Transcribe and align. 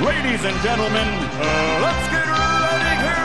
Ladies 0.00 0.40
and 0.48 0.56
gentlemen, 0.64 1.04
uh, 1.04 1.84
let's 1.84 2.06
get 2.08 2.24
ready 2.24 2.92
here. 3.04 3.20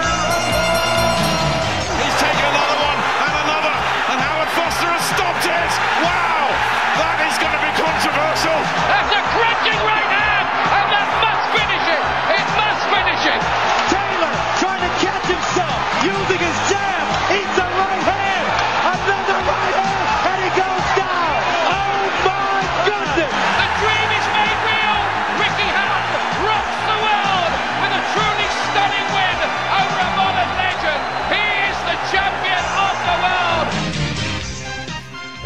He's 2.03 2.17
taken 2.19 2.45
another 2.51 2.77
one 2.83 2.99
and 2.99 3.35
another, 3.47 3.75
and 4.11 4.19
Howard 4.19 4.51
Foster 4.59 4.91
has 4.91 5.05
stopped 5.07 5.47
it. 5.47 5.71
Wow, 6.03 6.51
that 6.99 7.15
is 7.31 7.35
going 7.39 7.55
to 7.55 7.63
be 7.63 7.71
controversial. 7.79 8.59
That's 8.91 9.07
a 9.07 9.23
crunching 9.23 9.79
right 9.87 10.11
hand, 10.19 10.45
and 10.51 10.87
that 10.91 11.07
must 11.23 11.43
finish 11.55 11.85
it. 11.95 12.03
It 12.43 12.47
must 12.59 12.83
finish 12.91 13.23
it. 13.23 13.39
Taylor 13.95 14.33
trying 14.59 14.83
to 14.83 14.91
catch 14.99 15.25
himself, 15.31 15.79
using 16.03 16.43
his 16.43 16.57
jab, 16.67 17.07
eats 17.39 17.55
a 17.55 17.67
right 17.71 18.03
hand, 18.03 18.14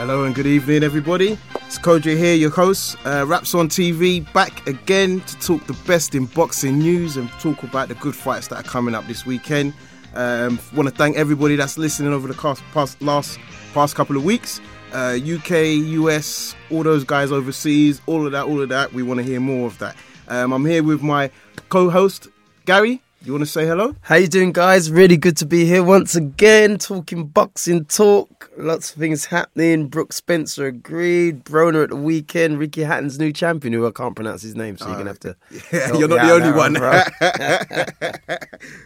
Hello 0.09 0.23
and 0.23 0.33
good 0.33 0.47
evening, 0.47 0.81
everybody. 0.81 1.37
It's 1.67 1.77
Kodra 1.77 2.17
here, 2.17 2.33
your 2.33 2.49
host. 2.49 2.97
Uh, 3.05 3.27
Raps 3.27 3.53
on 3.53 3.69
TV, 3.69 4.25
back 4.33 4.65
again 4.65 5.21
to 5.21 5.37
talk 5.37 5.63
the 5.67 5.77
best 5.85 6.15
in 6.15 6.25
boxing 6.25 6.79
news 6.79 7.15
and 7.15 7.29
talk 7.33 7.61
about 7.61 7.89
the 7.89 7.93
good 7.93 8.15
fights 8.15 8.47
that 8.47 8.55
are 8.55 8.67
coming 8.67 8.95
up 8.95 9.05
this 9.05 9.27
weekend. 9.27 9.71
Um, 10.15 10.59
Want 10.73 10.89
to 10.89 10.95
thank 10.95 11.15
everybody 11.15 11.57
that's 11.57 11.77
listening 11.77 12.11
over 12.11 12.27
the 12.27 12.33
past, 12.33 12.63
past 12.73 12.99
last 13.03 13.37
past 13.75 13.93
couple 13.95 14.17
of 14.17 14.23
weeks. 14.23 14.59
Uh, 14.93 15.19
UK, 15.23 15.77
US, 16.01 16.55
all 16.71 16.81
those 16.81 17.03
guys 17.03 17.31
overseas, 17.31 18.01
all 18.07 18.25
of 18.25 18.31
that, 18.31 18.45
all 18.45 18.59
of 18.59 18.69
that. 18.69 18.91
We 18.91 19.03
want 19.03 19.19
to 19.19 19.23
hear 19.23 19.39
more 19.39 19.67
of 19.67 19.77
that. 19.77 19.95
Um, 20.27 20.53
I'm 20.53 20.65
here 20.65 20.81
with 20.81 21.03
my 21.03 21.29
co-host 21.69 22.29
Gary. 22.65 23.03
You 23.21 23.33
want 23.33 23.41
to 23.41 23.51
say 23.51 23.67
hello? 23.67 23.93
How 23.99 24.15
you 24.15 24.29
doing, 24.29 24.53
guys? 24.53 24.89
Really 24.89 25.17
good 25.17 25.35
to 25.37 25.45
be 25.45 25.65
here 25.65 25.83
once 25.83 26.15
again, 26.15 26.77
talking 26.77 27.27
boxing 27.27 27.83
talk. 27.83 28.49
Lots 28.55 28.93
of 28.93 28.97
things 28.97 29.25
happening. 29.25 29.87
Brook 29.87 30.13
Spencer 30.13 30.67
agreed. 30.67 31.43
Broner 31.43 31.83
at 31.83 31.89
the 31.89 31.97
weekend. 31.97 32.59
Ricky 32.59 32.81
Hatton's 32.81 33.19
new 33.19 33.33
champion, 33.33 33.73
who 33.73 33.85
I 33.85 33.91
can't 33.91 34.15
pronounce 34.15 34.41
his 34.41 34.55
name, 34.55 34.77
so 34.77 34.87
you're 34.87 34.95
gonna 34.95 35.09
have 35.09 35.19
to. 35.19 35.35
Yeah, 35.73 35.97
you're 35.97 36.07
not 36.07 36.25
the 36.25 36.31
only 36.31 36.47
on 36.47 38.37
one. 38.39 38.39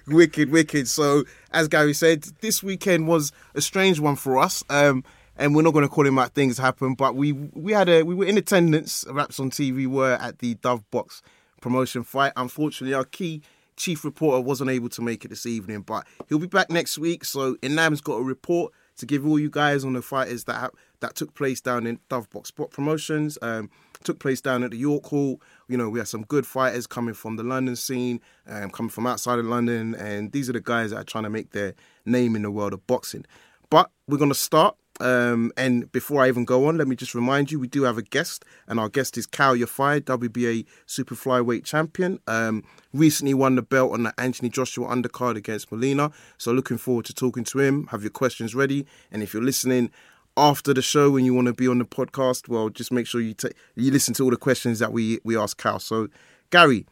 wicked, 0.17 0.50
wicked. 0.50 0.88
So, 0.88 1.26
as 1.52 1.67
Gary 1.67 1.94
said, 1.94 2.23
this 2.42 2.64
weekend 2.64 3.08
was 3.08 3.31
a 3.54 3.61
strange 3.61 4.00
one 4.00 4.16
for 4.16 4.39
us. 4.39 4.64
Um, 4.67 5.04
and 5.38 5.56
we're 5.56 5.61
not 5.61 5.73
going 5.73 5.86
to 5.86 5.89
call 5.89 6.06
him 6.06 6.17
out 6.17 6.34
things 6.34 6.58
happen, 6.58 6.95
but 6.95 7.16
we 7.16 7.34
we 7.34 7.72
had 7.72 7.88
a 7.88 8.02
we 8.02 8.16
were 8.16 8.26
in 8.26 8.39
attendance. 8.39 9.06
Raps 9.09 9.39
on 9.39 9.52
TV 9.52 9.86
were 9.86 10.14
at 10.14 10.39
the 10.39 10.56
Dove 10.56 10.89
Box 10.89 11.22
promotion 11.61 12.04
fight. 12.04 12.34
Unfortunately, 12.36 12.94
our 12.94 13.06
key 13.06 13.42
chief 13.77 14.03
reporter 14.05 14.41
wasn't 14.41 14.69
able 14.69 14.89
to 14.89 15.02
make 15.02 15.25
it 15.25 15.29
this 15.29 15.45
evening, 15.45 15.81
but 15.81 16.05
he'll 16.29 16.39
be 16.39 16.47
back 16.47 16.69
next 16.69 16.97
week. 16.97 17.25
So, 17.25 17.55
Inam's 17.61 18.02
got 18.02 18.15
a 18.15 18.23
report 18.23 18.73
to 18.97 19.05
give 19.05 19.25
all 19.25 19.39
you 19.39 19.49
guys 19.49 19.83
on 19.83 19.93
the 19.93 20.02
fighters 20.02 20.43
that 20.45 20.55
ha- 20.55 20.69
that 20.99 21.15
took 21.15 21.33
place 21.33 21.59
down 21.61 21.85
in 21.85 21.99
Dove 22.09 22.30
Box 22.30 22.49
Spot 22.49 22.69
Promotions. 22.71 23.38
Um, 23.41 23.69
took 24.03 24.19
place 24.19 24.41
down 24.41 24.63
at 24.63 24.71
the 24.71 24.77
York 24.77 25.05
Hall. 25.05 25.41
You 25.67 25.77
know, 25.77 25.89
we 25.89 25.99
had 25.99 26.07
some 26.07 26.23
good 26.23 26.45
fighters 26.45 26.88
coming 26.88 27.13
from 27.13 27.35
the 27.35 27.43
London 27.43 27.75
scene, 27.75 28.19
um, 28.47 28.69
coming 28.69 28.89
from 28.89 29.07
outside 29.07 29.39
of 29.39 29.45
London, 29.45 29.95
and 29.95 30.31
these 30.31 30.49
are 30.49 30.53
the 30.53 30.61
guys 30.61 30.91
that 30.91 30.97
are 30.97 31.03
trying 31.03 31.23
to 31.23 31.30
make 31.30 31.52
their 31.52 31.73
name 32.05 32.35
in 32.35 32.41
the 32.41 32.52
world 32.52 32.73
of 32.73 32.85
boxing. 32.85 33.25
But 33.69 33.89
we're 34.08 34.17
to 34.17 34.35
start. 34.35 34.75
Um, 34.99 35.52
and 35.58 35.91
before 35.91 36.23
I 36.23 36.27
even 36.27 36.45
go 36.45 36.67
on, 36.67 36.77
let 36.77 36.88
me 36.88 36.95
just 36.95 37.16
remind 37.16 37.52
you 37.52 37.59
we 37.59 37.67
do 37.67 37.83
have 37.83 37.97
a 37.97 38.03
guest, 38.03 38.45
and 38.67 38.80
our 38.80 38.89
guest 38.89 39.17
is 39.17 39.25
Kal 39.25 39.55
Yafai, 39.55 40.02
WBA 40.02 40.66
Super 40.86 41.16
Flyweight 41.16 41.63
Champion. 41.63 42.19
Um, 42.27 42.63
recently 42.94 43.33
won 43.33 43.55
the 43.55 43.61
belt 43.61 43.91
on 43.91 44.03
the 44.03 44.14
Anthony 44.19 44.49
Joshua 44.49 44.88
undercard 44.88 45.36
against 45.36 45.71
Molina. 45.71 46.11
So 46.38 46.52
looking 46.52 46.77
forward 46.77 47.05
to 47.05 47.14
talking 47.14 47.44
to 47.45 47.59
him. 47.59 47.88
Have 47.88 48.04
your 48.04 48.11
questions 48.11 48.54
ready, 48.54 48.86
and 49.11 49.23
if 49.23 49.33
you're 49.33 49.43
listening 49.43 49.92
after 50.36 50.73
the 50.73 50.81
show 50.81 51.11
when 51.11 51.25
you 51.25 51.33
want 51.33 51.48
to 51.48 51.54
be 51.54 51.67
on 51.67 51.80
the 51.80 51.86
podcast, 51.86 52.48
well, 52.48 52.70
just 52.70 52.92
make 52.92 53.08
sure 53.08 53.21
you 53.21 53.33
take 53.33 53.54
you 53.75 53.92
listen 53.92 54.14
to 54.15 54.23
all 54.23 54.30
the 54.30 54.37
questions 54.37 54.80
that 54.80 54.92
we 54.92 55.20
we 55.23 55.37
ask 55.37 55.61
Kal. 55.61 55.80
So, 55.80 56.08
Gary, 56.49 56.86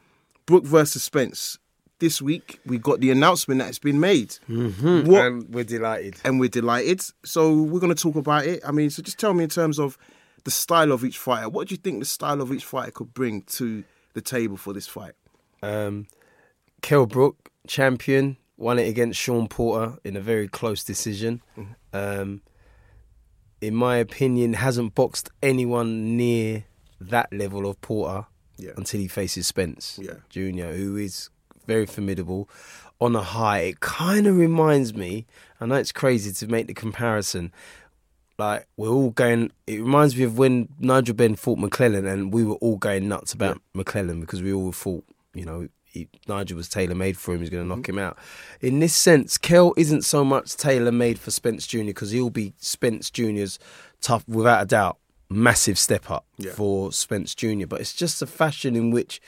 Brook 0.45 0.65
versus 0.65 1.03
Spence. 1.03 1.57
This 2.01 2.21
week 2.21 2.59
we 2.65 2.77
got 2.79 2.99
the 2.99 3.11
announcement 3.11 3.59
that 3.59 3.69
it's 3.69 3.79
been 3.79 3.99
made. 3.99 4.31
Mm-hmm. 4.49 5.07
What 5.09 5.25
and 5.25 5.53
we're 5.53 5.63
delighted. 5.63 6.15
and 6.25 6.39
we're 6.39 6.49
delighted. 6.49 7.01
So 7.23 7.61
we're 7.61 7.79
going 7.79 7.95
to 7.95 8.01
talk 8.01 8.15
about 8.15 8.45
it. 8.45 8.61
I 8.67 8.71
mean, 8.71 8.89
so 8.89 9.01
just 9.01 9.19
tell 9.19 9.33
me 9.33 9.43
in 9.43 9.49
terms 9.51 9.79
of 9.79 9.97
the 10.43 10.51
style 10.51 10.91
of 10.91 11.05
each 11.05 11.17
fighter. 11.19 11.47
What 11.47 11.67
do 11.67 11.73
you 11.73 11.77
think 11.77 11.99
the 11.99 12.05
style 12.05 12.41
of 12.41 12.51
each 12.51 12.65
fighter 12.65 12.91
could 12.91 13.13
bring 13.13 13.43
to 13.43 13.83
the 14.13 14.21
table 14.21 14.57
for 14.57 14.73
this 14.73 14.87
fight? 14.87 15.13
Um, 15.63 16.07
Kell 16.81 17.05
Brook, 17.05 17.49
champion, 17.67 18.37
won 18.57 18.79
it 18.79 18.87
against 18.87 19.19
Shawn 19.19 19.47
Porter 19.47 19.97
in 20.03 20.15
a 20.17 20.21
very 20.21 20.47
close 20.47 20.83
decision. 20.83 21.41
Um, 21.93 22.41
in 23.61 23.75
my 23.75 23.97
opinion, 23.97 24.53
hasn't 24.53 24.95
boxed 24.95 25.29
anyone 25.43 26.17
near 26.17 26.65
that 26.99 27.31
level 27.31 27.69
of 27.69 27.79
Porter 27.81 28.25
Yeah. 28.57 28.71
until 28.77 28.99
he 28.99 29.07
faces 29.07 29.45
Spence 29.47 29.99
Yeah. 30.01 30.15
Jr., 30.29 30.73
who 30.75 30.95
is 30.97 31.29
very 31.65 31.85
formidable 31.85 32.49
on 32.99 33.15
a 33.15 33.23
high. 33.23 33.59
It 33.59 33.79
kind 33.79 34.27
of 34.27 34.37
reminds 34.37 34.93
me, 34.93 35.25
I 35.59 35.65
know 35.65 35.75
it's 35.75 35.91
crazy 35.91 36.31
to 36.33 36.47
make 36.51 36.67
the 36.67 36.73
comparison. 36.73 37.51
Like 38.37 38.67
we're 38.77 38.89
all 38.89 39.11
going. 39.11 39.51
It 39.67 39.79
reminds 39.79 40.15
me 40.15 40.23
of 40.23 40.37
when 40.37 40.69
Nigel 40.79 41.15
Benn 41.15 41.35
fought 41.35 41.59
McClellan, 41.59 42.05
and 42.05 42.33
we 42.33 42.43
were 42.43 42.55
all 42.55 42.77
going 42.77 43.07
nuts 43.07 43.33
about 43.33 43.61
McClellan 43.73 44.19
because 44.19 44.41
we 44.41 44.51
all 44.51 44.71
thought, 44.71 45.03
you 45.33 45.45
know, 45.45 45.67
he, 45.91 46.07
Nigel 46.27 46.57
was 46.57 46.69
tailor 46.69 46.95
made 46.95 47.17
for 47.17 47.33
him. 47.33 47.41
He's 47.41 47.49
going 47.49 47.63
to 47.63 47.67
knock 47.67 47.79
mm-hmm. 47.79 47.99
him 47.99 48.05
out. 48.05 48.17
In 48.61 48.79
this 48.79 48.95
sense, 48.95 49.37
Kell 49.37 49.73
isn't 49.77 50.03
so 50.03 50.23
much 50.23 50.55
tailor 50.55 50.91
made 50.91 51.19
for 51.19 51.31
Spence 51.31 51.67
Jr. 51.67 51.83
because 51.83 52.11
he'll 52.11 52.29
be 52.29 52.53
Spence 52.57 53.11
Jr.'s 53.11 53.59
tough, 53.99 54.27
without 54.27 54.63
a 54.63 54.65
doubt, 54.65 54.97
massive 55.29 55.77
step 55.77 56.09
up 56.09 56.25
Yeah. 56.37 56.51
for 56.51 56.91
Spence 56.91 57.35
Jr. 57.35 57.67
But 57.67 57.81
it's 57.81 57.93
just 57.93 58.19
the 58.19 58.27
fashion 58.27 58.75
in 58.75 58.91
which 58.91 59.21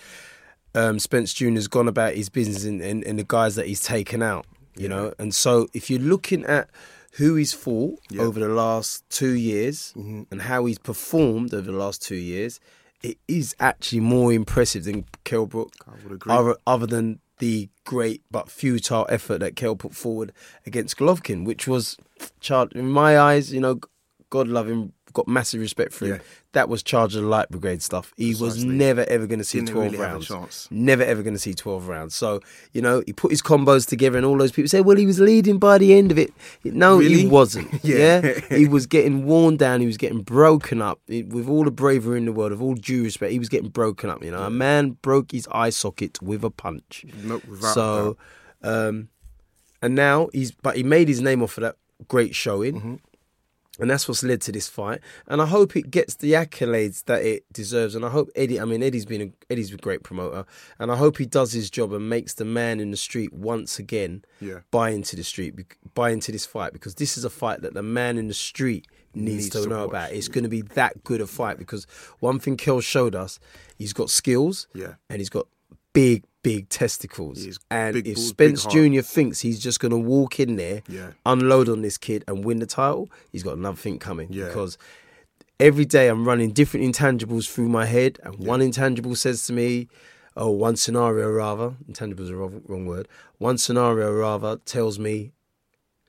um, 0.75 1.00
Spence 1.00 1.34
Jr. 1.34 1.50
has 1.51 1.67
gone 1.67 1.88
about 1.88 2.16
his 2.16 2.29
business 2.29 2.63
and, 2.66 2.81
and, 2.81 3.03
and 3.03 3.19
the 3.19 3.23
guys 3.28 3.56
that 3.56 3.67
he's 3.67 3.81
taken 3.81 4.22
out, 4.22 4.45
you 4.75 4.88
know. 4.89 5.13
And 5.19 5.34
so 5.34 5.67
if 5.73 5.89
you're 5.89 6.00
looking 6.00 6.44
at 6.45 6.69
who 7.17 7.35
he's 7.35 7.53
fought 7.53 8.00
over 8.19 8.39
the 8.39 8.47
last 8.50 9.07
two 9.09 9.34
years 9.34 9.94
Mm-hmm. 9.95 10.23
and 10.31 10.41
how 10.44 10.66
he's 10.66 10.79
performed 10.79 11.53
over 11.53 11.72
the 11.72 11.78
last 11.78 12.01
two 12.01 12.16
years, 12.16 12.59
it 13.03 13.17
is 13.28 13.56
actually 13.59 14.00
more 14.00 14.31
impressive 14.34 14.85
than 14.85 15.06
Kell 15.23 15.45
Brook. 15.45 15.73
I 15.88 15.91
would 16.03 16.13
agree. 16.13 16.34
Other, 16.34 16.56
other 16.66 16.88
than 16.88 17.19
the 17.40 17.69
great 17.84 18.23
but 18.31 18.50
futile 18.50 19.05
effort 19.09 19.40
that 19.40 19.55
Kell 19.55 19.75
put 19.75 19.94
forward 19.94 20.31
against 20.66 20.97
Golovkin, 20.97 21.45
which 21.45 21.67
was, 21.67 21.97
char- 22.40 22.69
in 22.73 22.88
my 22.90 23.19
eyes, 23.19 23.51
you 23.53 23.59
know, 23.59 23.79
God 24.29 24.47
love 24.47 24.67
him, 24.69 24.94
got 25.13 25.28
massive 25.28 25.62
respect 25.62 25.94
for 25.94 26.06
him. 26.06 26.12
Yeah. 26.16 26.19
That 26.53 26.69
was 26.69 26.84
Charge 26.84 27.16
of 27.16 27.24
the 27.24 27.28
Light 27.28 27.50
Brigade 27.50 27.81
stuff. 27.81 28.13
He 28.16 28.35
was 28.35 28.63
never 28.63 29.01
ever 29.09 29.25
going 29.25 29.40
to 29.40 29.44
see 29.46 29.59
Didn't 29.59 29.72
12 29.72 29.91
really 29.94 29.97
rounds. 30.03 30.28
chance. 30.28 30.68
Never 30.69 31.01
ever 31.03 31.24
going 31.24 31.34
to 31.34 31.40
see 31.40 31.53
12 31.56 31.88
rounds. 31.88 32.13
So, 32.13 32.41
you 32.74 32.81
know, 32.81 33.01
he 33.07 33.13
put 33.13 33.31
his 33.31 33.41
combos 33.41 33.88
together 33.88 34.18
and 34.18 34.25
all 34.25 34.38
those 34.38 34.52
people 34.52 34.69
say, 34.69 34.81
well, 34.81 34.97
he 34.97 35.06
was 35.07 35.19
leading 35.19 35.57
by 35.57 35.78
the 35.79 35.94
end 35.96 36.12
of 36.12 36.19
it. 36.19 36.31
No, 36.63 36.97
Really? 37.00 37.22
he 37.22 37.28
wasn't. 37.28 37.69
Yeah. 37.84 38.22
yeah. 38.23 38.40
he 38.57 38.68
was 38.68 38.85
getting 38.85 39.25
worn 39.25 39.57
down. 39.57 39.79
He 39.79 39.88
was 39.88 39.97
getting 39.97 40.22
broken 40.22 40.81
up. 40.81 41.00
It- 41.07 41.29
with 41.29 41.50
all 41.50 41.63
the 41.63 41.72
bravery 41.72 42.18
in 42.19 42.25
the 42.25 42.31
world, 42.34 42.52
of 42.52 42.62
all 42.62 42.75
due 42.75 43.03
respect, 43.03 43.31
he 43.31 43.40
was 43.40 43.50
getting 43.50 43.69
broken 43.69 44.09
up. 44.09 44.23
You 44.23 44.31
know, 44.31 44.44
a 44.44 44.50
man 44.52 44.91
broke 45.02 45.31
his 45.31 45.47
eye 45.52 45.72
socket 45.72 46.22
with 46.22 46.44
a 46.44 46.52
punch. 46.52 47.06
No, 47.23 47.41
without 47.50 47.72
a 47.72 47.73
so, 47.73 48.18
um, 48.62 49.09
and 49.81 49.96
now 49.96 50.29
he's, 50.34 50.52
but 50.52 50.78
he 50.78 50.84
made 50.84 51.07
his 51.07 51.19
name 51.22 51.41
off 51.41 51.57
of 51.57 51.62
that 51.63 51.75
great 52.07 52.35
showing. 52.35 52.75
Mm-hmm. 52.75 52.96
And 53.79 53.89
that's 53.89 54.07
what's 54.07 54.22
led 54.23 54.39
to 54.41 54.51
this 54.51 54.67
fight. 54.67 55.00
And 55.28 55.41
I 55.41 55.47
hope 55.47 55.75
it 55.75 55.89
gets 55.89 56.13
the 56.16 56.34
accolades 56.34 57.06
that 57.06 57.23
it 57.23 57.44
deserves. 57.51 57.95
And 57.95 58.06
I 58.06 58.09
hope 58.09 58.29
Eddie, 58.35 58.59
I 58.59 58.66
mean, 58.66 58.84
Eddie's 58.84 59.06
been 59.07 59.22
a, 59.22 59.51
Eddie's 59.51 59.73
a 59.73 59.78
great 59.78 60.03
promoter. 60.03 60.46
And 60.78 60.91
I 60.91 60.96
hope 60.96 61.17
he 61.17 61.25
does 61.25 61.53
his 61.53 61.72
job 61.72 61.91
and 61.91 62.08
makes 62.08 62.35
the 62.35 62.46
man 62.46 62.79
in 62.79 62.91
the 62.91 62.97
street 62.97 63.34
once 63.34 63.79
again 63.79 64.23
Yeah. 64.40 64.59
buy 64.70 64.91
into 64.91 65.16
the 65.16 65.23
street, 65.23 65.55
buy 65.96 66.11
into 66.11 66.31
this 66.31 66.46
fight. 66.46 66.72
Because 66.72 66.96
this 66.96 67.17
is 67.17 67.25
a 67.25 67.31
fight 67.31 67.61
that 67.64 67.73
the 67.73 67.81
man 67.81 68.20
in 68.20 68.28
the 68.28 68.35
street 68.35 68.85
needs, 69.16 69.46
Needs 69.46 69.49
to, 69.49 69.64
to 69.64 69.70
know 69.70 69.79
watch. 69.79 69.90
about. 69.90 70.11
It's 70.11 70.28
going 70.28 70.43
to 70.43 70.49
be 70.52 70.61
that 70.61 71.03
good 71.03 71.20
a 71.22 71.25
fight. 71.25 71.58
Because 71.58 71.87
one 72.20 72.37
thing 72.40 72.58
Kell 72.58 72.79
showed 72.79 73.16
us, 73.16 73.40
he's 73.75 73.93
got 73.93 74.11
skills 74.11 74.67
Yeah. 74.75 74.93
and 75.09 75.20
he's 75.20 75.29
got 75.31 75.47
big, 75.93 76.25
big 76.43 76.69
testicles. 76.69 77.59
And 77.72 77.93
big 77.93 78.07
if 78.07 78.16
balls, 78.16 78.28
Spence. 78.28 78.66
Jr. 78.66 79.01
thinks 79.01 79.40
he's 79.40 79.59
just 79.59 79.79
going 79.79 79.91
to 79.91 79.97
walk 79.97 80.40
in 80.40 80.55
there, 80.57 80.84
Yeah. 80.87 81.11
unload 81.25 81.69
on 81.69 81.81
this 81.81 81.97
kid 81.97 82.23
and 82.28 82.45
win 82.45 82.59
the 82.59 82.66
title, 82.66 83.09
he's 83.31 83.43
got 83.43 83.57
another 83.57 83.78
thing 83.78 83.97
coming. 83.97 84.28
Yeah. 84.31 84.47
Because 84.47 84.78
every 85.59 85.85
day 85.85 86.07
I'm 86.09 86.25
running 86.28 86.51
different 86.51 86.85
intangibles 86.85 87.49
through 87.49 87.69
my 87.69 87.85
head, 87.85 88.19
and 88.23 88.35
one 88.37 88.61
intangible 88.61 89.16
says 89.16 89.45
to 89.47 89.53
me, 89.53 89.87
oh, 90.35 90.49
one 90.49 90.75
scenario 90.75 91.29
rather, 91.31 91.75
intangible 91.87 92.23
is 92.25 92.29
a 92.29 92.35
wrong, 92.35 92.85
word, 92.85 93.07
one 93.37 93.57
scenario 93.57 94.11
rather 94.11 94.57
tells 94.57 94.99
me 94.99 95.31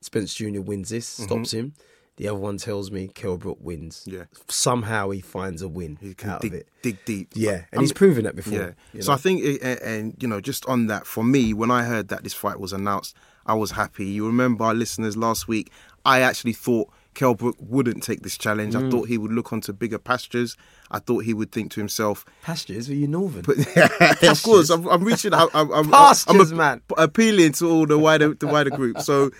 Spence 0.01 0.35
Jr. 0.35 0.61
wins 0.61 0.89
this, 0.91 1.15
Mm-hmm. 1.15 1.25
stops 1.25 1.53
him. 1.55 1.75
The 2.17 2.29
other 2.29 2.39
one 2.39 2.59
tells 2.59 2.91
me 2.93 3.09
Kell 3.09 3.41
wins. 3.61 4.05
Yeah. 4.07 4.25
Somehow 4.49 5.11
he 5.11 5.21
finds 5.21 5.63
a 5.63 5.69
win 5.69 5.99
He 6.01 6.15
can 6.15 6.31
out 6.31 6.43
dig, 6.43 6.55
of 6.55 6.61
it. 6.61 6.69
dig 6.83 7.05
deep. 7.05 7.31
Yeah, 7.35 7.65
and 7.73 7.81
I 7.81 7.81
he's 7.81 7.93
proven 7.93 8.25
that 8.25 8.37
before. 8.37 8.59
Yeah. 8.59 8.71
you 8.93 9.03
So? 9.03 9.13
I 9.13 9.17
think, 9.17 9.43
it, 9.43 9.61
and, 9.63 9.81
and 9.81 10.23
you 10.23 10.29
know, 10.29 10.41
just 10.41 10.65
on 10.67 10.87
that, 10.87 11.07
for 11.07 11.25
me, 11.25 11.53
when 11.53 11.71
I 11.73 11.83
heard 11.83 12.09
that 12.09 12.23
this 12.23 12.35
fight 12.35 12.61
was 12.61 12.73
announced, 12.73 13.17
I 13.47 13.55
was 13.55 13.73
happy. 13.73 14.07
You 14.07 14.27
remember 14.27 14.65
our 14.65 14.75
listeners 14.75 15.17
last 15.17 15.49
week? 15.49 15.73
I 16.05 16.21
actually 16.21 16.53
thought 16.53 16.89
Kell 17.15 17.35
Brook 17.35 17.57
wouldn't 17.59 18.03
take 18.03 18.23
this 18.23 18.37
challenge. 18.37 18.75
Mm. 18.75 18.87
I 18.87 18.91
thought 18.91 19.09
he 19.09 19.19
would 19.19 19.33
look 19.33 19.53
onto 19.53 19.73
bigger 19.73 19.99
pastures. 19.99 20.57
I 20.91 20.99
thought 20.99 21.25
he 21.25 21.35
would 21.35 21.51
think 21.53 21.73
to 21.73 21.81
himself, 21.81 22.25
pastures. 22.43 22.89
Were 22.89 22.95
you 22.95 23.09
northern? 23.09 23.45
of 24.23 24.43
course, 24.43 24.71
I'm, 24.71 24.87
I'm 24.89 25.05
reaching 25.05 25.33
out. 25.33 25.51
I'm, 25.55 25.71
I'm, 25.73 25.91
Pastures, 25.91 26.51
I'm 26.51 26.57
man. 26.57 26.83
appealing 26.97 27.53
to 27.53 27.71
all 27.71 27.87
the 27.87 27.99
wider 27.99 28.35
the 28.35 28.47
wider 28.47 28.71
group. 28.71 29.01
So, 29.01 29.31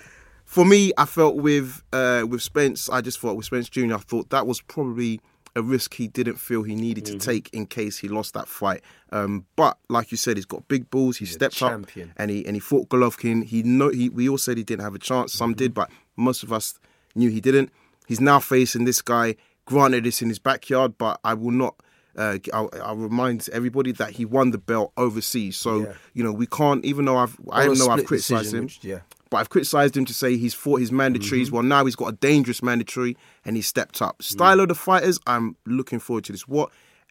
for 0.45 0.65
me, 0.65 0.93
I 0.99 1.07
felt 1.07 1.37
with 1.37 1.83
uh, 1.93 2.25
with 2.29 2.43
Spence, 2.43 2.89
I 2.91 3.01
just 3.01 3.19
thought 3.19 3.37
with 3.37 3.47
Spence 3.47 3.69
Junior, 3.69 3.97
I 3.97 3.99
thought 3.99 4.31
that 4.31 4.47
was 4.47 4.61
probably 4.61 5.21
a 5.57 5.63
risk 5.63 5.95
he 5.95 6.09
didn't 6.09 6.37
feel 6.37 6.63
he 6.65 6.75
needed 6.75 7.05
Mm-hmm. 7.05 7.19
to 7.19 7.25
take 7.27 7.49
in 7.53 7.67
case 7.67 7.99
he 7.99 8.09
lost 8.09 8.35
that 8.35 8.49
fight. 8.49 8.83
Um, 9.13 9.47
but 9.55 9.79
like 9.89 10.11
you 10.11 10.17
said, 10.17 10.37
he's 10.37 10.47
got 10.47 10.67
big 10.67 10.91
balls. 10.91 11.17
He 11.17 11.27
stepped 11.27 11.63
up 11.63 11.87
and 12.17 12.31
he 12.31 12.45
and 12.45 12.57
he 12.57 12.61
fought 12.61 12.89
Golovkin. 12.89 13.45
He 13.45 13.63
know 13.63 13.89
he 13.91 14.09
we 14.09 14.29
all 14.29 14.39
said 14.39 14.57
he 14.57 14.65
didn't 14.65 14.83
have 14.85 14.95
a 14.95 14.99
chance. 14.99 15.33
Some 15.33 15.51
Mm-hmm. 15.53 15.59
did, 15.59 15.75
but 15.75 15.91
most 16.17 16.43
of 16.43 16.53
us 16.53 16.79
knew 17.15 17.31
he 17.31 17.41
didn't. 17.41 17.71
He's 18.07 18.21
now 18.21 18.39
facing 18.41 18.85
this 18.85 19.01
guy. 19.01 19.37
Granted, 19.67 20.07
it's 20.07 20.21
in 20.21 20.29
his 20.29 20.39
backyard, 20.39 20.99
but 20.99 21.19
I 21.25 21.35
will 21.35 21.53
not. 21.53 21.75
Uh, 22.17 22.39
I'll, 22.53 22.69
I'll 22.83 22.97
remind 22.97 23.49
everybody 23.53 23.91
that 23.93 24.11
he 24.11 24.25
won 24.25 24.51
the 24.51 24.59
belt 24.59 24.93
overseas. 24.97 25.57
So 25.57 25.81
Yeah. 25.85 25.93
you 26.15 26.23
know 26.25 26.33
we 26.33 26.47
can't. 26.47 26.85
Even 26.85 27.05
though 27.07 27.17
I've 27.17 27.37
I 27.51 27.67
know 27.69 27.89
I've 27.89 28.05
criticised 28.05 28.43
decision, 28.53 28.59
him, 28.59 28.65
which- 28.65 28.81
yeah. 28.85 28.99
But 29.35 29.41
I've 29.41 29.49
criticised 29.51 29.97
him 29.97 30.05
to 30.05 30.15
say 30.15 30.37
he's 30.37 30.55
fought 30.55 30.79
his 30.79 30.93
mandatories. 30.93 31.47
Mm-hmm. 31.47 31.55
Well, 31.57 31.65
now 31.65 31.85
he's 31.87 31.97
got 31.97 32.07
a 32.07 32.17
dangerous 32.17 32.63
mandatory 32.63 33.17
and 33.45 33.57
he's 33.57 33.67
stepped 33.67 34.01
up. 34.01 34.19
Mm. 34.19 34.23
Style 34.23 34.61
of 34.61 34.69
the 34.69 34.77
fighters, 34.77 35.19
I'm 35.27 35.57
looking 35.67 35.99
forward 35.99 36.23
to 36.27 36.33
this. 36.33 36.47
What 36.47 36.71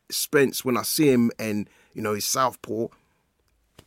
Spence, 0.09 0.63
when 0.63 0.77
I 0.77 0.83
see 0.83 1.09
him 1.11 1.31
and 1.37 1.69
you 1.93 2.01
know 2.01 2.13
his 2.13 2.23
southpaw, 2.23 2.87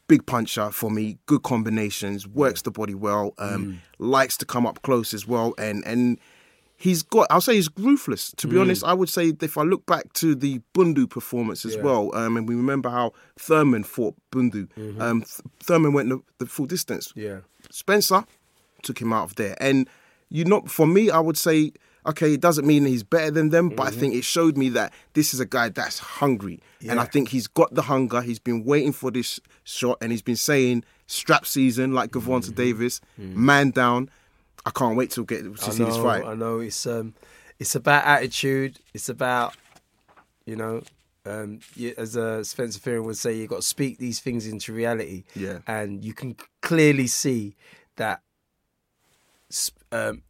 big 0.06 0.26
puncher 0.26 0.70
for 0.70 0.90
me, 0.90 1.16
good 1.24 1.44
combinations, 1.44 2.28
works 2.28 2.60
the 2.60 2.70
body 2.70 2.94
well, 2.94 3.32
um, 3.38 3.64
Mm. 3.64 3.76
likes 3.98 4.36
to 4.36 4.44
come 4.44 4.66
up 4.66 4.82
close 4.82 5.14
as 5.14 5.26
well, 5.26 5.54
and 5.56 5.82
and 5.86 6.18
he's 6.76 7.02
got. 7.02 7.26
I'll 7.30 7.40
say 7.40 7.54
he's 7.54 7.68
ruthless. 7.78 8.32
To 8.36 8.46
Mm. 8.46 8.50
be 8.50 8.58
honest, 8.58 8.84
I 8.84 8.92
would 8.92 9.08
say 9.08 9.32
if 9.40 9.56
I 9.58 9.62
look 9.62 9.86
back 9.86 10.12
to 10.14 10.34
the 10.34 10.60
Bundu 10.74 11.08
performance 11.08 11.64
as 11.64 11.76
well, 11.78 12.14
um, 12.14 12.36
and 12.36 12.48
we 12.48 12.54
remember 12.54 12.90
how 12.90 13.12
Thurman 13.38 13.84
fought 13.84 14.14
Bundu, 14.32 14.68
um, 15.00 15.22
Thurman 15.60 15.92
went 15.92 16.08
the, 16.10 16.20
the 16.38 16.46
full 16.46 16.66
distance. 16.66 17.08
Mm-hmm. 17.08 17.20
Yeah. 17.20 17.38
Spencer 17.70 18.24
took 18.82 19.00
him 19.00 19.12
out 19.12 19.24
of 19.24 19.34
there. 19.36 19.56
And 19.60 19.88
you 20.28 20.44
know, 20.44 20.62
for 20.62 20.86
me, 20.86 21.10
I 21.10 21.20
would 21.20 21.36
say, 21.36 21.72
okay, 22.04 22.34
it 22.34 22.40
doesn't 22.40 22.66
mean 22.66 22.84
he's 22.84 23.02
better 23.04 23.30
than 23.30 23.50
them, 23.50 23.68
but 23.70 23.82
I 23.84 23.90
Mm-hmm. 23.90 24.00
think 24.00 24.14
it 24.14 24.24
showed 24.24 24.56
me 24.56 24.68
that 24.70 24.92
this 25.14 25.32
is 25.34 25.40
a 25.40 25.46
guy 25.46 25.68
that's 25.70 25.98
hungry. 25.98 26.60
And 26.88 27.00
I 27.00 27.04
think 27.04 27.28
he's 27.30 27.46
got 27.48 27.74
the 27.74 27.82
hunger. 27.82 28.20
He's 28.22 28.38
been 28.38 28.64
waiting 28.64 28.92
for 28.92 29.10
this 29.10 29.40
shot 29.64 29.98
and 30.00 30.12
he's 30.12 30.22
been 30.22 30.36
saying 30.36 30.84
strap 31.08 31.46
season 31.46 31.92
like 31.94 32.10
Gervonta 32.10 32.46
Mm-hmm. 32.46 32.54
Davis, 32.54 33.00
man 33.16 33.70
down. 33.70 34.10
I 34.66 34.70
can't 34.70 34.96
wait 34.96 35.12
to 35.12 35.24
get 35.24 35.42
to 35.44 35.54
I 35.66 35.70
see 35.70 35.82
know, 35.82 35.86
this 35.86 35.96
fight. 35.96 36.24
I 36.24 36.34
know. 36.34 36.58
It's 36.60 36.84
um, 36.86 37.14
it's 37.58 37.74
about 37.74 38.04
attitude. 38.04 38.80
It's 38.92 39.08
about, 39.08 39.54
you 40.44 40.56
know, 40.56 40.82
um, 41.24 41.60
you, 41.74 41.94
as 41.96 42.16
uh, 42.16 42.42
Spencer 42.44 42.78
Fearon 42.80 43.04
would 43.04 43.16
say, 43.16 43.32
you 43.34 43.46
got 43.46 43.56
to 43.56 43.62
speak 43.62 43.98
these 43.98 44.20
things 44.20 44.46
into 44.46 44.72
reality. 44.72 45.24
Yeah. 45.34 45.60
And 45.66 46.04
you 46.04 46.12
can 46.12 46.36
clearly 46.62 47.06
see 47.06 47.54
that 47.96 48.20
um, 49.92 50.22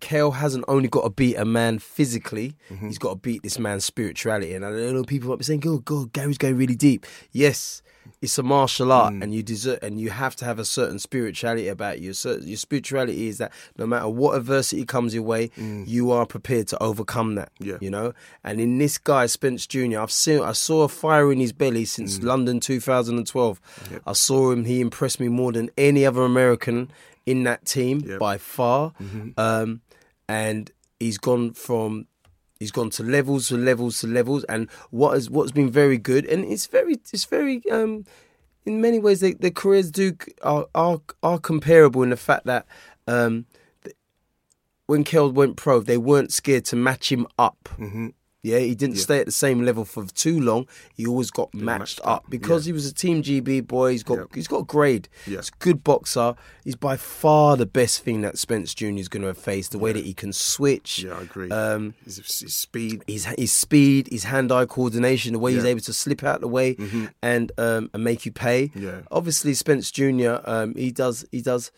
Kell 0.00 0.32
hasn't 0.32 0.64
only 0.68 0.88
got 0.88 1.02
to 1.02 1.10
beat 1.10 1.36
a 1.36 1.44
man 1.44 1.78
physically, 1.78 2.54
Mm-hmm. 2.70 2.86
he's 2.86 2.98
got 2.98 3.10
to 3.10 3.16
beat 3.16 3.42
this 3.42 3.58
man's 3.58 3.84
spirituality. 3.84 4.54
And 4.54 4.64
I 4.64 4.70
know 4.70 5.02
people 5.02 5.30
might 5.30 5.38
be 5.38 5.44
saying, 5.44 5.60
"God, 5.60 5.84
God, 5.84 6.12
Gary's 6.12 6.38
going 6.38 6.56
really 6.56 6.76
deep." 6.76 7.04
Yes, 7.32 7.82
it's 8.20 8.36
a 8.38 8.42
martial 8.42 8.90
art, 8.90 9.14
Mm. 9.14 9.22
and 9.22 9.34
you 9.34 9.42
deserve, 9.42 9.78
and 9.82 10.00
you 10.00 10.10
have 10.10 10.34
to 10.36 10.44
have 10.44 10.58
a 10.58 10.64
certain 10.64 10.98
spirituality 10.98 11.68
about 11.68 12.00
you. 12.00 12.12
So 12.12 12.36
your 12.38 12.56
spirituality 12.56 13.28
is 13.28 13.38
that 13.38 13.52
no 13.76 13.86
matter 13.86 14.08
what 14.08 14.36
adversity 14.36 14.84
comes 14.84 15.14
your 15.14 15.22
way, 15.22 15.50
you 15.56 16.10
are 16.10 16.26
prepared 16.26 16.66
to 16.68 16.82
overcome 16.82 17.34
that. 17.36 17.50
Mm. 17.60 17.66
Yeah. 17.66 17.78
you 17.80 17.90
know. 17.90 18.12
And 18.42 18.60
in 18.60 18.78
this 18.78 18.98
guy, 18.98 19.26
Spence 19.26 19.66
Junior, 19.66 20.00
I've 20.00 20.10
seen, 20.12 20.40
I 20.42 20.52
saw 20.52 20.82
a 20.82 20.88
fire 20.88 21.30
in 21.32 21.38
his 21.40 21.52
belly 21.52 21.84
Mm. 21.84 21.88
since 21.88 22.22
London 22.22 22.58
2012. 22.60 23.60
I 24.06 24.12
saw 24.14 24.50
him; 24.50 24.64
he 24.64 24.80
impressed 24.80 25.20
me 25.20 25.28
more 25.28 25.52
than 25.52 25.70
any 25.78 26.04
other 26.04 26.22
American 26.22 26.90
in 27.26 27.44
that 27.44 27.64
team 27.66 28.00
Yep. 28.04 28.18
by 28.18 28.38
far. 28.38 28.92
Mm-hmm. 29.00 29.28
Um, 29.38 29.80
and 30.28 30.70
he's 30.98 31.18
gone 31.18 31.52
from 31.52 32.06
he's 32.58 32.70
gone 32.70 32.90
to 32.90 33.02
levels 33.02 33.48
to 33.48 33.56
levels 33.56 34.00
to 34.00 34.06
levels 34.06 34.44
and 34.44 34.68
what 34.90 35.14
has 35.14 35.30
what's 35.30 35.52
been 35.52 35.70
very 35.70 35.98
good 35.98 36.24
and 36.26 36.44
it's 36.44 36.66
very 36.66 36.94
it's 37.12 37.24
very 37.24 37.62
um 37.70 38.04
in 38.64 38.80
many 38.80 38.98
ways 38.98 39.20
they, 39.20 39.32
their 39.34 39.50
careers 39.50 39.90
do 39.90 40.16
are, 40.42 40.66
are 40.74 41.00
are 41.22 41.38
comparable 41.38 42.02
in 42.02 42.10
the 42.10 42.16
fact 42.16 42.46
that 42.46 42.66
um 43.06 43.46
when 44.86 45.04
Kell 45.04 45.30
went 45.30 45.56
pro 45.56 45.80
they 45.80 45.98
weren't 45.98 46.32
scared 46.32 46.64
to 46.66 46.76
match 46.76 47.10
him 47.12 47.26
up 47.38 47.68
Mm-hmm. 47.78 48.08
Yeah, 48.48 48.58
he 48.58 48.74
didn't 48.74 48.96
stay 48.96 49.18
at 49.20 49.26
the 49.26 49.32
same 49.32 49.62
level 49.64 49.84
for 49.84 50.04
too 50.06 50.40
long. 50.40 50.66
He 50.94 51.06
always 51.06 51.30
got 51.30 51.52
matched, 51.54 51.78
matched 51.78 52.00
up, 52.04 52.24
because 52.28 52.64
he 52.64 52.72
was 52.72 52.86
a 52.86 52.92
Team 52.94 53.22
GB 53.22 53.66
boy. 53.66 53.92
He's 53.92 54.02
got 54.02 54.18
Yep. 54.18 54.28
he's 54.34 54.48
got 54.48 54.66
grade. 54.66 55.08
Yeah. 55.26 55.36
He's 55.38 55.48
a 55.48 55.52
good 55.58 55.84
boxer. 55.84 56.34
He's 56.64 56.76
by 56.76 56.96
far 56.96 57.56
the 57.56 57.66
best 57.66 58.00
thing 58.02 58.20
that 58.22 58.38
Spence 58.38 58.74
Jr. 58.74 58.86
is 58.98 59.08
going 59.08 59.22
to 59.22 59.28
have 59.28 59.38
faced. 59.38 59.72
The 59.72 59.78
way 59.78 59.92
that 59.92 60.04
he 60.04 60.14
can 60.14 60.32
switch. 60.32 61.00
Yeah, 61.00 61.14
I 61.18 61.22
agree. 61.22 61.50
Um, 61.50 61.94
his, 62.04 62.16
his 62.16 62.54
speed. 62.54 63.04
his 63.06 63.26
his 63.38 63.52
speed, 63.52 64.08
his 64.10 64.24
hand-eye 64.24 64.66
coordination, 64.66 65.32
the 65.32 65.38
way 65.38 65.52
he's 65.54 65.64
able 65.64 65.80
to 65.80 65.92
slip 65.92 66.22
out 66.24 66.40
the 66.40 66.48
way 66.48 66.76
and 67.22 67.52
um, 67.58 67.90
and 67.92 68.02
make 68.04 68.24
you 68.26 68.32
pay. 68.32 68.70
Yeah. 68.74 69.02
Obviously, 69.10 69.54
Spence 69.54 69.90
Jr. 69.90 70.36
Um, 70.44 70.74
he 70.74 70.90
does 70.90 71.24
he 71.32 71.42
does 71.42 71.70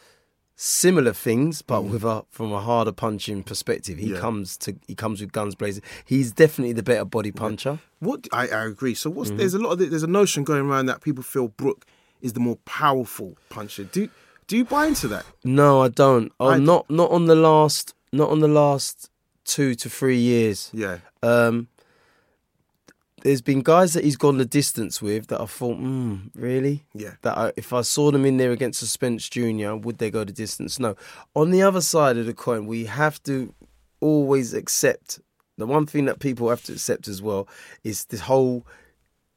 similar 0.63 1.15
things, 1.15 1.63
but 1.63 1.85
with 1.85 2.05
a 2.05 2.23
from 2.29 2.53
a 2.53 2.61
harder 2.61 2.93
punching 2.93 3.43
perspective. 3.43 3.97
He 3.97 4.13
Yeah. 4.13 4.19
comes 4.21 4.59
to 4.59 4.77
he 4.87 4.95
comes 4.95 5.21
with 5.23 5.33
guns 5.33 5.55
blazing. 5.55 5.83
He's 6.05 6.33
definitely 6.33 6.75
the 6.75 6.83
better 6.83 7.07
body 7.07 7.33
puncher. 7.33 7.79
What 8.01 8.29
I, 8.31 8.49
I 8.49 8.65
agree. 8.67 8.95
So 8.95 9.09
Mm-hmm. 9.09 9.19
what's 9.19 9.31
there's 9.31 9.55
a 9.55 9.59
lot 9.59 9.73
of 9.73 9.79
there's 9.91 10.03
a 10.03 10.07
notion 10.07 10.45
going 10.45 10.61
around 10.69 10.87
that 10.87 11.01
people 11.01 11.23
feel 11.23 11.49
Brook 11.49 11.87
is 12.21 12.35
the 12.35 12.41
more 12.41 12.57
powerful 12.67 13.39
puncher. 13.49 13.85
Do 13.85 14.11
do 14.49 14.57
you 14.59 14.67
buy 14.67 14.87
into 14.87 15.09
that? 15.09 15.25
No, 15.45 15.81
I 15.81 15.89
don't. 15.89 16.31
Oh, 16.39 16.51
I- 16.51 16.59
not 16.59 16.91
not 16.91 17.11
on 17.11 17.25
the 17.25 17.35
last 17.37 17.95
not 18.13 18.29
on 18.29 18.41
the 18.41 18.49
last 18.49 19.09
two 19.45 19.75
to 19.77 19.89
three 19.89 20.19
years. 20.19 20.69
Yeah. 20.75 20.99
Um, 21.23 21.69
there's 23.23 23.43
been 23.43 23.61
guys 23.63 23.93
that 23.95 24.05
he's 24.05 24.17
gone 24.17 24.39
the 24.39 24.45
distance 24.45 25.01
with 25.03 25.27
that 25.29 25.41
I 25.41 25.47
thought, 25.47 25.79
mm, 25.79 26.31
really? 26.35 26.85
Yeah. 26.95 27.15
That 27.23 27.37
I, 27.39 27.53
if 27.57 27.73
I 27.73 27.83
saw 27.83 28.11
them 28.11 28.25
in 28.25 28.37
there 28.37 28.53
against 28.53 28.83
a 28.83 28.87
Spence 28.87 29.29
Junior, 29.29 29.77
would 29.77 29.99
they 29.99 30.11
go 30.11 30.25
the 30.25 30.33
distance? 30.33 30.79
No. 30.79 30.97
On 31.35 31.51
the 31.51 31.63
other 31.63 31.81
side 31.81 32.17
of 32.17 32.27
the 32.27 32.35
coin, 32.35 32.67
we 32.67 32.85
have 32.87 33.23
to 33.25 33.55
always 34.01 34.55
accept 34.55 35.21
the 35.59 35.67
one 35.67 35.85
thing 35.87 36.07
that 36.07 36.21
people 36.21 36.49
have 36.49 36.65
to 36.65 36.73
accept 36.73 37.07
as 37.09 37.21
well 37.21 37.47
is 37.85 38.05
this 38.07 38.21
whole. 38.21 38.67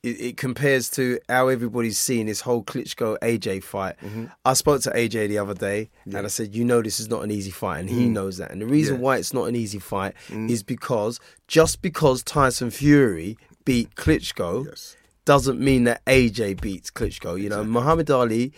It, 0.04 0.20
it 0.20 0.38
compares 0.38 0.90
to 0.92 1.18
how 1.30 1.48
everybody's 1.48 1.98
seeing 1.98 2.26
this 2.26 2.42
whole 2.42 2.62
Klitschko 2.62 3.18
AJ 3.20 3.64
fight. 3.64 3.96
Mm-hmm. 4.02 4.26
I 4.44 4.52
spoke 4.54 4.82
to 4.82 4.90
AJ 4.92 5.30
the 5.30 5.38
other 5.38 5.54
day 5.54 5.90
and 6.06 6.18
I 6.18 6.28
said, 6.28 6.54
You 6.54 6.66
know, 6.66 6.82
this 6.82 7.00
is 7.00 7.08
not 7.10 7.24
an 7.24 7.32
easy 7.32 7.52
fight. 7.52 7.80
And 7.80 7.90
he 7.90 8.10
knows 8.10 8.36
that. 8.38 8.52
And 8.52 8.62
the 8.62 8.66
reason 8.66 8.96
Mm. 8.96 9.00
Yeah. 9.00 9.04
why 9.04 9.18
it's 9.18 9.34
not 9.34 9.46
an 9.48 9.56
easy 9.56 9.80
fight 9.80 10.14
is 10.30 10.62
because 10.62 11.22
just 11.48 11.82
because 11.82 12.22
Tyson 12.22 12.70
Fury 12.70 13.38
beat 13.66 13.96
Klitschko 13.96 14.66
Yes. 14.66 14.96
doesn't 15.26 15.60
mean 15.60 15.84
that 15.86 16.04
AJ 16.06 16.62
beats 16.62 16.92
Klitschko. 16.92 17.40
You 17.42 17.50
know, 17.50 17.64
Muhammad 17.64 18.10
Ali 18.12 18.54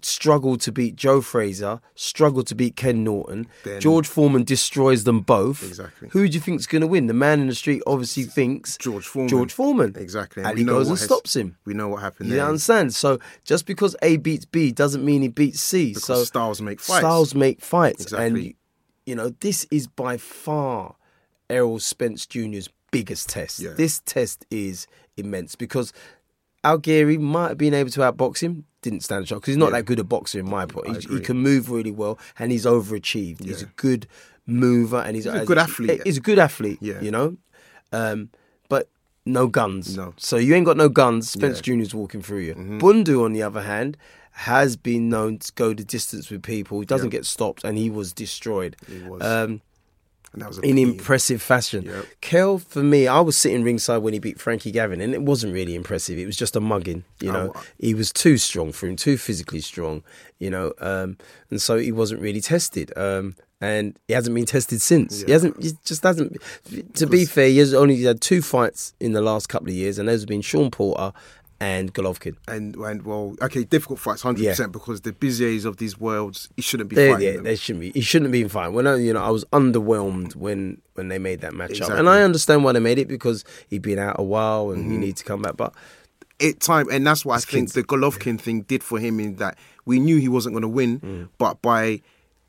struggled 0.00 0.60
to 0.60 0.70
beat 0.70 0.94
Joe 0.94 1.20
Frazier, 1.20 1.80
struggled 1.96 2.46
to 2.46 2.54
beat 2.54 2.76
Ken 2.76 3.02
Norton. 3.02 3.48
Then- 3.64 3.80
George 3.80 4.06
Foreman 4.06 4.44
destroys 4.44 5.02
them 5.02 5.20
both. 5.22 5.64
Exactly. 5.64 6.08
Who 6.12 6.28
do 6.28 6.34
you 6.34 6.40
think's 6.40 6.66
going 6.66 6.82
to 6.82 6.86
win? 6.86 7.08
The 7.08 7.14
man 7.14 7.40
in 7.40 7.48
the 7.48 7.54
street 7.54 7.82
obviously 7.84 8.22
thinks 8.22 8.76
George 8.78 9.04
Foreman. 9.06 9.28
George 9.28 9.52
Foreman. 9.52 9.94
Exactly. 9.96 10.44
And 10.44 10.56
know 10.64 10.74
goes 10.74 10.88
and 10.88 10.96
has- 10.98 11.04
stops 11.04 11.34
him. 11.34 11.56
We 11.64 11.74
know 11.74 11.88
what 11.88 12.00
happened 12.02 12.28
You 12.28 12.36
there. 12.36 12.46
understand? 12.46 12.94
So 12.94 13.18
just 13.44 13.66
because 13.66 13.96
A 14.02 14.18
beats 14.18 14.44
B 14.44 14.70
doesn't 14.70 15.04
mean 15.04 15.22
he 15.22 15.28
beats 15.28 15.60
C. 15.60 15.88
Because 15.88 16.04
so 16.04 16.22
styles 16.24 16.62
make 16.62 16.80
fights. 16.80 17.00
Styles 17.00 17.34
make 17.34 17.60
fights, 17.60 18.02
Exactly. 18.04 18.26
and 18.26 18.54
you 19.04 19.14
know 19.16 19.30
this 19.40 19.66
is 19.72 19.88
by 19.88 20.16
far 20.16 20.94
Errol 21.50 21.80
Spence 21.80 22.24
Jr.'s 22.24 22.68
biggest 22.90 23.28
test. 23.28 23.60
Yeah. 23.60 23.70
This 23.76 24.00
test 24.04 24.46
is 24.50 24.86
immense 25.16 25.54
because 25.54 25.92
Algieri 26.64 27.18
might 27.18 27.48
have 27.48 27.58
been 27.58 27.74
able 27.74 27.90
to 27.90 28.00
outbox 28.00 28.40
him. 28.40 28.64
Didn't 28.82 29.02
stand 29.02 29.24
a 29.24 29.26
shot 29.26 29.36
because 29.36 29.48
he's 29.52 29.56
not 29.56 29.66
Yeah. 29.72 29.78
that 29.78 29.84
good 29.86 29.98
a 29.98 30.04
boxer 30.04 30.38
in 30.40 30.48
my 30.48 30.66
point. 30.66 31.04
He, 31.04 31.16
he 31.16 31.20
can 31.20 31.38
move 31.38 31.70
really 31.70 31.90
well, 31.90 32.18
and 32.38 32.52
he's 32.52 32.64
overachieved. 32.64 33.44
He's 33.44 33.62
a 33.62 33.66
good 33.76 34.06
mover, 34.46 34.98
and 34.98 35.16
he's, 35.16 35.26
a 35.26 35.44
good 35.44 35.58
athlete. 35.58 36.00
He's 36.04 36.16
a 36.16 36.20
good 36.20 36.38
athlete. 36.38 36.78
Yeah. 36.80 37.00
you 37.00 37.10
know, 37.10 37.36
um, 37.92 38.30
but 38.68 38.88
no 39.26 39.46
guns. 39.46 39.96
No. 39.96 40.14
So 40.16 40.36
you 40.36 40.54
ain't 40.54 40.64
got 40.66 40.76
no 40.76 40.88
guns. 40.88 41.30
Spence 41.30 41.58
Yeah. 41.66 41.74
Mm-hmm. 41.74 41.80
Jr.'s 41.82 41.94
walking 41.94 42.22
through 42.22 42.40
you. 42.40 42.54
Bundu, 42.54 43.24
on 43.24 43.32
the 43.32 43.42
other 43.42 43.62
hand, 43.62 43.96
has 44.32 44.76
been 44.76 45.08
known 45.08 45.38
to 45.38 45.52
go 45.54 45.74
the 45.74 45.84
distance 45.84 46.30
with 46.30 46.42
people. 46.42 46.78
He 46.80 46.86
doesn't 46.86 47.08
Yeah. 47.12 47.18
get 47.18 47.26
stopped, 47.26 47.64
and 47.64 47.76
he 47.76 47.90
was 47.90 48.12
destroyed. 48.12 48.76
He 48.88 49.02
was. 49.02 49.22
Um, 49.22 49.26
And 49.30 49.50
that 49.50 49.50
was 49.50 49.60
a 50.17 50.17
in 50.34 50.76
big- 50.76 50.78
impressive 50.88 51.40
fashion. 51.42 51.84
Yep. 51.84 52.04
Kell, 52.20 52.58
for 52.58 52.82
me, 52.82 53.06
I 53.06 53.20
was 53.20 53.36
sitting 53.36 53.62
ringside 53.64 53.98
when 54.02 54.12
he 54.12 54.18
beat 54.18 54.40
Frankie 54.40 54.70
Gavin, 54.70 55.00
and 55.00 55.14
it 55.14 55.22
wasn't 55.22 55.52
really 55.54 55.74
impressive. 55.74 56.18
It 56.18 56.26
was 56.26 56.36
just 56.36 56.54
a 56.56 56.60
mugging. 56.60 57.04
You 57.20 57.32
know, 57.32 57.52
Oh. 57.54 57.62
he 57.78 57.94
was 57.94 58.12
too 58.12 58.36
strong 58.38 58.72
for 58.72 58.86
him, 58.86 58.96
too 58.96 59.16
physically 59.16 59.60
strong. 59.60 60.02
You 60.38 60.50
know, 60.50 60.72
um, 60.80 61.16
and 61.50 61.60
so 61.60 61.78
he 61.78 61.90
wasn't 61.92 62.20
really 62.20 62.40
tested. 62.40 62.92
Um, 62.96 63.34
and 63.60 63.98
he 64.06 64.14
hasn't 64.14 64.36
been 64.36 64.44
tested 64.46 64.80
since. 64.80 65.22
He 65.22 65.32
hasn't. 65.32 65.60
He 65.60 65.72
just 65.84 66.04
hasn't. 66.04 66.36
To 66.94 67.06
be 67.08 67.24
fair, 67.24 67.48
he 67.48 67.58
has 67.58 67.74
only 67.74 68.00
had 68.02 68.20
two 68.20 68.40
fights 68.40 68.94
in 69.00 69.12
the 69.14 69.20
last 69.20 69.48
couple 69.48 69.68
of 69.68 69.74
years, 69.74 69.98
and 69.98 70.08
those 70.08 70.20
have 70.20 70.28
been 70.28 70.42
Shawn 70.42 70.70
Porter 70.70 71.12
and 71.60 71.92
Golovkin. 71.92 72.36
and 72.46 72.76
and 72.76 73.02
well, 73.02 73.34
okay, 73.42 73.64
difficult 73.64 73.98
fights, 73.98 74.22
hundred 74.22 74.46
percent, 74.46 74.70
because 74.72 75.00
the 75.00 75.12
busiers 75.12 75.64
of 75.64 75.78
these 75.78 75.98
worlds, 75.98 76.48
he 76.56 76.62
shouldn't 76.62 76.88
be 76.88 76.96
They, 76.96 77.10
fighting 77.10 77.26
yeah, 77.26 77.32
them. 77.34 77.44
they 77.44 77.56
shouldn't 77.56 77.80
be. 77.80 77.90
He 77.92 78.00
shouldn't 78.00 78.30
be 78.32 78.44
fine. 78.44 78.72
When 78.74 78.86
I, 78.86 78.96
you 78.96 79.12
know, 79.12 79.22
I 79.22 79.30
was 79.30 79.44
underwhelmed 79.46 80.36
when 80.36 80.80
when 80.94 81.08
they 81.08 81.18
made 81.18 81.40
that 81.40 81.52
matchup, 81.52 81.70
Exactly. 81.70 81.98
and 81.98 82.08
I 82.08 82.22
understand 82.22 82.64
why 82.64 82.72
they 82.72 82.80
made 82.80 82.98
it 82.98 83.08
because 83.08 83.44
he'd 83.68 83.82
been 83.82 83.98
out 83.98 84.16
a 84.18 84.22
while 84.22 84.70
and 84.70 84.82
Mm-hmm. 84.84 84.92
he 84.92 84.98
needs 84.98 85.20
to 85.22 85.24
come 85.26 85.42
back. 85.42 85.56
But 85.56 85.74
it 86.38 86.60
time, 86.60 86.86
and 86.90 87.04
that's 87.06 87.24
what 87.24 87.34
I 87.34 87.40
think 87.40 87.66
kids. 87.68 87.72
the 87.72 87.82
Golovkin 87.82 88.40
thing 88.40 88.62
did 88.62 88.82
for 88.84 89.00
him 89.00 89.18
in 89.18 89.36
that 89.36 89.58
we 89.84 89.98
knew 89.98 90.18
he 90.18 90.28
wasn't 90.28 90.52
going 90.54 90.62
to 90.62 90.68
win, 90.68 91.00
Mm. 91.00 91.28
but 91.38 91.60
by 91.62 92.00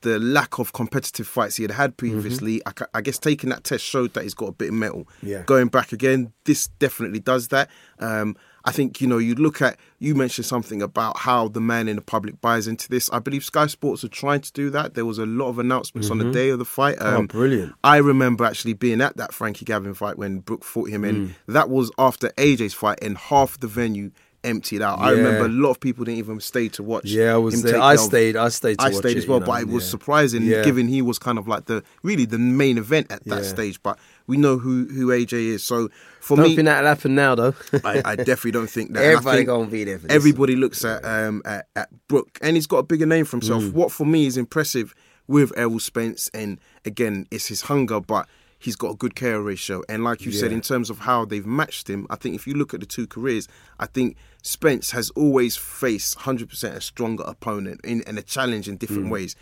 the 0.01 0.17
lack 0.19 0.59
of 0.59 0.71
competitive 0.71 1.27
fights 1.27 1.57
he 1.57 1.63
had 1.63 1.71
had 1.71 1.97
previously, 1.97 2.61
I, 2.65 2.71
ca- 2.71 2.87
I 2.93 3.01
guess 3.01 3.17
taking 3.19 3.49
that 3.49 3.65
test 3.65 3.83
showed 3.83 4.13
that 4.13 4.23
he's 4.23 4.33
got 4.33 4.45
a 4.47 4.51
bit 4.53 4.69
of 4.69 4.75
mettle. 4.75 5.05
Mm-hmm. 5.17 5.27
Yeah. 5.27 5.43
Going 5.45 5.67
back 5.67 5.91
again, 5.91 6.31
this 6.45 6.67
definitely 6.79 7.19
does 7.19 7.49
that. 7.49 7.69
Um, 7.99 8.37
I 8.69 8.71
think 8.71 9.01
you 9.01 9.07
know 9.07 9.17
you 9.17 9.35
look 9.35 9.61
at 9.61 9.77
you 9.99 10.15
mentioned 10.15 10.45
something 10.45 10.81
about 10.81 11.17
how 11.17 11.47
the 11.47 11.59
man 11.59 11.87
in 11.87 11.95
the 11.97 12.01
public 12.01 12.39
buys 12.41 12.67
into 12.67 12.87
this. 12.87 13.09
I 13.11 13.19
believe 13.19 13.43
Sky 13.43 13.67
Sports 13.67 14.03
are 14.03 14.07
trying 14.09 14.41
to 14.41 14.51
do 14.53 14.69
that. 14.69 14.93
There 14.93 15.05
was 15.05 15.17
a 15.17 15.25
lot 15.25 15.49
of 15.49 15.59
announcements 15.59 16.09
on 16.09 16.17
the 16.19 16.31
day 16.31 16.49
of 16.49 16.59
the 16.59 16.65
fight. 16.65 17.01
Um, 17.01 17.23
Oh, 17.23 17.27
brilliant. 17.27 17.73
I 17.83 17.97
remember 17.97 18.45
actually 18.45 18.73
being 18.73 19.01
at 19.01 19.17
that 19.17 19.33
Frankie 19.33 19.65
Gavin 19.65 19.93
fight 19.93 20.17
when 20.17 20.39
Brook 20.39 20.63
fought 20.63 20.89
him, 20.89 21.01
Mm. 21.01 21.07
and 21.07 21.35
that 21.47 21.69
was 21.69 21.91
after 21.97 22.29
AJ's 22.37 22.73
fight, 22.73 22.99
and 23.01 23.17
half 23.17 23.59
the 23.59 23.67
venue 23.67 24.11
emptied 24.43 24.81
out. 24.81 24.99
I 24.99 25.11
remember 25.11 25.45
a 25.45 25.49
lot 25.49 25.71
of 25.71 25.79
people 25.79 26.05
didn't 26.05 26.19
even 26.19 26.39
stay 26.39 26.69
to 26.69 26.83
watch. 26.83 27.05
Yeah, 27.05 27.33
I 27.33 27.37
was 27.37 27.61
there. 27.61 27.81
I 27.81 27.95
stayed- 27.95 28.35
I 28.35 28.49
stayed 28.49 28.79
to 28.79 28.85
I 28.85 28.91
stayed 28.91 29.17
as 29.17 29.27
well, 29.27 29.39
but 29.39 29.47
know, 29.47 29.55
it 29.61 29.67
was 29.67 29.83
yeah. 29.85 29.89
surprising 29.89 30.43
Yeah. 30.43 30.63
given 30.63 30.87
he 30.87 31.01
was 31.01 31.19
kind 31.19 31.37
of 31.37 31.47
like 31.47 31.65
the 31.65 31.83
really 32.03 32.25
the 32.25 32.37
main 32.39 32.77
event 32.77 33.11
at 33.11 33.23
that 33.25 33.43
Yeah. 33.43 33.49
stage. 33.49 33.81
But 33.83 33.99
we 34.27 34.37
know 34.37 34.57
who 34.57 34.85
who 34.85 35.07
AJ 35.07 35.33
is, 35.47 35.63
so 35.63 35.89
for 36.21 36.37
don't 36.37 36.49
me, 36.49 36.55
think 36.55 36.65
that'll 36.65 36.87
happen 36.87 37.15
now, 37.15 37.35
though. 37.35 37.53
I, 37.83 38.01
I 38.05 38.15
definitely 38.15 38.51
don't 38.51 38.69
think 38.69 38.93
that. 38.93 39.03
Everybody 39.03 39.37
think 39.37 39.47
gonna 39.47 39.67
be 39.67 39.83
there. 39.83 39.99
Everybody 40.09 40.55
looks 40.55 40.85
at 40.85 41.03
um 41.05 41.41
at, 41.45 41.67
at 41.75 41.89
Brook, 42.07 42.37
and 42.41 42.55
he's 42.55 42.67
got 42.67 42.77
a 42.77 42.83
bigger 42.83 43.05
name 43.05 43.25
for 43.25 43.37
himself. 43.37 43.63
Mm. 43.63 43.73
What 43.73 43.91
for 43.91 44.05
me 44.05 44.25
is 44.25 44.37
impressive 44.37 44.93
with 45.27 45.51
Errol 45.57 45.79
Spence, 45.79 46.29
and 46.33 46.59
again, 46.85 47.27
it's 47.29 47.47
his 47.47 47.61
hunger, 47.61 47.99
but 47.99 48.27
he's 48.59 48.75
got 48.75 48.91
a 48.91 48.95
good 48.95 49.15
care 49.15 49.41
ratio. 49.41 49.81
And 49.89 50.03
like 50.03 50.25
you 50.25 50.31
said, 50.31 50.51
in 50.51 50.61
terms 50.61 50.89
of 50.89 50.99
how 50.99 51.23
they've 51.25 51.45
matched 51.45 51.89
him, 51.89 52.05
I 52.09 52.17
think 52.17 52.35
if 52.35 52.45
you 52.45 52.53
look 52.53 52.73
at 52.73 52.81
the 52.81 52.85
two 52.85 53.07
careers, 53.07 53.47
I 53.79 53.85
think 53.87 54.17
Spence 54.43 54.91
has 54.91 55.09
always 55.11 55.55
faced 55.55 56.17
100% 56.19 56.75
a 56.75 56.81
stronger 56.81 57.23
opponent 57.25 57.79
in, 57.83 58.03
and 58.05 58.19
a 58.19 58.21
challenge 58.21 58.67
in 58.67 58.75
different 58.77 59.05
Mm. 59.05 59.11
ways. 59.11 59.35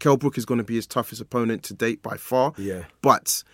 Kell 0.00 0.16
Brook 0.16 0.36
is 0.36 0.44
going 0.44 0.58
to 0.58 0.64
be 0.64 0.74
his 0.74 0.86
toughest 0.88 1.20
opponent 1.20 1.62
to 1.64 1.74
date 1.74 2.02
by 2.02 2.16
far. 2.16 2.52
Yeah. 2.58 2.84
But 3.00 3.44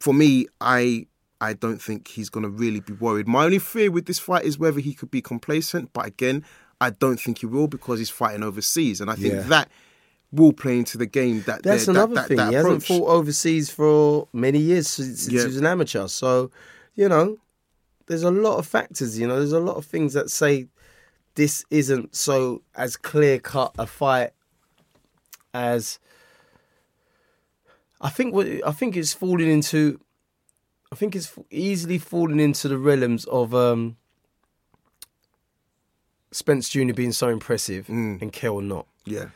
for 0.00 0.12
me, 0.14 0.46
I 0.60 1.06
I 1.40 1.52
don't 1.52 1.80
think 1.82 2.08
he's 2.08 2.30
going 2.30 2.44
to 2.44 2.48
really 2.48 2.80
be 2.80 2.92
worried. 2.94 3.26
My 3.28 3.44
only 3.44 3.58
fear 3.58 3.90
with 3.90 4.06
this 4.06 4.18
fight 4.18 4.44
is 4.44 4.58
whether 4.58 4.80
he 4.80 4.94
could 4.94 5.10
be 5.10 5.20
complacent. 5.20 5.92
But 5.92 6.06
again, 6.06 6.44
I 6.80 6.90
don't 6.90 7.20
think 7.20 7.38
he 7.38 7.46
will 7.46 7.66
because 7.68 7.98
he's 7.98 8.08
fighting 8.10 8.42
overseas, 8.42 9.00
and 9.00 9.10
I 9.10 9.14
think 9.14 9.34
Yeah. 9.34 9.42
that 9.42 9.70
will 10.34 10.52
play 10.52 10.78
into 10.78 10.98
the 10.98 11.06
game. 11.06 11.42
That 11.42 11.62
That's 11.62 11.86
that- 11.86 11.92
another 11.92 12.14
that, 12.16 12.28
thing. 12.28 12.36
That 12.38 12.48
he 12.48 12.54
hasn't 12.54 12.84
fought 12.84 13.08
overseas 13.08 13.70
for 13.70 14.28
many 14.32 14.58
years 14.58 14.88
since, 14.88 15.22
since 15.22 15.32
Yeah. 15.32 15.40
he 15.40 15.46
was 15.46 15.56
an 15.56 15.66
amateur. 15.66 16.06
So, 16.08 16.50
you 16.94 17.08
know, 17.08 17.38
there's 18.06 18.22
a 18.22 18.30
lot 18.30 18.58
of 18.58 18.66
factors. 18.66 19.18
You 19.18 19.26
know, 19.26 19.36
there's 19.38 19.52
a 19.52 19.60
lot 19.60 19.76
of 19.76 19.84
things 19.86 20.12
that 20.14 20.30
say 20.30 20.68
this 21.36 21.64
isn't 21.70 22.14
so 22.14 22.62
as 22.74 22.96
clear 22.96 23.38
cut 23.38 23.74
a 23.78 23.86
fight 23.86 24.30
as. 25.52 25.98
I 28.00 28.10
think 28.10 28.34
what 28.34 28.46
I 28.66 28.72
think 28.72 28.96
it's 28.96 29.12
falling 29.14 29.48
into. 29.50 30.00
I 30.92 30.96
think 30.96 31.16
it's 31.16 31.32
easily 31.50 31.98
falling 31.98 32.38
into 32.38 32.68
the 32.68 32.78
realms 32.78 33.24
of 33.24 33.52
um, 33.54 33.96
Spence 36.30 36.68
Jr. 36.68 36.92
being 36.92 37.12
so 37.12 37.28
impressive 37.28 37.86
Mm. 37.86 38.20
and 38.22 38.32
Kell 38.32 38.60
not. 38.60 38.86
Yeah, 39.04 39.26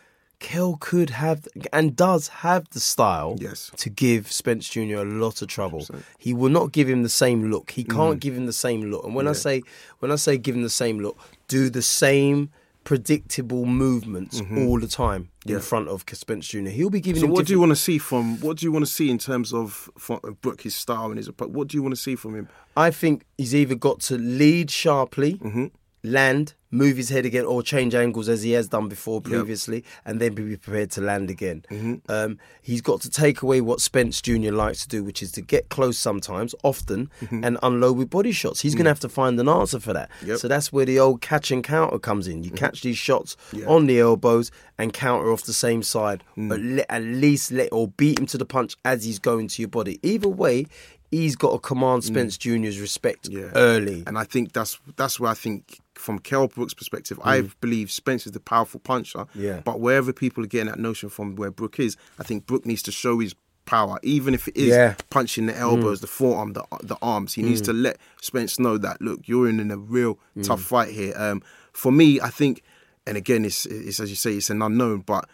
Kell 0.40 0.76
could 0.78 1.10
have 1.10 1.48
and 1.72 1.96
does 1.96 2.28
have 2.28 2.68
the 2.70 2.80
style 2.80 3.36
Yes. 3.40 3.70
to 3.76 3.90
give 3.90 4.30
Spence 4.30 4.68
Jr. 4.68 4.98
a 4.98 5.04
lot 5.04 5.42
of 5.42 5.48
trouble. 5.48 5.86
He 6.18 6.32
will 6.32 6.50
not 6.50 6.72
give 6.72 6.88
him 6.88 7.02
the 7.02 7.08
same 7.08 7.50
look. 7.50 7.72
He 7.72 7.84
Mm. 7.84 7.94
can't 7.94 8.20
give 8.20 8.34
him 8.36 8.46
the 8.46 8.52
same 8.52 8.82
look. 8.90 9.04
And 9.04 9.14
when 9.14 9.26
I 9.26 9.32
say 9.32 9.62
when 9.98 10.12
I 10.12 10.16
say 10.16 10.38
give 10.38 10.54
him 10.54 10.62
the 10.62 10.70
same 10.70 11.00
look, 11.00 11.18
do 11.48 11.68
the 11.70 11.82
same 11.82 12.50
predictable 12.84 13.66
movements 13.66 14.40
all 14.56 14.80
the 14.80 14.86
time 14.88 15.28
in 15.44 15.52
Mm-hmm. 15.56 15.60
Front 15.60 15.88
of 15.88 16.04
Spence 16.12 16.46
Jr. 16.48 16.68
He'll 16.70 16.88
be 16.88 17.00
giving 17.00 17.20
So 17.20 17.26
what 17.26 17.44
do 17.46 17.52
you 17.52 17.60
want 17.60 17.70
to 17.72 17.76
see 17.76 17.98
from? 17.98 18.40
What 18.40 18.56
do 18.58 18.64
you 18.66 18.72
want 18.72 18.86
to 18.86 18.90
see 18.90 19.10
in 19.10 19.18
terms 19.18 19.52
of 19.52 19.90
from 19.98 20.20
Brook 20.40 20.62
his 20.62 20.74
style 20.74 21.06
and 21.10 21.18
his 21.18 21.28
approach? 21.28 21.50
What 21.50 21.68
do 21.68 21.76
you 21.76 21.82
want 21.82 21.94
to 21.94 22.00
see 22.00 22.14
from 22.16 22.34
him? 22.34 22.48
I 22.76 22.90
think 22.90 23.24
he's 23.36 23.54
either 23.54 23.74
got 23.74 24.00
to 24.08 24.16
lead 24.16 24.70
sharply, 24.70 25.34
Mm-hmm. 25.34 25.66
Land, 26.04 26.54
move 26.70 26.96
his 26.96 27.08
head 27.08 27.24
again, 27.26 27.44
or 27.44 27.62
change 27.62 27.94
angles 27.94 28.28
as 28.28 28.42
he 28.42 28.52
has 28.52 28.68
done 28.68 28.88
before 28.88 29.20
previously, 29.20 29.84
and 30.04 30.20
then 30.20 30.34
be 30.34 30.56
prepared 30.56 30.90
to 30.92 31.00
land 31.00 31.30
again. 31.30 31.64
Mm-hmm. 31.70 31.94
Um, 32.10 32.38
he's 32.62 32.80
got 32.80 33.00
to 33.02 33.10
take 33.10 33.42
away 33.42 33.60
what 33.60 33.80
Spence 33.80 34.20
Jr. 34.22 34.52
likes 34.52 34.82
to 34.82 34.88
do, 34.88 35.02
which 35.02 35.22
is 35.22 35.32
to 35.32 35.40
get 35.40 35.68
close 35.70 35.98
sometimes, 35.98 36.54
often, 36.62 37.10
and 37.30 37.58
unload 37.62 37.96
with 37.96 38.10
body 38.10 38.32
shots. 38.32 38.60
He's 38.60 38.74
going 38.74 38.84
to 38.84 38.90
have 38.90 39.00
to 39.00 39.08
find 39.08 39.38
an 39.40 39.48
answer 39.48 39.80
for 39.80 39.92
that. 39.92 40.10
Mm-hmm. 40.10 40.26
Yep. 40.26 40.34
Mm-hmm. 40.36 40.40
So 40.40 40.48
that's 40.48 40.72
where 40.72 40.84
the 40.84 40.98
old 41.00 41.20
catch 41.20 41.50
and 41.50 41.64
counter 41.64 41.98
comes 41.98 42.28
in. 42.28 42.44
You 42.44 42.50
catch 42.50 42.82
these 42.82 42.98
shots 42.98 43.36
on 43.66 43.86
the 43.86 43.98
elbows 44.00 44.50
and 44.78 44.92
counter 44.92 45.32
off 45.32 45.42
the 45.44 45.52
same 45.52 45.82
side, 45.82 46.22
Mm. 46.36 46.52
or 46.52 46.76
le- 46.76 46.84
at 46.88 47.02
least 47.02 47.50
let 47.50 47.68
or 47.72 47.88
beat 47.88 48.18
him 48.20 48.26
to 48.26 48.38
the 48.38 48.44
punch 48.44 48.76
as 48.84 49.04
he's 49.04 49.18
going 49.18 49.48
to 49.48 49.62
your 49.62 49.68
body. 49.68 49.98
Either 50.02 50.28
way. 50.28 50.66
He's 51.10 51.36
got 51.36 51.52
to 51.52 51.58
command 51.58 52.04
Spence 52.04 52.36
Jr.'s 52.36 52.78
respect 52.78 53.30
Mm. 53.30 53.32
Yeah. 53.40 53.50
early. 53.54 54.04
And 54.06 54.18
I 54.18 54.24
think 54.24 54.52
that's 54.52 54.78
that's 54.96 55.18
where 55.18 55.30
I 55.30 55.34
think 55.34 55.80
from 55.98 56.18
Kell 56.18 56.46
Brook's 56.48 56.74
perspective, 56.74 57.18
I 57.24 57.42
believe 57.60 57.90
Spence 57.90 58.24
is 58.26 58.32
the 58.32 58.40
powerful 58.40 58.80
puncher. 58.80 59.20
Mm. 59.20 59.28
Yeah. 59.34 59.60
But 59.64 59.80
wherever 59.80 60.12
people 60.12 60.44
are 60.44 60.46
getting 60.46 60.68
that 60.68 60.78
notion 60.78 61.08
from 61.08 61.36
where 61.36 61.50
Brook 61.50 61.78
is, 61.80 61.96
I 62.18 62.22
think 62.22 62.46
Brook 62.46 62.64
needs 62.64 62.82
to 62.82 62.92
show 62.92 63.18
his 63.18 63.34
power, 63.66 63.98
even 64.02 64.32
if 64.32 64.48
it 64.48 64.56
is 64.56 64.68
Yeah. 64.68 64.92
Mm. 64.94 65.10
punching 65.10 65.46
the 65.46 65.56
elbows, 65.56 66.00
the 66.00 66.06
forearm, 66.06 66.52
the 66.54 66.64
the 66.82 66.96
arms. 67.02 67.34
He 67.34 67.42
needs 67.42 67.60
to 67.62 67.72
let 67.72 67.98
Spence 68.22 68.58
know 68.58 68.78
that 68.78 69.02
look, 69.02 69.20
you're 69.28 69.48
in, 69.48 69.60
in 69.60 69.70
a 69.70 69.76
real 69.76 70.18
Mm. 70.36 70.44
tough 70.46 70.62
fight 70.62 70.90
here. 70.94 71.12
Um, 71.16 71.42
for 71.72 71.92
me, 71.92 72.20
I 72.20 72.30
think, 72.30 72.62
and 73.06 73.16
again, 73.16 73.44
it's, 73.44 73.66
it's 73.66 74.00
as 74.00 74.08
you 74.10 74.16
say, 74.16 74.34
it's 74.36 74.50
an 74.50 74.62
unknown, 74.62 75.00
but. 75.00 75.28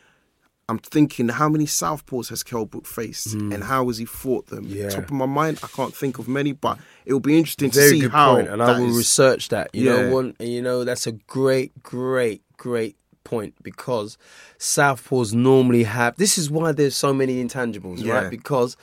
I'm 0.69 0.79
thinking, 0.79 1.29
how 1.29 1.49
many 1.51 1.67
southpaws 1.67 2.31
has 2.31 2.43
Kell 2.43 2.65
Brook 2.65 2.87
faced, 2.87 3.35
and 3.35 3.63
how 3.63 3.87
has 3.89 3.99
he 3.99 4.07
fought 4.07 4.47
them? 4.47 4.65
Mm. 4.65 4.75
Yeah. 4.75 4.89
Top 4.89 5.05
of 5.05 5.11
my 5.13 5.27
mind, 5.27 5.59
I 5.63 5.67
can't 5.67 5.95
think 5.95 6.19
of 6.19 6.27
many, 6.27 6.53
but 6.53 6.79
it 7.05 7.13
will 7.13 7.21
be 7.21 7.37
interesting 7.37 7.71
to 7.71 7.89
see 7.89 8.09
how. 8.09 8.37
point, 8.37 8.49
and 8.49 8.63
I 8.63 8.79
will 8.81 8.89
is- 8.91 8.97
research 8.97 9.49
that. 9.51 9.75
You 9.75 9.85
Yeah. 9.91 9.97
know, 10.03 10.15
one, 10.15 10.37
and 10.41 10.49
you 10.49 10.63
know 10.63 10.85
that's 10.85 11.07
a 11.07 11.13
great, 11.13 11.83
great, 11.83 12.43
great 12.57 12.97
point 13.25 13.55
because 13.63 14.17
southpaws 14.59 15.33
normally 15.35 15.83
have. 15.85 16.17
This 16.17 16.39
is 16.39 16.51
why 16.51 16.73
there's 16.73 16.97
so 16.97 17.13
many 17.13 17.45
intangibles, 17.45 18.03
Yeah. 18.03 18.15
right? 18.15 18.31
Because 18.31 18.77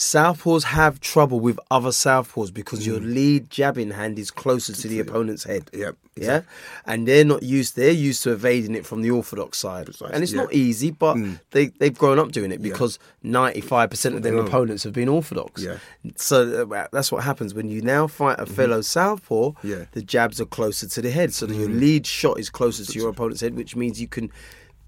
southpaws 0.00 0.62
have 0.64 0.98
trouble 0.98 1.38
with 1.40 1.60
other 1.70 1.90
southpaws 1.90 2.52
because 2.54 2.86
your 2.86 2.98
Mm. 3.00 3.14
lead 3.14 3.50
jabbing 3.50 3.90
hand 3.90 4.18
is 4.18 4.30
closer 4.30 4.72
to 4.72 4.88
the 4.88 4.98
opponent's 4.98 5.44
head. 5.44 5.70
Yep, 5.74 5.96
Yeah, 6.16 6.40
and 6.86 7.06
they're 7.06 7.24
not 7.24 7.42
used. 7.42 7.76
They're 7.76 7.92
used 7.92 8.22
to 8.22 8.32
evading 8.32 8.74
it 8.74 8.86
from 8.86 9.02
the 9.02 9.10
orthodox 9.10 9.58
side, 9.58 9.84
Precisely, 9.86 10.14
and 10.14 10.22
it's 10.22 10.32
yeah. 10.32 10.40
Mm. 10.40 10.44
not 10.44 10.54
easy. 10.54 10.90
But 10.90 11.18
they 11.50 11.66
they've 11.78 11.96
grown 11.96 12.18
up 12.18 12.32
doing 12.32 12.50
it 12.50 12.62
because 12.62 12.98
ninety 13.22 13.60
five 13.60 13.90
percent 13.90 14.14
of 14.16 14.22
their 14.22 14.32
know. 14.32 14.40
opponents 14.46 14.84
have 14.84 14.94
been 14.94 15.08
orthodox. 15.08 15.62
Yeah. 15.62 15.76
So 16.16 16.66
uh, 16.72 16.86
that's 16.92 17.12
what 17.12 17.22
happens 17.24 17.52
when 17.52 17.68
you 17.68 17.82
now 17.82 18.06
fight 18.06 18.38
a 18.40 18.46
fellow 18.46 18.80
southpaw. 18.80 19.50
Mm-hmm. 19.50 19.68
Yeah. 19.68 19.84
The 19.92 20.02
jabs 20.02 20.40
are 20.40 20.46
closer 20.46 20.88
to 20.88 21.02
the 21.02 21.10
head, 21.10 21.34
so 21.34 21.44
that 21.44 21.54
your 21.54 21.68
lead 21.68 22.06
shot 22.06 22.38
is 22.40 22.48
closer 22.48 22.84
to 22.90 22.98
your 22.98 23.10
opponent's 23.10 23.42
head, 23.42 23.54
which 23.54 23.76
means 23.76 24.00
you 24.00 24.08
can 24.08 24.30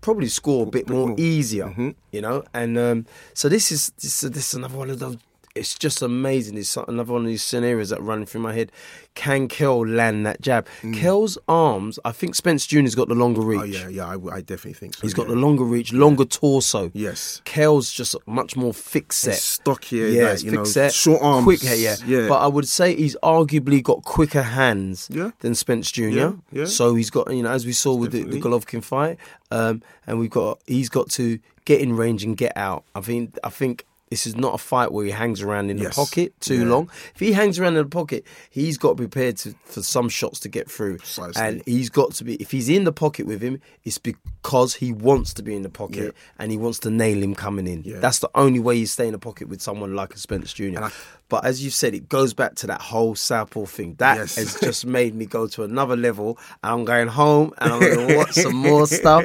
probably 0.02 0.28
score 0.28 0.64
a 0.64 0.70
bit 0.70 0.90
more 0.90 1.14
easier. 1.16 1.68
Mm-hmm. 1.68 1.90
You 2.10 2.20
know, 2.20 2.44
and 2.52 2.76
um, 2.76 3.06
so 3.32 3.48
this 3.48 3.72
is 3.72 3.92
this, 4.00 4.20
this 4.20 4.48
is 4.48 4.54
another 4.54 4.76
one 4.76 4.90
of 4.90 4.98
those. 4.98 5.16
It's 5.54 5.74
just 5.78 6.00
amazing. 6.00 6.56
It's 6.56 6.76
another 6.76 7.12
one 7.12 7.22
of 7.22 7.26
these 7.26 7.42
scenarios 7.42 7.90
that 7.90 8.00
running 8.00 8.24
through 8.24 8.40
my 8.40 8.54
head. 8.54 8.72
Can 9.14 9.48
Kell 9.48 9.86
land 9.86 10.24
that 10.24 10.40
jab? 10.40 10.66
Kell's 10.94 11.36
arms. 11.46 11.98
I 12.06 12.12
think 12.12 12.34
Spence 12.34 12.66
Jr.'s 12.66 12.94
got 12.94 13.08
the 13.08 13.14
longer 13.14 13.42
reach. 13.42 13.60
Mm. 13.60 13.84
Oh 13.84 13.88
yeah, 13.88 13.88
yeah, 13.88 14.06
I, 14.06 14.36
I 14.36 14.40
definitely 14.40 14.72
think 14.72 14.94
so. 14.94 15.02
He's 15.02 15.12
got 15.12 15.28
the 15.28 15.34
longer 15.36 15.64
reach, 15.64 15.92
longer 15.92 16.24
torso. 16.24 16.90
Yes. 16.94 17.42
Kell's 17.44 17.92
just 17.92 18.16
much 18.26 18.56
more 18.56 18.72
thick 18.72 19.12
set. 19.12 19.34
It's 19.34 19.42
stockier, 19.42 20.06
yeah, 20.06 20.30
like, 20.30 20.42
you 20.42 20.50
thick 20.52 20.58
know, 20.60 20.64
set, 20.64 20.94
short 20.94 21.20
arms. 21.20 21.44
quick 21.44 21.60
hair, 21.60 21.76
yeah. 21.76 21.96
yeah. 22.06 22.28
But 22.28 22.38
I 22.38 22.46
would 22.46 22.66
say 22.66 22.94
he's 22.96 23.16
arguably 23.22 23.82
got 23.82 24.02
quicker 24.04 24.42
hands 24.42 25.08
Yeah. 25.12 25.32
than 25.40 25.54
Spence 25.54 25.90
Jr. 25.92 26.02
Yeah, 26.04 26.32
yeah. 26.50 26.64
So 26.64 26.94
he's 26.94 27.10
got, 27.10 27.30
you 27.30 27.42
know, 27.42 27.50
as 27.50 27.66
we 27.66 27.72
saw 27.72 27.94
with 27.94 28.12
the, 28.12 28.22
the 28.22 28.40
Golovkin 28.40 28.82
fight, 28.82 29.18
um, 29.50 29.82
and 30.06 30.18
we've 30.18 30.30
got 30.30 30.60
he's 30.66 30.88
got 30.88 31.10
to 31.10 31.38
get 31.66 31.82
in 31.82 31.94
range 31.94 32.24
and 32.24 32.36
get 32.38 32.56
out. 32.56 32.84
I 32.94 33.02
think 33.02 33.38
I 33.44 33.50
think 33.50 33.84
This 34.12 34.26
is 34.26 34.36
not 34.36 34.52
a 34.52 34.58
fight 34.58 34.92
where 34.92 35.06
he 35.06 35.10
hangs 35.10 35.40
around 35.40 35.70
in 35.70 35.78
Yes. 35.78 35.96
the 35.96 36.02
pocket 36.02 36.38
too 36.38 36.58
Yeah. 36.58 36.64
long. 36.74 36.90
If 37.14 37.20
he 37.20 37.32
hangs 37.32 37.58
around 37.58 37.76
in 37.78 37.82
the 37.84 37.88
pocket, 37.88 38.26
he's 38.50 38.76
got 38.76 38.90
to 38.90 38.94
be 38.96 39.04
prepared 39.08 39.38
to, 39.38 39.54
for 39.64 39.82
some 39.82 40.10
shots 40.10 40.38
to 40.40 40.50
get 40.50 40.70
through. 40.70 40.98
Precisely. 40.98 41.40
And 41.42 41.62
he's 41.64 41.88
got 41.88 42.12
to 42.16 42.24
be. 42.24 42.34
If 42.34 42.50
he's 42.50 42.68
in 42.68 42.84
the 42.84 42.92
pocket 42.92 43.24
with 43.26 43.40
him, 43.40 43.58
it's 43.84 43.96
because 43.96 44.74
he 44.74 44.92
wants 44.92 45.32
to 45.32 45.42
be 45.42 45.56
in 45.56 45.62
the 45.62 45.70
pocket 45.70 46.04
Yeah. 46.04 46.10
and 46.38 46.52
he 46.52 46.58
wants 46.58 46.78
to 46.80 46.90
nail 46.90 47.22
him 47.22 47.34
coming 47.34 47.66
in. 47.66 47.84
Yeah. 47.86 48.00
That's 48.00 48.18
the 48.18 48.28
only 48.34 48.60
way 48.60 48.74
you 48.76 48.84
stay 48.84 49.06
in 49.06 49.12
the 49.12 49.18
pocket 49.18 49.48
with 49.48 49.62
someone 49.62 49.94
like 49.94 50.12
a 50.12 50.18
Spence 50.18 50.52
Jr. 50.52 50.78
I- 50.84 50.92
but 51.32 51.44
as 51.46 51.64
you 51.64 51.70
said, 51.70 51.94
it 51.94 52.08
goes 52.08 52.34
back 52.34 52.54
to 52.56 52.66
that 52.66 52.80
whole 52.82 53.14
sample 53.14 53.64
thing. 53.66 53.94
That 53.98 54.18
Yes. 54.18 54.36
has 54.36 54.60
just 54.60 54.84
made 54.84 55.14
me 55.14 55.24
go 55.26 55.46
to 55.54 55.62
another 55.64 55.96
level. 55.96 56.38
And 56.62 56.72
I'm 56.72 56.84
going 56.84 57.08
home 57.08 57.52
and 57.58 57.72
I'm 57.72 57.80
going 57.80 58.08
to 58.08 58.16
watch 58.18 58.32
some 58.44 58.54
more 58.54 58.86
stuff 58.86 59.24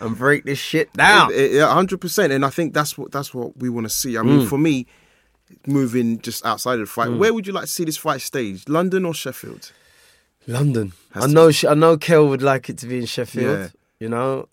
and 0.00 0.16
break 0.16 0.44
this 0.44 0.58
shit 0.58 0.90
down. 0.94 1.30
Yeah, 1.34 1.72
hundred 1.72 2.00
percent. 2.00 2.32
And 2.32 2.44
I 2.44 2.50
think 2.50 2.72
that's 2.72 2.96
what 2.98 3.12
that's 3.12 3.34
what 3.34 3.56
we 3.58 3.68
want 3.68 3.84
to 3.84 3.90
see. 3.90 4.16
I 4.16 4.22
Mm. 4.22 4.26
mean, 4.38 4.46
for 4.48 4.58
me, 4.58 4.86
moving 5.66 6.18
just 6.20 6.44
outside 6.46 6.74
of 6.80 6.86
the 6.86 6.86
fight, 6.86 7.12
where 7.12 7.32
would 7.34 7.46
you 7.46 7.52
like 7.52 7.64
to 7.64 7.70
see 7.70 7.84
this 7.84 7.96
fight 7.98 8.22
staged? 8.22 8.68
London 8.68 9.04
or 9.04 9.14
Sheffield? 9.14 9.70
London. 10.46 10.92
Has 11.12 11.24
I 11.24 11.26
know. 11.28 11.50
I 11.68 11.74
know. 11.74 11.96
Kell 11.98 12.26
would 12.28 12.42
like 12.42 12.68
it 12.70 12.78
to 12.78 12.86
be 12.86 12.98
in 12.98 13.06
Sheffield. 13.06 13.58
Yeah. 13.58 13.68
You 14.00 14.08
know, 14.08 14.48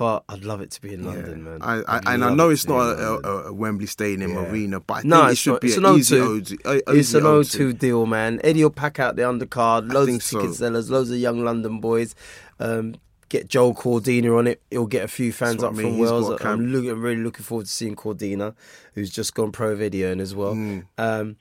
but 0.00 0.24
I'd 0.30 0.44
love 0.46 0.62
it 0.62 0.70
to 0.70 0.80
be 0.80 0.94
in 0.94 1.04
London, 1.04 1.44
man. 1.44 1.58
I, 1.60 1.82
I, 1.86 2.14
and 2.14 2.24
I 2.24 2.32
know 2.32 2.48
it's 2.48 2.66
not 2.66 2.78
a, 2.78 3.20
a, 3.22 3.48
a 3.48 3.52
Wembley 3.52 3.84
Stadium 3.84 4.34
arena, 4.38 4.80
but 4.80 4.94
I 4.94 5.00
think 5.02 5.10
No, 5.10 5.26
it 5.26 5.36
should 5.36 5.52
not. 5.52 5.60
be 5.60 5.68
It's 5.68 5.76
an 5.76 5.84
an 5.84 5.98
easy 5.98 6.16
O2. 6.16 6.62
O2. 6.62 6.82
It's 6.96 7.12
an 7.12 7.22
O2 7.24 7.78
deal, 7.78 8.06
man. 8.06 8.40
Eddie 8.42 8.62
will 8.62 8.70
pack 8.70 8.98
out 8.98 9.16
the 9.16 9.22
undercard. 9.22 9.92
Loads 9.92 10.06
think 10.10 10.22
of 10.22 10.26
so. 10.26 10.40
ticket 10.40 10.54
sellers, 10.56 10.90
loads 10.90 11.10
of 11.10 11.18
young 11.18 11.44
London 11.44 11.80
boys. 11.80 12.14
Um, 12.58 12.94
get 13.28 13.46
Joe 13.46 13.74
Cordina 13.74 14.38
on 14.38 14.46
it. 14.46 14.62
He'll 14.70 14.86
get 14.86 15.04
a 15.04 15.08
few 15.08 15.32
fans 15.34 15.62
up 15.62 15.74
I 15.74 15.76
mean. 15.76 15.86
from 15.88 15.96
He's 15.98 16.10
Wales. 16.10 16.30
I'm, 16.30 16.38
camp. 16.38 16.62
look, 16.64 16.86
I'm 16.86 17.02
really 17.02 17.22
looking 17.22 17.44
forward 17.44 17.66
to 17.66 17.70
seeing 17.70 17.94
Cordina, 17.94 18.54
who's 18.94 19.10
just 19.10 19.34
gone 19.34 19.52
pro 19.52 19.76
video 19.76 20.18
as 20.18 20.34
well. 20.34 20.54
Mm. 20.54 20.86
Um, 20.96 21.36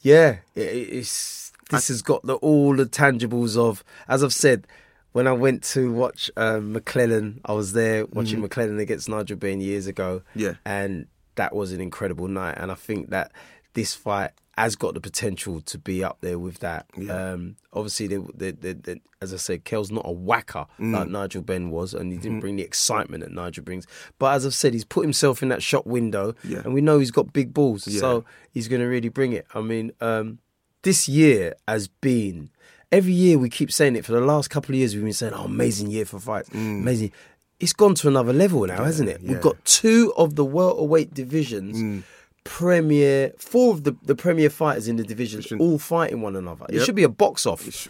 yeah, 0.00 0.36
it, 0.54 0.60
it's 0.62 1.52
this 1.68 1.88
has 1.88 2.00
got 2.00 2.22
the 2.24 2.36
all 2.36 2.74
the 2.74 2.86
tangibles 2.86 3.58
of, 3.58 3.84
as 4.08 4.24
I've 4.24 4.32
said. 4.32 4.66
When 5.12 5.26
I 5.26 5.32
went 5.32 5.62
to 5.74 5.90
watch 5.92 6.30
um, 6.36 6.72
McClellan, 6.72 7.40
I 7.44 7.52
was 7.52 7.72
there 7.72 8.06
watching 8.06 8.40
McClellan 8.40 8.78
against 8.78 9.08
Nigel 9.08 9.36
Benn 9.36 9.60
years 9.60 9.86
ago. 9.86 10.22
Mm-hmm. 10.30 10.40
Yeah. 10.40 10.52
and 10.64 11.06
that 11.36 11.54
was 11.54 11.72
an 11.72 11.80
incredible 11.80 12.26
night. 12.28 12.56
And 12.58 12.70
I 12.70 12.74
think 12.74 13.10
that 13.10 13.32
this 13.74 13.94
fight 13.94 14.32
has 14.56 14.74
got 14.74 14.94
the 14.94 15.00
potential 15.00 15.60
to 15.60 15.78
be 15.78 16.02
up 16.02 16.18
there 16.20 16.36
with 16.38 16.58
that. 16.58 16.86
Yeah. 16.96 17.12
Um, 17.32 17.54
obviously, 17.72 18.08
they, 18.08 18.50
they, 18.50 18.72
they, 18.72 19.00
as 19.22 19.32
I 19.32 19.36
said, 19.36 19.62
Kell's 19.64 19.92
not 19.92 20.02
a 20.04 20.10
whacker 20.10 20.66
Mm. 20.80 20.94
like 20.94 21.08
Nigel 21.08 21.42
Benn 21.42 21.70
was, 21.70 21.94
and 21.94 22.10
he 22.10 22.18
Mm-hmm. 22.18 22.22
didn't 22.22 22.40
bring 22.40 22.56
the 22.56 22.64
excitement 22.64 23.22
that 23.22 23.30
Nigel 23.32 23.62
brings. 23.62 23.86
But 24.18 24.34
as 24.34 24.44
I've 24.44 24.54
said, 24.54 24.72
he's 24.72 24.84
put 24.84 25.02
himself 25.04 25.42
in 25.44 25.48
that 25.50 25.62
shot 25.62 25.86
window, 25.86 26.34
Yeah. 26.42 26.62
and 26.64 26.74
we 26.74 26.80
know 26.80 26.98
he's 26.98 27.12
got 27.12 27.32
big 27.32 27.54
balls, 27.54 27.86
Yeah. 27.86 28.00
so 28.00 28.24
he's 28.50 28.66
going 28.66 28.80
to 28.82 28.86
really 28.88 29.08
bring 29.10 29.32
it. 29.32 29.46
I 29.54 29.60
mean, 29.60 29.92
um, 30.00 30.40
this 30.82 31.08
year 31.08 31.54
has 31.68 31.86
been. 31.88 32.50
Every 32.90 33.12
year 33.12 33.38
we 33.38 33.50
keep 33.50 33.70
saying 33.70 33.96
it 33.96 34.04
for 34.04 34.12
the 34.12 34.20
last 34.20 34.48
couple 34.48 34.74
of 34.74 34.78
years. 34.78 34.94
We've 34.94 35.04
been 35.04 35.12
saying, 35.12 35.34
"Oh, 35.34 35.44
amazing 35.44 35.90
year 35.90 36.04
for 36.06 36.18
fights, 36.18 36.48
amazing." 36.52 37.12
It's 37.60 37.72
gone 37.72 37.94
to 37.96 38.08
another 38.08 38.32
level 38.32 38.64
now, 38.66 38.84
hasn't 38.84 39.08
it? 39.08 39.20
Mm. 39.20 39.24
yeah. 39.26 39.32
We've 39.32 39.40
got 39.42 39.62
two 39.64 40.12
of 40.16 40.36
the 40.36 40.44
welterweight 40.44 41.12
divisions, 41.12 42.04
premier, 42.44 43.32
four 43.38 43.74
of 43.74 43.84
the, 43.84 43.96
the 44.02 44.14
premier 44.14 44.48
fighters 44.48 44.88
in 44.88 44.96
the 44.96 45.02
divisions, 45.04 45.44
Division. 45.44 45.60
all 45.66 45.78
fighting 45.78 46.22
one 46.22 46.36
another. 46.36 46.66
It 46.68 46.84
should 46.84 46.94
be 46.94 47.02
a 47.02 47.08
box 47.08 47.46
off. 47.46 47.88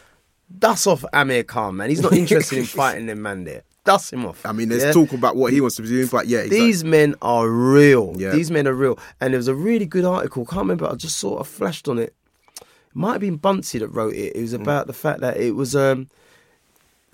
Dust 0.59 0.87
off 0.87 1.05
Amir 1.13 1.45
Khan, 1.45 1.77
man. 1.77 1.91
He's 1.91 2.01
not 2.01 2.13
interested 2.23 2.59
in 2.59 2.65
fighting 2.65 3.07
them 3.07 3.21
man 3.23 3.45
there. 3.45 3.63
Dust 3.85 4.13
him 4.13 4.27
off. 4.27 4.45
I 4.45 4.53
mean, 4.53 4.69
there's 4.69 4.83
Yeah? 4.85 4.93
talk 4.93 5.13
about 5.13 5.37
what 5.37 5.53
he 5.53 5.61
wants 5.61 5.77
to 5.77 5.83
be 5.83 5.89
doing, 5.89 6.09
but 6.09 6.27
yeah, 6.27 6.39
exactly. 6.41 6.61
These 6.61 6.85
men 6.85 7.15
are 7.23 7.49
real. 7.49 8.15
Yeah. 8.17 8.31
These 8.33 8.51
men 8.51 8.67
are 8.67 8.75
real. 8.75 8.99
And 9.21 9.33
there 9.33 9.39
was 9.39 9.49
a 9.49 9.55
really 9.55 9.87
good 9.87 10.05
article. 10.05 10.45
Can't 10.45 10.61
remember. 10.63 10.87
I 10.91 10.95
just 10.95 11.17
sort 11.19 11.41
of 11.41 11.47
flashed 11.49 11.89
on 11.89 11.99
it. 11.99 12.15
It 12.89 12.97
might 12.97 13.13
have 13.13 13.21
been 13.21 13.39
Bunsey 13.39 13.79
that 13.81 13.89
wrote 13.89 14.15
it. 14.15 14.35
It 14.35 14.39
Mm. 14.39 14.43
was 14.43 14.53
about 14.53 14.87
the 14.87 14.93
fact 14.93 15.21
that 15.21 15.37
it 15.37 15.55
was 15.55 15.75
um, 15.77 16.09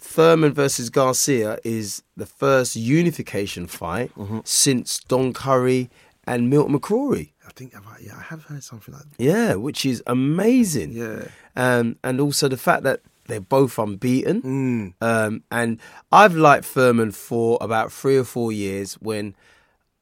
Thurman 0.01 0.53
versus 0.53 0.91
Garcia 0.91 1.59
is 1.65 2.03
the 2.17 2.27
first 2.27 2.77
unification 2.77 3.67
fight 3.67 4.15
Mm-hmm. 4.17 4.41
since 4.45 4.99
Don 5.05 5.33
Curry 5.33 5.91
and 6.27 6.51
Milton 6.51 6.79
McCrory. 6.79 7.31
I 7.47 7.51
think 7.53 7.75
about 7.75 8.03
yeah, 8.03 8.17
I 8.17 8.23
have 8.23 8.45
heard 8.45 8.63
something 8.65 8.95
like 8.95 9.05
that. 9.05 9.23
Yeah, 9.23 9.55
which 9.55 9.85
is 9.87 10.03
amazing. 10.07 10.93
Yeah. 10.93 11.27
Um, 11.57 11.97
and 12.03 12.21
also 12.21 12.49
the 12.49 12.57
fact 12.57 12.83
that 12.85 13.01
they're 13.27 13.41
both 13.41 13.79
unbeaten. 13.79 14.43
Mm. 14.43 14.95
Um, 15.07 15.43
and 15.51 15.79
I've 16.13 16.35
liked 16.35 16.65
Thurman 16.65 17.13
for 17.13 17.57
about 17.61 17.93
three 17.93 18.17
or 18.17 18.25
four 18.25 18.53
years 18.53 18.95
when 18.95 19.35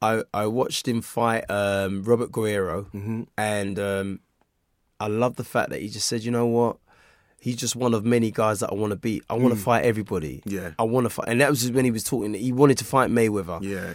I 0.00 0.22
I 0.34 0.46
watched 0.46 0.88
him 0.88 1.00
fight 1.02 1.44
um, 1.50 2.02
Robert 2.04 2.32
Guerrero, 2.32 2.86
Mm-hmm. 2.94 3.22
and 3.36 3.78
um, 3.78 4.20
I 5.02 5.08
love 5.08 5.36
the 5.36 5.44
fact 5.44 5.70
that 5.70 5.80
he 5.80 5.88
just 5.88 6.06
said, 6.08 6.22
you 6.24 6.30
know 6.30 6.46
what. 6.46 6.76
He's 7.40 7.56
just 7.56 7.74
one 7.74 7.92
of 7.92 8.04
many 8.04 8.30
guys 8.30 8.60
that 8.60 8.70
I 8.70 8.74
want 8.74 8.92
to 8.92 8.96
beat. 8.96 9.24
I 9.28 9.34
want 9.34 9.52
to 9.52 9.58
fight 9.60 9.84
everybody. 9.84 10.42
Mm. 10.46 10.52
Yeah. 10.52 10.70
I 10.78 10.84
want 10.84 11.06
to 11.06 11.10
fight, 11.10 11.26
and 11.28 11.40
that 11.40 11.50
was 11.50 11.68
when 11.72 11.84
he 11.84 11.90
was 11.90 12.04
talking. 12.04 12.34
He 12.34 12.52
wanted 12.52 12.78
to 12.78 12.84
fight 12.84 13.10
Mayweather. 13.10 13.60
Yeah, 13.62 13.94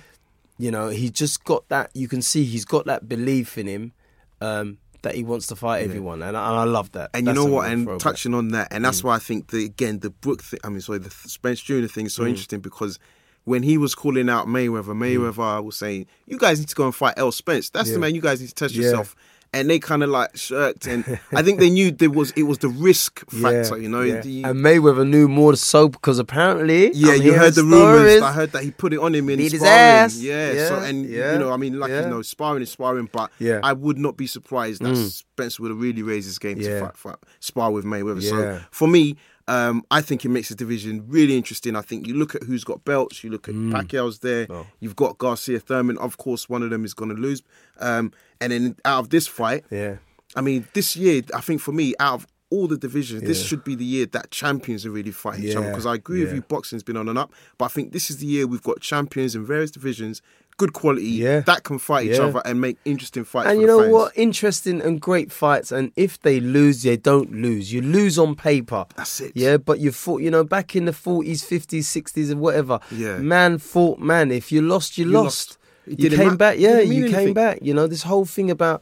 You 0.58 0.70
know, 0.70 0.90
he 0.90 1.10
just 1.10 1.46
got 1.46 1.68
that. 1.70 1.90
You 1.94 2.10
can 2.10 2.22
see 2.22 2.44
he's 2.44 2.66
got 2.66 2.86
that 2.88 3.08
belief 3.08 3.58
in 3.58 3.68
him 3.68 3.94
um, 4.42 4.80
that 5.04 5.16
he 5.16 5.24
wants 5.24 5.48
to 5.48 5.56
fight 5.56 5.84
everyone, 5.86 6.22
and 6.24 6.36
I, 6.36 6.50
and 6.50 6.60
I 6.60 6.64
love 6.66 6.92
that. 6.92 7.12
and 7.14 7.26
you 7.26 7.32
know 7.34 7.46
what? 7.46 7.72
And 7.72 7.86
throwback. 7.86 8.02
touching 8.04 8.34
on 8.34 8.50
that, 8.50 8.68
and 8.72 8.82
Mm. 8.84 8.88
that's 8.88 9.02
why 9.02 9.16
I 9.16 9.20
think 9.20 9.52
the 9.52 9.64
again 9.64 10.00
the 10.00 10.10
Brook 10.10 10.44
thing. 10.44 10.60
I 10.66 10.70
mean, 10.70 10.82
sorry, 10.82 11.00
the 11.00 11.10
Spence 11.10 11.62
Junior 11.62 11.88
thing 11.88 12.08
is 12.08 12.14
Mm. 12.14 12.16
so 12.18 12.26
interesting 12.26 12.60
because 12.60 13.00
when 13.46 13.64
he 13.64 13.78
was 13.78 13.96
calling 13.96 14.28
out 14.30 14.46
Mayweather, 14.48 14.94
Mayweather 14.94 15.64
was 15.64 15.78
saying, 15.78 16.08
"You 16.26 16.38
guys 16.38 16.60
need 16.60 16.68
to 16.68 16.76
go 16.76 16.84
and 16.84 16.94
fight 16.94 17.14
El 17.16 17.32
Spence. 17.32 17.70
That's 17.70 17.90
the 17.94 17.98
man. 18.00 18.14
You 18.14 18.20
guys 18.20 18.42
need 18.42 18.50
to 18.50 18.54
test 18.56 18.74
Yeah. 18.76 18.84
yourself." 18.88 19.16
And 19.54 19.70
they 19.70 19.80
kind 19.80 20.04
of 20.04 20.10
like 20.10 20.36
shirked, 20.36 20.88
and 20.88 21.04
I 21.32 21.42
think 21.42 21.60
they 21.60 21.70
knew 21.70 21.90
there 21.92 22.10
was 22.10 22.32
it 22.32 22.44
was 22.44 22.58
the 22.60 22.68
risk 22.68 23.24
Yeah, 23.32 23.42
factor. 23.64 23.78
You 23.78 23.90
know, 23.90 24.02
yeah. 24.02 24.22
The- 24.22 24.44
and 24.44 24.60
Mayweather 24.60 25.08
knew 25.08 25.28
more 25.28 25.56
so 25.56 25.88
because 25.90 26.20
apparently, 26.20 26.92
Yeah, 26.94 27.14
I'm 27.14 27.22
you 27.22 27.34
heard 27.34 27.54
the 27.56 27.62
stories. 27.62 27.72
rumors. 27.74 28.22
I 28.22 28.34
heard 28.34 28.52
that 28.52 28.64
he 28.64 28.72
put 28.72 28.94
it 28.94 29.00
on 29.00 29.16
him 29.16 29.30
in 29.30 29.38
Beat 29.38 29.54
his 29.54 29.62
sparring. 29.62 29.80
ass. 29.80 30.18
Yeah, 30.20 30.52
Yeah, 30.52 30.68
so 30.68 30.76
and 30.80 31.06
yeah, 31.06 31.34
you 31.34 31.40
know, 31.40 31.52
I 31.52 31.58
mean, 31.58 31.80
like 31.80 31.90
yeah. 31.92 32.04
you 32.04 32.10
know, 32.10 32.22
sparring 32.22 32.62
is 32.62 32.70
sparring, 32.70 33.10
but 33.12 33.32
Yeah. 33.40 33.56
Mm. 33.56 33.60
I 33.64 33.74
would 33.74 33.98
not 33.98 34.18
be 34.18 34.28
surprised 34.28 34.82
that 34.84 34.96
Spencer 34.96 35.64
would 35.64 35.72
have 35.72 35.80
really 35.82 36.04
raised 36.04 36.28
his 36.28 36.40
game 36.40 36.60
Yeah. 36.60 36.80
to 36.80 36.86
fight, 36.88 36.98
fight, 36.98 37.16
spar 37.40 37.72
with 37.72 37.86
Mayweather. 37.86 38.22
Yeah. 38.22 38.30
So 38.30 38.62
for 38.72 38.88
me, 38.88 39.16
um, 39.48 39.84
I 39.92 40.02
think 40.02 40.26
it 40.26 40.30
makes 40.30 40.50
the 40.50 40.56
division 40.56 41.04
really 41.08 41.36
interesting. 41.38 41.76
I 41.76 41.82
think 41.82 42.06
you 42.08 42.16
look 42.16 42.36
at 42.36 42.44
who's 42.44 42.64
got 42.64 42.84
belts, 42.86 43.24
you 43.24 43.30
look 43.30 43.48
at 43.48 43.56
Mm. 43.56 43.72
Pacquiao's 43.72 44.20
there, 44.20 44.48
Oh. 44.50 44.68
you've 44.80 44.96
got 44.96 45.18
Garcia 45.18 45.60
Thurman. 45.60 45.98
Of 46.00 46.18
course, 46.18 46.50
one 46.50 46.64
of 46.64 46.70
them 46.70 46.84
is 46.86 46.94
going 46.94 47.16
to 47.16 47.22
lose, 47.22 47.42
um, 47.80 48.12
and 48.42 48.52
then 48.52 48.76
out 48.86 49.00
of 49.00 49.10
this 49.10 49.28
fight, 49.28 49.64
Yeah, 49.72 49.98
I 50.36 50.42
mean, 50.42 50.68
this 50.74 50.96
year, 50.96 51.22
I 51.34 51.42
think 51.42 51.62
for 51.62 51.72
me, 51.72 51.94
out 52.00 52.16
of 52.16 52.28
all 52.50 52.68
the 52.68 52.78
divisions, 52.78 53.22
this 53.24 53.46
should 53.46 53.64
be 53.66 53.76
the 53.76 53.84
year 53.84 54.06
that 54.06 54.32
champions 54.32 54.86
are 54.86 54.92
really 54.92 55.12
fighting 55.12 55.44
each 55.46 55.56
other. 55.56 55.68
Because 55.70 55.86
I 55.86 55.96
agree 55.96 56.24
with 56.24 56.34
you, 56.34 56.42
boxing's 56.42 56.82
been 56.84 56.96
on 56.96 57.10
and 57.10 57.18
up, 57.18 57.34
but 57.58 57.66
I 57.66 57.68
think 57.68 57.92
this 57.92 58.10
is 58.10 58.18
the 58.18 58.26
year 58.26 58.48
we've 58.48 58.64
got 58.64 58.80
champions 58.80 59.36
in 59.36 59.46
various 59.46 59.72
divisions, 59.72 60.22
good 60.58 60.74
quality, 60.74 61.06
Yeah. 61.06 61.42
that 61.42 61.64
can 61.64 61.78
fight 61.80 62.08
each 62.08 62.18
Yeah. 62.18 62.26
other 62.26 62.42
and 62.46 62.60
make 62.60 62.78
interesting 62.84 63.24
fights. 63.24 63.50
and 63.50 63.62
you 63.62 63.68
know 63.68 63.82
fans. 63.82 63.94
what? 63.94 64.12
Interesting 64.16 64.82
and 64.82 65.00
great 65.00 65.32
fights. 65.32 65.72
And 65.72 65.92
if 65.96 66.20
they 66.22 66.40
lose, 66.40 66.84
they 66.84 66.98
don't 66.98 67.32
lose. 67.32 67.72
You 67.72 67.82
lose 67.82 68.18
on 68.18 68.36
paper. 68.36 68.86
That's 68.96 69.22
it. 69.22 69.32
Yeah, 69.36 69.58
but 69.58 69.80
you 69.80 69.92
fought. 69.92 70.22
You 70.22 70.32
know, 70.32 70.44
back 70.44 70.76
in 70.76 70.86
the 70.86 70.94
forties, 70.94 71.44
fifties, 71.44 71.88
sixties, 71.88 72.30
and 72.32 72.42
whatever. 72.42 72.80
Yeah. 72.92 73.18
man 73.20 73.60
fought 73.60 74.00
man. 74.00 74.32
If 74.32 74.52
you 74.52 74.62
lost, 74.62 74.98
you, 74.98 75.06
You 75.06 75.12
lost. 75.12 75.58
lost. 75.88 76.00
You 76.02 76.10
came 76.10 76.28
ma- 76.30 76.36
back. 76.36 76.60
Yeah, 76.60 76.80
you 76.80 77.06
came 77.06 77.16
anything. 77.16 77.34
back. 77.34 77.60
You 77.62 77.74
know, 77.74 77.88
this 77.88 78.04
whole 78.04 78.26
thing 78.26 78.52
about. 78.52 78.82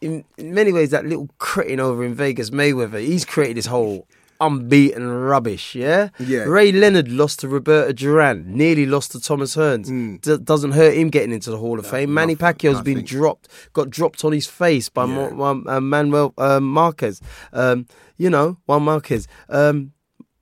In, 0.00 0.24
in 0.36 0.52
many 0.52 0.72
ways, 0.72 0.90
that 0.90 1.06
little 1.06 1.28
cretin 1.38 1.78
over 1.78 2.02
in 2.02 2.12
Vegas, 2.12 2.50
Mayweather, 2.50 2.98
he's 3.00 3.24
created 3.24 3.56
this 3.56 3.66
whole 3.66 4.08
unbeaten 4.46 5.08
rubbish. 5.08 5.74
Yeah, 5.74 6.08
Yeah. 6.18 6.44
Ray 6.44 6.72
Leonard 6.72 7.08
lost 7.08 7.40
to 7.40 7.48
Roberto 7.48 7.92
Duran, 7.92 8.44
nearly 8.56 8.86
lost 8.86 9.12
to 9.12 9.20
Thomas 9.20 9.54
Hearns. 9.56 9.86
Mm. 9.88 10.20
D- 10.20 10.38
doesn't 10.44 10.72
hurt 10.72 10.94
him 10.94 11.08
getting 11.08 11.32
into 11.32 11.50
the 11.50 11.58
Hall 11.58 11.78
of 11.78 11.86
Fame. 11.86 12.12
Manny 12.12 12.34
nothing, 12.34 12.46
Pacquiao's 12.46 12.82
been 12.82 13.04
dropped, 13.04 13.48
got 13.72 13.90
dropped 13.90 14.24
on 14.24 14.32
his 14.32 14.46
face 14.46 14.88
by 14.88 15.04
Yeah. 15.04 15.30
Mo- 15.30 15.54
Mo- 15.54 15.64
uh, 15.76 15.80
Manuel 15.80 16.34
uh, 16.38 16.60
Marquez. 16.60 17.20
Um, 17.52 17.86
you 18.18 18.30
know, 18.30 18.58
Juan 18.66 18.82
Marquez. 18.84 19.26
Um, 19.48 19.92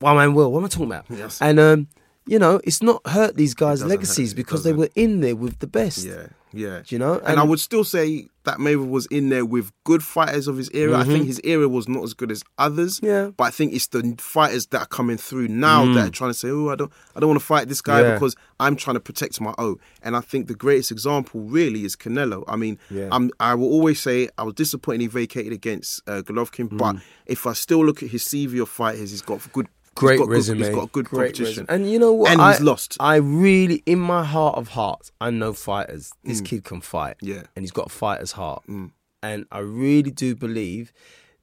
Juan 0.00 0.16
Manuel. 0.16 0.50
What 0.52 0.58
am 0.60 0.64
I 0.64 0.68
talking 0.68 0.86
about? 0.86 1.04
Yes. 1.10 1.40
And 1.42 1.60
um, 1.60 1.88
you 2.26 2.38
know, 2.38 2.60
it's 2.64 2.82
not 2.82 3.06
hurt 3.06 3.36
these 3.36 3.54
guys' 3.54 3.84
legacies 3.84 4.30
hurt, 4.32 4.36
because 4.36 4.62
they 4.64 4.72
were 4.72 4.88
in 4.94 5.20
there 5.20 5.36
with 5.36 5.58
the 5.58 5.66
best. 5.66 6.06
Yeah, 6.06 6.28
yeah. 6.52 6.82
Do 6.86 6.94
you 6.94 6.98
know? 6.98 7.20
And, 7.26 7.38
I 7.38 7.42
would 7.42 7.60
still 7.60 7.84
say 7.84 8.26
that 8.44 8.56
Mayweather 8.58 8.88
was 8.88 9.06
in 9.06 9.28
there 9.28 9.44
with 9.44 9.70
good 9.84 10.02
fighters 10.02 10.48
of 10.48 10.56
his 10.56 10.70
era. 10.72 10.96
I 10.98 11.04
think 11.04 11.26
his 11.26 11.40
era 11.44 11.68
was 11.68 11.88
not 11.88 12.02
as 12.04 12.14
good 12.14 12.30
as 12.32 12.42
others. 12.58 12.96
Mm-hmm. 12.96 13.06
Yeah. 13.06 13.30
But 13.36 13.44
I 13.44 13.50
think 13.50 13.74
it's 13.74 13.88
the 13.88 14.14
fighters 14.18 14.66
that 14.68 14.80
are 14.82 14.86
coming 14.86 15.16
through 15.18 15.48
now 15.48 15.84
that 15.94 16.08
are 16.08 16.10
trying 16.10 16.30
to 16.30 16.34
say, 16.34 16.48
"Oh, 16.48 16.68
I 16.70 16.74
don't, 16.76 16.90
I 17.14 17.20
don't 17.20 17.28
want 17.28 17.40
to 17.40 17.46
fight 17.46 17.68
this 17.68 17.82
guy 17.82 18.00
Mm. 18.00 18.04
Yeah. 18.04 18.14
because 18.14 18.36
I'm 18.58 18.76
trying 18.76 18.94
to 18.94 19.00
protect 19.00 19.40
my 19.40 19.54
own." 19.58 19.76
And 20.02 20.16
I 20.16 20.20
think 20.20 20.48
the 20.48 20.54
greatest 20.54 20.90
example 20.90 21.40
really 21.42 21.84
is 21.84 21.96
Canelo. 21.96 22.44
I 22.48 22.56
mean, 22.56 22.78
Yeah. 22.90 23.08
I'm, 23.12 23.30
I 23.40 23.54
will 23.54 23.68
always 23.68 24.00
say 24.00 24.28
I 24.38 24.42
was 24.44 24.54
disappointed 24.54 25.02
he 25.02 25.06
vacated 25.08 25.52
against 25.52 26.02
uh, 26.08 26.22
Golovkin, 26.22 26.68
but 26.76 26.96
Mm. 26.96 27.02
if 27.26 27.46
I 27.46 27.52
still 27.52 27.84
look 27.84 28.02
at 28.02 28.08
his 28.10 28.22
CV 28.24 28.60
of 28.62 28.68
fighters, 28.68 29.10
he's 29.10 29.22
got 29.22 29.40
good 29.52 29.68
Great 29.94 30.20
resume. 30.20 30.58
Good, 30.58 30.66
he's 30.66 30.74
got 30.74 30.92
good 30.92 31.04
Great 31.06 31.34
competition. 31.34 31.66
resume. 31.66 31.66
And 31.68 31.90
you 31.90 31.98
know 31.98 32.12
what? 32.12 32.30
And 32.30 32.40
I, 32.40 32.52
he's 32.52 32.60
lost. 32.60 32.96
I 33.00 33.16
really, 33.16 33.82
in 33.86 33.98
my 33.98 34.24
heart 34.24 34.56
of 34.56 34.68
hearts, 34.68 35.12
I 35.20 35.30
know 35.30 35.52
fighters. 35.52 36.12
This 36.24 36.40
kid 36.40 36.64
can 36.64 36.80
fight. 36.80 37.16
Mm. 37.22 37.28
Yeah. 37.28 37.42
And 37.56 37.62
he's 37.64 37.72
got 37.72 37.86
a 37.86 37.90
fighter's 37.90 38.32
heart. 38.32 38.62
Mm. 38.68 38.92
And 39.22 39.46
I 39.50 39.58
really 39.58 40.10
do 40.10 40.34
believe 40.34 40.92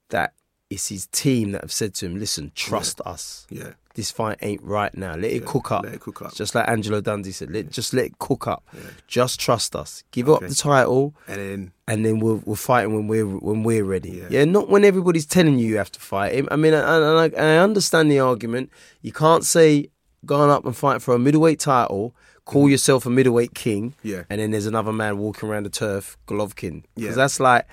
that 0.10 0.34
it's 0.70 0.90
his 0.90 1.08
team 1.08 1.52
that 1.52 1.62
have 1.62 1.72
said 1.72 1.94
to 1.96 2.06
him, 2.06 2.18
listen, 2.20 2.52
trust 2.56 3.02
us. 3.06 3.46
Yeah. 3.50 3.74
This 3.98 4.12
fight 4.12 4.38
ain't 4.44 4.62
right 4.62 4.96
now. 4.96 5.16
Let 5.16 5.32
it 5.32 5.44
cook 5.44 5.72
up. 5.72 5.84
let 5.84 5.96
it 5.96 6.02
cook 6.02 6.22
up. 6.22 6.36
Just 6.36 6.54
like 6.54 6.70
Angelo 6.70 7.02
Dundee 7.02 7.32
said, 7.32 7.50
let, 7.50 7.72
just 7.72 7.96
let 7.96 8.06
it 8.06 8.20
cook 8.20 8.46
up. 8.46 8.64
Just 9.08 9.40
trust 9.40 9.76
us. 9.76 10.04
Give 10.12 10.30
up 10.30 10.42
the 10.42 10.54
title 10.54 11.16
And 11.28 11.38
then 11.42 11.72
and 11.88 12.06
then 12.06 12.20
we'll 12.20 12.44
we'll 12.46 12.56
fight 12.56 12.86
when 12.92 13.08
we're 13.08 13.26
when 13.26 13.64
we're 13.64 13.84
ready. 13.84 14.12
Yeah. 14.12 14.28
Yeah, 14.30 14.46
not 14.46 14.70
when 14.70 14.84
everybody's 14.84 15.26
telling 15.26 15.58
you 15.58 15.68
you 15.68 15.78
have 15.78 15.92
to 15.94 16.00
fight 16.00 16.36
him. 16.36 16.48
I 16.52 16.58
mean, 16.58 16.76
I, 16.76 17.26
I, 17.26 17.58
understand 17.58 18.12
the 18.12 18.20
argument. 18.20 18.70
You 19.02 19.12
can't 19.12 19.44
say 19.44 19.90
going 20.28 20.52
up 20.52 20.64
and 20.64 20.78
fight 20.78 21.02
for 21.02 21.16
a 21.16 21.20
middleweight 21.20 21.60
title, 21.60 22.16
call 22.46 22.68
mm. 22.68 22.72
yourself 22.72 23.08
a 23.08 23.10
middleweight 23.10 23.56
king. 23.56 23.96
Yeah. 24.04 24.26
and 24.30 24.40
then 24.40 24.52
there's 24.52 24.68
another 24.68 24.94
man 24.94 25.18
walking 25.18 25.50
around 25.50 25.64
the 25.64 25.72
turf, 25.72 26.20
Golovkin. 26.28 26.84
Yeah. 26.96 27.06
Because 27.06 27.16
that's 27.16 27.40
like 27.40 27.66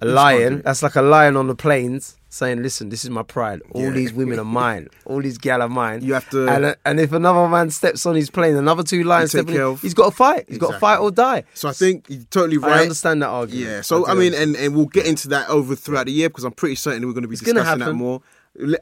a 0.00 0.06
lion. 0.06 0.62
That's 0.64 0.82
like 0.82 0.96
a 0.96 1.02
lion 1.02 1.36
on 1.36 1.46
the 1.46 1.54
plains 1.54 2.17
saying, 2.30 2.62
"Listen, 2.62 2.90
this 2.90 3.04
is 3.04 3.10
my 3.10 3.22
pride. 3.22 3.62
All 3.72 3.82
Yeah. 3.84 3.90
these 3.90 4.12
women 4.12 4.38
are 4.38 4.44
mine. 4.44 4.88
All 5.06 5.22
these 5.22 5.38
gal 5.38 5.62
are 5.62 5.68
mine. 5.68 6.02
You 6.02 6.12
have 6.14 6.28
to- 6.30 6.46
And, 6.46 6.64
uh, 6.66 6.74
and 6.84 7.00
if 7.00 7.12
another 7.12 7.48
man 7.48 7.70
steps 7.70 8.04
on 8.04 8.14
his 8.16 8.28
plane, 8.30 8.54
another 8.56 8.82
two 8.82 9.02
lions 9.04 9.30
step 9.30 9.48
he's 9.48 9.94
got 9.94 10.10
to 10.10 10.16
fight. 10.16 10.44
He's 10.48 10.58
got 10.58 10.72
to 10.72 10.78
fight 10.78 10.98
or 10.98 11.10
die. 11.10 11.44
So 11.54 11.68
I 11.68 11.72
think 11.72 12.04
you're 12.08 12.24
totally 12.30 12.58
right. 12.58 12.80
I 12.80 12.82
understand 12.82 13.22
that 13.22 13.28
argument. 13.28 13.66
Yeah. 13.66 13.80
So 13.80 14.04
do 14.04 14.10
I, 14.10 14.14
mean, 14.14 14.34
and, 14.34 14.56
and 14.56 14.76
we'll 14.76 14.86
get 14.86 15.06
into 15.06 15.28
that 15.28 15.48
over 15.48 15.74
throughout 15.74 16.06
the 16.06 16.12
year 16.12 16.28
because 16.28 16.44
I'm 16.44 16.52
pretty 16.52 16.74
certain 16.74 17.06
we're 17.06 17.12
going 17.14 17.22
to 17.22 17.28
be 17.28 17.34
It's 17.34 17.42
discussing 17.42 17.78
that 17.80 17.94
more. 17.94 18.20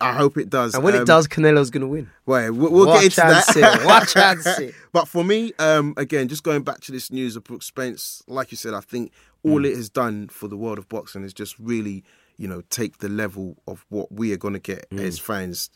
I 0.00 0.14
hope 0.14 0.38
it 0.38 0.48
does. 0.48 0.74
And 0.74 0.82
when 0.82 0.94
Um, 0.94 1.02
it 1.02 1.06
does, 1.06 1.28
Canelo's 1.28 1.70
going 1.70 1.82
to 1.82 1.86
win. 1.86 2.08
Wait, 2.24 2.50
we'll, 2.50 2.70
we'll 2.70 2.86
get 2.94 3.04
into 3.04 3.16
that. 3.16 3.84
Watch 3.84 4.14
see. 4.56 4.72
But 4.92 5.06
for 5.06 5.22
me, 5.22 5.52
um, 5.58 5.92
again, 5.96 6.28
just 6.28 6.42
going 6.42 6.62
back 6.62 6.80
to 6.82 6.92
this 6.92 7.12
news 7.12 7.36
of 7.36 7.44
Brooks 7.44 7.66
Spence, 7.66 8.22
like 8.26 8.50
you 8.50 8.56
said, 8.56 8.72
I 8.74 8.80
think 8.80 9.12
all 9.44 9.60
Mm. 9.60 9.66
it 9.66 9.76
has 9.76 9.88
done 9.90 10.28
for 10.28 10.48
the 10.48 10.56
world 10.56 10.78
of 10.78 10.88
boxing 10.88 11.22
is 11.24 11.32
just 11.34 11.56
really, 11.58 12.04
you 12.38 12.46
know, 12.48 12.62
take 12.70 12.98
the 12.98 13.08
level 13.08 13.56
of 13.66 13.84
what 13.88 14.10
we 14.12 14.32
are 14.32 14.36
going 14.36 14.54
to 14.54 14.60
get 14.60 14.86
as 14.92 15.18
fans 15.18 15.70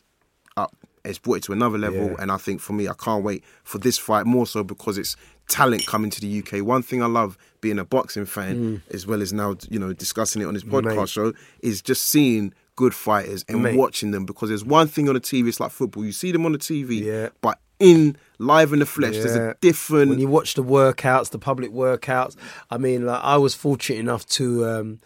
up. 0.57 0.75
It's 1.03 1.17
brought 1.17 1.37
it 1.37 1.43
to 1.43 1.53
another 1.53 1.77
level, 1.79 1.99
Mm. 2.01 2.11
Yeah. 2.11 2.21
and 2.21 2.31
I 2.31 2.37
think 2.37 2.61
for 2.61 2.73
me, 2.73 2.87
I 2.87 2.93
can't 2.93 3.23
wait 3.23 3.43
for 3.63 3.79
this 3.79 3.97
fight 3.97 4.27
more 4.27 4.45
so 4.45 4.63
because 4.63 4.99
it's 4.99 5.15
talent 5.47 5.85
coming 5.87 6.11
to 6.11 6.21
the 6.21 6.39
UK. 6.43 6.61
One 6.63 6.83
thing 6.83 7.01
I 7.01 7.07
love 7.07 7.37
being 7.59 7.79
a 7.79 7.83
boxing 7.85 8.25
fan, 8.25 8.83
as 8.91 9.07
well 9.07 9.21
as 9.21 9.33
now, 9.33 9.55
you 9.69 9.79
know, 9.79 9.93
discussing 9.93 10.41
it 10.43 10.45
on 10.45 10.53
this 10.53 10.63
podcast 10.63 10.93
Mm. 10.93 10.97
Mate. 10.97 11.09
show, 11.09 11.33
is 11.61 11.81
just 11.81 12.03
seeing 12.03 12.53
good 12.75 12.93
fighters 12.93 13.43
and 13.49 13.63
Mate. 13.63 13.75
watching 13.77 14.11
them 14.11 14.25
because 14.25 14.49
there's 14.49 14.63
one 14.63 14.87
thing 14.87 15.07
on 15.09 15.15
the 15.15 15.19
TV, 15.19 15.47
it's 15.49 15.59
like 15.59 15.71
football. 15.71 16.05
You 16.05 16.11
see 16.11 16.31
them 16.31 16.45
on 16.45 16.51
the 16.51 16.57
TV, 16.59 17.03
Yeah. 17.03 17.29
but 17.41 17.59
in 17.79 18.15
live 18.37 18.71
in 18.71 18.77
the 18.79 18.85
flesh, 18.85 19.15
there's 19.15 19.35
a 19.35 19.55
different. 19.59 20.11
when 20.11 20.19
you 20.19 20.27
watch 20.27 20.53
the 20.53 20.63
workouts, 20.63 21.31
the 21.31 21.39
public 21.39 21.71
workouts. 21.71 22.35
I 22.69 22.77
mean, 22.77 23.07
like 23.07 23.21
I 23.23 23.37
was 23.37 23.55
fortunate 23.55 23.97
enough 23.99 24.23
to 24.27 24.65
um, 24.67 24.99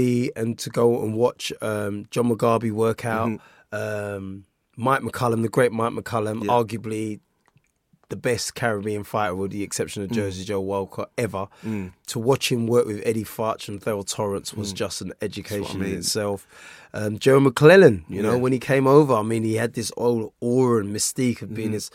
be 0.00 0.30
and 0.36 0.50
to 0.64 0.68
go 0.70 0.86
and 1.02 1.10
watch 1.24 1.52
um, 1.70 1.94
John 2.12 2.26
Mugabi 2.30 2.70
work 2.70 3.04
out. 3.04 3.28
Mm-hmm. 3.28 4.16
Um, 4.16 4.44
Mike 4.76 5.02
McCallum, 5.02 5.40
the 5.42 5.48
great 5.48 5.72
Mike 5.72 5.92
McCallum, 5.98 6.38
arguably 6.58 7.20
the 8.08 8.16
best 8.16 8.54
Caribbean 8.54 9.02
fighter, 9.02 9.34
with 9.34 9.50
the 9.50 9.62
exception 9.64 10.02
Mm. 10.02 10.04
of 10.06 10.10
Jersey 10.12 10.44
Joe 10.44 10.60
Walcott 10.60 11.10
ever. 11.18 11.48
To 12.12 12.18
watch 12.30 12.52
him 12.52 12.66
work 12.68 12.86
with 12.86 13.02
Eddie 13.04 13.24
Futch 13.24 13.68
and 13.68 13.82
Thell 13.82 14.04
Torrence 14.04 14.54
was 14.54 14.72
just 14.72 15.00
an 15.02 15.12
education 15.20 15.78
Mm. 15.80 15.84
mean. 15.84 15.92
in 15.94 15.98
itself. 15.98 16.46
Um, 16.94 17.18
Joe 17.18 17.40
McClellan, 17.40 18.04
you 18.08 18.22
know, 18.22 18.38
when 18.38 18.52
he 18.52 18.60
came 18.60 18.86
over, 18.86 19.12
I 19.14 19.22
mean, 19.22 19.42
he 19.42 19.54
had 19.54 19.72
this 19.72 19.90
old 19.96 20.32
aura 20.40 20.80
and 20.82 20.94
mystique 20.94 21.42
of 21.42 21.48
Mm-hmm. 21.48 21.54
being 21.56 21.72
this 21.72 21.90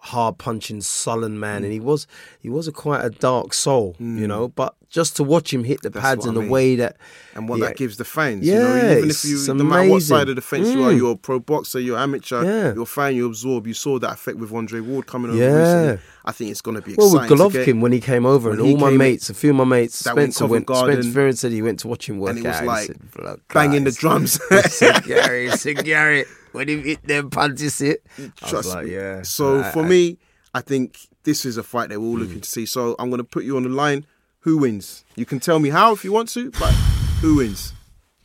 hard 0.00 0.38
punching, 0.38 0.80
sullen 0.80 1.38
man, 1.40 1.64
and 1.64 1.72
he 1.72 1.80
was 1.80 2.06
he 2.40 2.48
was 2.48 2.68
a 2.68 2.72
quite 2.72 3.04
a 3.04 3.10
dark 3.10 3.52
soul, 3.54 3.96
you 3.98 4.26
know. 4.26 4.48
But 4.48 4.74
just 4.88 5.16
to 5.16 5.24
watch 5.24 5.52
him 5.52 5.64
hit 5.64 5.82
the 5.82 5.90
Mm. 5.90 5.92
That's 5.94 6.04
pads 6.06 6.24
in 6.24 6.30
I 6.30 6.34
the 6.34 6.40
mean. 6.40 6.48
way 6.50 6.76
that 6.76 6.96
and 7.34 7.46
what 7.48 7.58
Yeah. 7.58 7.66
that 7.66 7.76
gives 7.76 7.96
the 7.98 8.04
fans. 8.06 8.46
Yeah, 8.46 8.54
you 8.54 8.62
know, 8.62 8.96
even 8.98 9.10
if 9.10 9.24
you, 9.24 9.54
no 9.54 9.64
matter 9.64 9.90
what 9.90 10.02
side 10.02 10.28
of 10.30 10.36
the 10.36 10.40
fence 10.40 10.68
you 10.68 10.82
are, 10.84 10.92
Mm. 10.92 10.96
you're 10.96 11.12
a 11.12 11.16
pro 11.16 11.38
boxer, 11.40 11.78
you're 11.78 11.98
amateur, 11.98 12.42
Yeah. 12.42 12.72
you're 12.74 12.84
a 12.84 12.86
fan, 12.86 13.14
you 13.16 13.26
absorb. 13.26 13.66
You 13.66 13.74
saw 13.74 13.98
that 13.98 14.12
effect 14.12 14.38
with 14.38 14.50
Andre 14.52 14.80
Ward 14.80 15.06
coming 15.06 15.30
over 15.32 15.38
Yeah. 15.40 15.58
recently. 15.58 15.98
I 16.24 16.32
think 16.32 16.50
it's 16.52 16.60
going 16.62 16.76
to 16.76 16.82
be 16.82 16.94
Well, 16.96 17.12
with 17.12 17.22
Golovkin 17.30 17.80
when 17.80 17.92
he 17.92 18.00
came 18.00 18.24
over, 18.24 18.50
and 18.50 18.60
when 18.62 18.72
all 18.72 18.78
my 18.78 18.90
mates, 18.90 19.28
a 19.30 19.34
few 19.34 19.50
of 19.50 19.56
my 19.56 19.64
mates, 19.64 19.98
Spencer 19.98 20.46
went. 20.46 20.66
Garden, 20.66 21.02
Spencer 21.02 21.18
Fearon 21.20 21.36
said 21.38 21.52
he 21.52 21.62
went 21.62 21.80
to 21.80 21.88
watch 21.88 22.08
him 22.08 22.18
work 22.18 22.30
and 22.30 22.38
it 22.40 22.44
was 22.46 22.56
out. 22.56 22.66
like 22.66 22.86
said, 22.86 22.98
"Blood, 23.14 23.40
banging 23.52 23.84
the 23.84 23.92
drums. 23.92 24.38
Gary, 25.06 25.50
Gary, 25.84 26.24
when 26.52 26.68
he 26.68 26.80
hit 26.80 27.02
them 27.02 27.30
punches, 27.30 27.80
it. 27.80 28.04
Trust 28.36 28.68
like, 28.70 28.86
me. 28.86 28.94
yeah. 28.94 29.22
So 29.22 29.60
I- 29.60 29.70
for 29.72 29.84
I- 29.84 29.88
me, 29.88 30.18
I 30.54 30.60
think 30.60 31.08
this 31.24 31.44
is 31.44 31.56
a 31.56 31.62
fight 31.62 31.90
that 31.90 32.00
we're 32.00 32.06
all 32.06 32.14
Hmm. 32.14 32.22
looking 32.22 32.40
to 32.40 32.50
see. 32.50 32.66
So 32.66 32.94
I'm 32.98 33.10
going 33.10 33.18
to 33.18 33.24
put 33.24 33.44
you 33.44 33.56
on 33.56 33.62
the 33.64 33.68
line. 33.68 34.06
Who 34.40 34.58
wins? 34.58 35.04
You 35.16 35.26
can 35.26 35.40
tell 35.40 35.58
me 35.58 35.68
how 35.68 35.92
if 35.92 36.04
you 36.04 36.12
want 36.12 36.28
to, 36.30 36.50
but 36.52 36.72
who 37.20 37.36
wins? 37.36 37.72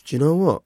do 0.05 0.15
you 0.15 0.19
know 0.19 0.35
what? 0.35 0.61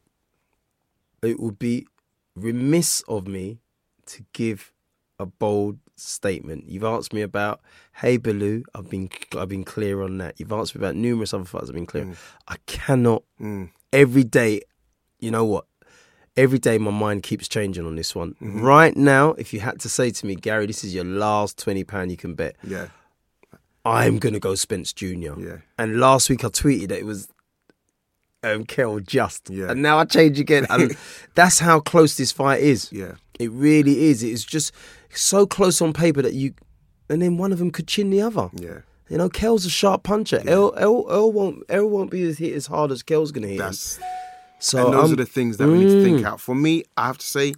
It 1.22 1.40
would 1.40 1.58
be 1.60 1.88
remiss 2.36 3.02
of 3.08 3.28
me 3.28 3.60
to 4.08 4.24
give 4.34 4.72
a 5.20 5.26
bold 5.26 5.80
statement. 5.96 6.66
You've 6.70 6.84
asked 6.84 7.12
me 7.14 7.22
about 7.22 7.62
Haye 8.02 8.18
Bellew. 8.18 8.64
I've 8.76 8.90
been 8.90 9.10
I've 9.36 9.50
been 9.50 9.64
clear 9.64 10.02
on 10.04 10.18
that. 10.20 10.40
You've 10.40 10.52
asked 10.52 10.76
me 10.76 10.80
about 10.80 10.96
numerous 10.96 11.34
other 11.34 11.46
fights. 11.46 11.70
I've 11.70 11.76
been 11.76 11.86
clear. 11.88 12.16
I 12.48 12.58
cannot 12.68 13.24
Mm. 13.42 13.72
every 13.92 14.24
day. 14.24 14.62
You 15.20 15.32
know 15.32 15.46
what? 15.46 15.66
Every 16.38 16.60
day 16.60 16.78
my 16.78 16.92
mind 16.92 17.24
keeps 17.24 17.48
changing 17.48 17.86
on 17.86 17.96
this 17.96 18.14
one. 18.16 18.32
Mm-hmm. 18.42 18.62
Right 18.62 18.96
now, 18.96 19.32
if 19.34 19.54
you 19.54 19.60
had 19.60 19.80
to 19.82 19.90
say 19.90 20.12
to 20.12 20.26
me, 20.26 20.36
Gary, 20.36 20.68
this 20.68 20.84
is 20.84 20.94
your 20.94 21.04
last 21.04 21.58
twenty 21.58 21.84
pound 21.84 22.12
you 22.12 22.18
can 22.18 22.36
bet. 22.36 22.56
Yeah, 22.64 22.88
I'm 23.84 24.20
gonna 24.20 24.40
go 24.40 24.54
Spence 24.56 24.94
Jr. 24.94 25.40
Yeah. 25.40 25.58
And 25.80 26.00
last 26.00 26.30
week 26.30 26.44
I 26.46 26.50
tweeted 26.50 26.90
that 26.90 27.00
it 27.00 27.06
was 27.06 27.28
um 28.44 28.66
Kell 28.66 29.00
just. 29.00 29.50
Yeah. 29.50 29.72
And 29.72 29.82
now 29.82 29.98
I 29.98 30.06
change 30.06 30.40
again. 30.40 30.68
And 30.70 30.96
that's 31.36 31.60
how 31.60 31.80
close 31.80 32.18
this 32.18 32.32
fight 32.32 32.62
is. 32.62 32.92
yeah. 32.92 33.14
It 33.40 33.52
really 33.52 34.06
is. 34.10 34.24
It 34.24 34.32
is 34.32 34.44
just 34.44 34.72
so 35.12 35.46
close 35.46 35.80
on 35.82 35.94
paper 35.94 36.22
that 36.24 36.34
you 36.34 36.54
and 37.10 37.22
then 37.22 37.38
one 37.38 37.52
of 37.52 37.60
them 37.60 37.72
could 37.72 37.88
chin 37.88 38.10
the 38.10 38.22
other. 38.22 38.50
Yeah. 38.54 38.80
You 39.10 39.18
know, 39.18 39.30
Kell's 39.30 39.66
a 39.66 39.70
sharp 39.70 40.04
puncher. 40.04 40.42
El, 40.46 40.74
El, 40.76 41.06
El 41.10 41.32
won't 41.32 41.64
El 41.70 41.88
won't 41.88 42.12
be 42.12 42.34
hit 42.34 42.54
as 42.54 42.68
hard 42.68 42.92
as 42.92 43.04
Kell's 43.04 43.32
gonna 43.32 43.48
hit. 43.48 43.62
him. 43.62 43.74
So 44.60 44.86
and 44.86 44.94
those 44.94 45.04
I'm- 45.06 45.14
are 45.14 45.16
the 45.18 45.26
things 45.26 45.58
that 45.58 45.68
we 45.68 45.78
need 45.80 45.90
to 45.90 46.04
think 46.04 46.22
Mm. 46.22 46.26
out. 46.26 46.42
For 46.42 46.56
me, 46.56 46.84
I 46.98 47.08
have 47.08 47.18
to 47.20 47.26
say, 47.26 47.54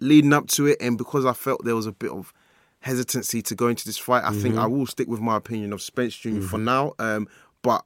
leading 0.00 0.32
up 0.32 0.48
to 0.48 0.66
it, 0.66 0.78
and 0.80 0.98
because 0.98 1.24
I 1.24 1.32
felt 1.32 1.64
there 1.64 1.76
was 1.76 1.86
a 1.86 1.92
bit 1.92 2.10
of 2.10 2.32
hesitancy 2.80 3.42
to 3.42 3.54
go 3.54 3.68
into 3.68 3.84
this 3.84 3.98
fight, 3.98 4.24
I 4.24 4.32
think 4.32 4.56
I 4.56 4.62
Mm-hmm. 4.64 4.72
will 4.76 4.86
stick 4.86 5.06
with 5.08 5.20
my 5.20 5.36
opinion 5.36 5.72
of 5.72 5.80
Spence 5.80 6.16
junior 6.16 6.42
for 6.42 6.58
now. 6.58 6.94
Um, 6.98 7.28
but 7.62 7.84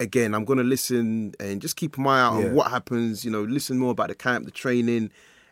again, 0.00 0.34
I'm 0.34 0.44
going 0.44 0.58
to 0.58 0.64
listen 0.64 1.34
and 1.40 1.62
just 1.62 1.76
keep 1.76 1.96
my 1.96 2.18
eye 2.18 2.22
out 2.22 2.40
Yeah. 2.40 2.46
on 2.48 2.54
what 2.54 2.70
happens. 2.70 3.24
You 3.24 3.30
know, 3.30 3.42
listen 3.42 3.78
more 3.78 3.92
about 3.92 4.08
the 4.08 4.14
camp, 4.14 4.44
the 4.44 4.50
training, 4.50 5.10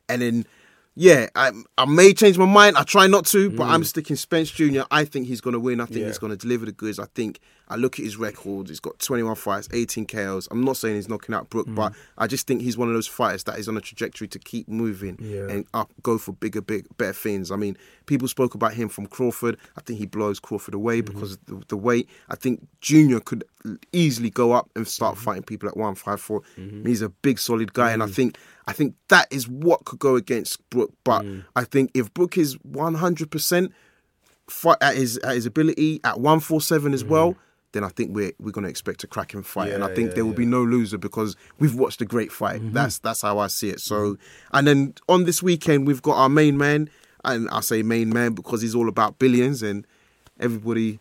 and 0.09 0.21
then. 0.23 0.47
Yeah, 0.95 1.29
I, 1.35 1.53
I 1.79 1.87
may 1.87 2.13
change 2.13 2.37
my 2.37 2.45
mind. 2.45 2.77
I 2.77 2.83
try 2.83 3.07
not 3.07 3.25
to, 3.27 3.49
but 3.51 3.65
I'm 3.65 3.81
mm. 3.81 3.87
sticking 3.87 4.17
Spence 4.17 4.51
Jr. 4.51 4.83
I 4.91 5.07
think 5.07 5.27
he's 5.27 5.41
going 5.41 5.55
to 5.55 5.61
win. 5.61 5.81
I 5.81 5.87
think 5.87 5.93
Mm. 5.97 6.01
Yeah. 6.01 6.07
he's 6.09 6.19
going 6.19 6.33
to 6.33 6.37
deliver 6.37 6.67
the 6.67 6.73
goods. 6.73 6.99
I 6.99 7.07
think 7.15 7.41
I 7.69 7.77
look 7.77 7.99
at 7.99 8.05
his 8.05 8.19
record. 8.19 8.69
He's 8.69 8.81
got 8.81 8.99
21 8.99 9.37
fights, 9.37 9.69
18 9.73 10.05
KOs. 10.07 10.49
I'm 10.51 10.63
not 10.65 10.77
saying 10.77 10.97
he's 10.97 11.09
knocking 11.09 11.35
out 11.35 11.49
Brook, 11.49 11.67
but 11.71 11.93
mm. 11.93 11.97
I 12.19 12.27
just 12.27 12.47
think 12.47 12.61
he's 12.61 12.77
one 12.77 12.89
of 12.89 12.95
those 12.95 13.07
fighters 13.07 13.45
that 13.45 13.59
is 13.59 13.69
on 13.69 13.77
a 13.79 13.81
trajectory 13.81 14.29
to 14.29 14.39
keep 14.39 14.69
moving 14.69 15.17
Yeah. 15.19 15.49
and 15.49 15.67
up, 15.73 15.91
go 16.03 16.19
for 16.19 16.33
bigger, 16.33 16.61
big, 16.61 16.87
better 16.99 17.15
things. 17.15 17.51
I 17.51 17.57
mean, 17.57 17.79
people 18.05 18.29
spoke 18.29 18.55
about 18.55 18.75
him 18.75 18.91
from 18.91 19.07
Crawford. 19.07 19.57
I 19.79 19.81
think 19.81 19.99
he 19.99 20.07
blows 20.07 20.41
Crawford 20.41 20.75
away 20.75 21.01
mm-hmm. 21.01 21.15
because 21.15 21.33
of 21.33 21.47
the, 21.47 21.63
the 21.69 21.77
weight. 21.77 22.09
I 22.29 22.37
think 22.37 22.67
Junior 22.83 23.21
could 23.21 23.45
easily 23.93 24.29
go 24.29 24.53
up 24.53 24.69
and 24.77 24.87
start 24.87 25.15
mm-hmm. 25.15 25.25
fighting 25.25 25.43
people 25.45 25.69
at 25.69 25.77
154. 25.77 26.41
Mm-hmm. 26.41 26.87
He's 26.87 27.01
a 27.01 27.09
big, 27.09 27.39
solid 27.39 27.73
guy, 27.73 27.93
and 27.93 28.03
I 28.03 28.07
mm. 28.07 28.15
think 28.15 28.37
I 28.67 28.73
think 28.73 28.95
that 29.09 29.27
is 29.31 29.49
what 29.49 29.85
could 29.85 29.99
go 29.99 30.17
against 30.17 30.69
Brook. 30.71 30.93
But 31.05 31.25
I 31.57 31.65
think 31.65 31.91
if 31.95 32.13
Brook 32.15 32.39
is 32.39 32.55
100 32.63 33.31
percent 33.31 33.73
fight 34.49 34.79
at 34.81 34.97
his 34.97 35.19
at 35.19 35.35
his 35.35 35.47
ability 35.47 36.01
at 36.05 36.21
147 36.21 36.95
as 36.95 37.05
well, 37.05 37.37
then 37.73 37.85
I 37.85 37.89
think 37.89 38.15
we're 38.15 38.33
we're 38.39 38.53
going 38.53 38.65
to 38.65 38.71
expect 38.71 39.03
a 39.03 39.07
cracking 39.07 39.43
fight, 39.43 39.73
and 39.73 39.83
I 39.83 39.95
think 39.95 40.11
yeah, 40.11 40.15
there 40.17 40.25
will 40.25 40.33
be 40.35 40.47
no 40.47 40.63
loser 40.63 40.99
because 40.99 41.37
we've 41.59 41.75
watched 41.75 42.01
a 42.01 42.05
great 42.05 42.31
fight. 42.31 42.61
That's 42.73 42.99
that's 42.99 43.23
how 43.23 43.39
I 43.39 43.47
see 43.49 43.71
it. 43.71 43.81
So, 43.81 44.17
and 44.53 44.67
then 44.67 44.95
on 45.09 45.25
this 45.25 45.43
weekend 45.43 45.87
we've 45.87 46.03
got 46.03 46.17
our 46.17 46.29
main 46.29 46.59
man, 46.59 46.91
and 47.25 47.49
I 47.51 47.61
say 47.61 47.83
main 47.83 48.13
man 48.13 48.35
because 48.35 48.63
he's 48.63 48.75
all 48.75 48.89
about 48.89 49.19
billions, 49.19 49.63
and 49.63 49.87
everybody 50.39 51.01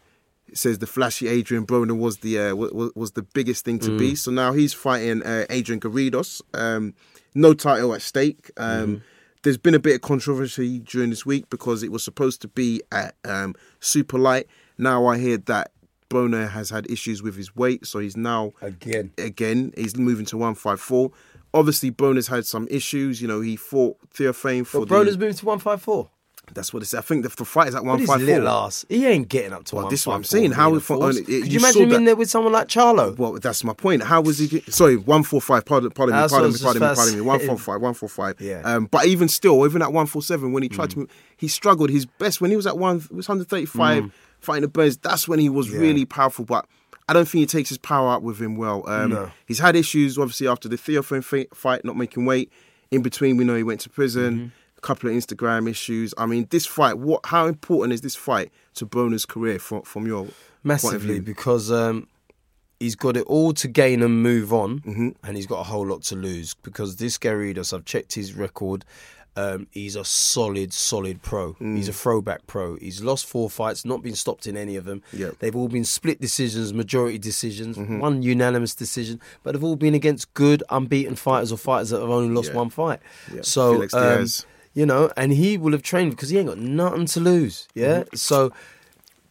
says 0.53 0.79
the 0.79 0.87
flashy 0.87 1.27
Adrian 1.27 1.65
Broner 1.65 1.97
was 1.97 2.17
the 2.17 2.39
uh, 2.39 2.55
was, 2.55 2.91
was 2.95 3.11
the 3.11 3.23
biggest 3.23 3.65
thing 3.65 3.79
to 3.79 3.97
be. 3.97 4.15
So 4.15 4.31
now 4.31 4.53
he's 4.53 4.73
fighting 4.73 5.23
uh, 5.23 5.45
Adrian 5.49 5.79
Garridos. 5.79 6.41
Um, 6.53 6.93
no 7.33 7.53
title 7.53 7.93
at 7.93 8.01
stake. 8.01 8.51
Um, 8.57 9.03
There's 9.43 9.57
been 9.57 9.73
a 9.73 9.79
bit 9.79 9.95
of 9.95 10.01
controversy 10.01 10.79
during 10.79 11.09
this 11.09 11.25
week 11.25 11.49
because 11.49 11.81
it 11.81 11.91
was 11.91 12.03
supposed 12.03 12.41
to 12.43 12.47
be 12.47 12.81
at 12.91 13.15
um, 13.25 13.55
super 13.79 14.19
light. 14.19 14.47
Now 14.77 15.07
I 15.07 15.17
hear 15.17 15.37
that 15.37 15.71
Broner 16.09 16.49
has 16.49 16.69
had 16.69 16.89
issues 16.91 17.23
with 17.23 17.35
his 17.35 17.55
weight, 17.55 17.87
so 17.87 17.99
he's 17.99 18.17
now 18.17 18.51
Again. 18.61 19.11
again 19.17 19.73
he's 19.75 19.97
moving 19.97 20.25
to 20.27 20.37
154 20.37 21.11
obviously 21.53 21.91
Broner's 21.91 22.27
had 22.27 22.45
some 22.45 22.67
issues. 22.69 23.21
You 23.21 23.27
know, 23.27 23.41
he 23.41 23.55
fought 23.55 23.97
Theophane 24.13 24.65
for 24.65 24.85
But 24.85 24.89
Broner's 24.89 25.17
the. 25.17 25.25
moved 25.25 25.39
to 25.39 25.45
154. 25.45 26.09
That's 26.53 26.73
what 26.73 26.81
it's. 26.83 26.91
Say 26.91 26.97
I 26.97 27.01
think 27.01 27.23
the, 27.23 27.29
the 27.29 27.45
fight 27.45 27.67
is 27.69 27.75
at 27.75 27.83
one 27.85 28.05
But 28.05 28.21
little 28.21 28.47
ass, 28.47 28.85
he 28.89 29.05
ain't 29.05 29.29
getting 29.29 29.53
up 29.53 29.63
to 29.65 29.75
Well, 29.75 29.85
154. 29.85 29.89
this 29.91 29.99
is 30.01 30.07
what 30.07 30.15
I'm 30.15 30.23
saying. 30.23 30.51
How 30.51 30.65
being 30.65 30.71
we 30.73 30.77
a 30.77 30.81
fought- 30.81 30.99
force. 30.99 31.17
it- 31.17 31.25
Could 31.25 31.33
you 31.33 31.43
you 31.45 31.59
imagine 31.59 31.81
him 31.83 31.91
in 31.93 32.03
there 32.05 32.15
with 32.15 32.29
someone 32.29 32.53
like 32.53 32.67
Charlo? 32.67 33.17
Well, 33.17 33.33
that's 33.33 33.63
my 33.63 33.73
point. 33.73 34.03
How 34.03 34.21
was 34.21 34.37
he? 34.39 34.61
Sorry, 34.69 34.97
one 34.97 35.23
four 35.23 35.41
five. 35.41 35.65
Pardon, 35.65 35.91
pardon 35.91 36.15
me, 36.15 36.27
pardon 36.27 36.51
me, 36.51 36.59
pardon 36.59 36.81
me, 36.81 36.95
pardon 36.95 37.15
me. 37.15 37.21
One 37.21 37.39
four 37.39 37.57
five, 37.57 37.81
one 37.81 37.93
four 37.93 38.09
five. 38.09 38.39
Yeah. 38.39 38.61
Um, 38.63 38.85
but 38.85 39.05
even 39.05 39.27
still, 39.27 39.65
even 39.65 39.81
at 39.81 39.93
one 39.93 40.05
four 40.07 40.21
seven, 40.21 40.51
when 40.53 40.63
he 40.63 40.69
tried 40.69 40.89
to, 40.91 40.99
move, 40.99 41.09
he 41.37 41.47
struggled. 41.47 41.89
His 41.89 42.05
best 42.05 42.41
when 42.41 42.49
he 42.51 42.55
was 42.57 42.67
at 42.67 42.77
one, 42.77 43.01
was 43.11 43.27
hundred 43.27 43.47
thirty 43.49 43.65
five, 43.65 44.11
fighting 44.39 44.61
the 44.61 44.67
Burns. 44.67 44.97
That's 44.97 45.27
when 45.27 45.39
he 45.39 45.49
was 45.49 45.69
really 45.69 46.05
powerful. 46.05 46.45
But 46.45 46.65
I 47.09 47.13
don't 47.13 47.27
think 47.27 47.39
he 47.41 47.45
takes 47.45 47.69
his 47.69 47.77
power 47.77 48.09
out 48.09 48.23
with 48.23 48.39
him 48.41 48.55
well. 48.55 48.83
Um, 48.87 49.09
No. 49.09 49.31
He's 49.45 49.59
had 49.59 49.75
issues, 49.75 50.17
obviously, 50.17 50.47
after 50.47 50.69
the 50.69 50.77
Theophane 50.77 51.23
fight, 51.53 51.83
not 51.85 51.97
making 51.97 52.25
weight. 52.25 52.51
In 52.91 53.01
between, 53.01 53.37
we 53.37 53.45
know 53.45 53.55
he 53.55 53.63
went 53.63 53.79
to 53.81 53.89
prison. 53.89 54.35
Mm-hmm. 54.35 54.47
Couple 54.81 55.09
of 55.09 55.15
Instagram 55.15 55.69
issues. 55.69 56.13
I 56.17 56.25
mean, 56.25 56.47
this 56.49 56.65
fight. 56.65 56.97
What? 56.97 57.25
How 57.25 57.47
important 57.47 57.93
is 57.93 58.01
this 58.01 58.15
fight 58.15 58.51
to 58.75 58.85
Broner's 58.85 59.25
career 59.25 59.59
from 59.59 59.83
from 59.83 60.05
your 60.07 60.27
Massively, 60.63 61.19
because 61.19 61.71
um, 61.71 62.07
he's 62.79 62.95
got 62.95 63.17
it 63.17 63.23
all 63.27 63.51
to 63.53 63.67
gain 63.67 64.01
and 64.03 64.21
move 64.23 64.51
on, 64.53 64.79
Mm-hmm. 64.81 65.09
and 65.23 65.35
he's 65.35 65.47
got 65.47 65.59
a 65.59 65.63
whole 65.63 65.85
lot 65.87 66.01
to 66.03 66.15
lose. 66.15 66.53
Because 66.55 66.95
this 66.97 67.17
Garridos, 67.17 67.73
I've 67.73 67.85
checked 67.85 68.13
his 68.13 68.33
record. 68.33 68.85
Um, 69.37 69.67
he's 69.71 69.95
a 69.95 70.03
solid, 70.03 70.73
solid 70.73 71.21
pro. 71.21 71.53
Mm. 71.53 71.77
He's 71.77 71.87
a 71.87 71.93
throwback 71.93 72.45
pro. 72.47 72.75
He's 72.75 73.01
lost 73.01 73.25
four 73.25 73.49
fights, 73.49 73.85
not 73.85 74.03
been 74.03 74.13
stopped 74.15 74.45
in 74.45 74.57
any 74.57 74.75
of 74.75 74.83
them. 74.85 75.01
Yep. 75.13 75.19
Mm-hmm. 75.29 75.35
They've 75.39 75.55
all 75.55 75.69
been 75.69 75.85
split 75.85 76.19
decisions, 76.19 76.73
majority 76.73 77.17
decisions, 77.17 77.77
one 77.77 78.21
unanimous 78.23 78.75
decision, 78.75 79.21
but 79.41 79.53
they've 79.53 79.63
all 79.63 79.77
been 79.77 79.93
against 79.95 80.33
good, 80.33 80.63
unbeaten 80.69 81.15
fighters 81.15 81.49
or 81.51 81.57
fighters 81.57 81.91
that 81.91 82.01
have 82.01 82.09
only 82.09 82.33
lost 82.35 82.49
Yeah. 82.49 82.55
one 82.57 82.69
fight. 82.71 82.99
Yeah. 83.33 83.41
So, 83.43 83.87
um. 83.93 84.27
You 84.73 84.85
know, 84.85 85.11
and 85.17 85.33
he 85.33 85.57
will 85.57 85.71
have 85.71 85.83
trained 85.83 86.11
because 86.11 86.29
he 86.29 86.37
ain't 86.37 86.47
got 86.47 86.57
nothing 86.57 87.05
to 87.07 87.19
lose. 87.19 87.67
Yeah. 87.73 88.01
Mm-hmm. 88.01 88.15
So, 88.15 88.51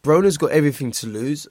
Broner's 0.03 0.37
got 0.37 0.51
everything 0.51 0.91
to 0.93 1.07
lose. 1.07 1.47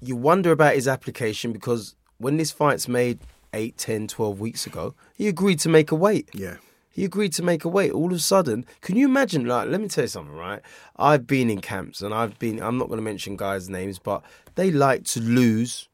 You 0.00 0.16
wonder 0.16 0.52
about 0.52 0.74
his 0.74 0.86
application 0.86 1.52
because 1.52 1.94
when 2.18 2.36
this 2.36 2.52
fight's 2.52 2.88
made 2.88 3.18
8, 3.52 3.76
10, 3.76 4.08
12 4.08 4.40
weeks 4.40 4.66
ago, 4.66 4.94
he 5.14 5.28
agreed 5.28 5.58
to 5.60 5.68
make 5.68 5.90
a 5.90 5.96
weight. 5.96 6.28
Yeah. 6.32 6.56
He 6.90 7.04
agreed 7.04 7.32
to 7.34 7.42
make 7.42 7.64
a 7.64 7.68
weight. 7.68 7.92
All 7.92 8.06
of 8.06 8.16
a 8.16 8.18
sudden, 8.18 8.66
can 8.80 8.96
you 8.96 9.06
imagine? 9.06 9.44
Like, 9.44 9.68
let 9.68 9.80
me 9.80 9.88
tell 9.88 10.04
you 10.04 10.08
something, 10.08 10.34
right? 10.34 10.60
I've 10.96 11.26
been 11.26 11.48
in 11.48 11.60
camps 11.60 12.02
and 12.02 12.12
I've 12.12 12.38
been, 12.40 12.60
I'm 12.60 12.76
not 12.76 12.88
going 12.88 12.98
to 12.98 13.04
mention 13.04 13.36
guys' 13.36 13.68
names, 13.68 14.00
but 14.00 14.22
they 14.56 14.72
like 14.72 15.04
to 15.04 15.20
lose 15.20 15.88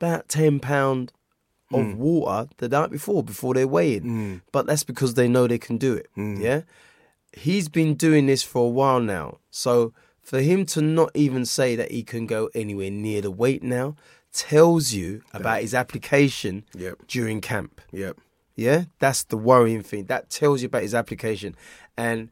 about 0.00 0.28
10 0.28 0.60
pound 0.60 1.12
of 1.80 1.86
mm. 1.86 1.96
water 1.96 2.48
the 2.58 2.68
night 2.68 2.90
before, 2.90 3.22
before 3.22 3.54
they're 3.54 3.68
weighing. 3.68 4.04
Mm. 4.04 4.40
But 4.52 4.66
that's 4.66 4.84
because 4.84 5.14
they 5.14 5.28
know 5.28 5.46
they 5.46 5.58
can 5.58 5.76
do 5.78 5.94
it. 5.94 6.08
Mm. 6.16 6.40
Yeah. 6.40 6.62
He's 7.32 7.68
been 7.68 7.94
doing 7.94 8.26
this 8.26 8.42
for 8.42 8.66
a 8.66 8.68
while 8.70 9.00
now. 9.00 9.38
So 9.50 9.92
for 10.22 10.40
him 10.40 10.64
to 10.66 10.80
not 10.80 11.10
even 11.14 11.44
say 11.44 11.76
that 11.76 11.90
he 11.90 12.02
can 12.02 12.26
go 12.26 12.48
anywhere 12.54 12.90
near 12.90 13.20
the 13.20 13.30
weight 13.30 13.62
now 13.62 13.96
tells 14.32 14.92
you 14.92 15.22
about 15.32 15.62
his 15.62 15.74
application 15.74 16.64
Yep. 16.74 17.06
during 17.06 17.40
camp. 17.40 17.80
Yep. 17.92 18.18
Yeah, 18.56 18.84
that's 18.98 19.24
the 19.24 19.36
worrying 19.36 19.82
thing. 19.82 20.04
That 20.06 20.30
tells 20.30 20.62
you 20.62 20.66
about 20.66 20.82
his 20.82 20.94
application. 20.94 21.56
And 21.96 22.30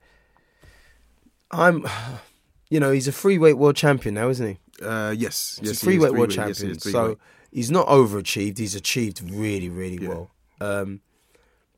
I'm, 1.51 1.87
you 2.71 2.81
know, 2.81 2.91
he's 2.91 3.09
a 3.09 3.13
free 3.13 3.39
weight 3.39 3.59
world 3.59 3.77
champion 3.77 4.15
now, 4.15 4.29
isn't 4.29 4.47
he? 4.47 4.59
Uh, 4.83 5.15
yes. 5.17 5.61
A 5.63 5.75
free 5.75 5.99
weight 5.99 6.13
world 6.13 6.33
Three-weight, 6.33 6.49
yes, 6.49 6.59
he 6.61 6.67
champion. 6.69 6.79
so 6.93 7.19
he's 7.51 7.71
not 7.71 7.87
overachieved. 7.89 8.59
He's 8.59 8.75
achieved 8.75 9.23
really, 9.31 9.69
really 9.69 10.07
well. 10.07 10.31
Um, 10.61 11.01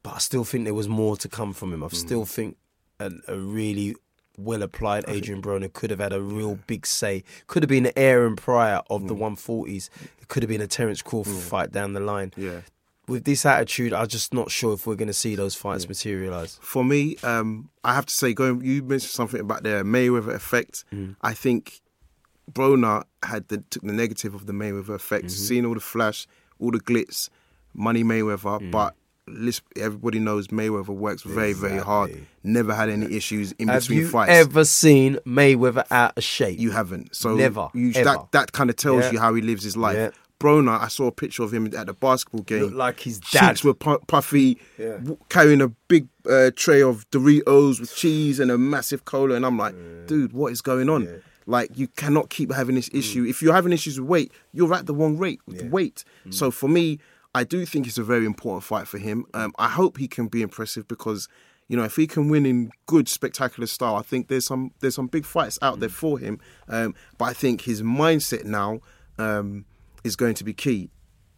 but 0.02 0.14
I 0.14 0.18
still 0.18 0.44
think 0.44 0.64
there 0.64 0.74
was 0.74 0.88
more 0.88 1.16
to 1.16 1.28
come 1.28 1.52
from 1.52 1.72
him. 1.72 1.82
I 1.82 1.86
Mm. 1.88 1.94
still 1.94 2.24
think 2.26 2.56
a, 3.00 3.10
a 3.28 3.36
really 3.38 3.94
well 4.36 4.62
applied 4.62 5.04
Adrian 5.08 5.40
Broner 5.40 5.72
could 5.72 5.90
have 5.90 6.00
had 6.00 6.12
a 6.12 6.20
real 6.20 6.58
big 6.66 6.86
say. 6.86 7.22
Could 7.46 7.62
have 7.62 7.68
been 7.70 7.86
an 7.86 7.92
Aaron 7.96 8.36
Pryor 8.36 8.80
of 8.90 9.02
Mm. 9.02 9.08
the 9.08 9.14
140s. 9.14 9.88
It 10.20 10.28
could 10.28 10.42
have 10.42 10.50
been 10.50 10.60
a 10.60 10.66
Terence 10.66 11.02
Crawford 11.02 11.34
fight 11.42 11.72
down 11.72 11.92
the 11.92 12.00
line. 12.00 12.32
Yeah. 12.36 12.60
With 13.06 13.24
this 13.24 13.44
attitude, 13.46 13.92
I'm 13.92 14.08
just 14.08 14.32
not 14.32 14.50
sure 14.50 14.72
if 14.72 14.86
we're 14.86 14.94
going 14.96 15.08
to 15.08 15.12
see 15.14 15.34
those 15.34 15.54
fights 15.54 15.86
materialise. 15.86 16.58
For 16.62 16.82
me, 16.82 17.16
um, 17.22 17.68
I 17.84 17.94
have 17.94 18.06
to 18.06 18.14
say, 18.14 18.32
going. 18.32 18.62
You 18.64 18.82
mentioned 18.82 19.10
something 19.10 19.40
about 19.40 19.62
the 19.62 19.82
Mayweather 19.84 20.34
effect. 20.34 20.84
Mm. 20.92 21.14
I 21.20 21.34
think 21.34 21.80
Broner 22.52 23.04
had 23.22 23.48
the 23.48 23.58
took 23.70 23.82
the 23.82 23.92
negative 23.92 24.34
of 24.34 24.46
the 24.46 24.52
Mayweather 24.52 24.94
effect, 24.94 25.24
Mm-hmm. 25.26 25.28
seeing 25.46 25.66
all 25.66 25.74
the 25.74 25.80
flash, 25.80 26.26
all 26.58 26.70
the 26.70 26.80
glitz, 26.80 27.28
money 27.74 28.04
Mayweather, 28.04 28.60
Mm. 28.60 28.70
but. 28.70 28.94
Everybody 29.76 30.18
knows 30.18 30.48
Mayweather 30.48 30.88
works 30.94 31.22
very, 31.22 31.54
very 31.54 31.78
hard. 31.78 32.26
Never 32.42 32.74
had 32.74 32.90
any 32.90 33.06
issues 33.16 33.52
in 33.52 33.68
Have 33.68 33.84
between 33.84 34.00
you 34.00 34.08
fights. 34.08 34.30
ever 34.30 34.66
seen 34.66 35.16
Mayweather 35.26 35.86
out 35.90 36.18
of 36.18 36.22
shape? 36.24 36.58
You 36.60 36.72
haven't. 36.72 37.16
So 37.16 37.34
Never, 37.34 37.68
You. 37.72 37.92
That 37.94 38.26
that 38.32 38.52
kind 38.52 38.68
of 38.68 38.76
tells 38.76 39.04
Yeah. 39.04 39.12
you 39.12 39.18
how 39.20 39.32
he 39.32 39.40
lives 39.40 39.64
his 39.64 39.78
life. 39.78 39.96
Yeah. 39.96 40.10
Broner, 40.38 40.78
I 40.78 40.88
saw 40.88 41.06
a 41.06 41.10
picture 41.12 41.42
of 41.42 41.54
him 41.54 41.64
at 41.74 41.86
the 41.86 41.94
basketball 41.94 42.42
game. 42.42 42.64
Looked 42.64 42.74
like 42.76 43.00
his 43.00 43.18
Cheeks 43.20 43.64
were 43.64 43.72
pu- 43.72 44.00
puffy, 44.08 44.58
Yeah. 44.78 44.98
w- 44.98 45.16
carrying 45.30 45.62
a 45.62 45.68
big 45.88 46.06
uh, 46.30 46.50
tray 46.54 46.82
of 46.82 47.08
Doritos 47.10 47.80
with 47.80 47.94
cheese 47.96 48.38
and 48.40 48.50
a 48.50 48.58
massive 48.58 49.06
cola, 49.06 49.36
and 49.36 49.46
I'm 49.46 49.56
like, 49.56 49.74
dude, 50.06 50.34
what 50.34 50.52
is 50.52 50.60
going 50.60 50.90
on? 50.90 51.08
Like, 51.46 51.76
you 51.76 51.88
cannot 51.88 52.30
keep 52.30 52.52
having 52.52 52.74
this 52.76 52.88
Mm. 52.88 52.98
issue. 52.98 53.24
If 53.24 53.42
you're 53.42 53.54
having 53.54 53.72
issues 53.72 54.00
with 54.00 54.08
weight, 54.08 54.32
you're 54.52 54.72
at 54.74 54.86
the 54.86 54.94
wrong 54.94 55.18
rate 55.18 55.40
with 55.46 55.62
weight. 55.70 56.04
Mm. 56.26 56.32
So 56.34 56.50
for 56.50 56.68
me, 56.68 56.98
I 57.34 57.44
do 57.44 57.66
think 57.66 57.86
it's 57.86 57.98
a 57.98 58.04
very 58.04 58.24
important 58.26 58.64
fight 58.64 58.86
for 58.88 58.98
him. 58.98 59.26
Um, 59.34 59.52
I 59.58 59.68
hope 59.68 59.98
he 59.98 60.08
can 60.08 60.28
be 60.28 60.42
impressive 60.42 60.86
because. 60.88 61.28
You 61.66 61.78
know, 61.78 61.84
if 61.84 61.96
he 61.96 62.06
can 62.06 62.28
win 62.28 62.44
in 62.44 62.72
good, 62.84 63.08
spectacular 63.08 63.66
style, 63.66 63.96
I 63.96 64.02
think 64.02 64.28
there's 64.28 64.44
some 64.44 64.72
there's 64.80 64.94
some 64.96 65.06
big 65.06 65.24
fights 65.24 65.58
out 65.62 65.76
Mm. 65.76 65.80
there 65.80 65.88
for 65.88 66.18
him. 66.18 66.38
Um, 66.68 66.94
but 67.16 67.24
I 67.24 67.32
think 67.32 67.62
his 67.62 67.80
mindset 67.80 68.44
now 68.44 68.80
um, 69.16 69.64
is 70.04 70.14
going 70.14 70.34
to 70.34 70.44
be 70.44 70.52
key. 70.52 70.90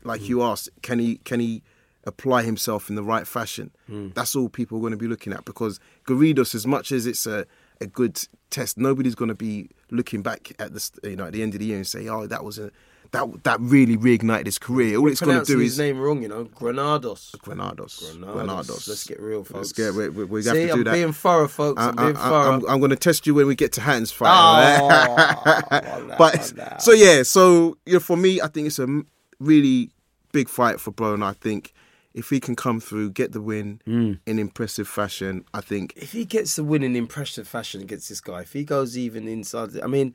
Like 0.03 0.23
Mm. 0.23 0.29
you 0.29 0.43
asked, 0.43 0.69
can 0.83 0.99
he 0.99 1.19
can 1.19 1.39
he 1.39 1.63
apply 2.03 2.43
himself 2.43 2.91
in 2.91 2.97
the 2.97 3.05
right 3.05 3.25
fashion? 3.25 3.71
Mm. 3.89 4.15
That's 4.15 4.35
all 4.35 4.49
people 4.49 4.79
are 4.79 4.81
going 4.81 4.91
to 4.91 4.97
be 4.97 5.07
looking 5.07 5.33
at 5.33 5.45
because 5.45 5.79
Garridos, 6.09 6.57
as 6.57 6.67
much 6.67 6.91
as 6.91 7.07
it's 7.07 7.25
a, 7.29 7.47
a 7.81 7.87
good 7.87 8.21
test, 8.51 8.79
nobody's 8.79 9.15
going 9.15 9.29
to 9.29 9.35
be 9.35 9.71
looking 9.91 10.23
back 10.23 10.53
at 10.59 10.75
the 10.75 10.91
you 11.03 11.17
know 11.17 11.27
at 11.27 11.33
the 11.33 11.43
end 11.43 11.55
of 11.55 11.61
the 11.61 11.67
year 11.67 11.77
and 11.77 11.87
say, 11.87 12.09
oh, 12.09 12.27
that 12.27 12.45
was 12.45 12.59
a 12.59 12.71
that 13.13 13.45
that 13.45 13.61
really 13.61 13.97
reignited 13.97 14.47
his 14.47 14.59
career. 14.59 14.99
All 14.99 15.09
it's 15.09 15.21
going 15.21 15.39
to 15.39 15.45
do 15.45 15.59
his 15.59 15.73
is 15.73 15.79
name 15.79 15.99
wrong, 15.99 16.23
you 16.23 16.29
know, 16.29 16.45
Granados. 16.45 17.35
Granados. 17.39 17.99
Granados. 17.99 18.35
Granados. 18.35 18.89
Let's 18.89 19.07
get 19.07 19.21
real, 19.21 19.45
folks. 19.45 19.55
Let's 19.55 19.73
get 19.73 19.95
we, 19.95 20.09
we, 20.09 20.25
we 20.25 20.43
See, 20.43 20.49
have 20.49 20.57
to 20.57 20.67
do 20.67 20.73
I'm 20.73 20.85
that. 20.85 20.93
being 20.93 21.13
thorough, 21.13 21.49
folks. 21.49 21.83
I'm 21.83 21.99
I, 21.99 22.03
being 22.05 22.17
thorough. 22.17 22.67
I'm, 22.69 22.79
going 22.81 22.91
to 22.91 22.97
test 22.97 23.27
you 23.27 23.35
when 23.35 23.47
we 23.47 23.55
get 23.55 23.73
to 23.75 23.81
Hatton's 23.81 24.13
fight. 24.13 24.31
Oh, 24.31 24.85
alright? 24.85 25.85
come 25.85 26.11
on 26.11 26.19
but 26.19 26.81
so 26.81 26.93
yeah, 26.93 27.23
so 27.23 27.79
yeah, 27.87 27.99
for 27.99 28.17
me, 28.17 28.41
I 28.41 28.49
think 28.49 28.67
it's 28.67 28.79
a 28.79 29.03
really 29.39 29.91
big 30.33 30.49
fight 30.49 30.81
for 30.81 30.93
Broner. 30.93 31.25
I 31.25 31.33
think 31.35 31.73
if 32.17 32.31
he 32.31 32.41
can 32.41 32.57
come 32.57 32.81
through, 32.81 33.11
get 33.11 33.33
the 33.33 33.43
win 33.43 33.81
Mm. 33.87 34.19
in 34.27 34.39
impressive 34.39 34.89
fashion, 34.89 35.45
I 35.53 35.61
think 35.61 35.93
if 35.97 36.13
he 36.13 36.25
gets 36.25 36.57
the 36.57 36.65
win 36.65 36.83
in 36.83 36.97
impressive 36.97 37.47
fashion 37.47 37.83
against 37.83 38.09
this 38.09 38.23
guy, 38.23 38.41
if 38.41 38.55
he 38.55 38.65
goes 38.65 38.97
even 38.97 39.29
inside, 39.29 39.79
I 39.81 39.87
mean, 39.87 40.15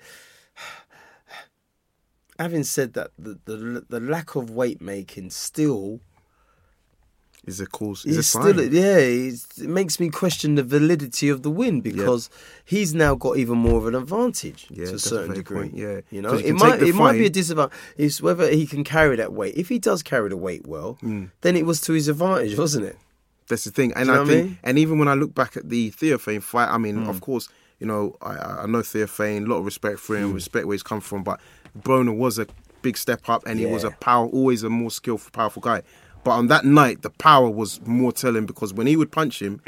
having 2.39 2.63
said 2.63 2.93
that, 2.93 3.11
the 3.17 3.39
the, 3.45 3.85
the 3.87 3.99
lack 3.99 4.35
of 4.35 4.49
weight 4.49 4.81
making 4.81 5.29
still 5.29 6.01
is 7.45 7.59
a 7.59 7.65
cause. 7.65 8.05
Is 8.05 8.17
a 8.17 8.19
is 8.19 8.27
still 8.27 8.61
yeah, 8.61 8.97
it's, 8.97 9.57
it 9.57 9.67
makes 9.69 9.99
me 9.99 10.09
question 10.09 10.55
the 10.55 10.63
validity 10.63 11.27
of 11.29 11.41
the 11.41 11.49
win 11.49 11.81
because 11.81 12.29
he's 12.63 12.93
now 12.93 13.15
got 13.15 13.37
even 13.37 13.57
more 13.57 13.77
of 13.79 13.87
an 13.87 13.95
advantage 13.95 14.67
Yeah, 14.69 14.85
to 14.85 14.91
a 14.91 14.95
a 14.95 14.99
certain 14.99 15.33
degree. 15.35 15.57
point, 15.57 15.73
yeah. 15.75 16.01
you 16.11 16.21
know, 16.21 16.33
you 16.33 16.45
it 16.49 16.53
might 16.53 16.81
it 16.83 16.93
might 16.95 17.13
be 17.17 17.25
a 17.25 17.29
disadvantage. 17.29 17.73
It's 17.97 18.21
whether 18.21 18.47
he 18.49 18.67
can 18.67 18.83
carry 18.83 19.15
that 19.15 19.33
weight. 19.33 19.55
If 19.55 19.69
he 19.69 19.79
does 19.79 20.03
carry 20.03 20.29
the 20.29 20.37
weight 20.37 20.67
well, 20.67 20.97
Hmm. 21.01 21.25
then 21.41 21.55
it 21.55 21.65
was 21.65 21.81
to 21.81 21.93
his 21.93 22.07
advantage, 22.07 22.57
wasn't 22.57 22.85
it? 22.85 22.97
That's 23.47 23.63
the 23.65 23.71
thing, 23.71 23.91
and 23.93 24.05
you 24.07 24.13
know 24.13 24.13
I 24.13 24.21
what 24.21 24.29
I 24.29 24.33
think, 24.33 24.45
mean? 24.45 24.53
Hmm. 24.55 24.59
and 24.67 24.77
even 24.79 24.99
when 24.99 25.07
I 25.07 25.15
look 25.15 25.33
back 25.35 25.57
at 25.57 25.67
the 25.67 25.89
Theophane 25.91 26.41
fight, 26.41 26.69
I 26.69 26.77
mean, 26.77 27.05
of 27.07 27.19
course, 27.21 27.49
you 27.79 27.87
know, 27.87 28.15
I, 28.21 28.61
I 28.63 28.65
know 28.67 28.81
Theophane, 28.83 29.43
a 29.45 29.47
lot 29.47 29.57
of 29.57 29.65
respect 29.65 29.99
for 29.99 30.15
Hmm. 30.15 30.25
him, 30.25 30.33
respect 30.33 30.67
where 30.67 30.75
he's 30.75 30.83
come 30.83 31.01
from, 31.01 31.23
but 31.23 31.39
Broner 31.77 32.15
was 32.15 32.37
a 32.39 32.45
big 32.83 32.97
step 32.97 33.27
up, 33.27 33.43
and 33.47 33.59
he 33.59 33.65
was 33.65 33.83
a 33.83 33.91
power, 33.91 34.27
always 34.27 34.61
a 34.63 34.69
more 34.69 34.91
skillful, 34.91 35.31
powerful 35.31 35.61
guy. 35.61 35.81
But 36.23 36.31
on 36.31 36.47
that 36.47 36.65
night, 36.65 37.01
the 37.01 37.09
power 37.09 37.49
was 37.49 37.81
more 37.85 38.11
telling 38.11 38.45
because 38.45 38.73
when 38.73 38.87
he 38.87 38.95
would 38.95 39.11
punch 39.11 39.41
him, 39.41 39.61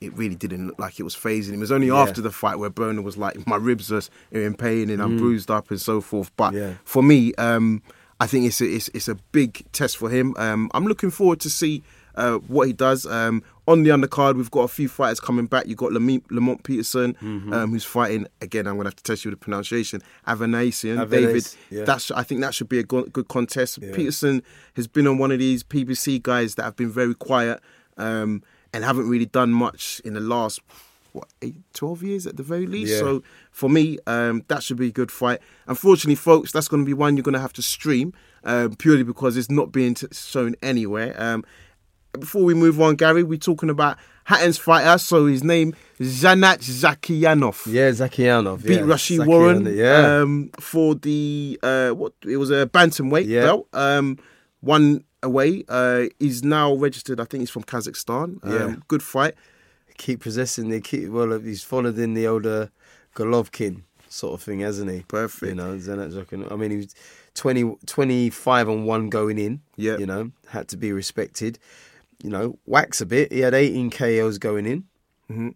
it 0.00 0.16
really 0.16 0.34
didn't 0.36 0.66
look 0.68 0.78
like 0.78 1.00
it 1.00 1.02
was 1.02 1.16
phasing 1.16 1.48
him. 1.50 1.54
It 1.54 1.60
was 1.60 1.72
only. 1.72 1.88
Yeah. 1.88 1.96
after 1.96 2.20
the 2.20 2.30
fight 2.30 2.58
where 2.58 2.70
Broner 2.70 3.02
was 3.02 3.16
like, 3.16 3.46
my 3.46 3.56
ribs 3.56 3.90
are 3.92 4.02
in 4.30 4.54
pain 4.54 4.90
and 4.90 5.02
I'm 5.02 5.16
bruised 5.16 5.50
up 5.50 5.70
and 5.70 5.80
so 5.80 6.00
forth. 6.00 6.30
But. 6.36 6.54
Yeah. 6.54 6.74
for 6.84 7.02
me, 7.02 7.34
um, 7.34 7.82
I 8.20 8.26
think 8.26 8.46
it's 8.46 8.60
a, 8.60 8.66
it's, 8.66 8.88
it's 8.94 9.08
a 9.08 9.16
big 9.32 9.64
test 9.72 9.96
for 9.96 10.08
him. 10.08 10.34
Um, 10.36 10.70
I'm 10.74 10.86
looking 10.86 11.10
forward 11.10 11.40
to 11.40 11.50
see 11.50 11.82
uh, 12.16 12.36
what 12.48 12.66
he 12.66 12.72
does. 12.72 13.06
Um, 13.06 13.42
on 13.66 13.82
the 13.82 13.90
undercard, 13.90 14.36
we've 14.36 14.50
got 14.50 14.60
a 14.62 14.68
few 14.68 14.88
fighters 14.88 15.20
coming 15.20 15.46
back. 15.46 15.66
You've 15.66 15.78
got 15.78 15.92
Lamont, 15.92 16.30
Lamont 16.30 16.62
Peterson, 16.64 17.14
Mm-hmm. 17.14 17.52
um, 17.52 17.70
who's 17.70 17.84
fighting 17.84 18.26
again. 18.40 18.66
I'm 18.66 18.74
going 18.74 18.84
to 18.84 18.88
have 18.90 18.96
to 18.96 19.02
test 19.02 19.24
you 19.24 19.30
with 19.30 19.40
the 19.40 19.44
pronunciation. 19.44 20.02
Avanesyan, 20.28 21.08
David. 21.10 21.46
Yeah. 21.70 21.84
That's 21.84 22.10
I 22.10 22.22
think 22.22 22.40
that 22.42 22.54
should 22.54 22.68
be 22.68 22.78
a 22.78 22.82
go- 22.82 23.04
good 23.06 23.28
contest. 23.28 23.80
Peterson 23.80 24.42
has 24.76 24.86
been 24.86 25.06
on 25.06 25.18
one 25.18 25.30
of 25.32 25.38
these 25.38 25.62
PBC 25.62 26.22
guys 26.22 26.56
that 26.56 26.64
have 26.64 26.76
been 26.76 26.90
very 26.90 27.14
quiet 27.14 27.60
um, 27.96 28.42
and 28.72 28.84
haven't 28.84 29.08
really 29.08 29.26
done 29.26 29.50
much 29.52 30.00
in 30.04 30.14
the 30.14 30.20
last 30.20 30.60
what 31.12 31.28
eight, 31.42 31.54
12 31.74 32.02
years 32.02 32.26
at 32.26 32.36
the 32.36 32.42
very 32.42 32.66
least. 32.66 32.92
Yeah. 32.92 32.98
So 32.98 33.22
for 33.52 33.70
me, 33.70 33.98
um, 34.08 34.42
that 34.48 34.62
should 34.64 34.76
be 34.76 34.88
a 34.88 34.92
good 34.92 35.12
fight. 35.12 35.38
Unfortunately, 35.68 36.16
folks, 36.16 36.50
that's 36.50 36.66
going 36.68 36.82
to 36.82 36.86
be 36.86 36.92
one 36.92 37.16
you're 37.16 37.22
going 37.22 37.34
to 37.34 37.40
have 37.40 37.52
to 37.52 37.62
stream 37.62 38.12
um, 38.42 38.74
purely 38.74 39.04
because 39.04 39.36
it's 39.36 39.48
not 39.50 39.70
being 39.70 39.94
t- 39.94 40.08
shown 40.12 40.56
anywhere. 40.60 41.14
Um, 41.16 41.44
before 42.18 42.44
we 42.44 42.54
move 42.54 42.80
on, 42.80 42.94
Gary, 42.96 43.22
we're 43.22 43.38
talking 43.38 43.70
about 43.70 43.96
Hatton's 44.24 44.58
fighter. 44.58 44.98
So 44.98 45.26
his 45.26 45.42
name 45.44 45.74
Zhanat 46.00 46.58
Zhakiyanov. 46.60 47.66
Yeah, 47.70 47.90
Zhakiyanov. 47.90 48.62
Beat 48.64 48.78
yeah. 48.80 48.84
Rashid 48.84 49.20
Zakianov, 49.20 49.26
Warren 49.26 49.76
Yeah. 49.76 50.20
um, 50.20 50.50
for 50.60 50.94
the 50.94 51.58
uh, 51.62 51.90
what 51.90 52.12
it 52.26 52.36
was 52.36 52.50
a 52.50 52.66
bantamweight 52.66 53.26
Yeah. 53.26 53.42
belt. 53.42 53.68
Um, 53.72 54.18
one 54.60 55.04
away. 55.22 55.64
Uh, 55.68 56.04
he's 56.18 56.42
now 56.42 56.74
registered. 56.74 57.20
I 57.20 57.24
think 57.24 57.42
he's 57.42 57.50
from 57.50 57.64
Kazakhstan. 57.64 58.38
Um, 58.44 58.52
Yeah. 58.52 58.76
Good 58.88 59.02
fight. 59.02 59.34
keep 59.96 60.20
possessing 60.20 60.70
the 60.70 60.80
keep. 60.80 61.08
Well, 61.08 61.38
he's 61.38 61.62
followed 61.62 61.96
in 61.98 62.14
the 62.14 62.26
older 62.26 62.70
Golovkin 63.14 63.82
sort 64.08 64.34
of 64.34 64.42
thing, 64.42 64.58
hasn't 64.60 64.90
he? 64.90 65.02
Perfect. 65.06 65.50
You 65.50 65.54
know, 65.54 65.76
Zenat 65.76 66.12
Zokin. 66.12 66.50
I 66.50 66.56
mean, 66.56 66.72
he 66.72 66.76
was 66.78 66.94
20, 67.34 67.76
25 67.86 68.68
on 68.68 68.86
one 68.86 69.08
going 69.08 69.38
in. 69.38 69.60
Yeah. 69.76 69.96
You 69.98 70.06
know, 70.06 70.32
had 70.48 70.66
to 70.68 70.76
be 70.76 70.90
respected. 70.90 71.60
You 72.24 72.30
know, 72.30 72.58
wax 72.64 73.02
a 73.02 73.06
bit. 73.06 73.30
He 73.30 73.40
had 73.40 73.52
18 73.52 73.90
KOs 73.90 74.38
going 74.38 74.64
in. 74.64 74.84
Mm-hmm. 75.30 75.48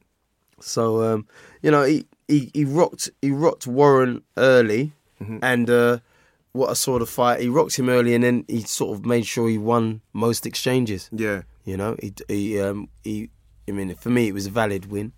So, 0.61 1.02
um, 1.02 1.26
you 1.62 1.70
know, 1.70 1.83
he, 1.85 2.07
he, 2.26 2.50
he 2.52 2.64
rocked 2.64 3.09
he 3.22 3.31
rocked 3.31 3.66
Warren 3.66 4.22
early, 4.37 4.92
Mm-hmm. 5.20 5.38
and 5.42 5.68
uh, 5.68 5.98
what 6.52 6.70
a 6.70 6.76
sort 6.76 7.02
of 7.02 7.09
fight. 7.09 7.40
He 7.40 7.48
rocked 7.48 7.76
him 7.76 7.88
early, 7.88 8.14
and 8.14 8.22
then 8.22 8.44
he 8.46 8.61
sort 8.61 8.96
of 8.96 9.04
made 9.04 9.26
sure 9.26 9.48
he 9.48 9.59
won 9.59 10.00
most 10.12 10.46
exchanges. 10.46 11.09
Yeah. 11.11 11.42
You 11.64 11.76
know, 11.76 11.96
he 12.00 12.12
he 12.28 12.61
um 12.61 12.88
he. 13.02 13.31
I 13.66 13.72
mean, 13.72 13.94
for 13.96 14.11
me, 14.11 14.28
it 14.28 14.33
was 14.35 14.46
a 14.46 14.50
valid 14.50 14.90
win. 14.90 15.12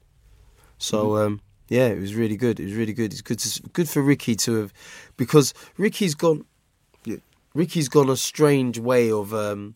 So 0.78 1.16
um, 1.18 1.40
yeah, 1.68 1.88
it 1.88 2.00
was 2.00 2.14
really 2.14 2.36
good. 2.36 2.58
It 2.60 2.64
was 2.64 2.74
really 2.74 2.94
good. 2.94 3.12
It's 3.12 3.20
good 3.22 3.38
to, 3.40 3.62
good 3.74 3.88
for 3.88 4.00
Ricky 4.02 4.34
to 4.36 4.54
have, 4.54 4.72
because 5.16 5.52
Ricky's 5.76 6.14
gone. 6.14 6.46
Yeah. 7.04 7.18
Ricky's 7.54 7.88
gone 7.88 8.08
a 8.08 8.16
strange 8.16 8.78
way 8.78 9.10
of 9.12 9.34
um, 9.34 9.74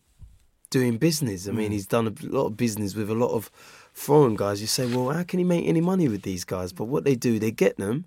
doing 0.74 0.98
business. 0.98 1.46
I 1.48 1.52
mean, 1.52 1.70
mm. 1.70 1.74
he's 1.74 1.86
done 1.86 2.06
a 2.08 2.26
lot 2.26 2.46
of 2.46 2.56
business 2.56 2.96
with 2.96 3.08
a 3.08 3.14
lot 3.14 3.32
of 3.38 3.48
foreign 3.92 4.34
guys. 4.34 4.60
You 4.60 4.66
say, 4.66 4.86
well, 4.92 5.10
how 5.10 5.22
can 5.22 5.38
he 5.38 5.44
make 5.44 5.64
any 5.66 5.80
money 5.80 6.08
with 6.08 6.22
these 6.22 6.44
guys? 6.44 6.72
But 6.72 6.86
what 6.86 7.04
they 7.04 7.14
do, 7.14 7.38
they 7.38 7.52
get 7.52 7.76
them, 7.76 8.06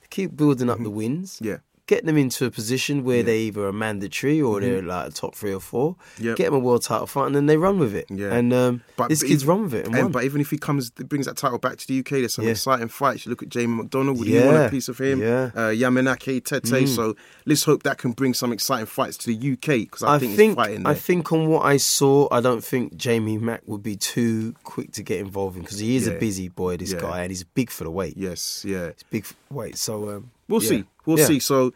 they 0.00 0.06
keep 0.08 0.34
building 0.34 0.70
up 0.70 0.78
the 0.78 0.84
mm-hmm. 0.84 0.96
wins. 0.96 1.38
Yeah. 1.42 1.58
Get 1.86 2.04
them 2.04 2.16
into 2.16 2.44
a 2.46 2.50
position 2.50 3.04
where 3.04 3.22
they 3.22 3.38
either 3.42 3.64
are 3.64 3.72
mandatory 3.72 4.42
or 4.42 4.60
they're 4.60 4.82
like 4.82 5.08
a 5.08 5.10
top 5.12 5.36
three 5.36 5.54
or 5.54 5.60
four. 5.60 5.94
Yeah. 6.18 6.34
Get 6.34 6.46
them 6.46 6.54
a 6.54 6.58
world 6.58 6.82
title 6.82 7.06
fight, 7.06 7.26
and 7.26 7.34
then 7.36 7.46
they 7.46 7.56
run 7.56 7.78
with 7.78 7.94
it. 7.94 8.06
Yeah. 8.10 8.34
And 8.34 8.52
um, 8.52 8.82
But 8.96 9.08
this 9.08 9.20
but 9.22 9.28
kid's 9.28 9.46
run 9.46 9.62
with 9.62 9.74
it 9.74 9.86
and, 9.86 9.94
and- 9.94 10.12
but 10.12 10.24
even 10.24 10.40
if 10.40 10.50
he 10.50 10.58
comes, 10.58 10.90
brings 10.90 11.26
that 11.26 11.36
title 11.36 11.58
back 11.58 11.76
to 11.76 11.86
the 11.86 12.00
UK, 12.00 12.10
there's 12.22 12.34
some 12.34 12.44
Yeah. 12.44 12.50
exciting 12.52 12.88
fights. 12.88 13.24
You 13.24 13.30
look 13.30 13.44
at 13.44 13.50
Jamie 13.50 13.84
McDonnell. 13.84 14.18
Would 14.18 14.26
you 14.26 14.44
want 14.44 14.66
a 14.66 14.68
piece 14.68 14.88
of 14.88 14.98
him? 14.98 15.20
Yeah. 15.20 15.50
Mm. 15.54 15.56
Uh, 15.56 15.90
Yamanaka, 15.90 16.42
Tete. 16.44 16.88
So 16.88 17.14
let's 17.44 17.62
hope 17.62 17.84
that 17.84 17.98
can 17.98 18.10
bring 18.12 18.34
some 18.34 18.52
exciting 18.52 18.86
fights 18.86 19.16
to 19.18 19.26
the 19.32 19.52
UK 19.52 19.82
because 19.88 20.02
I, 20.02 20.16
I 20.16 20.18
think, 20.18 20.34
think 20.36 20.58
I 20.58 20.94
think 20.94 21.30
on 21.32 21.46
what 21.46 21.64
I 21.64 21.76
saw, 21.76 22.26
I 22.32 22.40
don't 22.40 22.64
think 22.64 22.96
Jamie 22.96 23.38
Mack 23.38 23.62
would 23.66 23.84
be 23.84 23.94
too 23.96 24.54
quick 24.64 24.90
to 24.92 25.04
get 25.04 25.20
involved 25.20 25.56
in 25.56 25.62
because 25.62 25.78
he 25.78 25.94
is 25.94 26.08
Yeah. 26.08 26.14
a 26.14 26.18
busy 26.18 26.48
boy, 26.48 26.76
this 26.78 26.92
Yeah. 26.92 27.00
guy, 27.00 27.20
and 27.22 27.30
he's 27.30 27.44
big 27.44 27.70
for 27.70 27.84
the 27.84 27.90
weight. 27.92 28.14
yes, 28.16 28.64
yeah. 28.66 28.86
He's 28.92 29.04
big 29.10 29.24
for 29.24 29.34
weight. 29.50 29.76
So 29.76 30.08
um, 30.10 30.30
We'll 30.48 30.62
yeah. 30.62 30.68
see. 30.68 30.84
We'll 31.04 31.18
Yeah. 31.18 31.26
see. 31.26 31.38
So, 31.40 31.72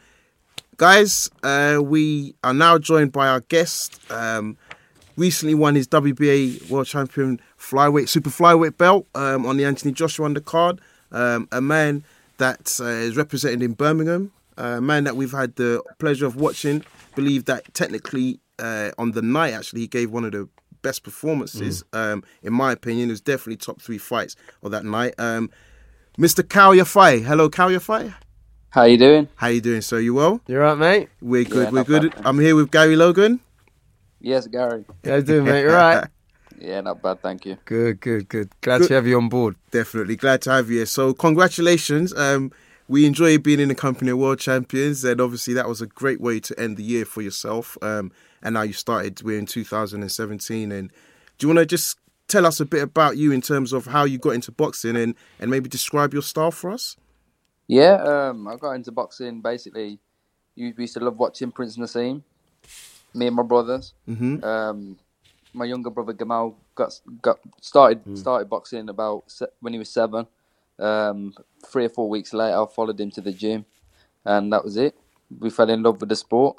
guys, 0.76 1.30
uh, 1.42 1.80
we 1.82 2.34
are 2.44 2.54
now 2.54 2.78
joined 2.78 3.12
by 3.12 3.28
our 3.28 3.40
guest. 3.40 4.00
Um, 4.10 4.56
recently 5.16 5.54
won 5.54 5.74
his 5.74 5.86
WBA 5.86 6.68
World 6.70 6.86
Champion 6.86 7.40
flyweight, 7.58 8.08
super 8.08 8.30
flyweight 8.30 8.78
belt 8.78 9.06
um, 9.14 9.44
on 9.46 9.56
the 9.56 9.64
Anthony 9.64 9.92
Joshua 9.92 10.28
undercard. 10.28 10.78
Um, 11.12 11.48
a 11.52 11.60
man 11.60 12.04
that 12.38 12.78
uh, 12.80 12.84
is 12.84 13.16
represented 13.16 13.62
in 13.62 13.74
Birmingham. 13.74 14.32
Uh, 14.56 14.76
a 14.78 14.80
man 14.80 15.04
that 15.04 15.16
we've 15.16 15.32
had 15.32 15.56
the 15.56 15.82
pleasure 15.98 16.26
of 16.26 16.36
watching. 16.36 16.84
Believe 17.14 17.44
that 17.46 17.72
technically 17.74 18.40
uh, 18.58 18.90
on 18.98 19.12
the 19.12 19.22
night, 19.22 19.52
actually, 19.52 19.80
he 19.80 19.86
gave 19.86 20.10
one 20.10 20.24
of 20.24 20.32
the 20.32 20.48
best 20.82 21.02
performances. 21.02 21.84
Um, 21.92 22.22
in 22.42 22.52
my 22.52 22.72
opinion, 22.72 23.08
it 23.08 23.12
was 23.12 23.20
definitely 23.20 23.56
top 23.56 23.80
three 23.82 23.98
fights 23.98 24.36
of 24.62 24.70
that 24.70 24.84
night. 24.84 25.14
Um, 25.18 25.50
Mr. 26.18 26.46
Kal 26.46 26.72
Yafai. 26.72 27.22
Hello, 27.22 27.48
Kal 27.48 27.68
Yafai. 27.70 28.14
How 28.70 28.84
you 28.84 28.98
doing? 28.98 29.28
How 29.34 29.48
you 29.48 29.60
doing, 29.60 29.80
So 29.80 29.96
You 29.96 30.14
well? 30.14 30.40
You're 30.46 30.60
right, 30.60 30.78
mate? 30.78 31.08
We're 31.20 31.44
good. 31.44 31.66
Yeah, 31.66 31.70
we're 31.70 31.84
good. 31.84 32.14
bad, 32.14 32.26
I'm 32.26 32.38
here 32.38 32.54
with 32.54 32.70
Gary 32.70 32.94
Logan. 32.94 33.40
Yes, 34.20 34.46
Gary. 34.46 34.84
How 35.04 35.16
you 35.16 35.22
doing, 35.22 35.44
mate? 35.44 35.62
You 35.62 35.70
right? 35.70 36.06
Yeah, 36.62 36.82
not 36.82 37.00
bad, 37.00 37.22
thank 37.22 37.46
you. 37.46 37.56
Good, 37.64 38.00
good, 38.00 38.28
good. 38.28 38.50
Glad 38.60 38.80
Good. 38.80 38.88
to 38.88 38.94
have 38.94 39.06
you 39.06 39.16
on 39.16 39.30
board. 39.30 39.56
Definitely 39.70 40.16
glad 40.16 40.42
to 40.42 40.50
have 40.50 40.68
you 40.68 40.76
here. 40.76 40.84
So 40.86 41.14
congratulations. 41.14 42.12
Um, 42.14 42.52
we 42.86 43.06
enjoy 43.06 43.38
being 43.38 43.60
in 43.60 43.68
the 43.68 43.74
company 43.74 44.10
of 44.10 44.18
world 44.18 44.40
champions, 44.40 45.02
and 45.02 45.22
obviously 45.22 45.54
that 45.54 45.66
was 45.66 45.80
a 45.80 45.86
great 45.86 46.20
way 46.20 46.38
to 46.40 46.60
end 46.60 46.76
the 46.76 46.82
year 46.82 47.06
for 47.06 47.22
yourself. 47.22 47.78
Um, 47.80 48.12
and 48.42 48.52
now 48.52 48.60
you 48.60 48.74
started. 48.74 49.22
We're 49.22 49.38
in 49.38 49.46
2017, 49.46 50.70
and 50.70 50.90
do 51.38 51.46
you 51.46 51.48
want 51.48 51.60
to 51.60 51.64
just 51.66 51.98
tell 52.28 52.44
us 52.44 52.60
a 52.60 52.66
bit 52.66 52.82
about 52.82 53.16
you 53.16 53.32
in 53.32 53.40
terms 53.40 53.72
of 53.72 53.86
how 53.86 54.04
you 54.04 54.18
got 54.18 54.34
into 54.34 54.52
boxing, 54.52 54.96
and 54.96 55.14
and 55.38 55.50
maybe 55.50 55.66
describe 55.70 56.12
your 56.12 56.22
style 56.22 56.50
for 56.50 56.70
us? 56.70 56.94
Yeah, 57.70 58.02
um, 58.02 58.48
I 58.48 58.56
got 58.56 58.72
into 58.72 58.90
boxing 58.90 59.40
basically. 59.40 60.00
You 60.56 60.74
we 60.76 60.84
used 60.84 60.94
to 60.94 61.00
love 61.00 61.16
watching 61.16 61.52
Prince 61.52 61.76
Naseem. 61.76 62.22
Me 63.14 63.26
and 63.28 63.36
my 63.36 63.44
brothers. 63.44 63.94
Mhm. 64.08 64.42
Um, 64.42 64.98
my 65.54 65.64
younger 65.66 65.90
brother 65.90 66.12
Gamal 66.12 66.54
got 66.74 67.00
got 67.22 67.38
started 67.60 68.00
started 68.18 68.48
boxing 68.50 68.88
about 68.88 69.22
se- 69.26 69.54
when 69.60 69.72
he 69.72 69.78
was 69.78 69.88
seven. 69.88 70.26
Um, 70.80 71.32
three 71.64 71.84
or 71.84 71.90
four 71.90 72.08
weeks 72.08 72.32
later, 72.32 72.58
I 72.58 72.66
followed 72.66 72.98
him 73.00 73.10
to 73.12 73.20
the 73.20 73.32
gym, 73.32 73.64
and 74.24 74.52
that 74.52 74.64
was 74.64 74.76
it. 74.76 74.94
We 75.38 75.50
fell 75.50 75.70
in 75.70 75.82
love 75.82 76.00
with 76.00 76.08
the 76.08 76.16
sport. 76.16 76.56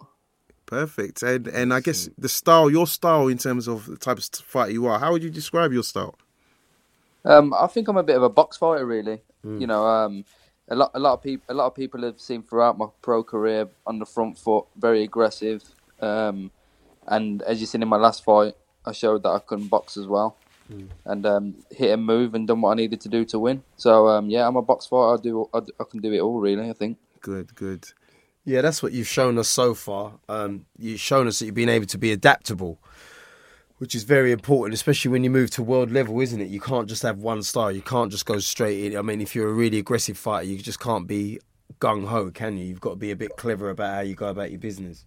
Perfect. 0.66 1.24
And 1.24 1.48
and 1.48 1.74
I 1.74 1.82
guess 1.82 2.10
the 2.18 2.30
style, 2.30 2.70
your 2.70 2.88
style 2.88 3.28
in 3.28 3.38
terms 3.38 3.68
of 3.68 3.86
the 3.86 3.98
type 3.98 4.18
of 4.18 4.24
fighter 4.24 4.72
you 4.72 4.86
are. 4.88 4.98
How 5.00 5.12
would 5.12 5.24
you 5.24 5.30
describe 5.30 5.74
your 5.74 5.84
style? 5.84 6.16
Um, 7.26 7.54
I 7.54 7.68
think 7.68 7.90
I'm 7.90 7.98
a 7.98 8.04
bit 8.04 8.16
of 8.16 8.24
a 8.24 8.30
box 8.30 8.56
fighter, 8.58 8.86
really. 8.86 9.22
You 9.44 9.68
know, 9.68 9.86
um, 9.88 10.24
a 10.72 10.76
lot, 10.76 10.92
a 10.94 11.00
lot 11.00 11.14
of 11.14 11.22
people, 11.22 11.44
a 11.50 11.54
lot 11.54 11.68
of 11.68 11.76
people 11.76 12.02
have 12.04 12.20
seen 12.20 12.42
throughout 12.44 12.78
my 12.78 12.88
pro 13.02 13.24
career 13.24 13.68
on 13.86 14.00
the 14.00 14.06
front 14.06 14.38
foot, 14.38 14.66
very 14.78 15.04
aggressive. 15.04 15.64
Um, 16.00 16.50
and 17.06 17.42
as 17.42 17.60
you've 17.60 17.70
seen 17.70 17.84
in 17.84 17.90
my 17.90 17.98
last 17.98 18.24
fight, 18.24 18.54
I 18.86 18.94
showed 18.94 19.24
that 19.24 19.30
I 19.30 19.40
can 19.40 19.68
box 19.68 19.98
as 19.98 20.08
well, 20.08 20.38
and 21.06 21.26
um, 21.26 21.56
hit 21.70 21.92
and 21.92 22.06
move 22.06 22.34
and 22.34 22.48
done 22.48 22.62
what 22.62 22.72
I 22.72 22.76
needed 22.76 23.02
to 23.02 23.10
do 23.10 23.26
to 23.26 23.38
win. 23.38 23.64
So 23.76 24.08
um, 24.08 24.30
yeah, 24.30 24.48
I'm 24.48 24.56
a 24.56 24.62
box 24.62 24.88
fighter. 24.88 25.20
I 25.20 25.22
do, 25.22 25.50
I, 25.54 25.60
I 25.80 25.84
can 25.90 26.00
do 26.00 26.14
it 26.14 26.20
all, 26.22 26.40
really. 26.40 26.70
I 26.70 26.74
think. 26.74 26.98
Good, 27.20 27.54
good. 27.54 27.86
Yeah, 28.46 28.62
that's 28.62 28.82
what 28.82 28.94
you've 28.94 29.08
shown 29.08 29.38
us 29.38 29.50
so 29.50 29.76
far. 29.76 30.14
Um, 30.28 30.66
you've 30.78 31.00
shown 31.02 31.28
us 31.28 31.40
that 31.40 31.46
you've 31.46 31.54
been 31.54 31.70
able 31.70 31.86
to 31.88 31.98
be 31.98 32.12
adaptable, 32.12 32.80
which 33.82 33.96
is 33.96 34.04
very 34.04 34.32
important, 34.32 34.76
especially 34.76 35.10
when 35.10 35.24
you 35.24 35.30
move 35.32 35.50
to 35.50 35.64
world 35.64 35.90
level, 35.90 36.22
isn't 36.22 36.40
it? 36.40 36.50
You 36.50 36.60
can't 36.60 36.88
just 36.88 37.02
have 37.02 37.18
one 37.18 37.42
style. 37.42 37.72
You 37.72 37.82
can't 37.82 38.12
just 38.12 38.28
go 38.28 38.38
straight 38.38 38.86
in. 38.86 38.96
I 38.96 39.02
mean, 39.02 39.22
if 39.22 39.34
you're 39.34 39.50
a 39.50 39.54
really 39.54 39.80
aggressive 39.80 40.20
fighter, 40.20 40.46
you 40.46 40.60
just 40.60 40.80
can't 40.80 41.08
be 41.08 41.40
gung 41.80 42.06
ho, 42.06 42.30
can 42.30 42.60
you? 42.60 42.66
You've 42.66 42.80
got 42.80 42.92
to 42.92 42.96
be 42.98 43.10
a 43.10 43.16
bit 43.16 43.32
clever 43.38 43.72
about 43.72 43.96
how 43.96 44.02
you 44.02 44.14
go 44.14 44.28
about 44.28 44.52
your 44.52 44.60
business. 44.60 45.06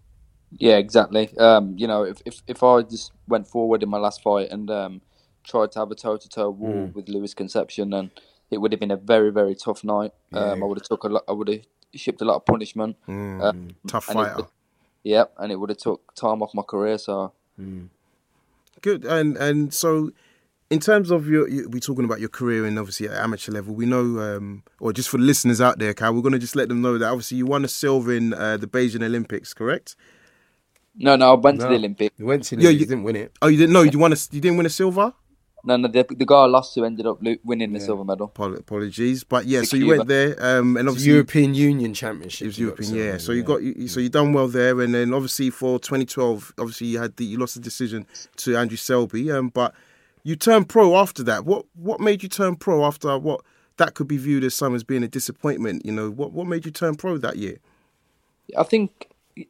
Yeah, 0.51 0.79
exactly. 0.79 1.31
Um, 1.39 1.75
you 1.79 1.87
know, 1.87 2.03
if, 2.03 2.21
if 2.27 2.43
if 2.49 2.65
I 2.65 2.83
just 2.83 3.13
went 3.29 3.47
forward 3.47 3.85
in 3.85 3.89
my 3.89 3.99
last 3.99 4.23
fight 4.23 4.51
and 4.51 4.69
um, 4.73 5.03
tried 5.45 5.71
to 5.71 5.79
have 5.79 5.93
a 5.93 5.95
toe 5.95 6.17
to 6.17 6.29
toe 6.29 6.51
war 6.51 6.91
with 6.95 7.09
Luis 7.09 7.33
Concepcion, 7.33 7.91
then 7.91 8.11
it 8.51 8.59
would 8.59 8.73
have 8.73 8.81
been 8.81 8.91
a 8.91 8.97
very 8.97 9.31
very 9.31 9.55
tough 9.55 9.85
night. 9.85 10.11
Um, 10.33 10.65
I 10.65 10.67
would 10.67 10.79
have 10.79 10.89
took 10.89 11.05
a 11.05 11.09
lot. 11.09 11.23
I 11.29 11.33
would 11.33 11.47
have 11.47 11.61
shipped 11.95 12.21
a 12.23 12.25
lot 12.25 12.35
of 12.35 12.45
punishment. 12.45 12.97
Um, 13.07 13.77
Tough 13.87 14.11
it 14.11 14.15
fighter. 14.15 14.49
Yep, 15.05 15.35
and 15.39 15.53
it 15.53 15.61
would 15.61 15.71
have 15.71 15.79
took 15.79 16.13
time 16.17 16.43
off 16.43 16.53
my 16.55 16.63
career. 16.63 16.99
So 16.99 17.33
Good. 18.83 19.05
And 19.05 19.37
and 19.37 19.73
so, 19.73 20.11
in 20.71 20.81
terms 20.81 21.11
of 21.11 21.29
your, 21.29 21.49
you, 21.49 21.69
we're 21.71 21.79
talking 21.81 22.05
about 22.05 22.21
your 22.21 22.29
career 22.29 22.65
and 22.67 22.79
obviously 22.79 23.09
at 23.09 23.15
amateur 23.15 23.53
level. 23.53 23.75
We 23.75 23.87
know, 23.87 24.19
um, 24.21 24.63
or 24.81 24.93
just 24.93 25.09
for 25.09 25.19
the 25.19 25.25
listeners 25.25 25.61
out 25.61 25.79
there, 25.79 25.95
Kal, 25.95 26.15
we're 26.15 26.23
going 26.23 26.33
to 26.33 26.39
just 26.39 26.57
let 26.57 26.69
them 26.69 26.81
know 26.83 26.99
that 26.99 27.09
obviously 27.09 27.37
you 27.39 27.47
won 27.47 27.65
a 27.65 27.69
silver 27.69 28.13
in 28.13 28.35
uh, 28.35 28.57
the 28.57 28.67
Beijing 28.67 29.03
Olympics, 29.05 29.55
correct? 29.55 29.97
no, 30.97 31.17
no, 31.17 31.33
I 31.33 31.35
went 31.37 31.61
to 31.61 31.67
the 31.67 31.75
Olympics. 31.75 32.15
You 32.19 32.27
went 32.27 32.45
to 32.45 32.57
Yeah, 32.57 32.69
it, 32.69 32.73
you 32.75 32.79
you- 32.81 32.87
didn't 32.87 33.03
win 33.05 33.17
it. 33.17 33.33
Oh, 33.43 33.49
you 33.49 33.57
didn't 33.59 33.73
know 33.73 33.83
you 33.83 33.99
won 33.99 34.13
a, 34.13 34.17
you 34.31 34.41
didn't 34.41 34.57
win 34.57 34.67
a 34.67 34.71
silver. 34.71 35.13
No, 35.65 35.77
no. 35.77 35.89
The, 35.89 36.07
the 36.11 36.27
guy 36.27 36.37
I 36.37 36.47
lost 36.47 36.75
to 36.75 36.85
ended 36.85 37.07
up 37.07 37.21
winning 37.45 37.73
the 37.73 37.81
silver 37.81 38.05
medal. 38.05 38.27
Apologies, 38.27 39.25
but 39.25 39.47
yeah. 39.47 39.61
The 39.61 39.67
So 39.67 39.77
you 39.77 39.85
Cuba. 39.85 39.99
went 39.99 40.09
there, 40.09 40.37
um, 40.39 40.77
and 40.77 40.87
It's 40.87 40.93
obviously 40.93 41.13
European 41.13 41.55
Union 41.55 41.95
Championship. 41.95 42.45
It 42.45 42.49
was 42.49 42.59
European, 42.59 42.93
to 42.93 42.97
yeah. 42.99 43.19
So 43.19 43.33
you 43.33 43.43
got 43.43 43.63
you, 43.63 43.89
so 43.89 44.01
you 44.01 44.09
done 44.09 44.33
well 44.33 44.49
there, 44.49 44.81
and 44.81 44.95
then 44.95 45.15
obviously 45.15 45.51
for 45.51 45.79
2012, 45.79 46.55
obviously 46.59 46.89
you 46.89 46.99
had 46.99 47.17
the 47.17 47.25
you 47.25 47.39
lost 47.39 47.55
the 47.55 47.61
decision 47.61 48.07
to 48.37 48.57
Andrew 48.57 48.77
Selby, 48.77 49.31
um, 49.33 49.49
but 49.49 49.75
you 50.23 50.37
turned 50.37 50.69
pro 50.69 50.97
after 50.97 51.23
that. 51.25 51.45
What 51.45 51.67
what 51.75 52.01
made 52.01 52.23
you 52.23 52.29
turn 52.29 52.57
pro 52.57 52.85
after 52.85 53.19
what 53.19 53.41
that 53.77 53.95
could 53.95 54.09
be 54.09 54.17
viewed 54.17 54.45
as 54.45 54.55
some 54.55 54.75
as 54.75 54.85
being 54.85 55.03
a 55.03 55.09
disappointment? 55.09 55.85
You 55.87 55.93
know, 55.93 56.11
what 56.11 56.33
what 56.33 56.47
made 56.47 56.65
you 56.67 56.73
turn 56.73 56.97
pro 56.97 57.19
that 57.19 57.37
year? 57.37 57.59
I 58.57 58.63
think 58.65 59.09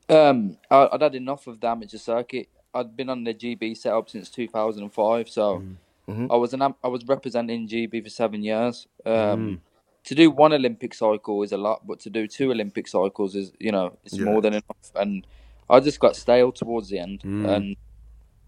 um, 0.09 0.57
I, 0.71 0.89
I'd 0.93 1.03
had 1.03 1.15
enough 1.15 1.47
of 1.47 1.61
the 1.61 1.67
amateur 1.69 1.99
circuit. 1.99 2.49
I'd 2.73 2.97
been 2.97 3.09
on 3.09 3.25
the 3.25 3.33
GB 3.35 3.77
setup 3.77 4.11
since 4.11 4.31
2005, 4.31 5.29
so 5.29 5.63
I 6.09 6.37
was 6.37 6.53
an 6.55 6.63
I 6.63 6.89
was 6.89 7.05
representing 7.07 7.67
GB 7.69 8.03
for 8.05 8.11
seven 8.11 8.43
years. 8.43 8.87
Um, 9.07 9.61
To 10.05 10.15
do 10.15 10.31
one 10.31 10.53
Olympic 10.53 10.93
cycle 10.93 11.43
is 11.43 11.53
a 11.53 11.57
lot, 11.57 11.87
but 11.87 11.99
to 12.01 12.11
do 12.11 12.27
two 12.29 12.51
Olympic 12.51 12.87
cycles 12.89 13.35
is 13.35 13.53
you 13.59 13.73
know 13.73 13.97
it's 14.05 14.19
Yeah. 14.19 14.25
more 14.27 14.43
than 14.43 14.53
enough. 14.53 14.93
And 14.95 15.27
I 15.71 15.81
just 15.81 15.99
got 15.99 16.15
stale 16.15 16.53
towards 16.53 16.89
the 16.91 16.99
end, 16.99 17.23
and 17.25 17.77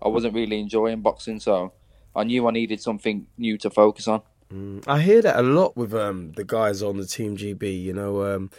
I 0.02 0.08
wasn't 0.08 0.34
really 0.34 0.60
enjoying 0.60 1.00
boxing, 1.00 1.40
so 1.40 1.72
I 2.14 2.24
knew 2.24 2.46
I 2.46 2.50
needed 2.50 2.80
something 2.82 3.26
new 3.38 3.56
to 3.58 3.70
focus 3.70 4.06
on. 4.06 4.20
I 4.86 5.00
hear 5.00 5.22
that 5.22 5.36
a 5.38 5.42
lot 5.42 5.76
with 5.76 5.92
um, 5.94 6.32
the 6.32 6.44
guys 6.44 6.82
on 6.82 6.98
the 6.98 7.06
Team 7.06 7.36
GB. 7.38 7.82
You 7.82 7.94
know, 7.94 8.22
um, 8.22 8.50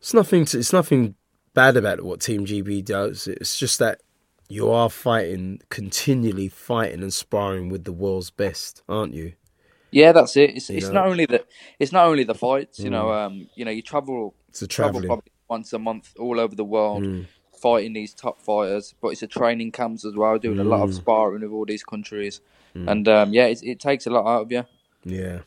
it's 0.00 0.12
nothing. 0.12 0.44
To, 0.46 0.58
it's 0.58 0.72
nothing 0.72 1.14
bad 1.54 1.76
about 1.78 2.02
what 2.02 2.20
Team 2.20 2.44
GB 2.44 2.84
does. 2.84 3.26
It's 3.26 3.58
just 3.58 3.78
that 3.78 4.02
you 4.52 4.70
are 4.70 4.90
fighting 4.90 5.60
continually, 5.70 6.46
fighting 6.46 7.02
and 7.02 7.12
sparring 7.12 7.70
with 7.70 7.84
the 7.84 7.92
world's 7.92 8.30
best, 8.30 8.82
aren't 8.86 9.14
you? 9.14 9.32
Yeah, 9.90 10.12
that's 10.12 10.36
it. 10.36 10.50
It's 10.50 10.68
it's 10.68 10.92
not 10.92 11.06
only 11.06 11.24
the 11.24 11.44
it's 11.78 11.90
not 11.92 12.06
only 12.06 12.24
the 12.24 12.34
fights. 12.34 12.78
You 12.78 12.90
know, 12.90 13.12
um, 13.12 13.48
you 13.54 13.64
know, 13.64 13.70
you 13.70 13.80
travel 13.80 14.34
It's 14.50 14.60
a 14.60 14.66
travel 14.66 14.92
traveling. 14.92 15.08
probably 15.08 15.32
once 15.48 15.72
a 15.72 15.78
month 15.78 16.12
all 16.18 16.38
over 16.38 16.54
the 16.54 16.64
world, 16.64 17.02
fighting 17.62 17.94
these 17.94 18.12
top 18.12 18.40
fighters. 18.42 18.94
But 19.00 19.08
it's 19.08 19.22
a 19.22 19.26
training 19.26 19.72
camps 19.72 20.04
as 20.04 20.14
well, 20.14 20.38
doing 20.38 20.58
a 20.58 20.64
lot 20.64 20.82
of 20.82 20.92
sparring 20.92 21.42
with 21.42 21.50
all 21.50 21.64
these 21.64 21.82
countries, 21.84 22.42
and 22.74 23.08
um, 23.08 23.32
yeah, 23.32 23.46
it, 23.46 23.60
it 23.62 23.80
takes 23.80 24.06
a 24.06 24.10
lot 24.10 24.26
out 24.26 24.42
of 24.42 24.52
you. 24.52 24.64
Yeah, 25.04 25.40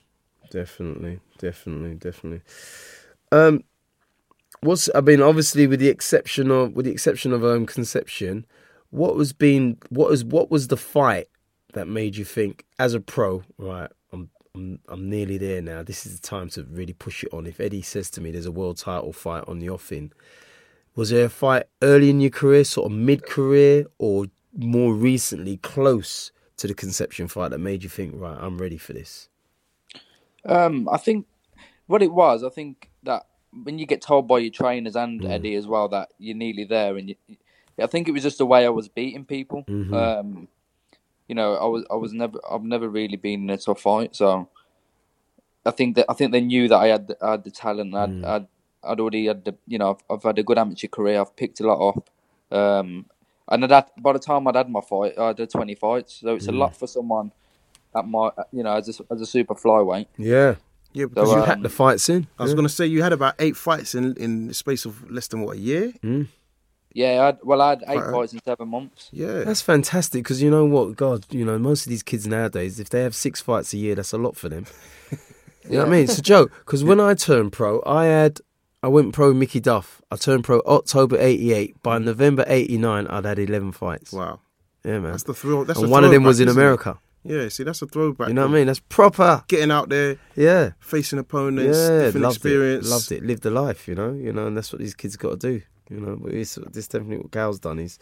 definitely, 0.49 1.20
definitely, 1.38 1.93
definitely. 1.95 2.41
Um, 3.32 3.64
what's 4.62 4.89
I 4.95 5.01
mean, 5.01 5.22
obviously, 5.22 5.68
with 5.68 5.80
the 5.80 5.89
exception 5.89 6.49
of 6.51 6.74
with 6.74 6.86
the 6.86 6.91
exception 6.91 7.34
of 7.34 7.43
um 7.45 7.66
Concepcion, 7.66 8.45
what 8.96 9.16
was 9.16 9.34
been 9.34 9.78
what 9.89 10.10
was 10.10 10.24
what 10.24 10.50
was 10.50 10.68
the 10.70 10.78
fight 10.78 11.28
that 11.74 11.88
made 11.88 12.16
you 12.16 12.26
think 12.26 12.66
as 12.80 12.93
a 12.93 13.00
pro, 13.00 13.43
right? 13.58 13.91
I'm 14.14 14.30
I'm 14.56 14.80
I'm 14.88 15.10
nearly 15.10 15.38
there 15.38 15.62
now. 15.62 15.84
This 15.84 16.06
is 16.06 16.20
the 16.20 16.28
time 16.28 16.50
to 16.50 16.64
really 16.64 16.93
push 16.93 17.24
it 17.24 17.34
on. 17.34 17.46
If 17.46 17.60
Eddie 17.60 17.82
says 17.82 18.10
to 18.12 18.22
me, 18.22 18.32
"There's 18.32 18.46
a 18.46 18.52
world 18.52 18.78
title 18.78 19.12
fight 19.12 19.43
on 19.48 19.60
the 19.60 19.70
offing," 19.70 20.12
was 20.96 21.10
there 21.10 21.26
a 21.26 21.30
fight 21.30 21.66
early 21.82 22.10
in 22.10 22.22
your 22.22 22.32
career, 22.32 22.64
sort 22.64 22.91
of 22.91 22.98
mid 22.98 23.26
career, 23.26 23.86
or 24.00 24.28
more 24.58 24.93
recently, 24.93 25.58
close 25.58 26.32
to 26.58 26.68
the 26.68 26.74
Concepcion 26.74 27.28
fight 27.28 27.50
that 27.50 27.60
made 27.60 27.84
you 27.84 27.89
think, 27.89 28.14
right, 28.16 28.38
I'm 28.39 28.58
ready 28.58 28.78
for 28.78 28.93
this? 28.93 29.28
Um, 30.46 30.88
I 30.89 30.98
think 30.98 31.26
what 31.88 32.02
it 32.02 32.14
was, 32.14 32.43
I 32.46 32.50
think 32.50 32.89
that 33.04 33.26
when 33.64 33.78
you 33.78 33.86
get 33.86 34.02
told 34.02 34.28
by 34.28 34.39
your 34.39 34.52
trainers 34.52 34.96
and 34.96 35.24
Eddie 35.26 35.56
as 35.56 35.68
well 35.68 35.89
that 35.89 36.10
you're 36.18 36.38
nearly 36.38 36.64
there, 36.64 36.96
and 36.96 37.10
you, 37.10 37.16
I 37.80 37.88
think 37.88 38.07
it 38.07 38.11
was 38.11 38.23
just 38.23 38.38
the 38.38 38.45
way 38.45 38.65
I 38.65 38.69
was 38.69 38.88
beating 38.88 39.26
people. 39.26 39.63
Mm-hmm. 39.67 39.93
Um, 39.93 40.47
you 41.28 41.36
know, 41.36 41.55
I 41.55 41.65
was 41.65 41.86
I 41.91 41.95
was 41.95 42.13
never 42.13 42.39
I've 42.49 42.63
never 42.63 42.88
really 42.88 43.17
been 43.17 43.43
in 43.43 43.49
a 43.49 43.57
tough 43.57 43.82
fight, 43.82 44.15
so 44.15 44.47
I 45.65 45.71
think 45.71 45.95
that 45.95 46.05
I 46.09 46.13
think 46.13 46.32
they 46.32 46.41
knew 46.41 46.67
that 46.67 46.78
I 46.78 46.88
had 46.88 47.07
the, 47.07 47.17
I 47.21 47.32
had 47.32 47.43
the 47.43 47.51
talent. 47.51 47.95
I'd, 47.95 48.09
mm. 48.09 48.26
I'd 48.26 48.47
I'd 48.84 48.99
already 48.99 49.26
had 49.26 49.43
the 49.45 49.55
you 49.67 49.78
know 49.78 49.91
I've, 49.91 50.17
I've 50.17 50.23
had 50.23 50.39
a 50.39 50.43
good 50.43 50.57
amateur 50.57 50.88
career. 50.88 51.19
I've 51.19 51.36
picked 51.36 51.59
a 51.59 51.67
lot 51.67 51.89
up. 51.89 52.09
Um, 52.51 53.07
and 53.47 53.63
I'd 53.63 53.71
had, 53.71 53.91
by 53.97 54.13
the 54.13 54.19
time 54.19 54.47
I'd 54.47 54.55
had 54.55 54.69
my 54.69 54.82
fight, 54.82 55.17
I 55.17 55.28
had 55.28 55.49
20 55.49 55.76
fights, 55.76 56.21
so 56.21 56.36
it's 56.36 56.47
a 56.47 56.51
mm. 56.51 56.57
lot 56.57 56.76
for 56.76 56.88
someone 56.88 57.32
at 57.95 58.07
my 58.07 58.30
you 58.51 58.63
know 58.63 58.76
as 58.76 58.99
a, 58.99 59.13
as 59.13 59.21
a 59.21 59.26
super 59.26 59.55
flyweight. 59.55 60.07
Yeah, 60.17 60.55
Yeah, 60.93 61.05
because 61.05 61.30
So, 61.30 61.36
you 61.36 61.41
had. 61.41 61.49
had 61.49 61.63
the 61.63 61.69
fights 61.69 62.07
in. 62.09 62.28
I 62.39 62.43
was 62.43 62.53
going 62.53 62.65
to 62.65 62.73
say 62.73 62.86
you 62.86 63.03
had 63.03 63.13
about 63.13 63.36
eight 63.39 63.57
fights 63.57 63.95
in 63.95 64.15
in 64.15 64.47
the 64.47 64.53
space 64.53 64.86
of 64.86 65.09
less 65.11 65.28
than 65.28 65.41
what 65.41 65.57
a 65.57 65.59
year. 65.59 65.93
Mm. 66.03 66.28
Yeah, 66.96 67.22
I 67.22 67.26
had, 67.26 67.39
well, 67.43 67.62
I 67.62 67.70
had 67.72 67.84
eight 67.89 67.98
Quite 67.98 68.08
a- 68.08 68.12
fights 68.14 68.34
uh, 68.34 68.38
in 68.38 68.41
seven 68.46 68.70
months. 68.70 69.10
Yeah, 69.12 69.43
That's 69.43 69.62
fantastic 69.62 70.24
because 70.24 70.41
you 70.41 70.50
know 70.50 70.64
what, 70.64 70.96
God, 70.96 71.26
you 71.30 71.43
know 71.43 71.60
most 71.60 71.86
of 71.86 71.89
these 71.89 72.02
kids 72.04 72.26
nowadays, 72.26 72.80
if 72.80 72.89
they 72.89 73.02
have 73.04 73.14
six 73.14 73.41
fights 73.41 73.74
a 73.74 73.78
year, 73.78 73.96
that's 73.96 74.14
a 74.14 74.18
lot 74.18 74.36
for 74.36 74.50
them. 74.50 74.66
You 75.68 75.72
know 75.72 75.80
what 75.80 75.88
I 75.88 75.91
mean? 75.93 76.04
It's 76.04 76.20
a 76.20 76.22
joke 76.22 76.52
because 76.60 76.84
when 76.84 77.00
I 77.00 77.16
turned 77.16 77.52
pro, 77.52 77.82
I 77.88 78.06
had 78.06 78.39
I 78.84 78.88
went 78.88 79.14
pro 79.16 79.34
Mickey 79.34 79.60
Duff. 79.60 80.00
I 80.12 80.16
turned 80.16 80.43
pro 80.43 80.60
October 80.60 81.18
'88. 81.20 81.82
By 81.82 81.98
mm. 81.98 82.04
November 82.04 82.46
'89, 82.48 83.08
I'd 83.08 83.26
had 83.26 83.39
11 83.39 83.72
fights. 83.72 84.14
wow. 84.14 84.41
Yeah, 84.84 85.00
man. 85.00 85.10
That's 85.10 85.24
the 85.24 85.34
thrill. 85.34 85.66
That's 85.66 85.80
and 85.80 85.88
a 85.88 85.91
one 85.91 86.04
of 86.04 86.12
them 86.12 86.22
was 86.24 86.39
in 86.39 86.48
isn't 86.48 86.60
it? 86.60 86.62
America. 86.62 87.00
Yeah, 87.24 87.50
see, 87.50 87.64
that's 87.64 87.82
a 87.82 87.88
throwback. 87.88 88.28
You 88.28 88.36
know 88.36 88.43
what 88.43 88.52
I 88.52 88.54
mean? 88.54 88.68
That's 88.68 88.80
proper. 88.82 89.43
Getting 89.48 89.72
out 89.72 89.89
there, 89.89 90.18
Yeah. 90.36 90.74
facing 90.80 91.18
opponents, 91.18 91.76
Yeah, 91.80 92.04
different 92.04 92.24
loved 92.24 92.36
experience. 92.36 92.86
it. 92.86 92.89
Loved 92.91 93.12
it. 93.12 93.24
Lived 93.24 93.41
the 93.41 93.50
life, 93.50 93.88
you 93.88 93.96
know. 93.96 94.14
You 94.14 94.32
know, 94.32 94.46
and 94.46 94.56
that's 94.56 94.72
what 94.72 94.80
these 94.80 94.93
kids 94.93 95.18
got 95.18 95.41
to 95.41 95.52
do. 95.54 95.62
You 95.90 96.00
know, 96.00 96.18
but 96.20 96.34
it's, 96.34 96.56
this 96.72 96.88
definitely 96.88 97.18
what 97.18 97.32
Gal's 97.32 97.60
done. 97.60 97.78
He's 97.78 98.00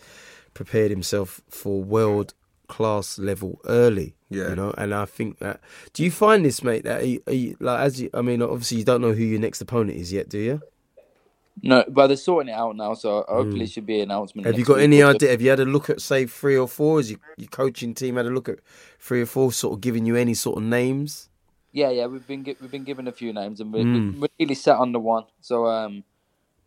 prepared 0.53 0.91
himself 0.91 1.41
for 1.49 1.83
world 1.83 2.33
class 2.67 3.19
level 3.19 3.59
early. 3.65 4.15
Yeah. 4.29 4.49
you 4.49 4.55
know, 4.55 4.73
and 4.77 4.93
I 4.95 5.05
think 5.05 5.39
that. 5.39 5.59
Do 5.93 6.03
you 6.03 6.09
find 6.11 6.45
this, 6.45 6.63
mate? 6.63 6.85
That 6.85 7.01
are 7.01 7.05
you, 7.05 7.23
are 7.27 7.33
you, 7.33 7.57
like 7.59 7.79
as 7.81 8.01
you, 8.01 8.09
I 8.13 8.21
mean, 8.21 8.41
obviously 8.41 8.77
you 8.77 8.83
don't 8.85 9.01
know 9.01 9.11
who 9.13 9.23
your 9.23 9.39
next 9.39 9.61
opponent 9.61 9.97
is 9.97 10.11
yet, 10.13 10.29
do 10.29 10.39
you? 10.39 10.61
No, 11.61 11.83
but 11.87 12.07
they're 12.07 12.17
sorting 12.17 12.51
it 12.51 12.57
out 12.57 12.75
now, 12.75 12.95
so 12.95 13.23
hopefully 13.29 13.65
it 13.65 13.69
should 13.69 13.85
be 13.85 13.97
an 13.99 14.09
announcement. 14.09 14.47
Have 14.47 14.57
you 14.57 14.65
got 14.65 14.79
any 14.79 15.03
idea? 15.03 15.29
Have 15.29 15.41
you 15.41 15.51
had 15.51 15.59
a 15.59 15.65
look 15.65 15.87
at 15.89 16.01
say 16.01 16.25
three 16.25 16.57
or 16.57 16.67
four? 16.67 16.97
Has 16.97 17.11
your, 17.11 17.19
your 17.37 17.47
coaching 17.49 17.93
team 17.93 18.15
had 18.15 18.25
a 18.25 18.31
look 18.31 18.49
at 18.49 18.57
three 18.99 19.21
or 19.21 19.27
four, 19.27 19.51
sort 19.51 19.75
of 19.75 19.81
giving 19.81 20.05
you 20.07 20.15
any 20.15 20.33
sort 20.33 20.57
of 20.57 20.63
names? 20.63 21.29
Yeah, 21.71 21.91
yeah, 21.91 22.07
we've 22.07 22.25
been 22.25 22.43
we've 22.59 22.71
been 22.71 22.83
given 22.83 23.07
a 23.07 23.11
few 23.11 23.33
names, 23.33 23.59
and 23.59 23.71
we're, 23.71 23.83
Mm. 23.83 24.19
we're 24.19 24.29
really 24.39 24.55
set 24.55 24.77
on 24.77 24.93
the 24.93 24.99
one. 24.99 25.25
So 25.41 25.67
um, 25.67 26.03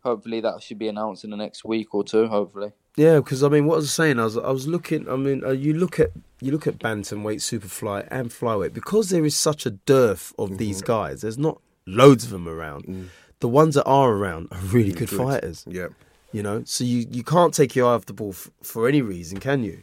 hopefully 0.06 0.40
that 0.40 0.62
should 0.62 0.78
be 0.78 0.88
announced 0.88 1.24
in 1.24 1.30
the 1.30 1.36
next 1.36 1.64
week 1.64 1.94
or 1.94 2.02
two. 2.04 2.26
Hopefully. 2.28 2.72
Yeah, 2.96 3.16
because 3.16 3.42
I 3.42 3.48
mean, 3.48 3.66
what 3.66 3.74
I 3.74 3.78
was 3.78 3.92
saying, 3.92 4.18
I 4.18 4.24
was 4.24 4.36
I 4.38 4.50
was 4.50 4.66
looking. 4.66 5.08
I 5.08 5.16
mean, 5.16 5.44
uh, 5.44 5.50
you 5.50 5.74
look 5.74 6.00
at 6.00 6.10
you 6.40 6.50
look 6.52 6.66
at 6.66 6.78
bantamweight, 6.78 7.40
superfly, 7.40 8.08
and 8.10 8.30
flyweight 8.30 8.72
because 8.72 9.10
there 9.10 9.24
is 9.24 9.36
such 9.36 9.66
a 9.66 9.70
dearth 9.70 10.32
of 10.38 10.48
mm-hmm. 10.48 10.56
these 10.58 10.80
guys. 10.82 11.20
There's 11.20 11.38
not 11.38 11.60
loads 11.86 12.24
of 12.24 12.30
them 12.30 12.48
around. 12.48 12.84
Mm. 12.84 13.08
The 13.40 13.48
ones 13.48 13.74
that 13.74 13.84
are 13.84 14.12
around 14.12 14.48
are 14.50 14.60
really 14.60 14.92
mm, 14.92 14.98
good, 14.98 15.10
fighters. 15.10 15.64
Yeah, 15.68 15.88
You 16.32 16.42
know, 16.42 16.62
so 16.64 16.84
you, 16.84 17.06
you 17.10 17.22
can't 17.22 17.52
take 17.52 17.76
your 17.76 17.86
eye 17.90 17.94
off 17.94 18.06
the 18.06 18.14
ball 18.14 18.30
f- 18.30 18.50
for 18.62 18.88
any 18.88 19.02
reason, 19.02 19.40
can 19.40 19.62
you? 19.62 19.82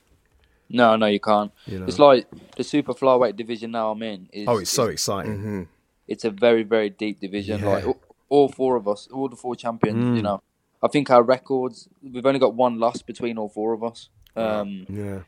No, 0.70 0.96
no, 0.96 1.06
you 1.06 1.20
can't. 1.20 1.52
You 1.68 1.80
know. 1.80 1.86
It's 1.86 2.00
like 2.00 2.26
the 2.58 2.64
super 2.64 2.94
flyweight 2.94 3.36
division 3.36 3.70
now 3.72 3.92
I'm 3.92 4.02
in. 4.02 4.28
Is, 4.34 4.48
Oh, 4.48 4.58
it's 4.58 4.72
so 4.72 4.86
is- 4.86 4.94
exciting. 4.94 5.38
Mm-hmm. 5.38 5.62
it's 6.08 6.26
a 6.26 6.32
very 6.32 6.64
very 6.64 6.90
deep 6.90 7.20
division. 7.20 7.60
Yeah. 7.60 7.68
Like 7.68 7.86
all, 8.34 8.42
all 8.42 8.50
four 8.50 8.76
of 8.76 8.86
us, 8.88 9.08
all 9.14 9.30
the 9.30 9.36
four 9.36 9.56
champions. 9.56 10.04
Mm. 10.04 10.16
You 10.18 10.22
know, 10.24 10.42
I 10.82 10.88
think 10.88 11.10
our 11.10 11.24
records. 11.24 11.88
We've 12.02 12.26
only 12.26 12.40
got 12.40 12.54
one 12.56 12.80
loss 12.80 13.02
between 13.02 13.38
all 13.38 13.50
four 13.50 13.74
of 13.74 13.84
us. 13.84 14.10
Um, 14.36 14.86
Yeah, 14.90 15.20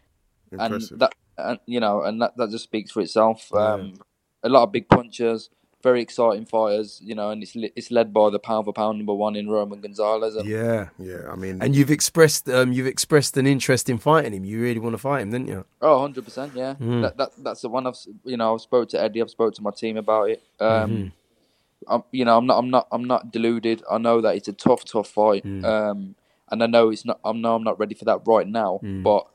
and 0.52 0.82
that 1.02 1.14
and 1.38 1.60
you 1.66 1.80
know 1.80 2.02
and 2.08 2.22
that, 2.22 2.32
that 2.38 2.50
just 2.50 2.64
speaks 2.64 2.92
for 2.92 3.02
itself 3.02 3.54
um 3.54 3.94
a 4.42 4.48
lot 4.48 4.64
of 4.64 4.72
big 4.72 4.88
punchers 4.88 5.50
very 5.84 6.02
exciting 6.02 6.46
fighters 6.46 7.02
you 7.04 7.14
know 7.14 7.30
and 7.32 7.44
it's 7.44 7.56
li- 7.56 7.74
it's 7.76 7.92
led 7.92 8.14
by 8.14 8.30
the 8.30 8.40
pound 8.40 8.64
for 8.66 8.74
pound 8.74 8.98
number 8.98 9.14
one 9.14 9.36
in 9.36 9.50
roman 9.50 9.82
gonzalez 9.82 10.36
and 10.36 10.48
yeah. 10.48 10.88
yeah. 10.98 11.24
I 11.30 11.36
mean, 11.36 11.62
And 11.62 11.76
you've 11.76 11.92
expressed 11.92 12.48
um, 12.50 12.72
you've 12.72 12.88
expressed 12.96 13.36
an 13.38 13.46
interest 13.46 13.90
in 13.90 13.98
fighting 13.98 14.34
him. 14.34 14.46
You 14.46 14.62
really 14.62 14.80
want 14.80 14.94
to 14.94 14.98
fight 15.10 15.22
him, 15.24 15.32
didn't 15.32 15.50
you? 15.50 15.66
oh 15.82 15.96
100 16.00 16.24
percent 16.24 16.52
yeah 16.56 16.74
Mm. 16.82 17.02
that, 17.04 17.18
that 17.18 17.30
that's 17.46 17.62
the 17.62 17.70
one 17.70 17.86
i've 17.86 18.00
you 18.24 18.38
know 18.38 18.54
i've 18.56 18.62
spoke 18.62 18.88
to 18.90 18.98
eddie 19.06 19.22
i've 19.22 19.30
spoke 19.38 19.54
to 19.56 19.62
my 19.62 19.72
team 19.72 19.98
about 19.98 20.30
it 20.34 20.42
um 20.62 20.70
Mm-hmm. 20.92 21.08
I'm, 21.88 22.04
you 22.12 22.26
know 22.26 22.38
i'm 22.38 22.46
not 22.46 22.58
i'm 22.58 22.70
not 22.70 22.88
i'm 22.92 23.04
not 23.06 23.32
deluded 23.32 23.84
i 23.90 23.98
know 23.98 24.22
that 24.22 24.36
it's 24.36 24.48
a 24.48 24.54
tough 24.54 24.84
tough 24.86 25.08
fight 25.10 25.44
Mm. 25.46 25.64
um 25.66 26.16
and 26.52 26.62
i 26.64 26.68
know 26.68 26.90
it's 26.90 27.06
not 27.06 27.20
i 27.26 27.32
know 27.32 27.56
i'm 27.56 27.64
not 27.64 27.80
ready 27.80 27.96
for 27.96 28.06
that 28.06 28.20
right 28.26 28.48
now 28.48 28.80
Mm. 28.84 29.04
but 29.04 29.28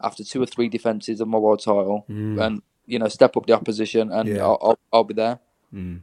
after 0.00 0.22
two 0.24 0.42
or 0.42 0.46
three 0.46 0.68
defenses 0.68 1.20
of 1.20 1.28
my 1.28 1.38
world 1.38 1.62
title 1.62 2.04
and 2.08 2.62
you 2.86 2.98
know 2.98 3.08
step 3.08 3.36
up 3.36 3.46
the 3.46 3.52
opposition 3.52 4.10
and 4.12 4.28
Mm. 4.28 4.36
Yeah. 4.36 4.44
I'll, 4.44 4.58
I'll 4.62 4.78
i'll 4.92 5.04
be 5.04 5.14
there 5.14 5.40
and 5.72 6.02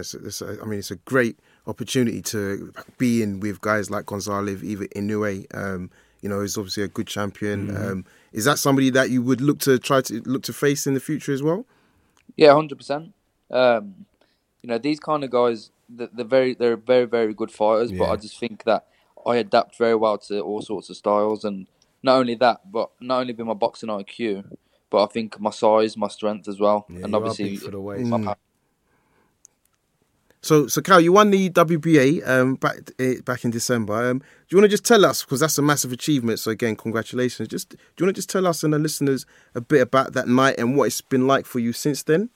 it's, 0.00 0.14
it's 0.14 0.40
a, 0.40 0.58
I 0.62 0.64
mean, 0.64 0.78
it's 0.78 0.90
a 0.90 0.96
great 0.96 1.38
opportunity 1.66 2.22
to 2.22 2.72
be 2.98 3.22
in 3.22 3.40
with 3.40 3.60
guys 3.60 3.90
like 3.90 4.06
Gonzalez, 4.06 4.62
even 4.64 4.88
Inoue. 4.88 5.44
Um, 5.54 5.90
you 6.22 6.28
know, 6.30 6.40
he's 6.40 6.56
obviously 6.56 6.84
a 6.84 6.88
good 6.88 7.08
champion. 7.08 7.66
Mm-hmm. 7.68 7.90
Um, 7.92 8.04
is 8.32 8.44
that 8.46 8.58
somebody 8.58 8.88
that 8.90 9.10
you 9.10 9.20
would 9.22 9.40
look 9.42 9.58
to 9.60 9.78
try 9.78 10.00
to 10.02 10.22
look 10.22 10.44
to 10.44 10.52
face 10.54 10.86
in 10.86 10.94
the 10.94 11.00
future 11.00 11.32
as 11.32 11.42
well? 11.42 11.66
Yeah, 12.36 12.54
hundred 12.54 12.78
percent. 12.78 13.12
Um, 13.50 14.06
you 14.62 14.68
know, 14.68 14.78
these 14.78 15.00
kind 15.00 15.24
of 15.24 15.30
guys, 15.30 15.70
they're, 15.88 16.08
they're 16.12 16.24
very, 16.24 16.54
they're 16.54 16.76
very, 16.76 17.04
very 17.04 17.34
good 17.34 17.50
fighters. 17.50 17.92
But 17.92 18.10
I 18.10 18.16
just 18.16 18.38
think 18.38 18.64
that 18.64 18.86
I 19.26 19.36
adapt 19.36 19.76
very 19.76 19.94
well 19.94 20.18
to 20.18 20.40
all 20.40 20.62
sorts 20.62 20.90
of 20.90 20.96
styles, 20.96 21.44
and 21.44 21.66
not 22.02 22.16
only 22.16 22.34
that, 22.36 22.70
but 22.70 22.90
not 23.00 23.20
only 23.20 23.32
with 23.32 23.46
my 23.46 23.54
boxing 23.54 23.88
IQ, 23.88 24.44
but 24.90 25.04
I 25.04 25.06
think 25.06 25.40
my 25.40 25.50
size, 25.50 25.96
my 25.96 26.08
strength 26.08 26.48
as 26.48 26.58
well, 26.58 26.86
Yeah, 26.88 27.04
and 27.04 27.08
you 27.08 27.14
are 27.14 27.26
obviously 27.26 27.56
for 27.56 27.70
the 27.70 27.80
waist. 27.80 28.08
my 28.08 28.18
Mm. 28.18 28.36
So, 30.44 30.66
so 30.66 30.82
Kal, 30.82 31.00
you 31.00 31.12
won 31.12 31.30
the 31.30 31.50
WBA 31.50 32.28
um, 32.28 32.56
back 32.56 32.78
eh, 32.98 33.20
back 33.24 33.44
in 33.44 33.52
December. 33.52 34.10
Um, 34.10 34.18
do 34.18 34.24
you 34.50 34.58
want 34.58 34.64
to 34.64 34.68
just 34.68 34.84
tell 34.84 35.04
us 35.04 35.22
because 35.22 35.38
that's 35.38 35.56
a 35.56 35.62
massive 35.62 35.92
achievement? 35.92 36.40
So 36.40 36.50
again, 36.50 36.74
congratulations. 36.74 37.48
Just 37.48 37.70
do 37.70 37.76
you 37.98 38.06
want 38.06 38.16
to 38.16 38.18
just 38.18 38.28
tell 38.28 38.48
us 38.48 38.64
and 38.64 38.74
the 38.74 38.80
listeners 38.80 39.24
a 39.54 39.60
bit 39.60 39.80
about 39.80 40.14
that 40.14 40.26
night 40.26 40.56
and 40.58 40.76
what 40.76 40.86
it's 40.86 41.00
been 41.00 41.28
like 41.28 41.46
for 41.46 41.60
you 41.60 41.72
since 41.72 42.02
then? 42.02 42.28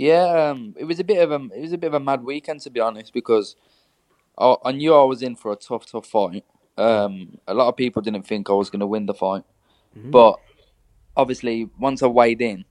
Yeah, 0.00 0.48
um, 0.48 0.74
it 0.78 0.84
was 0.84 0.98
a 0.98 1.04
bit 1.04 1.18
of 1.22 1.30
a 1.30 1.44
it 1.54 1.60
was 1.60 1.74
a 1.74 1.76
bit 1.76 1.88
of 1.88 1.92
a 1.92 2.00
mad 2.00 2.24
weekend 2.24 2.60
to 2.62 2.70
be 2.70 2.80
honest 2.80 3.12
because 3.12 3.54
I, 4.38 4.56
I 4.64 4.72
knew 4.72 4.94
I 4.94 5.04
was 5.04 5.20
in 5.20 5.36
for 5.36 5.52
a 5.52 5.56
tough, 5.56 5.84
tough 5.84 6.06
fight. 6.06 6.42
Um, 6.78 7.36
a 7.46 7.52
lot 7.52 7.68
of 7.68 7.76
people 7.76 8.00
didn't 8.00 8.22
think 8.26 8.48
I 8.48 8.54
was 8.54 8.70
going 8.70 8.80
to 8.80 8.86
win 8.86 9.04
the 9.04 9.12
fight, 9.12 9.42
but 9.94 10.36
obviously 11.14 11.68
once 11.78 12.02
I 12.02 12.06
weighed 12.06 12.40
in, 12.40 12.64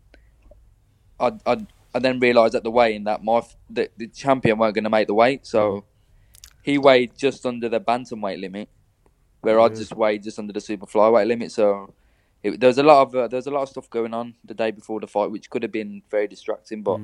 I 1.19 1.33
I, 1.45 1.67
I 1.93 1.99
then 1.99 2.19
realised 2.19 2.55
at 2.55 2.63
the 2.63 2.71
weigh-in 2.71 3.03
that 3.03 3.23
my 3.23 3.43
the, 3.69 3.91
the 3.95 4.07
champion 4.07 4.57
weren't 4.57 4.73
going 4.73 4.85
to 4.85 4.89
make 4.89 5.05
the 5.05 5.13
weight, 5.13 5.45
so 5.45 5.85
he 6.63 6.79
weighed 6.79 7.11
just 7.15 7.45
under 7.45 7.69
the 7.69 7.79
bantamweight 7.79 8.41
limit, 8.41 8.69
where 9.41 9.59
I 9.59 9.69
just 9.69 9.95
weighed 9.95 10.23
just 10.23 10.39
under 10.39 10.51
the 10.51 10.61
super 10.61 10.87
flyweight 10.87 11.27
limit. 11.27 11.51
So 11.51 11.93
it, 12.43 12.59
there 12.59 12.67
was 12.67 12.77
a 12.77 12.83
lot 12.83 13.01
of 13.01 13.15
uh, 13.15 13.27
there 13.27 13.37
was 13.37 13.47
a 13.47 13.51
lot 13.51 13.63
of 13.63 13.69
stuff 13.69 13.89
going 13.89 14.13
on 14.13 14.35
the 14.45 14.53
day 14.53 14.71
before 14.71 14.99
the 14.99 15.07
fight, 15.07 15.31
which 15.31 15.49
could 15.49 15.63
have 15.63 15.71
been 15.71 16.01
very 16.09 16.27
distracting. 16.27 16.81
But 16.83 16.97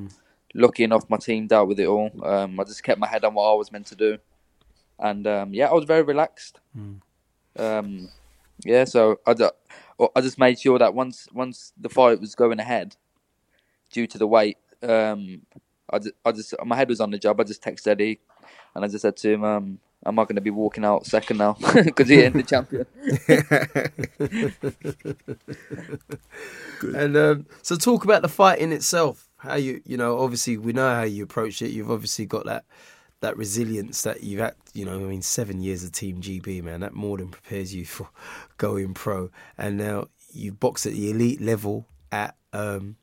lucky 0.53 0.83
enough, 0.83 1.09
my 1.09 1.17
team 1.17 1.47
dealt 1.47 1.67
with 1.67 1.79
it 1.79 1.88
all. 1.88 2.11
Um, 2.23 2.59
I 2.59 2.63
just 2.63 2.83
kept 2.83 2.99
my 2.99 3.07
head 3.07 3.25
on 3.25 3.33
what 3.33 3.51
I 3.51 3.53
was 3.53 3.71
meant 3.71 3.88
to 3.88 3.95
do, 3.95 4.17
and 4.99 5.27
um, 5.27 5.53
yeah, 5.53 5.67
I 5.67 5.73
was 5.73 5.86
very 5.86 6.03
relaxed. 6.03 6.59
Um, 7.57 8.09
yeah, 8.63 8.86
so 8.86 9.19
I, 9.27 9.36
I 10.15 10.21
just 10.21 10.39
made 10.39 10.59
sure 10.59 10.79
that 10.79 10.93
once 10.93 11.27
once 11.33 11.73
the 11.77 11.89
fight 11.89 12.21
was 12.21 12.36
going 12.36 12.59
ahead, 12.59 12.95
due 13.91 14.07
to 14.07 14.17
the 14.17 14.27
weight, 14.27 14.57
um, 14.83 15.41
I 15.89 15.99
just, 15.99 16.13
I 16.25 16.31
just 16.31 16.53
my 16.65 16.75
head 16.75 16.89
was 16.89 17.01
on 17.01 17.11
the 17.11 17.19
job. 17.19 17.39
I 17.39 17.43
just 17.43 17.61
texted 17.61 17.88
Eddie, 17.88 18.19
and 18.73 18.86
I 18.86 18.88
just 18.88 19.01
said 19.01 19.17
to 19.17 19.33
him, 19.33 19.43
um, 19.43 19.79
"Am 20.05 20.19
I 20.19 20.23
going 20.23 20.35
to 20.35 20.41
be 20.41 20.51
walking 20.51 20.85
out 20.85 21.05
second 21.05 21.37
now 21.37 21.57
because 21.73 22.09
he 22.09 22.21
ain't 22.21 22.35
the 22.35 22.43
champion?" 22.43 22.85
And 26.95 27.15
um, 27.17 27.45
so, 27.61 27.75
talk 27.75 28.03
about 28.03 28.21
the 28.21 28.27
fight 28.27 28.59
in 28.59 28.71
itself. 28.71 29.29
How 29.37 29.55
you, 29.55 29.81
you 29.85 29.97
know, 29.97 30.19
obviously 30.19 30.57
we 30.57 30.73
know 30.73 30.93
how 30.93 31.03
you 31.03 31.23
approach 31.23 31.61
it. 31.61 31.71
You've 31.71 31.91
obviously 31.91 32.25
got 32.25 32.45
that 32.45 32.65
that 33.21 33.37
resilience 33.37 34.01
that 34.03 34.23
you've 34.23 34.41
had. 34.41 34.55
You 34.73 34.85
know, 34.85 34.95
I 34.95 34.99
mean, 34.99 35.21
seven 35.21 35.61
years 35.61 35.83
of 35.83 35.91
Team 35.91 36.21
GB, 36.21 36.63
man, 36.63 36.81
that 36.81 36.93
more 36.93 37.17
than 37.17 37.29
prepares 37.29 37.73
you 37.73 37.85
for 37.85 38.09
going 38.57 38.93
pro. 38.93 39.31
And 39.57 39.77
now 39.77 40.07
you 40.31 40.51
box 40.51 40.85
at 40.85 40.93
the 40.93 41.09
elite 41.11 41.41
level 41.41 41.87
at 42.11 42.35
um, 42.53 42.97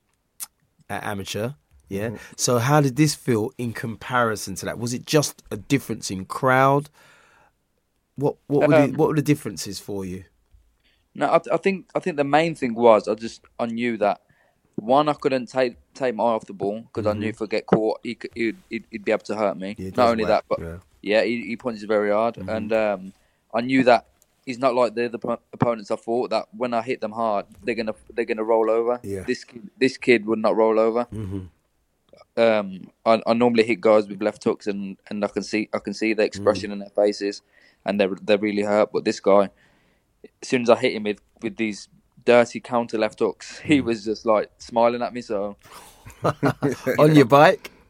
at 0.89 1.05
amateur. 1.05 1.53
Yeah. 1.93 2.11
So, 2.37 2.59
how 2.59 2.81
did 2.81 2.97
this 2.97 3.15
feel 3.15 3.53
in 3.59 3.73
comparison 3.73 4.55
to 4.57 4.67
that? 4.67 4.79
Was 4.79 4.95
it 4.95 5.07
just 5.07 5.43
a 5.51 5.57
difference 5.57 6.11
in 6.11 6.25
crowd? 6.25 6.89
What 8.17 8.37
what 8.47 8.69
were 8.69 8.77
the, 8.77 8.85
Um, 8.85 8.93
what 8.95 9.09
were 9.09 9.17
the 9.17 9.23
differences 9.23 9.79
for 9.79 10.05
you? 10.05 10.25
No, 11.15 11.27
I, 11.27 11.41
I 11.53 11.57
think 11.59 11.91
I 11.95 12.01
think 12.01 12.17
the 12.17 12.25
main 12.25 12.55
thing 12.55 12.75
was 12.75 13.09
I 13.09 13.15
just 13.15 13.43
I 13.59 13.67
knew 13.67 13.97
that 13.99 14.21
one 14.77 15.09
I 15.09 15.13
couldn't 15.13 15.47
take 15.47 15.77
take 15.95 16.15
my 16.15 16.25
eye 16.25 16.29
off 16.29 16.47
the 16.47 16.55
ball 16.55 16.81
because 16.83 17.07
I 17.07 17.13
knew 17.13 17.29
if 17.29 17.43
I 17.43 17.47
get 17.47 17.67
caught 17.67 18.01
he 18.03 18.15
could, 18.15 18.31
he'd, 18.35 18.57
he'd, 18.71 18.85
he'd 18.91 19.05
be 19.05 19.13
able 19.13 19.25
to 19.25 19.37
hurt 19.37 19.57
me. 19.59 19.75
Yeah, 19.79 19.91
Not 19.97 20.09
only 20.09 20.25
that, 20.25 20.45
but 20.49 20.61
yeah. 20.61 20.77
yeah, 21.03 21.23
he, 21.23 21.43
he 21.49 21.57
punches 21.57 21.85
very 21.85 22.11
hard, 22.11 22.37
and 22.39 22.73
um, 22.73 23.13
I 23.53 23.61
knew 23.61 23.85
that 23.85 24.07
he's 24.47 24.59
not 24.59 24.75
like 24.75 24.95
the 24.95 25.05
other 25.07 25.19
po- 25.19 25.41
opponents 25.53 25.91
I 25.91 25.97
fought. 25.97 26.31
That 26.31 26.47
when 26.57 26.73
I 26.73 26.81
hit 26.83 27.01
them 27.03 27.13
hard, 27.13 27.47
they're 27.63 27.75
gonna 27.75 27.95
they're 28.15 28.25
gonna 28.25 28.45
roll 28.45 28.71
over. 28.71 28.99
Yeah. 29.03 29.25
This 29.25 29.45
kid, 29.45 29.71
this 29.79 29.97
kid 29.99 30.25
would 30.27 30.39
not 30.39 30.57
roll 30.57 30.79
over. 30.79 31.07
Um, 32.37 32.91
I, 33.05 33.21
I 33.27 33.35
normally 33.35 33.65
hit 33.65 33.81
guys 33.81 34.09
with 34.09 34.23
left 34.23 34.43
hooks, 34.45 34.67
and, 34.67 34.97
and 35.11 35.25
I 35.25 35.29
can 35.29 35.43
see 35.43 35.69
I 35.75 35.79
can 35.79 35.93
see 35.95 36.15
the 36.15 36.23
expression 36.23 36.73
in 36.73 36.79
their 36.79 36.89
faces, 36.91 37.43
and 37.85 38.01
they're 38.01 38.17
they're 38.23 38.39
really 38.39 38.63
hurt. 38.63 38.91
But 38.93 39.05
this 39.05 39.21
guy, 39.21 39.51
as 40.25 40.49
soon 40.49 40.63
as 40.63 40.71
I 40.71 40.77
hit 40.77 40.95
him 40.95 41.03
with, 41.05 41.21
with 41.43 41.57
these 41.57 41.89
dirty 42.25 42.61
counter 42.61 42.97
left 42.99 43.19
hooks, 43.19 43.59
he 43.65 43.81
was 43.81 44.05
just 44.05 44.25
like 44.25 44.51
smiling 44.59 45.03
at 45.03 45.13
me. 45.13 45.21
So 45.21 45.57
on 46.99 47.15
your 47.15 47.27
bike. 47.27 47.71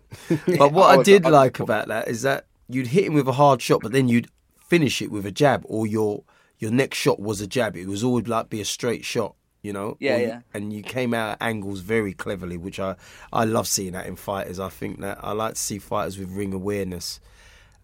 But 0.58 0.72
what 0.72 0.90
I 0.90 1.00
I 1.00 1.02
did 1.02 1.24
I- 1.24 1.30
like 1.30 1.58
about 1.60 1.88
that 1.88 2.06
is 2.08 2.20
that 2.22 2.44
you'd 2.68 2.88
hit 2.88 3.04
him 3.04 3.14
with 3.14 3.26
a 3.28 3.32
hard 3.32 3.62
shot, 3.62 3.80
but 3.82 3.92
then 3.92 4.08
you'd 4.08 4.28
finish 4.58 5.00
it 5.00 5.10
with 5.10 5.24
a 5.24 5.30
jab, 5.32 5.62
or 5.66 5.86
your 5.86 6.24
your 6.58 6.70
next 6.70 6.98
shot 6.98 7.18
was 7.18 7.40
a 7.40 7.46
jab. 7.46 7.76
It 7.76 7.86
was 7.86 8.04
always 8.04 8.28
like 8.28 8.50
be 8.50 8.60
a 8.60 8.64
straight 8.64 9.04
shot, 9.04 9.34
you 9.62 9.72
know. 9.72 9.96
Yeah, 10.00 10.16
Or 10.16 10.20
yeah. 10.20 10.40
And 10.52 10.72
you 10.72 10.82
came 10.82 11.14
out 11.14 11.32
at 11.32 11.42
angles 11.42 11.80
very 11.80 12.12
cleverly, 12.12 12.56
which 12.56 12.78
I 12.80 12.96
I 13.32 13.44
love 13.44 13.66
seeing 13.66 13.92
that 13.92 14.06
in 14.06 14.16
fighters. 14.16 14.60
I 14.60 14.68
think 14.68 15.00
that 15.00 15.18
I 15.22 15.32
like 15.32 15.54
to 15.54 15.60
see 15.60 15.78
fighters 15.78 16.18
with 16.18 16.30
ring 16.30 16.52
awareness, 16.52 17.20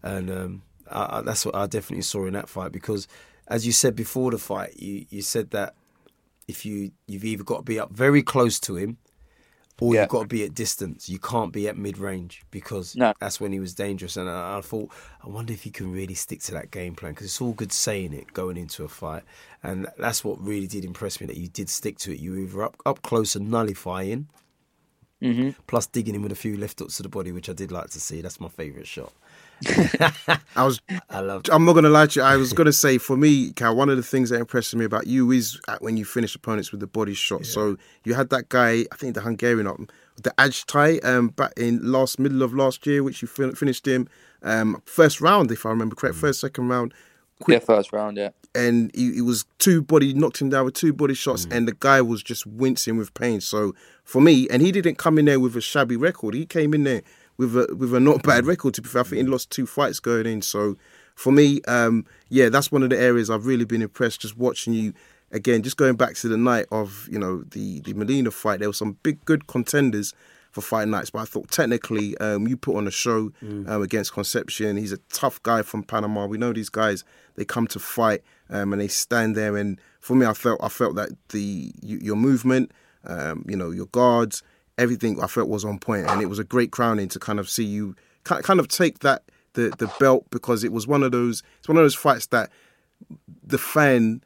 and 0.03 0.29
um, 0.29 0.61
I, 0.89 1.17
I, 1.17 1.21
that's 1.21 1.45
what 1.45 1.55
I 1.55 1.67
definitely 1.67 2.03
saw 2.03 2.25
in 2.25 2.33
that 2.33 2.49
fight 2.49 2.71
because, 2.71 3.07
as 3.47 3.65
you 3.65 3.71
said 3.71 3.95
before 3.95 4.31
the 4.31 4.37
fight, 4.37 4.77
you 4.77 5.05
you 5.09 5.21
said 5.21 5.51
that 5.51 5.73
if 6.47 6.65
you 6.65 6.91
you've 7.07 7.25
either 7.25 7.43
got 7.43 7.57
to 7.57 7.63
be 7.63 7.79
up 7.79 7.91
very 7.91 8.23
close 8.23 8.59
to 8.61 8.75
him 8.75 8.97
or 9.81 9.93
Yeah. 9.93 10.01
you've 10.01 10.09
got 10.09 10.21
to 10.23 10.27
be 10.27 10.43
at 10.43 10.53
distance. 10.53 11.09
You 11.09 11.19
can't 11.19 11.51
be 11.53 11.67
at 11.67 11.77
mid 11.77 11.97
range 11.97 12.43
because 12.51 12.95
No. 12.95 13.13
that's 13.19 13.39
when 13.39 13.51
he 13.51 13.59
was 13.59 13.73
dangerous. 13.73 14.17
And 14.17 14.29
I, 14.29 14.57
I 14.57 14.61
thought, 14.61 14.89
I 15.23 15.27
wonder 15.27 15.53
if 15.53 15.63
he 15.63 15.71
can 15.71 15.91
really 15.91 16.13
stick 16.13 16.41
to 16.43 16.51
that 16.53 16.71
game 16.71 16.95
plan 16.95 17.13
because 17.13 17.25
it's 17.27 17.41
all 17.41 17.53
good 17.53 17.71
saying 17.71 18.13
it 18.13 18.33
going 18.33 18.57
into 18.57 18.83
a 18.83 18.87
fight, 18.89 19.23
and 19.63 19.87
that's 19.97 20.23
what 20.23 20.39
really 20.43 20.67
did 20.67 20.83
impress 20.85 21.19
me 21.21 21.27
that 21.27 21.37
you 21.37 21.47
did 21.47 21.69
stick 21.69 21.97
to 21.99 22.11
it. 22.13 22.19
You 22.19 22.31
were 22.31 22.39
either 22.39 22.63
up 22.63 22.75
up 22.85 23.01
close 23.01 23.35
and 23.35 23.49
nullifying, 23.49 24.27
Mm-hmm. 25.21 25.49
plus 25.67 25.85
digging 25.85 26.15
him 26.15 26.21
with 26.21 26.31
a 26.31 26.35
few 26.35 26.55
left 26.55 26.79
hooks 26.79 26.95
to 26.95 27.03
the 27.03 27.09
body, 27.09 27.33
which 27.33 27.49
I 27.49 27.53
did 27.53 27.73
like 27.73 27.89
to 27.89 27.99
see. 27.99 28.21
That's 28.21 28.39
my 28.39 28.47
favourite 28.47 28.87
shot. 28.87 29.11
I 29.67 30.63
was 30.63 30.81
I 31.09 31.19
love. 31.19 31.43
I'm 31.51 31.65
not 31.65 31.73
gonna 31.73 31.89
lie 31.89 32.07
to 32.07 32.19
you. 32.19 32.25
I 32.25 32.37
was 32.37 32.53
gonna 32.53 32.73
say 32.73 32.97
for 33.07 33.17
me, 33.17 33.51
Kal, 33.53 33.75
one 33.75 33.89
of 33.89 33.97
the 33.97 34.03
things 34.03 34.29
that 34.29 34.39
impresses 34.39 34.75
me 34.75 34.85
about 34.85 35.07
you 35.07 35.31
is 35.31 35.59
when 35.79 35.97
you 35.97 36.05
finish 36.05 36.35
opponents 36.35 36.71
with 36.71 36.79
the 36.81 36.87
body 36.87 37.13
shot. 37.13 37.45
So 37.45 37.77
you 38.03 38.13
had 38.13 38.29
that 38.29 38.49
guy, 38.49 38.85
I 38.91 38.95
think 38.95 39.15
the 39.15 39.21
Hungarian, 39.21 39.89
the 40.21 40.31
Ajtai, 40.37 41.03
um, 41.03 41.29
back 41.29 41.53
in 41.57 41.91
last 41.91 42.19
middle 42.19 42.43
of 42.43 42.53
last 42.53 42.85
year, 42.85 43.03
which 43.03 43.21
you 43.21 43.27
fin- 43.27 43.55
finished 43.55 43.87
him 43.87 44.07
um, 44.43 44.81
first 44.85 45.21
round, 45.21 45.51
if 45.51 45.65
I 45.65 45.69
remember 45.69 45.95
correct, 45.95 46.15
first 46.15 46.39
second 46.39 46.69
round, 46.69 46.93
Quick. 47.41 47.61
yeah, 47.61 47.65
first 47.65 47.91
round, 47.93 48.17
yeah. 48.17 48.29
and 48.55 48.91
he, 48.93 49.13
he 49.15 49.21
was 49.21 49.45
two 49.59 49.81
body 49.81 50.13
knocked 50.13 50.41
him 50.41 50.49
down 50.49 50.65
with 50.65 50.73
two 50.73 50.93
body 50.93 51.13
shots, 51.13 51.47
and 51.51 51.67
the 51.67 51.75
guy 51.79 52.01
was 52.01 52.23
just 52.23 52.45
wincing 52.45 52.97
with 52.97 53.13
pain. 53.13 53.41
So 53.41 53.73
for 54.03 54.21
me, 54.21 54.47
and 54.49 54.61
he 54.61 54.71
didn't 54.71 54.97
come 54.97 55.17
in 55.17 55.25
there 55.25 55.39
with 55.39 55.55
a 55.55 55.61
shabby 55.61 55.97
record. 55.97 56.33
He 56.33 56.45
came 56.45 56.73
in 56.73 56.83
there 56.83 57.01
with 57.39 57.55
a 57.55 57.73
with 57.73 57.95
a 57.95 57.99
not 57.99 58.21
bad 58.31 58.45
record. 58.45 58.75
To 58.75 58.81
be 58.83 58.89
fair, 58.89 59.01
I 59.01 59.05
think 59.05 59.21
he 59.23 59.27
lost 59.27 59.49
two 59.49 59.65
fights 59.65 59.99
going 59.99 60.27
in. 60.27 60.43
So 60.43 60.77
for 61.15 61.31
me, 61.31 61.61
um, 61.67 62.05
yeah, 62.27 62.49
that's 62.49 62.71
one 62.71 62.83
of 62.83 62.91
the 62.91 62.99
areas 62.99 63.31
I've 63.31 63.47
really 63.47 63.65
been 63.65 63.81
impressed 63.81 64.21
just 64.21 64.37
watching 64.37 64.73
you. 64.73 64.93
Again, 65.31 65.61
just 65.61 65.77
going 65.77 65.95
back 65.95 66.15
to 66.15 66.27
the 66.27 66.37
night 66.37 66.65
of 66.71 67.07
you 67.09 67.17
know 67.17 67.43
the 67.51 67.79
the 67.81 67.93
Molina 67.93 68.29
fight, 68.29 68.59
there 68.59 68.69
were 68.69 68.73
some 68.73 68.97
big 69.03 69.23
good 69.25 69.47
contenders 69.47 70.13
for 70.51 70.61
fight 70.61 70.87
nights, 70.87 71.11
but 71.11 71.19
I 71.19 71.25
thought 71.25 71.51
technically 71.51 72.17
um, 72.17 72.47
you 72.47 72.57
put 72.57 72.75
on 72.75 72.87
a 72.87 72.91
show 72.91 73.31
um, 73.67 73.81
against 73.83 74.13
Concepcion. 74.13 74.77
He's 74.77 74.91
a 74.91 74.97
tough 75.13 75.41
guy 75.43 75.61
from 75.61 75.83
Panama. 75.83 76.25
We 76.25 76.39
know 76.39 76.51
these 76.51 76.69
guys; 76.69 77.03
they 77.35 77.45
come 77.45 77.67
to 77.67 77.79
fight 77.79 78.21
um, 78.49 78.73
and 78.73 78.81
they 78.81 78.87
stand 78.87 79.35
there. 79.35 79.55
And 79.55 79.79
for 79.99 80.15
me, 80.15 80.25
I 80.25 80.33
felt 80.33 80.59
I 80.63 80.69
felt 80.69 80.95
that 80.95 81.09
the 81.29 81.71
your 81.83 82.15
movement, 82.15 82.71
um, 83.05 83.45
you 83.47 83.55
know, 83.55 83.69
your 83.69 83.85
guards, 83.87 84.41
everything 84.79 85.21
I 85.21 85.27
felt 85.27 85.49
was 85.49 85.65
on 85.65 85.79
point, 85.79 86.07
and 86.07 86.21
it 86.21 86.27
was 86.27 86.39
a 86.39 86.43
great 86.43 86.71
crowning 86.71 87.07
to 87.09 87.19
kind 87.19 87.39
of 87.39 87.49
see 87.49 87.65
you 87.65 87.95
kind 88.23 88.59
of 88.59 88.67
take 88.67 88.99
that 88.99 89.23
the 89.53 89.73
the 89.77 89.91
belt 89.99 90.25
because 90.29 90.63
it 90.63 90.71
was 90.71 90.87
one 90.87 91.03
of 91.03 91.11
those 91.11 91.43
it's 91.59 91.67
one 91.67 91.77
of 91.77 91.83
those 91.83 91.95
fights 91.95 92.27
that 92.27 92.51
the 93.43 93.57
fan 93.57 94.21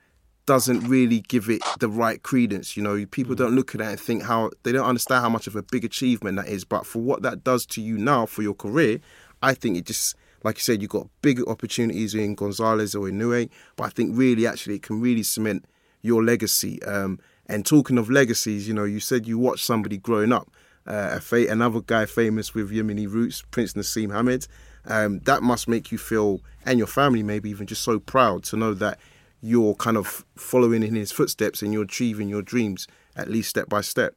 doesn't 0.45 0.81
really 0.81 1.21
give 1.21 1.49
it 1.49 1.61
the 1.79 1.87
right 1.87 2.21
credence. 2.21 2.75
You 2.75 2.83
know, 2.83 3.05
people 3.05 3.33
don't 3.33 3.55
look 3.55 3.73
at 3.73 3.81
it 3.81 3.87
and 3.87 3.99
think 3.99 4.23
how 4.23 4.51
they 4.63 4.73
don't 4.73 4.85
understand 4.85 5.21
how 5.21 5.29
much 5.29 5.47
of 5.47 5.55
a 5.55 5.63
big 5.63 5.85
achievement 5.85 6.35
that 6.35 6.47
is. 6.47 6.65
But 6.65 6.85
for 6.85 6.99
what 6.99 7.21
that 7.21 7.43
does 7.43 7.65
to 7.67 7.81
you 7.81 7.97
now 7.97 8.25
for 8.25 8.41
your 8.41 8.53
career, 8.53 8.99
I 9.41 9.53
think 9.53 9.77
it 9.77 9.85
just 9.85 10.15
like 10.43 10.57
you 10.57 10.61
said, 10.61 10.81
you've 10.81 10.91
got 10.91 11.07
bigger 11.21 11.47
opportunities 11.47 12.13
in 12.13 12.35
Gonzalez 12.35 12.95
or 12.95 13.07
in 13.07 13.17
Nue. 13.17 13.47
But 13.77 13.85
I 13.85 13.89
think 13.89 14.17
really, 14.17 14.45
actually, 14.45 14.75
it 14.75 14.83
can 14.83 14.99
really 14.99 15.23
cement 15.23 15.65
your 16.01 16.23
legacy. 16.23 16.83
Um, 16.83 17.19
and 17.47 17.65
talking 17.65 17.97
of 17.97 18.09
legacies, 18.09 18.67
you 18.67 18.73
know, 18.73 18.83
you 18.83 18.99
said 18.99 19.27
you 19.27 19.37
watched 19.37 19.65
somebody 19.65 19.97
growing 19.97 20.31
up. 20.31 20.49
Uh, 20.85 21.11
a 21.13 21.19
fa- 21.21 21.47
another 21.49 21.79
guy 21.79 22.05
famous 22.05 22.53
with 22.53 22.71
Yemeni 22.71 23.11
roots, 23.11 23.41
Prince 23.51 23.73
Naseem 23.73 24.13
Hamed. 24.13 24.47
Um, 24.85 25.19
that 25.19 25.41
must 25.41 25.67
make 25.67 25.91
you 25.91 25.97
feel, 25.97 26.41
and 26.65 26.77
your 26.77 26.87
family 26.87 27.23
maybe 27.23 27.49
even 27.49 27.67
just 27.67 27.83
so 27.83 27.99
proud 27.99 28.43
to 28.45 28.57
know 28.57 28.73
that 28.73 28.99
you're 29.41 29.75
kind 29.75 29.97
of 29.97 30.25
following 30.35 30.83
in 30.83 30.95
his 30.95 31.11
footsteps 31.11 31.61
and 31.61 31.71
you're 31.73 31.83
achieving 31.83 32.27
your 32.29 32.41
dreams 32.41 32.87
at 33.15 33.29
least 33.29 33.49
step 33.49 33.69
by 33.69 33.81
step. 33.81 34.15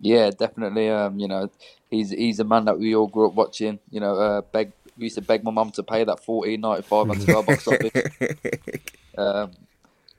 Yeah, 0.00 0.30
definitely. 0.30 0.90
Um, 0.90 1.18
you 1.18 1.28
know, 1.28 1.50
he's 1.90 2.10
he's 2.10 2.40
a 2.40 2.44
man 2.44 2.64
that 2.64 2.78
we 2.78 2.94
all 2.94 3.06
grew 3.06 3.28
up 3.28 3.34
watching. 3.34 3.78
You 3.90 4.00
know, 4.00 4.14
uh, 4.16 4.40
beg 4.40 4.72
we 4.96 5.04
used 5.04 5.16
to 5.16 5.22
beg 5.22 5.44
my 5.44 5.50
mum 5.50 5.70
to 5.72 5.82
pay 5.82 6.04
that 6.04 6.24
fourteen 6.24 6.60
ninety 6.60 6.82
five 6.82 7.10
on 7.10 7.18
the 7.18 7.42
box 7.46 7.68
office. 7.68 8.80
Um, 9.16 9.52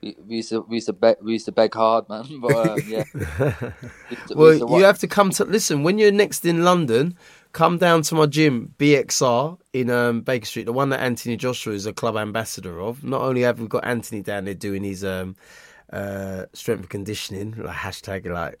we, 0.02 0.16
we 0.26 0.36
used 0.36 0.50
to 0.50 0.60
we 0.62 0.76
used 0.76 0.86
to 0.86 0.92
beg 0.92 1.16
we 1.22 1.32
used 1.34 1.46
to 1.46 1.52
beg 1.52 1.74
hard, 1.74 2.08
man. 2.08 2.24
But 2.40 2.70
um, 2.70 2.78
yeah, 2.86 3.04
We 3.12 3.20
to- 3.20 3.74
we 4.10 4.16
used 4.16 4.28
to 4.28 4.34
Well, 4.36 4.66
wa- 4.68 4.78
you 4.78 4.84
have 4.84 4.98
to 5.00 5.06
come 5.08 5.30
to 5.30 5.44
listen 5.44 5.82
when 5.82 5.98
you're 5.98 6.12
next 6.12 6.44
in 6.44 6.64
London. 6.64 7.16
Come 7.52 7.78
down 7.78 8.02
to 8.02 8.14
my 8.14 8.26
gym, 8.26 8.74
BXR 8.78 9.56
in 9.72 9.88
um, 9.88 10.20
Baker 10.20 10.44
Street, 10.44 10.66
the 10.66 10.74
one 10.74 10.90
that 10.90 11.00
Anthony 11.00 11.36
Joshua 11.36 11.72
is 11.72 11.86
a 11.86 11.92
club 11.94 12.14
ambassador 12.16 12.78
of. 12.82 13.02
Not 13.02 13.22
only 13.22 13.40
have 13.42 13.58
we 13.58 13.66
got 13.66 13.84
Anthony 13.86 14.20
down 14.22 14.44
there 14.44 14.52
doing 14.52 14.84
his 14.84 15.02
um, 15.02 15.36
uh, 15.90 16.44
strength 16.52 16.80
and 16.80 16.90
conditioning, 16.90 17.54
like 17.56 17.74
hashtag 17.76 18.26
like 18.30 18.58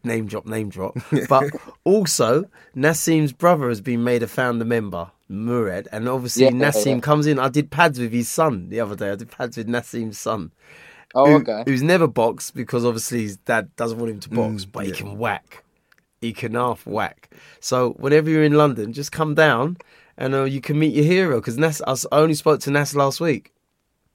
name 0.04 0.26
drop, 0.26 0.46
name 0.46 0.68
drop, 0.68 0.96
but 1.28 1.44
also 1.84 2.50
Naseem's 2.74 3.32
brother 3.32 3.68
has 3.68 3.80
been 3.80 4.02
made 4.02 4.24
a 4.24 4.26
founder 4.26 4.64
member, 4.64 5.12
Murad, 5.34 5.88
and 5.92 6.08
obviously 6.08 6.44
Yeah, 6.44 6.50
Naseem 6.50 6.86
yeah. 6.96 7.00
comes 7.00 7.26
in. 7.26 7.38
I 7.38 7.48
did 7.48 7.70
pads 7.70 7.98
with 7.98 8.12
his 8.12 8.28
son 8.28 8.68
the 8.68 8.80
other 8.80 8.96
day. 8.96 9.10
I 9.10 9.14
did 9.16 9.30
pads 9.30 9.56
with 9.56 9.66
Naseem's 9.68 10.18
son 10.18 10.52
oh 11.14 11.26
who- 11.26 11.36
okay. 11.36 11.62
who's 11.66 11.82
never 11.82 12.06
boxed 12.06 12.54
because 12.54 12.84
obviously 12.84 13.22
his 13.22 13.36
dad 13.36 13.74
doesn't 13.76 13.98
want 13.98 14.10
him 14.10 14.20
to 14.20 14.30
box, 14.30 14.64
but 14.64 14.86
he 14.86 14.92
can 14.92 15.18
whack. 15.18 15.62
He 16.20 16.32
can 16.32 16.54
half 16.54 16.86
whack. 16.86 17.30
So 17.60 17.90
whenever 17.98 18.30
you're 18.30 18.44
in 18.44 18.54
London, 18.54 18.92
just 18.92 19.12
come 19.12 19.34
down 19.34 19.76
and 20.16 20.34
uh, 20.34 20.44
you 20.44 20.60
can 20.60 20.78
meet 20.78 20.94
your 20.94 21.04
hero. 21.04 21.40
Because 21.40 21.58
Nas, 21.58 21.82
I 21.86 21.94
only 22.16 22.34
spoke 22.34 22.60
to 22.60 22.70
Nas 22.70 22.96
last 22.96 23.20
week. 23.20 23.52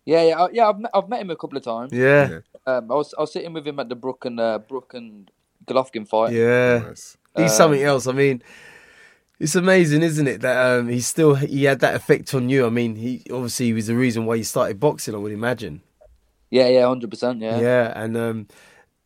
Yeah, 0.06 0.24
yeah, 0.24 0.44
I- 0.44 0.50
yeah. 0.52 0.70
I've 0.70 0.80
met, 0.80 0.92
I've 0.94 1.08
met 1.10 1.22
him 1.22 1.30
a 1.30 1.36
couple 1.36 1.58
of 1.58 1.64
times. 1.64 1.92
Yeah, 1.94 2.30
yeah. 2.30 2.40
Um, 2.66 2.92
I 2.92 2.96
was 2.96 3.14
I 3.18 3.22
was 3.22 3.32
sitting 3.34 3.54
with 3.54 3.68
him 3.68 3.80
at 3.80 3.90
the 3.90 3.96
Brook 3.96 4.26
and 4.26 4.40
uh, 4.40 4.58
Brook 4.60 4.94
and 4.96 5.30
Golovkin 5.68 6.08
fight. 6.08 6.34
Nice. 6.34 7.16
He's 7.38 7.54
something 7.54 7.82
else. 7.84 8.08
I 8.08 8.12
mean, 8.12 8.42
it's 9.40 9.56
amazing, 9.56 10.04
isn't 10.04 10.28
it? 10.28 10.42
That 10.42 10.80
um, 10.80 10.90
he 10.90 11.00
still 11.00 11.36
he 11.36 11.64
had 11.64 11.80
that 11.80 11.96
effect 11.96 12.34
on 12.34 12.50
you. 12.50 12.66
I 12.66 12.70
mean, 12.70 12.96
he 12.96 13.24
obviously 13.32 13.68
he 13.68 13.74
was 13.74 13.88
the 13.88 13.96
reason 13.96 14.26
why 14.26 14.36
you 14.36 14.44
started 14.44 14.80
boxing. 14.80 15.16
I 15.16 15.18
would 15.18 15.32
imagine. 15.32 15.82
yeah, 16.50 16.68
yeah, 16.68 16.88
hundred 16.88 17.10
percent. 17.10 17.42
Yeah. 17.42 17.60
Yeah, 17.60 17.94
and 17.96 18.18
um, 18.18 18.48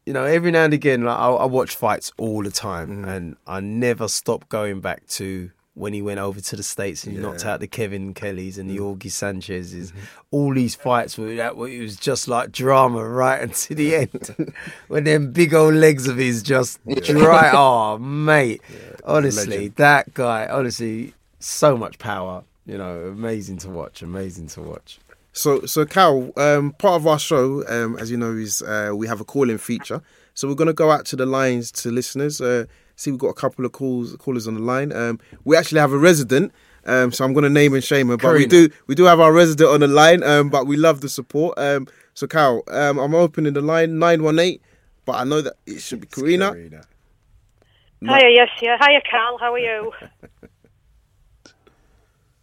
you 0.05 0.13
know, 0.13 0.23
every 0.25 0.51
now 0.51 0.65
and 0.65 0.73
again, 0.73 1.03
like 1.03 1.17
I, 1.17 1.29
I 1.29 1.45
watch 1.45 1.75
fights 1.75 2.11
all 2.17 2.43
the 2.43 2.51
time, 2.51 3.05
and 3.05 3.37
I 3.45 3.59
never 3.59 4.07
stop 4.07 4.49
going 4.49 4.81
back 4.81 5.05
to 5.07 5.51
when 5.75 5.93
he 5.93 6.01
went 6.01 6.19
over 6.19 6.39
to 6.39 6.55
the 6.55 6.63
states 6.63 7.03
and 7.03 7.15
he 7.15 7.21
knocked 7.21 7.45
out 7.45 7.59
the 7.59 7.67
Kevin 7.67 8.13
Kellys 8.13 8.57
and 8.57 8.69
the 8.69 8.77
Augie 8.77 9.09
Sanchez's. 9.09 9.91
All 10.29 10.53
these 10.53 10.75
fights 10.75 11.17
were 11.17 11.35
that 11.35 11.53
it 11.53 11.81
was 11.81 11.95
just 11.95 12.27
like 12.27 12.51
drama 12.51 13.07
right 13.07 13.41
until 13.41 13.77
the 13.77 13.95
end, 13.95 14.53
when 14.87 15.03
them 15.05 15.31
big 15.31 15.53
old 15.53 15.73
legs 15.73 16.07
of 16.07 16.17
his 16.17 16.43
just 16.43 16.79
dry. 17.03 17.51
Oh, 17.55 17.97
mate, 17.97 18.61
honestly, 19.03 19.45
legend. 19.45 19.75
that 19.75 20.13
guy, 20.13 20.47
honestly, 20.47 21.13
so 21.39 21.77
much 21.77 21.97
power. 21.99 22.43
You 22.65 22.77
know, 22.77 23.07
amazing 23.07 23.57
to 23.59 23.69
watch. 23.69 24.01
Amazing 24.01 24.47
to 24.47 24.61
watch. 24.61 24.99
So, 25.33 25.65
so 25.65 25.85
Kal, 25.85 26.31
um, 26.37 26.71
part 26.73 26.95
of 27.01 27.07
our 27.07 27.19
show, 27.19 27.67
um, 27.67 27.97
as 27.97 28.11
you 28.11 28.17
know, 28.17 28.31
is 28.33 28.61
uh, 28.61 28.91
we 28.95 29.07
have 29.07 29.19
a 29.19 29.25
call-in 29.25 29.57
feature. 29.57 30.01
So 30.35 30.47
we're 30.47 30.55
going 30.55 30.67
to 30.67 30.73
go 30.73 30.91
out 30.91 31.05
to 31.07 31.15
the 31.15 31.25
lines 31.25 31.71
to 31.73 31.91
listeners. 31.91 32.39
Uh, 32.39 32.65
see, 32.95 33.11
we've 33.11 33.19
got 33.19 33.29
a 33.29 33.33
couple 33.33 33.65
of 33.65 33.71
calls, 33.71 34.15
callers 34.17 34.47
on 34.47 34.55
the 34.55 34.61
line. 34.61 34.91
Um, 34.93 35.19
we 35.43 35.55
actually 35.57 35.79
have 35.81 35.91
a 35.93 35.97
resident, 35.97 36.51
um, 36.85 37.11
so 37.11 37.25
I'm 37.25 37.33
going 37.33 37.43
to 37.43 37.49
name 37.49 37.73
and 37.73 37.83
shame 37.83 38.07
her. 38.09 38.17
But 38.17 38.35
we 38.35 38.45
do, 38.45 38.69
we 38.87 38.95
do 38.95 39.03
have 39.05 39.19
our 39.19 39.33
resident 39.33 39.69
on 39.69 39.79
the 39.81 39.87
line. 39.87 40.23
Um, 40.23 40.49
but 40.49 40.67
we 40.67 40.77
love 40.77 41.01
the 41.01 41.09
support. 41.09 41.57
Um, 41.57 41.87
so 42.13 42.27
Kal, 42.27 42.63
um, 42.69 42.99
I'm 42.99 43.15
opening 43.15 43.53
the 43.53 43.61
line 43.61 43.97
nine 43.99 44.23
one 44.23 44.39
eight, 44.39 44.61
but 45.05 45.13
I 45.13 45.23
know 45.23 45.41
that 45.41 45.53
it 45.65 45.81
should 45.81 46.01
be 46.01 46.07
Karina. 46.07 46.53
Hiya, 46.53 48.29
yes, 48.31 48.49
yeah. 48.61 48.77
Hiya, 48.81 49.01
Carl. 49.09 49.37
How 49.39 49.53
are 49.53 49.59
you? 49.59 49.91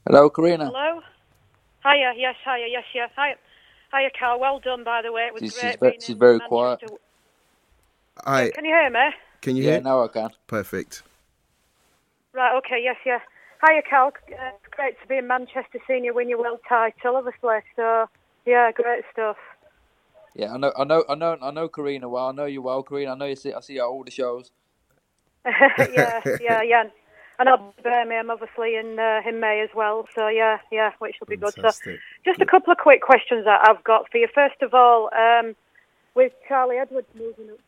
Hello, 0.07 0.30
Karina. 0.30 0.66
Hello. 0.66 1.01
Hiya, 1.84 2.12
yes, 2.16 2.34
hiya, 2.44 2.66
yes, 2.68 2.84
yeah. 2.94 3.07
Hiya, 3.16 3.36
hiya, 3.92 4.11
Carl. 4.18 4.40
Well 4.40 4.59
done, 4.61 4.84
by 4.84 5.03
the 5.03 5.12
way. 5.12 5.22
It 5.28 5.34
was 5.34 5.42
She's- 5.42 5.61
great. 5.61 5.72
she's 5.72 5.80
ve- 5.80 5.88
being 5.90 6.01
she's 6.01 6.11
in 6.11 6.18
very 6.18 6.32
Manchester. 6.38 6.48
quiet. 6.48 6.80
Hi, 8.24 8.51
Can 8.51 8.64
you 8.64 8.74
hear 8.74 8.90
me? 8.90 9.01
Can 9.41 9.57
you 9.57 9.62
Yeah, 9.62 9.70
hear? 9.70 9.80
now 9.80 10.05
I 10.05 10.09
can. 10.09 10.30
Perfect. 10.47 11.03
Right. 12.34 12.57
Okay. 12.59 12.80
Yes. 12.82 12.97
Yeah. 13.07 13.20
Hiya, 13.66 13.82
Carl. 13.88 14.12
Uh, 14.32 14.53
it's 14.57 14.74
great 14.74 15.01
to 15.03 15.07
be 15.09 15.16
in 15.18 15.26
Manchester, 15.26 15.78
seeing 15.86 16.05
you 16.05 16.14
win 16.14 16.28
your 16.28 16.38
world 16.41 16.61
title, 16.68 17.16
obviously. 17.16 17.59
So, 17.76 18.07
yeah, 18.47 18.72
great 18.72 19.05
stuff. 19.12 19.36
Yeah, 20.34 20.55
I 20.55 20.57
know, 20.59 20.72
I 20.78 20.84
know, 20.84 21.05
I 21.09 21.14
know, 21.14 21.36
I 21.43 21.51
know 21.51 21.68
Karina 21.68 22.09
well. 22.09 22.28
I 22.28 22.32
know 22.32 22.47
you 22.47 22.62
well, 22.62 22.82
Karina. 22.82 23.12
I 23.12 23.16
know 23.16 23.26
you 23.26 23.36
see, 23.36 23.53
I 23.53 23.61
see 23.61 23.74
you 23.74 23.80
at 23.82 23.86
all 23.86 24.05
the 24.05 24.11
shows. 24.11 24.51
yeah, 25.47 26.20
yeah, 26.41 26.62
yeah. 26.62 26.84
And 27.38 27.49
I'll 27.49 27.59
be 27.59 27.64
in 27.78 27.82
Birmingham, 27.82 28.30
obviously, 28.30 28.76
in 28.76 28.99
uh, 28.99 29.20
in 29.28 29.41
May 29.41 29.62
as 29.62 29.70
well. 29.74 30.07
So 30.14 30.28
yeah, 30.28 30.59
yeah, 30.70 30.93
which 30.99 31.16
will 31.20 31.26
be 31.26 31.36
good. 31.36 31.55
So, 31.62 31.72
Fantastic. 31.72 31.99
just 32.24 32.41
a 32.41 32.47
couple 32.47 32.72
of 32.72 32.78
quick 32.78 33.01
questions 33.03 33.45
that 33.47 33.66
I've 33.68 33.82
got 33.84 34.11
for 34.11 34.18
you. 34.18 34.28
First 34.34 34.61
of 34.62 34.74
all, 34.74 35.11
um, 35.14 35.57
with 36.14 36.32
Charlie 36.49 36.76
Edwards 36.76 37.09
moving 37.14 37.51
up. 37.53 37.59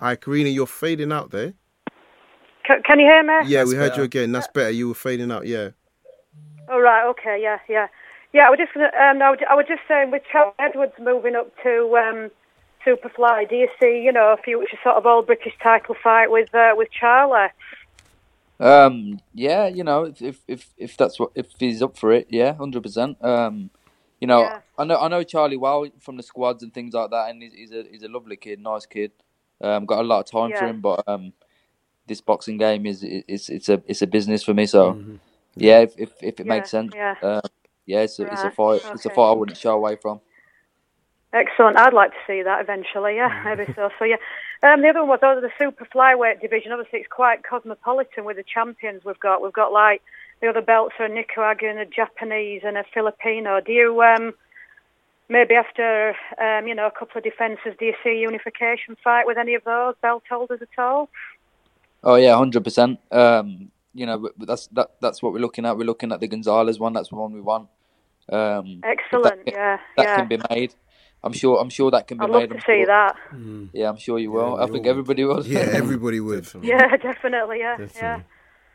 Hi, 0.00 0.14
Karina, 0.14 0.48
you're 0.48 0.66
fading 0.66 1.10
out 1.10 1.30
there. 1.30 1.54
Can, 2.64 2.82
can 2.84 3.00
you 3.00 3.06
hear 3.06 3.22
me? 3.24 3.48
Yeah, 3.50 3.64
we 3.64 3.74
heard 3.74 3.90
better. 3.90 4.02
you 4.02 4.04
again. 4.04 4.32
That's 4.32 4.46
better. 4.48 4.70
You 4.70 4.88
were 4.88 4.94
fading 4.94 5.32
out. 5.32 5.46
Yeah. 5.46 5.70
Oh 6.68 6.78
right, 6.78 7.04
okay, 7.08 7.40
yeah, 7.42 7.58
yeah, 7.68 7.88
yeah. 8.32 8.46
I 8.46 8.50
was 8.50 8.58
just 8.58 8.74
gonna, 8.74 8.86
um, 8.86 9.22
I 9.22 9.30
was, 9.30 9.38
I 9.50 9.54
was 9.54 9.64
just 9.66 9.80
saying 9.88 10.10
with 10.10 10.22
Charlie 10.30 10.52
Edwards 10.58 10.92
moving 11.00 11.34
up 11.34 11.50
to 11.62 11.96
um, 11.96 12.30
Superfly, 12.86 13.48
do 13.48 13.56
you 13.56 13.68
see, 13.80 14.02
you 14.04 14.12
know, 14.12 14.36
a 14.38 14.42
future 14.42 14.76
sort 14.84 14.96
of 14.96 15.06
all 15.06 15.22
British 15.22 15.54
title 15.62 15.96
fight 16.00 16.30
with 16.30 16.54
uh, 16.54 16.74
with 16.76 16.88
Charlie? 16.92 17.48
Um, 18.60 19.20
yeah, 19.32 19.66
you 19.66 19.82
know, 19.82 20.04
if 20.04 20.20
if 20.20 20.40
if, 20.46 20.68
if 20.76 20.96
that's 20.96 21.18
what 21.18 21.30
if 21.34 21.46
he's 21.58 21.82
up 21.82 21.96
for 21.96 22.12
it, 22.12 22.28
yeah, 22.30 22.54
hundred 22.54 22.82
percent. 22.82 23.16
Um, 23.24 23.70
you 24.20 24.26
know, 24.26 24.42
Yeah. 24.42 24.60
I 24.76 24.84
know 24.84 24.98
I 24.98 25.08
know 25.08 25.22
Charlie 25.22 25.56
well 25.56 25.88
from 25.98 26.18
the 26.18 26.22
squads 26.22 26.62
and 26.62 26.72
things 26.72 26.92
like 26.92 27.10
that, 27.10 27.30
and 27.30 27.42
he's, 27.42 27.54
he's 27.54 27.72
a 27.72 27.84
he's 27.90 28.02
a 28.02 28.08
lovely 28.08 28.36
kid, 28.36 28.60
nice 28.60 28.84
kid. 28.84 29.12
Um, 29.60 29.86
got 29.86 30.00
a 30.00 30.08
lot 30.08 30.20
of 30.20 30.26
time 30.30 30.54
for 30.54 30.66
him, 30.66 30.80
but 30.80 31.04
um, 31.08 31.32
this 32.06 32.20
boxing 32.20 32.58
game 32.58 32.86
is 32.86 33.02
it's 33.04 33.50
it's 33.50 33.68
a 33.68 33.82
it's 33.86 34.02
a 34.02 34.06
business 34.08 34.44
for 34.44 34.54
me. 34.54 34.66
So 34.66 34.98
yeah, 35.56 35.80
if 35.80 35.94
if, 35.98 36.12
if 36.22 36.40
it 36.40 36.46
Yeah, 36.46 36.48
makes 36.48 36.70
sense, 36.70 36.94
yeah. 36.94 37.16
uh, 37.22 37.40
yeah, 37.86 38.02
it's 38.02 38.18
a 38.20 38.24
it's 38.24 38.44
a 38.44 38.50
Right, 38.50 38.52
fight. 38.52 38.82
It's 38.94 39.06
a 39.06 39.10
fight 39.10 39.30
I 39.30 39.34
wouldn't 39.34 39.58
shy 39.58 39.70
away 39.72 39.96
from. 39.96 40.20
Excellent. 41.32 41.76
I'd 41.78 41.92
like 41.92 42.12
to 42.12 42.16
see 42.26 42.42
that 42.42 42.60
eventually. 42.62 43.16
Yeah, 43.16 43.42
maybe 43.44 43.70
so. 43.76 43.90
So 43.98 44.04
yeah. 44.04 44.16
Um, 44.62 44.82
the 44.82 44.88
other 44.88 45.00
one 45.00 45.08
was 45.10 45.20
oh, 45.22 45.40
the 45.40 45.50
super 45.58 45.86
flyweight 45.86 46.40
division. 46.40 46.72
Obviously, 46.72 47.00
it's 47.00 47.08
quite 47.08 47.44
cosmopolitan 47.44 48.24
with 48.24 48.36
the 48.38 48.44
champions 48.44 49.04
we've 49.04 49.20
got. 49.20 49.42
We've 49.42 49.52
got 49.52 49.72
like 49.72 50.02
the 50.40 50.48
other 50.48 50.62
belts 50.62 50.94
are 50.98 51.06
a 51.06 51.08
Nicaraguan, 51.08 51.78
a 51.78 51.86
Japanese, 51.86 52.62
and 52.64 52.76
a 52.78 52.84
Filipino. 52.94 53.60
Do 53.60 53.72
you 53.72 54.02
um, 54.02 54.34
maybe 55.28 55.54
after 55.54 56.14
um, 56.40 56.66
you 56.66 56.74
know 56.74 56.86
a 56.86 56.90
couple 56.90 57.18
of 57.18 57.24
defences, 57.24 57.74
do 57.78 57.84
you 57.86 57.94
see 58.02 58.10
a 58.10 58.14
unification 58.20 58.96
fight 59.02 59.26
with 59.26 59.38
any 59.38 59.54
of 59.54 59.64
those 59.64 59.94
belt 60.02 60.22
holders 60.28 60.60
at 60.62 60.82
all? 60.82 61.08
Oh 62.02 62.14
yeah, 62.16 62.36
hundred 62.36 62.64
percent. 62.64 62.98
Um, 63.10 63.70
you 63.94 64.06
know, 64.06 64.18
but- 64.18 64.38
but 64.38 64.48
that's 64.48 64.66
that 64.68 64.90
that's 65.00 65.22
what 65.22 65.32
we're 65.32 65.40
looking 65.40 65.66
at. 65.66 65.76
We're 65.76 65.84
looking 65.84 66.12
at 66.12 66.20
the 66.20 66.28
Gonzalez 66.28 66.78
one. 66.78 66.92
That's 66.92 67.08
the 67.08 67.16
one 67.16 67.32
we 67.32 67.40
want. 67.40 67.68
Um, 68.30 68.66
if 68.66 68.80
that 68.82 68.88
Excellent. 68.98 69.40
yeah, 69.46 69.78
that 69.96 70.02
yeah. 70.04 70.16
can 70.16 70.28
be 70.28 70.38
made. 70.50 70.74
I'm 71.24 71.32
sure. 71.32 71.58
I'm 71.60 71.70
sure 71.70 71.90
that 71.90 72.06
can 72.06 72.18
be 72.18 72.24
I'd 72.24 72.30
made. 72.30 72.38
love 72.40 72.48
to 72.50 72.54
I'm 72.56 72.60
see 72.60 72.84
sure- 72.84 72.86
that. 72.86 73.16
Yeah, 73.72 73.88
I'm 73.88 73.96
sure 73.96 74.18
you 74.18 74.30
will. 74.30 74.56
we 74.56 74.62
I 74.62 74.66
think 74.66 74.84
all 74.84 74.90
everybody 74.90 75.24
will. 75.24 75.44
Yeah, 75.46 75.60
everybody 75.72 76.20
would. 76.20 76.46
Yeah, 76.62 76.96
definitely. 76.96 77.58
Yeah, 77.60 77.78
yeah. 77.96 78.20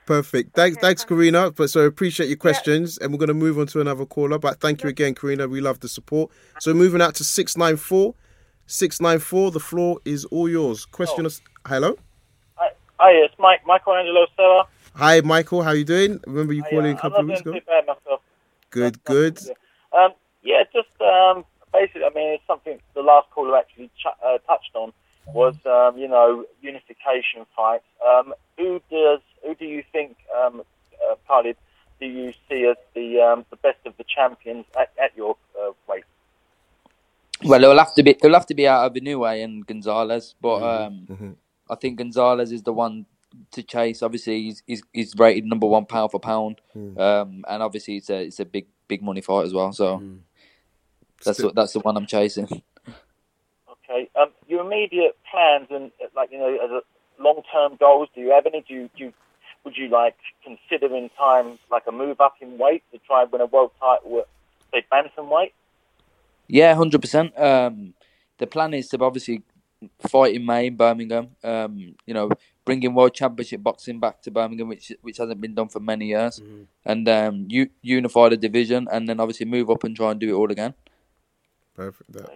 Perfect. 0.06 0.54
Thanks, 0.54 0.78
thanks, 0.78 1.06
Karina. 1.06 1.52
But 1.52 1.70
so 1.70 1.82
appreciate 1.82 2.28
your 2.28 2.38
questions, 2.38 2.98
and 2.98 3.12
we're 3.12 3.18
going 3.20 3.30
to 3.30 3.34
move 3.34 3.58
on 3.58 3.68
to 3.68 3.82
another 3.82 4.06
caller. 4.06 4.38
But 4.38 4.60
thank 4.60 4.84
you 4.84 4.90
again, 4.90 5.16
Karina. 5.16 5.48
We 5.48 5.62
love 5.62 5.80
the 5.80 5.88
support. 5.88 6.32
So 6.60 6.74
moving 6.74 7.02
out 7.02 7.16
to 7.16 7.24
six 7.24 7.56
nine 7.56 7.78
four, 7.78 8.14
six 8.68 9.00
nine 9.00 9.20
four. 9.20 9.52
The 9.52 9.60
floor 9.60 10.00
is 10.06 10.26
all 10.26 10.50
yours. 10.50 10.86
Question. 10.86 11.26
us 11.26 11.42
Hello. 11.66 11.98
Hi, 12.56 12.70
hi, 13.00 13.12
it's 13.12 13.34
Mike, 13.40 13.62
Michelangelo 13.66 14.26
Stella. 14.34 14.68
Hi, 14.96 15.22
Michael. 15.22 15.64
How 15.64 15.72
you 15.72 15.86
doing? 15.86 16.20
Remember 16.28 16.52
you 16.54 16.64
Hi, 16.64 16.70
calling 16.70 16.94
uh, 16.94 16.98
a 16.98 17.02
couple 17.02 17.20
I'm 17.20 17.26
of 17.26 17.30
weeks 17.30 17.42
ago. 17.42 17.54
too 17.54 17.62
bad 17.66 17.88
myself. 17.88 18.22
Good, 18.70 19.04
good. 19.06 19.40
Um, 19.98 20.12
yeah, 20.44 20.64
just 20.74 20.90
um, 21.02 21.46
basically, 21.72 22.04
I 22.04 22.10
mean, 22.14 22.34
it's 22.34 22.44
something 22.46 22.80
the 22.94 23.02
last 23.02 23.30
caller 23.32 23.58
actually 23.58 23.90
ch- 23.98 24.08
uh, 24.26 24.38
touched 24.40 24.76
on 24.76 24.92
was, 25.28 25.56
um, 25.66 25.98
you 25.98 26.08
know, 26.08 26.46
unification 26.62 27.46
fights. 27.56 27.86
Um, 28.06 28.34
who 28.58 28.82
does, 28.92 29.20
who 29.46 29.56
do 29.56 29.66
you 29.66 29.84
think, 29.92 30.18
um, 30.38 30.62
uh, 31.10 31.16
Khalid, 31.28 31.58
do 32.00 32.06
you 32.08 32.34
see 32.50 32.66
as 32.66 32.76
the 32.94 33.20
um, 33.22 33.46
the 33.50 33.56
best 33.58 33.78
of 33.86 33.96
the 33.98 34.04
champions 34.04 34.66
at, 34.78 34.92
at 35.02 35.16
your 35.16 35.38
uh, 35.60 35.72
weight? 35.88 36.04
Well, 37.44 37.64
it'll 37.64 37.78
have 37.78 37.94
to 37.96 38.04
be. 38.04 38.12
It'll 38.12 38.34
have 38.34 38.46
to 38.48 38.54
be 38.56 38.68
out 38.68 38.86
of 38.86 38.94
Inoue 38.94 39.44
and 39.44 39.66
Gonzalez, 39.66 40.36
but 40.42 40.60
Mm-hmm. 40.60 41.14
um, 41.14 41.38
I 41.70 41.76
think 41.76 41.98
Gonzalez 41.98 42.52
is 42.52 42.64
the 42.64 42.74
one 42.74 43.06
to 43.52 43.64
chase. 43.64 44.02
Obviously, 44.04 44.42
he's 44.44 44.64
he's, 44.68 44.84
he's 44.94 45.16
rated 45.18 45.46
number 45.46 45.68
one 45.68 45.86
pound 45.86 46.12
for 46.12 46.20
pound, 46.20 46.62
Mm. 46.76 47.00
um, 47.00 47.46
and 47.48 47.64
obviously 47.64 47.98
it's 47.98 48.10
a 48.10 48.24
it's 48.26 48.40
a 48.40 48.46
big 48.46 48.68
big 48.88 49.02
money 49.02 49.22
fight 49.22 49.46
as 49.46 49.54
well. 49.54 49.72
So 49.72 49.98
Mm. 50.00 50.20
that's 51.24 51.38
Still- 51.38 51.48
what, 51.50 51.56
that's 51.56 51.74
the 51.74 51.80
one 51.80 51.96
I'm 51.98 52.06
chasing. 52.08 52.64
Okay. 53.94 54.10
Um, 54.20 54.30
your 54.48 54.66
immediate 54.66 55.18
plans 55.30 55.68
and 55.70 55.92
uh, 56.02 56.08
like 56.16 56.32
you 56.32 56.40
know, 56.40 56.58
as 56.64 56.72
a 56.72 56.82
long-term 57.22 57.78
goals, 57.80 58.10
do 58.16 58.22
you 58.22 58.32
have 58.32 58.46
any? 58.46 58.64
Do 58.68 58.74
you, 58.74 58.90
do 58.98 59.06
you, 59.06 59.14
would 59.64 59.78
you 59.78 59.90
like 59.90 60.16
consider 60.44 60.96
in 60.96 61.10
time 61.18 61.60
like 61.72 61.84
a 61.88 61.92
move 61.92 62.20
up 62.20 62.36
in 62.42 62.58
weight 62.58 62.84
to 62.92 63.00
try 63.00 63.24
and 63.24 63.32
win 63.32 63.42
a 63.42 63.46
world 63.46 63.72
title 63.80 64.20
at 64.20 64.28
say 64.72 64.86
bantamweight? 64.92 65.52
Yeah, 66.48 66.74
hundred 66.76 67.02
percent. 67.02 67.38
Um, 67.40 67.94
the 68.38 68.48
plan 68.48 68.74
is 68.74 68.90
to 68.90 69.00
obviously 69.00 69.44
fight 70.10 70.36
in 70.36 70.46
May 70.46 70.68
in 70.68 70.76
Birmingham. 70.76 71.30
Um, 71.44 71.96
you 72.06 72.14
know, 72.14 72.32
bringing 72.66 72.94
World 72.96 73.14
Championship 73.14 73.62
boxing 73.62 74.00
back 74.00 74.22
to 74.24 74.32
Birmingham, 74.32 74.70
which 74.70 74.92
which 75.02 75.18
hasn't 75.18 75.40
been 75.40 75.54
done 75.54 75.70
for 75.70 75.80
many 75.80 76.08
years, 76.08 76.42
and 76.84 77.08
um, 77.08 77.46
u- 77.50 77.70
unify 77.82 78.30
the 78.30 78.38
division, 78.38 78.88
and 78.92 79.08
then 79.08 79.20
obviously 79.20 79.46
move 79.46 79.70
up 79.70 79.84
and 79.84 79.96
try 79.96 80.12
and 80.12 80.20
do 80.20 80.30
it 80.30 80.34
all 80.34 80.52
again. 80.52 80.74
Perfect. 81.76 82.12
That. 82.14 82.30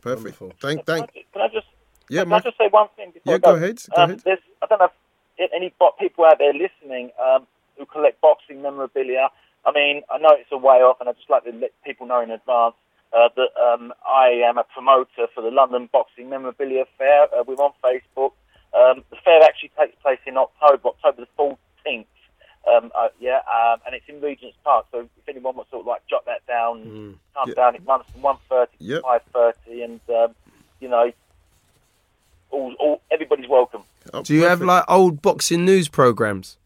Perfect. 0.00 0.40
Wonderful. 0.40 0.52
Thank, 0.60 0.86
Can 0.86 0.94
I 0.94 0.98
thank. 0.98 1.26
Can 1.32 1.42
I 1.42 1.48
just 1.48 1.66
Yeah, 2.08 2.24
can 2.24 2.32
I 2.32 2.40
just 2.40 2.58
say 2.58 2.68
one 2.70 2.88
thing? 2.96 3.10
Before 3.12 3.32
Yeah, 3.32 3.36
I 3.36 3.38
go 3.38 3.54
ahead. 3.54 3.82
Go 3.94 4.02
um, 4.02 4.10
ahead. 4.10 4.22
There's, 4.24 4.38
I 4.62 4.66
don't 4.66 4.78
know 4.78 4.90
if 5.38 5.50
any 5.54 5.74
bo- 5.78 5.94
people 5.98 6.24
out 6.24 6.38
there 6.38 6.52
listening 6.52 7.10
um, 7.22 7.46
who 7.76 7.86
collect 7.86 8.20
boxing 8.20 8.62
memorabilia. 8.62 9.28
I 9.66 9.72
mean, 9.72 10.02
I 10.10 10.18
know 10.18 10.30
it's 10.32 10.50
a 10.52 10.56
way 10.56 10.76
off, 10.76 10.98
and 11.00 11.08
I 11.08 11.12
just 11.12 11.28
like 11.28 11.44
to 11.44 11.52
let 11.52 11.72
people 11.84 12.06
know 12.06 12.20
in 12.20 12.30
advance 12.30 12.74
uh, 13.12 13.28
that 13.36 13.50
um, 13.60 13.92
I 14.06 14.28
am 14.48 14.58
a 14.58 14.64
promoter 14.64 15.26
for 15.34 15.42
the 15.42 15.50
London 15.50 15.88
Boxing 15.92 16.28
Memorabilia 16.28 16.84
Fair. 16.96 17.24
Uh, 17.34 17.42
we're 17.46 17.54
on 17.56 17.72
Facebook. 17.82 18.32
Um, 18.74 19.02
the 19.10 19.16
fair 19.24 19.42
actually 19.42 19.72
takes 19.78 19.96
place 20.02 20.18
in 20.26 20.36
October, 20.36 20.88
October 20.88 21.24
the 21.24 21.56
14th. 21.86 22.06
Um, 22.68 22.90
uh, 22.94 23.08
yeah, 23.18 23.38
um, 23.48 23.80
and 23.86 23.94
it's 23.94 24.04
in 24.08 24.20
Regent's 24.20 24.56
Park. 24.64 24.86
So 24.92 25.00
if 25.00 25.28
anyone 25.28 25.56
wants 25.56 25.70
to 25.70 25.76
sort 25.76 25.80
of 25.82 25.86
like 25.86 26.06
jot 26.06 26.24
that 26.26 26.46
down, 26.46 27.18
come 27.34 27.48
Yeah. 27.48 27.54
down. 27.54 27.74
It 27.76 27.82
runs 27.86 28.04
from 28.12 28.20
1.30 28.22 28.68
Yep. 28.78 29.00
to 29.02 29.06
5.30, 29.34 29.84
and 29.84 30.00
um, 30.10 30.34
you 30.80 30.88
know, 30.88 31.10
all, 32.50 32.74
all 32.78 33.00
everybody's 33.10 33.48
welcome. 33.48 33.82
Oh, 34.12 34.22
Do 34.22 34.34
you 34.34 34.44
have 34.44 34.60
like 34.62 34.84
old 34.88 35.20
boxing 35.22 35.64
news 35.64 35.88
programs, 35.88 36.56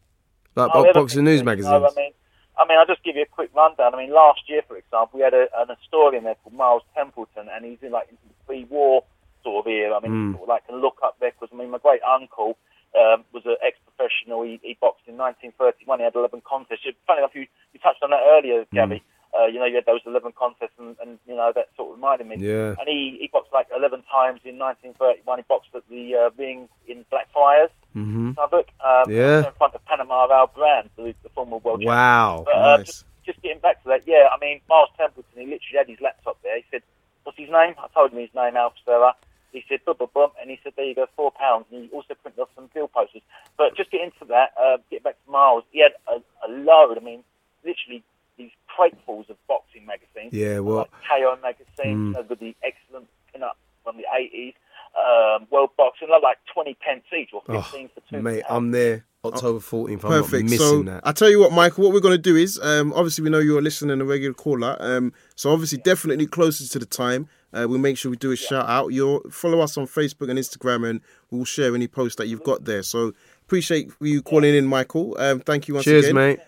like 0.55 0.71
Oh, 0.71 0.73
bo- 0.73 0.81
everything, 0.81 1.03
boxing 1.03 1.25
news 1.25 1.39
you 1.41 1.45
know, 1.45 1.51
magazines? 1.53 1.85
I 1.97 2.01
mean, 2.01 2.13
I 2.59 2.67
mean, 2.69 2.79
I'll 2.79 2.87
just 2.87 3.03
give 3.03 3.17
you 3.17 3.23
a 3.23 3.27
quick 3.27 3.51
rundown. 3.55 3.95
I 3.95 3.99
mean, 3.99 4.13
last 4.13 4.43
year, 4.49 4.63
for 4.69 4.77
example, 4.77 5.19
we 5.19 5.23
had 5.23 5.35
a, 5.35 5.47
an 5.59 5.75
historian 5.81 6.25
there 6.25 6.37
called 6.43 6.55
Miles 6.55 6.83
Templeton, 6.95 7.49
and 7.53 7.65
he's 7.65 7.79
in 7.83 7.91
like 7.93 8.09
into 8.11 8.23
the 8.29 8.35
pre-war 8.47 9.05
sort 9.43 9.67
of 9.67 9.71
era. 9.71 9.97
I 9.97 10.01
mean, 10.01 10.13
Mm. 10.13 10.33
sort 10.33 10.43
of 10.45 10.49
like 10.49 10.67
can 10.67 10.81
look 10.81 10.99
up 11.03 11.17
records. 11.21 11.53
I 11.53 11.57
mean, 11.57 11.71
my 11.71 11.79
great 11.79 12.03
uncle 12.03 12.57
um, 12.95 13.25
was 13.33 13.43
an 13.47 13.57
ex-professional. 14.03 14.43
He, 14.43 14.61
he 14.63 14.77
boxed 14.81 15.07
in 15.07 15.17
1931. 15.17 15.99
He 15.99 16.05
had 16.05 16.15
11 16.15 16.43
contests. 16.49 16.87
Funny 17.07 17.19
enough, 17.19 17.35
you, 17.35 17.47
you 17.73 17.81
touched 17.81 18.03
on 18.03 18.11
that 18.11 18.23
earlier, 18.27 18.65
Gabby. 18.73 19.03
Uh, 19.33 19.47
you 19.47 19.59
know, 19.59 19.65
you 19.65 19.77
had 19.77 19.87
those 19.87 20.01
11 20.05 20.33
contests, 20.39 20.77
and, 20.79 20.95
and 21.01 21.19
you 21.27 21.35
know 21.35 21.51
that 21.55 21.69
sort 21.75 21.89
of 21.89 21.97
reminded 21.97 22.27
me. 22.29 22.37
Yeah. 22.37 22.77
And 22.79 22.87
he, 22.87 23.17
he 23.19 23.31
boxed 23.33 23.53
like 23.53 23.67
11 23.75 24.03
times 24.13 24.41
in 24.45 24.59
1931. 24.59 25.39
He 25.39 25.45
boxed 25.49 25.71
at 25.75 25.89
the 25.89 26.15
uh, 26.15 26.31
ring 26.37 26.69
in 26.87 27.05
Blackfriars, 27.11 27.71
hmm 27.95 28.33
Southwark. 28.37 28.69
Um, 28.85 29.11
Yeah. 29.11 29.47
In 29.49 29.53
front 29.57 29.75
of 29.75 29.85
Panama 29.87 30.29
Al 30.31 30.49
Brown, 30.49 30.91
the, 30.97 31.15
the 31.23 31.31
former 31.31 31.57
world 31.57 31.81
champion. 31.81 31.97
Wow. 31.97 32.43
But, 32.45 32.55
uh, 32.55 32.77
Nice. 32.77 32.87
just, 32.87 33.05
just 33.25 33.43
getting 33.43 33.61
back 33.61 33.83
to 33.85 33.89
that, 33.89 34.03
yeah, 34.07 34.29
I 34.29 34.39
mean, 34.39 34.61
Miles 34.69 34.91
Templeton, 34.99 35.33
he 35.35 35.45
literally 35.49 35.79
had 35.79 35.89
his 35.89 36.01
laptop 36.03 36.37
there. 36.43 36.57
He 36.59 36.65
said, 36.71 36.83
what's 37.25 37.39
his 37.39 37.49
name? 37.49 37.73
I 37.79 37.89
told 37.95 38.13
him 38.13 38.19
his 38.19 38.35
name, 38.35 38.57
Alf 38.57 38.75
Serra. 38.85 39.15
He 39.53 39.63
said, 39.69 39.81
bum, 39.85 39.97
bum, 39.99 40.09
bum, 40.15 40.31
and 40.41 40.51
he 40.51 40.59
said, 40.65 40.73
there 40.77 40.87
you 40.87 40.95
go, 40.95 41.07
four 41.17 41.31
pounds. 41.31 41.67
And 41.71 41.85
he 41.85 41.91
also 41.91 42.15
printed 42.15 42.41
off 42.41 42.49
some 42.55 42.71
bill 42.75 42.89
posters. 42.89 43.23
But 43.59 43.77
just 43.77 43.91
get 43.91 44.01
into 44.01 44.25
that, 44.29 44.53
uh, 44.61 44.79
get 44.91 45.03
back 45.05 45.17
to 45.25 45.31
Miles, 45.31 45.65
he 45.73 45.81
had 45.83 45.93
a, 46.09 46.17
a 46.47 46.49
load, 46.51 46.97
I 46.99 47.05
mean, 47.05 47.23
literally 47.65 48.03
these 48.39 48.51
cratefuls 48.69 49.29
of 49.29 49.37
boxing 49.47 49.85
magazines. 49.87 50.33
Yeah, 50.33 50.61
well- 50.61 50.77
Like 50.79 50.91
KO 51.09 51.39
magazine, 51.43 51.97
Mm. 51.99 52.07
you 52.07 52.13
know, 52.15 52.27
with 52.29 52.41
the 52.41 52.57
excellent 52.65 53.07
pin-up 53.33 53.57
from 53.85 53.97
the 53.99 54.05
80s. 54.13 54.55
Um, 54.95 55.47
World 55.51 55.71
Boxing, 55.79 56.09
like, 56.11 56.23
like 56.23 56.37
20 56.53 56.75
pence 56.75 57.03
each 57.19 57.31
or 57.33 57.41
15 57.47 57.89
for 57.95 58.01
two. 58.11 58.17
Oh, 58.17 58.21
Mate, 58.21 58.43
pounds. 58.43 58.47
I'm 58.51 58.71
there 58.73 59.07
October 59.25 59.59
14th. 59.59 59.93
I'm 60.05 60.11
Perfect. 60.11 60.51
not 60.51 60.59
So 60.59 60.65
missing 60.65 60.85
that. 60.85 61.01
I 61.07 61.13
tell 61.13 61.31
you 61.31 61.41
what, 61.41 61.51
Michael, 61.53 61.85
what 61.85 61.95
we're 61.95 62.01
going 62.01 62.13
to 62.13 62.19
do 62.19 62.37
is, 62.37 62.59
um, 62.63 62.93
obviously 62.93 63.25
we 63.25 63.31
know 63.31 63.39
you're 63.39 63.63
listening 63.63 63.91
and 63.93 64.03
a 64.03 64.05
regular 64.05 64.35
caller. 64.35 64.77
Um, 64.81 65.15
so 65.35 65.51
obviously 65.51 65.79
definitely 65.79 66.27
closer 66.27 66.67
to 66.69 66.79
the 66.79 66.85
time, 66.85 67.27
uh, 67.53 67.67
we'll 67.69 67.79
make 67.79 67.99
sure 67.99 68.11
we 68.11 68.17
do 68.17 68.33
a 68.33 68.37
shout 68.37 68.69
out. 68.69 68.89
You'll 68.89 69.21
follow 69.31 69.61
us 69.61 69.77
on 69.77 69.87
Facebook 69.87 70.31
and 70.31 70.39
Instagram, 70.39 70.89
and 70.89 71.01
we'll 71.31 71.45
share 71.45 71.75
any 71.75 71.89
posts 71.89 72.17
that 72.17 72.27
you've 72.27 72.45
got 72.45 72.65
there. 72.65 72.83
So 72.83 73.13
appreciate 73.45 73.91
you 74.01 74.23
calling 74.23 74.55
in, 74.55 74.67
Michael. 74.67 75.17
Um, 75.19 75.41
thank 75.41 75.69
you 75.69 75.75
once 75.75 75.85
Cheers, 75.85 76.05
again. 76.05 76.15
mate. 76.15 76.41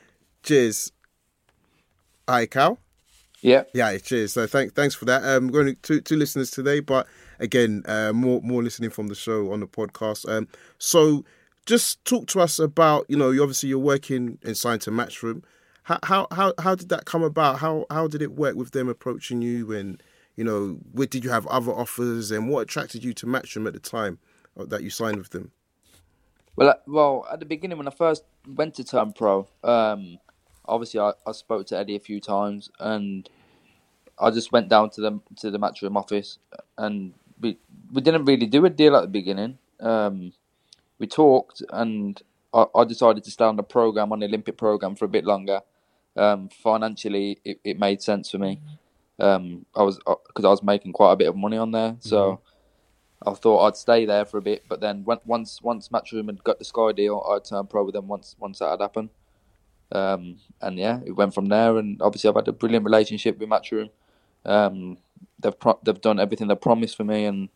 Cheers. 0.42 0.92
Hi, 2.28 2.46
Kal. 2.46 2.78
Yeah. 3.42 3.64
Yeah, 3.74 3.98
cheers. 3.98 4.32
So 4.32 4.46
thank, 4.46 4.74
thanks 4.74 4.94
for 4.94 5.04
that. 5.04 5.22
Um, 5.22 5.48
we're 5.48 5.62
going 5.62 5.66
to 5.66 5.82
two, 5.82 6.00
two 6.00 6.16
listeners 6.16 6.50
today, 6.50 6.80
but 6.80 7.06
again, 7.38 7.82
uh, 7.84 8.12
more 8.14 8.40
more 8.40 8.62
listening 8.62 8.88
from 8.88 9.08
the 9.08 9.14
show 9.14 9.52
on 9.52 9.60
the 9.60 9.66
podcast. 9.66 10.26
Um, 10.26 10.48
so 10.78 11.26
just 11.66 12.02
talk 12.06 12.26
to 12.28 12.40
us 12.40 12.58
about 12.58 13.04
you 13.08 13.16
know, 13.18 13.30
you 13.30 13.42
obviously 13.42 13.68
you're 13.68 13.78
working 13.78 14.38
in 14.42 14.54
Science 14.54 14.86
and 14.86 14.98
Matchroom. 14.98 15.42
How 15.82 15.98
how 16.02 16.26
how 16.30 16.54
how 16.58 16.74
did 16.74 16.88
that 16.88 17.04
come 17.04 17.22
about? 17.22 17.58
How 17.58 17.84
how 17.90 18.08
did 18.08 18.22
it 18.22 18.32
work 18.32 18.56
with 18.56 18.70
them 18.70 18.88
approaching 18.88 19.42
you? 19.42 19.72
And 19.72 20.02
you 20.36 20.44
know, 20.44 20.78
where 20.92 21.06
did 21.06 21.24
you 21.24 21.30
have 21.30 21.46
other 21.46 21.72
offers? 21.72 22.30
And 22.30 22.48
what 22.48 22.60
attracted 22.60 23.04
you 23.04 23.12
to 23.14 23.26
Matchroom 23.26 23.66
at 23.66 23.72
the 23.72 23.80
time 23.80 24.18
uh, 24.58 24.64
that 24.66 24.82
you 24.82 24.90
signed 24.90 25.18
with 25.18 25.30
them? 25.30 25.52
Well, 26.56 26.68
uh, 26.68 26.74
well, 26.86 27.26
at 27.32 27.40
the 27.40 27.46
beginning 27.46 27.78
when 27.78 27.88
I 27.88 27.90
first 27.90 28.24
went 28.46 28.74
to 28.74 28.84
turn 28.84 29.12
pro, 29.12 29.48
um, 29.62 30.18
obviously 30.66 31.00
I, 31.00 31.12
I 31.26 31.32
spoke 31.32 31.66
to 31.68 31.78
Eddie 31.78 31.96
a 31.96 32.00
few 32.00 32.20
times, 32.20 32.70
and 32.78 33.28
I 34.18 34.30
just 34.30 34.52
went 34.52 34.68
down 34.68 34.90
to 34.90 35.00
the 35.00 35.20
to 35.38 35.50
the 35.50 35.58
matchroom 35.58 35.96
office, 35.96 36.38
and 36.78 37.14
we 37.40 37.58
we 37.92 38.02
didn't 38.02 38.24
really 38.24 38.46
do 38.46 38.64
a 38.64 38.70
deal 38.70 38.94
at 38.96 39.02
the 39.02 39.08
beginning. 39.08 39.58
Um, 39.80 40.32
we 40.98 41.08
talked, 41.08 41.62
and 41.70 42.22
I, 42.52 42.66
I 42.74 42.84
decided 42.84 43.24
to 43.24 43.30
stay 43.30 43.44
on 43.44 43.56
the 43.56 43.64
program 43.64 44.12
on 44.12 44.20
the 44.20 44.26
Olympic 44.26 44.56
program 44.56 44.94
for 44.94 45.06
a 45.06 45.08
bit 45.08 45.24
longer. 45.24 45.60
Um, 46.16 46.48
financially, 46.48 47.38
it, 47.44 47.58
it 47.64 47.78
made 47.80 48.00
sense 48.00 48.30
for 48.30 48.38
me. 48.38 48.60
Um, 49.18 49.64
I 49.74 49.82
was 49.82 49.98
because 49.98 50.44
I 50.44 50.48
was 50.48 50.62
making 50.62 50.92
quite 50.92 51.12
a 51.12 51.16
bit 51.16 51.28
of 51.28 51.36
money 51.36 51.56
on 51.56 51.70
there, 51.72 51.96
so. 52.00 52.40
I 53.26 53.32
thought 53.32 53.64
I'd 53.66 53.76
stay 53.76 54.04
there 54.04 54.26
for 54.26 54.36
a 54.36 54.42
bit, 54.42 54.64
but 54.68 54.80
then 54.80 55.02
when, 55.04 55.18
once 55.24 55.62
once 55.62 55.88
Matchroom 55.88 56.26
had 56.26 56.44
got 56.44 56.58
the 56.58 56.64
Sky 56.64 56.92
deal, 56.92 57.24
I'd 57.30 57.44
turn 57.44 57.66
pro 57.66 57.82
with 57.84 57.94
them 57.94 58.06
once 58.06 58.36
once 58.38 58.58
that 58.58 58.68
had 58.68 58.82
happened. 58.82 59.08
Um, 59.92 60.36
and 60.60 60.78
yeah, 60.78 61.00
it 61.06 61.12
went 61.12 61.32
from 61.32 61.46
there. 61.46 61.78
And 61.78 62.02
obviously, 62.02 62.28
I've 62.28 62.36
had 62.36 62.48
a 62.48 62.52
brilliant 62.52 62.84
relationship 62.84 63.38
with 63.38 63.48
Matchroom. 63.48 63.90
Um, 64.44 64.98
they've 65.38 65.58
pro- 65.58 65.78
they've 65.82 66.00
done 66.00 66.20
everything 66.20 66.48
they 66.48 66.54
promised 66.54 66.96
for 66.96 67.04
me, 67.04 67.24
and 67.24 67.48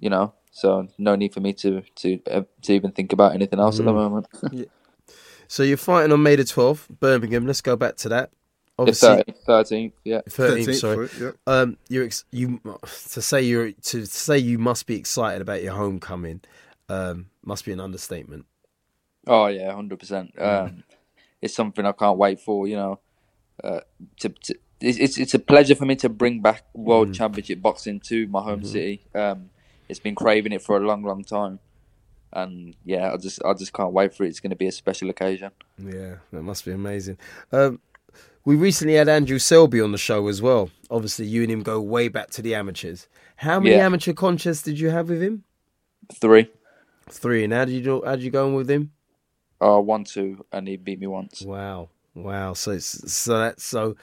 you 0.00 0.08
know, 0.08 0.32
so 0.52 0.88
no 0.96 1.16
need 1.16 1.34
for 1.34 1.40
me 1.40 1.52
to 1.54 1.82
to 1.96 2.20
uh, 2.30 2.42
to 2.62 2.72
even 2.72 2.92
think 2.92 3.12
about 3.12 3.34
anything 3.34 3.60
else 3.60 3.78
at 3.78 3.84
the 3.84 3.92
moment. 3.92 4.26
So 5.48 5.62
you're 5.62 5.76
fighting 5.78 6.12
on 6.12 6.22
May 6.22 6.36
the 6.36 6.42
12th, 6.44 6.88
Birmingham. 7.00 7.46
Let's 7.46 7.62
go 7.62 7.74
back 7.74 7.96
to 7.96 8.08
that. 8.10 8.30
The 8.78 8.82
Obviously, 8.82 9.08
13th, 9.08 9.44
13th, 9.46 9.92
yeah. 10.04 10.20
13th, 10.28 10.66
13th, 10.66 10.74
sorry. 10.80 11.08
for 11.08 11.28
it, 11.30 11.36
Um, 11.46 11.76
you're 11.88 12.04
ex- 12.04 12.24
you 12.30 12.60
to 13.10 13.20
say 13.20 13.42
you're 13.42 13.72
to 13.72 14.06
say 14.06 14.38
you 14.38 14.58
must 14.58 14.86
be 14.86 14.94
excited 14.96 15.42
about 15.42 15.62
your 15.62 15.74
homecoming. 15.74 16.40
Um, 16.88 17.26
must 17.44 17.64
be 17.64 17.72
an 17.72 17.80
understatement. 17.80 18.46
Oh 19.26 19.46
yeah, 19.48 19.72
hundred 19.74 19.98
percent. 19.98 20.32
Um, 20.40 20.84
it's 21.42 21.54
something 21.54 21.84
I 21.84 21.92
can't 21.92 22.16
wait 22.18 22.40
for. 22.40 22.66
You 22.68 22.76
know, 22.76 23.00
uh, 23.64 23.80
to, 24.20 24.28
to 24.28 24.54
it's 24.80 24.98
it's 24.98 25.18
it's 25.18 25.34
a 25.34 25.38
pleasure 25.40 25.74
for 25.74 25.84
me 25.84 25.96
to 25.96 26.08
bring 26.08 26.40
back 26.40 26.64
World 26.72 27.12
Championship 27.12 27.60
boxing 27.60 28.00
to 28.00 28.26
my 28.28 28.42
home 28.42 28.62
city. 28.64 29.04
Um, 29.14 29.50
it's 29.88 29.98
been 30.00 30.14
craving 30.14 30.52
it 30.52 30.62
for 30.62 30.76
a 30.76 30.80
long, 30.80 31.02
long 31.02 31.24
time, 31.24 31.58
and 32.32 32.76
yeah, 32.84 33.12
I 33.12 33.16
just 33.16 33.42
I 33.44 33.54
just 33.54 33.72
can't 33.72 33.92
wait 33.92 34.14
for 34.14 34.24
it. 34.24 34.28
It's 34.28 34.40
going 34.40 34.50
to 34.50 34.56
be 34.56 34.66
a 34.66 34.72
special 34.72 35.10
occasion. 35.10 35.50
Yeah, 35.78 36.16
that 36.32 36.42
must 36.42 36.64
be 36.64 36.72
amazing. 36.72 37.18
Um, 37.52 37.80
we 38.48 38.56
recently 38.56 38.94
had 38.94 39.10
Andrew 39.10 39.38
Selby 39.38 39.78
on 39.78 39.92
the 39.92 39.98
show 39.98 40.26
as 40.26 40.40
well. 40.40 40.70
Obviously, 40.90 41.26
you 41.26 41.42
and 41.42 41.52
him 41.52 41.62
go 41.62 41.78
way 41.82 42.08
back 42.08 42.30
to 42.30 42.40
the 42.40 42.54
amateurs. 42.54 43.06
How 43.36 43.60
many 43.60 43.76
Yeah. 43.76 43.84
amateur 43.84 44.14
contests 44.14 44.62
did 44.62 44.80
you 44.80 44.88
have 44.88 45.10
with 45.10 45.20
him? 45.22 45.44
Three, 46.14 46.50
Three. 47.10 47.44
And 47.44 47.52
how 47.52 47.66
did 47.66 47.74
you 47.74 47.82
do, 47.82 48.02
how 48.06 48.16
did 48.16 48.24
you 48.24 48.30
go 48.30 48.46
on 48.46 48.54
with 48.54 48.70
him? 48.70 48.92
uh, 49.60 49.78
one, 49.80 50.04
two, 50.04 50.46
and 50.50 50.66
he 50.66 50.78
beat 50.78 50.98
me 50.98 51.06
once. 51.06 51.42
Wow, 51.42 51.90
wow. 52.14 52.54
So 52.54 52.70
it's, 52.70 53.12
so 53.12 53.38
that's 53.38 53.64
so 53.64 53.96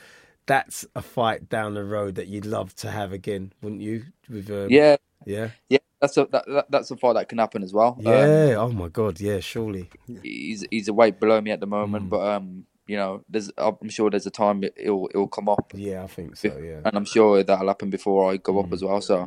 that's 0.46 0.86
a 0.96 1.02
fight 1.02 1.50
down 1.50 1.74
the 1.74 1.84
road 1.84 2.14
that 2.16 2.28
you'd 2.28 2.46
love 2.46 2.76
to 2.76 2.92
have 2.92 3.14
again, 3.14 3.52
wouldn't 3.64 3.82
you? 3.82 4.04
With 4.30 4.52
um, 4.52 4.70
Yeah, 4.70 4.98
yeah, 5.26 5.50
yeah. 5.70 5.80
That's 6.02 6.18
a 6.18 6.28
that, 6.32 6.46
that, 6.46 6.66
that's 6.70 6.92
a 6.92 6.98
fight 6.98 7.14
that 7.14 7.30
can 7.30 7.40
happen 7.40 7.64
as 7.64 7.74
well. 7.74 7.96
Um, 8.00 8.04
yeah. 8.06 8.56
oh 8.60 8.70
my 8.72 8.90
god, 8.90 9.20
yeah. 9.20 9.40
Surely. 9.40 9.90
he's 10.22 10.64
he's 10.70 10.88
a 10.88 10.94
weight 10.94 11.20
below 11.20 11.42
me 11.42 11.50
at 11.50 11.60
the 11.62 11.66
Mm. 11.68 11.70
moment, 11.82 12.10
but 12.12 12.22
um, 12.22 12.66
you 12.88 12.96
know, 12.98 13.24
there's 13.30 13.52
I'm 13.58 13.90
sure 13.90 14.10
there's 14.10 14.26
a 14.28 14.32
time 14.32 14.64
it, 14.64 14.74
it'll 14.78 15.08
it'll 15.14 15.28
come 15.28 15.50
up. 15.50 15.72
Yeah, 15.76 16.04
I 16.04 16.08
think 16.08 16.36
so. 16.38 16.56
Yeah. 16.58 16.82
and 16.86 16.96
I'm 16.96 17.06
sure 17.06 17.44
that'll 17.44 17.68
happen 17.68 17.90
before 17.90 18.32
I 18.32 18.38
go 18.38 18.54
Mm. 18.54 18.66
up 18.66 18.74
as 18.74 18.84
well. 18.84 19.02
So 19.02 19.22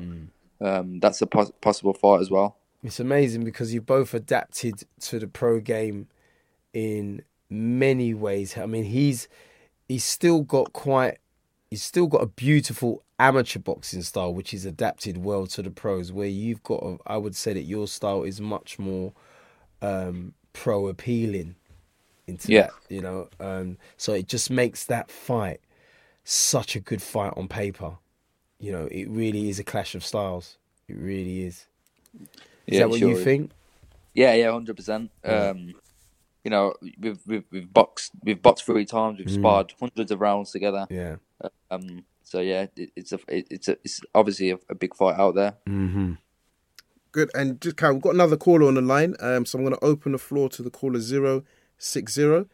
um, 0.60 1.00
that's 1.00 1.20
a 1.22 1.26
pos- 1.26 1.52
possible 1.60 1.94
fight 1.94 2.20
as 2.20 2.30
well. 2.30 2.56
It's 2.82 3.00
amazing 3.00 3.44
because 3.44 3.74
you 3.74 3.80
both 3.80 4.14
adapted 4.14 4.84
to 5.00 5.18
the 5.18 5.26
pro 5.26 5.58
game 5.60 6.06
in 6.72 7.22
many 7.50 8.14
ways. 8.14 8.56
I 8.56 8.66
mean, 8.66 8.84
he's 8.84 9.28
he's 9.88 10.04
still 10.04 10.42
got 10.42 10.72
quite 10.72 11.18
he's 11.70 11.82
still 11.82 12.06
got 12.06 12.22
a 12.22 12.26
beautiful 12.26 13.02
amateur 13.18 13.58
boxing 13.58 14.02
style 14.02 14.32
which 14.32 14.54
is 14.54 14.64
adapted 14.64 15.18
well 15.18 15.44
to 15.48 15.60
the 15.60 15.70
pros 15.70 16.12
where 16.12 16.28
you've 16.28 16.62
got 16.62 16.80
a, 16.84 16.96
I 17.06 17.16
would 17.16 17.34
say 17.34 17.52
that 17.52 17.62
your 17.62 17.88
style 17.88 18.22
is 18.22 18.40
much 18.40 18.78
more 18.78 19.12
um 19.82 20.34
pro 20.52 20.86
appealing 20.86 21.56
into 22.28 22.52
Yeah. 22.52 22.62
that, 22.62 22.72
you 22.94 23.00
know. 23.00 23.28
Um 23.40 23.78
so 23.96 24.12
it 24.12 24.28
just 24.28 24.50
makes 24.50 24.84
that 24.84 25.10
fight 25.10 25.60
such 26.24 26.76
a 26.76 26.80
good 26.80 27.02
fight 27.02 27.32
on 27.36 27.48
paper. 27.48 27.92
You 28.58 28.72
know, 28.72 28.88
it 28.90 29.08
really 29.08 29.48
is 29.48 29.58
a 29.58 29.64
clash 29.64 29.94
of 29.94 30.04
styles. 30.04 30.58
It 30.88 30.96
really 30.96 31.42
is. 31.44 31.66
Is 32.14 32.28
Yeah, 32.66 32.78
that 32.80 32.90
what 32.90 32.98
sure 32.98 33.10
you 33.10 33.22
think? 33.22 33.50
Yeah, 34.14 34.34
yeah, 34.34 34.50
hundred 34.50 34.76
percent. 34.76 35.10
Um, 35.24 35.74
you 36.44 36.50
know, 36.50 36.74
we've 36.98 37.20
we've 37.26 37.44
we've 37.50 37.72
boxed 37.72 38.12
we've 38.22 38.40
boxed 38.42 38.64
three 38.66 38.84
times. 38.84 39.18
We've 39.18 39.30
sparred 39.30 39.72
hundreds 39.78 40.10
of 40.10 40.20
rounds 40.20 40.50
together. 40.50 40.86
Yeah. 40.90 41.16
Um, 41.70 42.04
so 42.24 42.40
yeah, 42.40 42.66
it, 42.76 42.90
it's 42.96 43.12
a 43.12 43.18
it, 43.28 43.46
it's 43.50 43.68
a 43.68 43.72
it's 43.84 44.00
obviously 44.14 44.50
a, 44.50 44.58
a 44.68 44.74
big 44.74 44.94
fight 44.94 45.18
out 45.18 45.34
there. 45.34 45.54
Mm-hmm. 45.68 46.14
Good. 47.12 47.30
And 47.34 47.60
just 47.60 47.76
Carol, 47.76 47.94
we've 47.94 48.02
got 48.02 48.14
another 48.14 48.36
caller 48.36 48.66
on 48.66 48.74
the 48.74 48.82
line. 48.82 49.14
Um, 49.20 49.46
so 49.46 49.58
I'm 49.58 49.64
going 49.64 49.76
to 49.76 49.84
open 49.84 50.12
the 50.12 50.18
floor 50.18 50.48
to 50.50 50.62
the 50.62 50.70
caller 50.70 51.00
060 51.78 52.44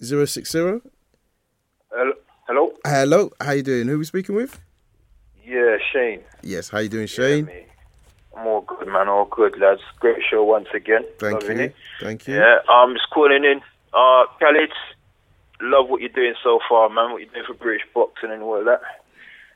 060. 0.00 0.58
Hello. 0.58 2.12
Hello. 2.48 2.72
Hello. 2.84 3.30
How 3.40 3.52
you 3.52 3.62
doing? 3.62 3.86
Who 3.88 3.94
are 3.94 3.98
we 3.98 4.04
speaking 4.04 4.34
with? 4.34 4.60
Yeah, 5.44 5.76
Shane. 5.92 6.20
Yes. 6.42 6.68
How 6.68 6.78
you 6.78 6.88
doing, 6.88 7.06
Shane? 7.06 7.46
Me. 7.46 7.66
I'm 8.36 8.46
all 8.46 8.62
good, 8.62 8.88
man. 8.88 9.08
All 9.08 9.26
good, 9.26 9.58
lads. 9.58 9.82
Great 10.00 10.22
show 10.28 10.42
once 10.42 10.68
again. 10.74 11.04
Thank 11.18 11.42
Loving 11.42 11.58
you. 11.58 11.64
it. 11.64 11.74
Thank 12.00 12.26
you. 12.26 12.34
Yeah, 12.34 12.58
I'm 12.68 12.94
just 12.94 13.10
calling 13.12 13.44
in. 13.44 13.60
Uh, 13.92 14.24
Khalid, 14.40 14.72
love 15.60 15.88
what 15.88 16.00
you're 16.00 16.08
doing 16.08 16.34
so 16.42 16.58
far, 16.68 16.88
man. 16.88 17.12
What 17.12 17.20
you're 17.22 17.32
doing 17.32 17.44
for 17.46 17.54
British 17.54 17.86
boxing 17.94 18.30
and 18.30 18.42
all 18.42 18.64
that. 18.64 18.80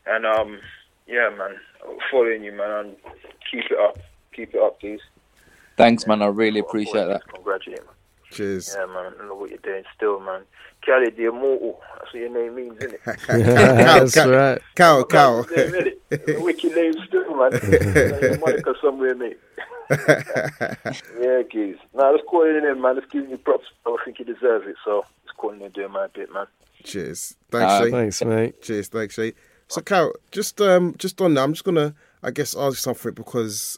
And 0.07 0.27
um, 0.27 0.59
yeah, 1.07 1.31
man, 1.37 1.57
I'm 1.89 1.97
following 2.11 2.45
you, 2.45 2.53
man. 2.53 2.71
And 2.71 2.97
keep 3.51 3.65
it 3.71 3.79
up. 3.79 3.99
Keep 4.35 4.55
it 4.55 4.61
up, 4.63 4.79
please. 4.79 5.01
Thanks, 5.77 6.07
man. 6.07 6.23
I 6.23 6.27
really 6.27 6.61
appreciate 6.61 7.07
that. 7.07 7.27
Congratulate, 7.33 7.85
man. 7.85 7.95
Cheers. 8.31 8.75
Yeah, 8.79 8.87
man. 8.87 9.13
I 9.21 9.27
love 9.27 9.39
what 9.39 9.51
you're 9.51 9.59
doing 9.59 9.85
still, 9.97 10.21
man. 10.21 10.43
Khalid, 10.85 11.17
the 11.17 11.25
immortal. 11.27 11.81
That's 11.99 12.13
what 12.13 12.21
your 12.21 12.31
name 12.31 12.55
means, 12.55 12.77
isn't 12.79 12.95
it? 12.95 13.01
That's 13.27 14.17
right. 14.17 14.61
Cow, 14.75 15.05
cow. 15.05 15.43
Name, 15.57 15.93
innit? 16.11 16.43
Wicked 16.43 16.75
name 16.77 16.95
still, 17.07 17.35
man. 17.37 17.51
Like 18.31 18.41
Monica 18.41 18.75
somewhere, 18.81 19.15
mate. 19.15 19.39
yeah, 21.21 21.43
geez. 21.51 21.77
Nah, 21.95 22.11
let's 22.11 22.25
call 22.29 22.43
it 22.45 22.63
in, 22.65 22.81
man. 22.81 22.95
Let's 22.97 23.11
give 23.11 23.29
you 23.29 23.37
props. 23.39 23.67
I 23.87 23.97
think 24.05 24.19
you 24.19 24.25
deserve 24.25 24.67
it, 24.67 24.77
so 24.85 25.05
let's 25.25 25.37
call 25.37 25.53
it 25.53 25.63
in 25.63 25.71
doing 25.73 25.93
my 25.93 26.07
bit, 26.09 26.33
man. 26.33 26.47
Cheers. 26.85 27.37
Thanks, 27.51 27.73
Uh, 27.73 27.85
Shay. 27.85 27.91
Thanks, 27.91 28.25
mate. 28.25 28.63
Cheers. 28.63 28.89
Thanks, 28.89 29.15
Shay. 29.15 29.33
So, 29.69 29.81
Carol, 29.81 30.13
just 30.31 30.61
um, 30.61 30.95
just 30.99 31.21
on 31.21 31.35
that, 31.35 31.43
I'm 31.43 31.53
just 31.53 31.65
gonna, 31.65 31.95
I 32.23 32.31
guess, 32.31 32.57
ask 32.57 32.79
something 32.79 33.15
because 33.15 33.77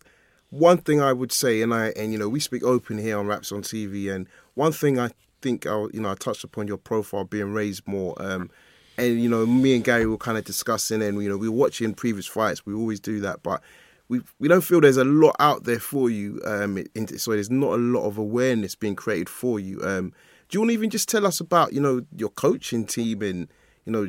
one 0.51 0.79
thing 0.79 1.01
I 1.01 1.13
would 1.13 1.33
say, 1.33 1.63
and 1.63 1.75
I, 1.75 1.93
and 1.97 2.13
you 2.13 2.19
know, 2.19 2.29
we 2.29 2.41
speak 2.41 2.63
open 2.65 2.99
here 2.99 3.19
on 3.19 3.27
Raps 3.27 3.53
on 3.53 3.63
TV, 3.63 4.15
and 4.15 4.27
one 4.55 4.73
thing 4.73 4.99
I 4.99 5.11
think 5.43 5.67
I, 5.67 5.87
you 5.93 6.01
know, 6.01 6.11
I 6.11 6.15
touched 6.15 6.45
upon 6.45 6.67
your 6.67 6.79
profile 6.79 7.25
being 7.25 7.53
raised 7.53 7.87
more, 7.87 8.15
um, 8.21 8.51
and 8.97 9.21
you 9.21 9.29
know, 9.29 9.47
me 9.47 9.75
and 9.75 9.85
Gary 9.85 10.07
were 10.07 10.17
kind 10.17 10.39
of 10.39 10.45
discussing, 10.45 11.03
and 11.03 11.23
you 11.23 11.29
know, 11.29 11.37
we 11.37 11.49
were 11.49 11.57
watching 11.57 11.95
previous 11.95 12.27
fights. 12.27 12.65
We 12.65 12.75
always 12.75 13.01
do 13.01 13.21
that, 13.21 13.43
but 13.43 13.63
we 14.09 14.23
we 14.39 14.49
don't 14.49 14.63
feel 14.63 14.81
there's 14.81 14.97
a 14.97 15.05
lot 15.05 15.37
out 15.39 15.65
there 15.65 15.81
for 15.81 16.09
you. 16.09 16.41
Um, 16.45 16.83
in, 16.95 17.07
so 17.19 17.33
there's 17.33 17.51
not 17.51 17.75
a 17.75 17.83
lot 17.83 18.07
of 18.07 18.17
awareness 18.19 18.75
being 18.75 18.97
created 18.97 19.29
for 19.29 19.61
you. 19.61 19.81
Um, 19.83 20.13
do 20.49 20.57
you 20.57 20.61
want 20.61 20.71
to 20.71 20.75
even 20.75 20.91
just 20.91 21.09
tell 21.11 21.27
us 21.27 21.41
about 21.41 21.75
you 21.75 21.81
know 21.81 22.07
your 22.17 22.31
coaching 22.31 22.87
team 22.87 23.23
and 23.23 23.49
you 23.85 23.93
know 23.93 24.09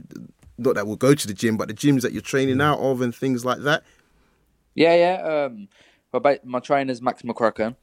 not 0.58 0.76
that 0.76 0.88
we'll 0.88 0.96
go 0.96 1.14
to 1.14 1.28
the 1.28 1.34
gym, 1.34 1.58
but 1.58 1.68
the 1.68 1.74
gyms 1.74 2.02
that 2.02 2.14
you're 2.14 2.22
training 2.22 2.62
out 2.62 2.80
of 2.80 3.02
and 3.02 3.14
things 3.14 3.46
like 3.46 3.60
that? 3.60 3.84
Yeah, 4.76 4.96
yeah. 4.96 5.46
Um, 5.46 5.68
well, 6.12 6.20
ba- 6.22 6.40
my 6.44 6.60
trainer's 6.60 7.02
Max 7.02 7.22
McCracken. 7.24 7.76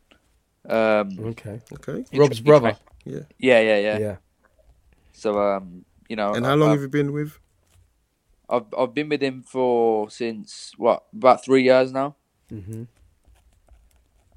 Um, 0.69 1.09
Okay. 1.31 1.61
Okay. 1.75 2.05
Rob's 2.19 2.39
tra- 2.41 2.45
brother. 2.45 2.71
tra- 2.73 2.81
Yeah. 3.05 3.21
yeah, 3.39 3.61
yeah, 3.61 3.79
yeah, 3.79 3.99
Yeah. 3.99 4.17
So, 5.13 5.41
um, 5.41 5.85
you 6.09 6.17
know, 6.17 6.35
And 6.35 6.45
how 6.45 6.55
long 6.57 6.69
I- 6.71 6.73
have 6.73 6.81
you 6.83 6.89
been 6.89 7.13
with? 7.13 7.39
I've 8.49 8.67
I've 8.79 8.95
been 8.95 9.09
with 9.09 9.23
him 9.23 9.43
for 9.43 10.09
since 10.11 10.73
what 10.77 11.05
about 11.13 11.45
three 11.45 11.65
years 11.65 11.93
now. 11.93 12.15
Mm-hmm. 12.53 12.85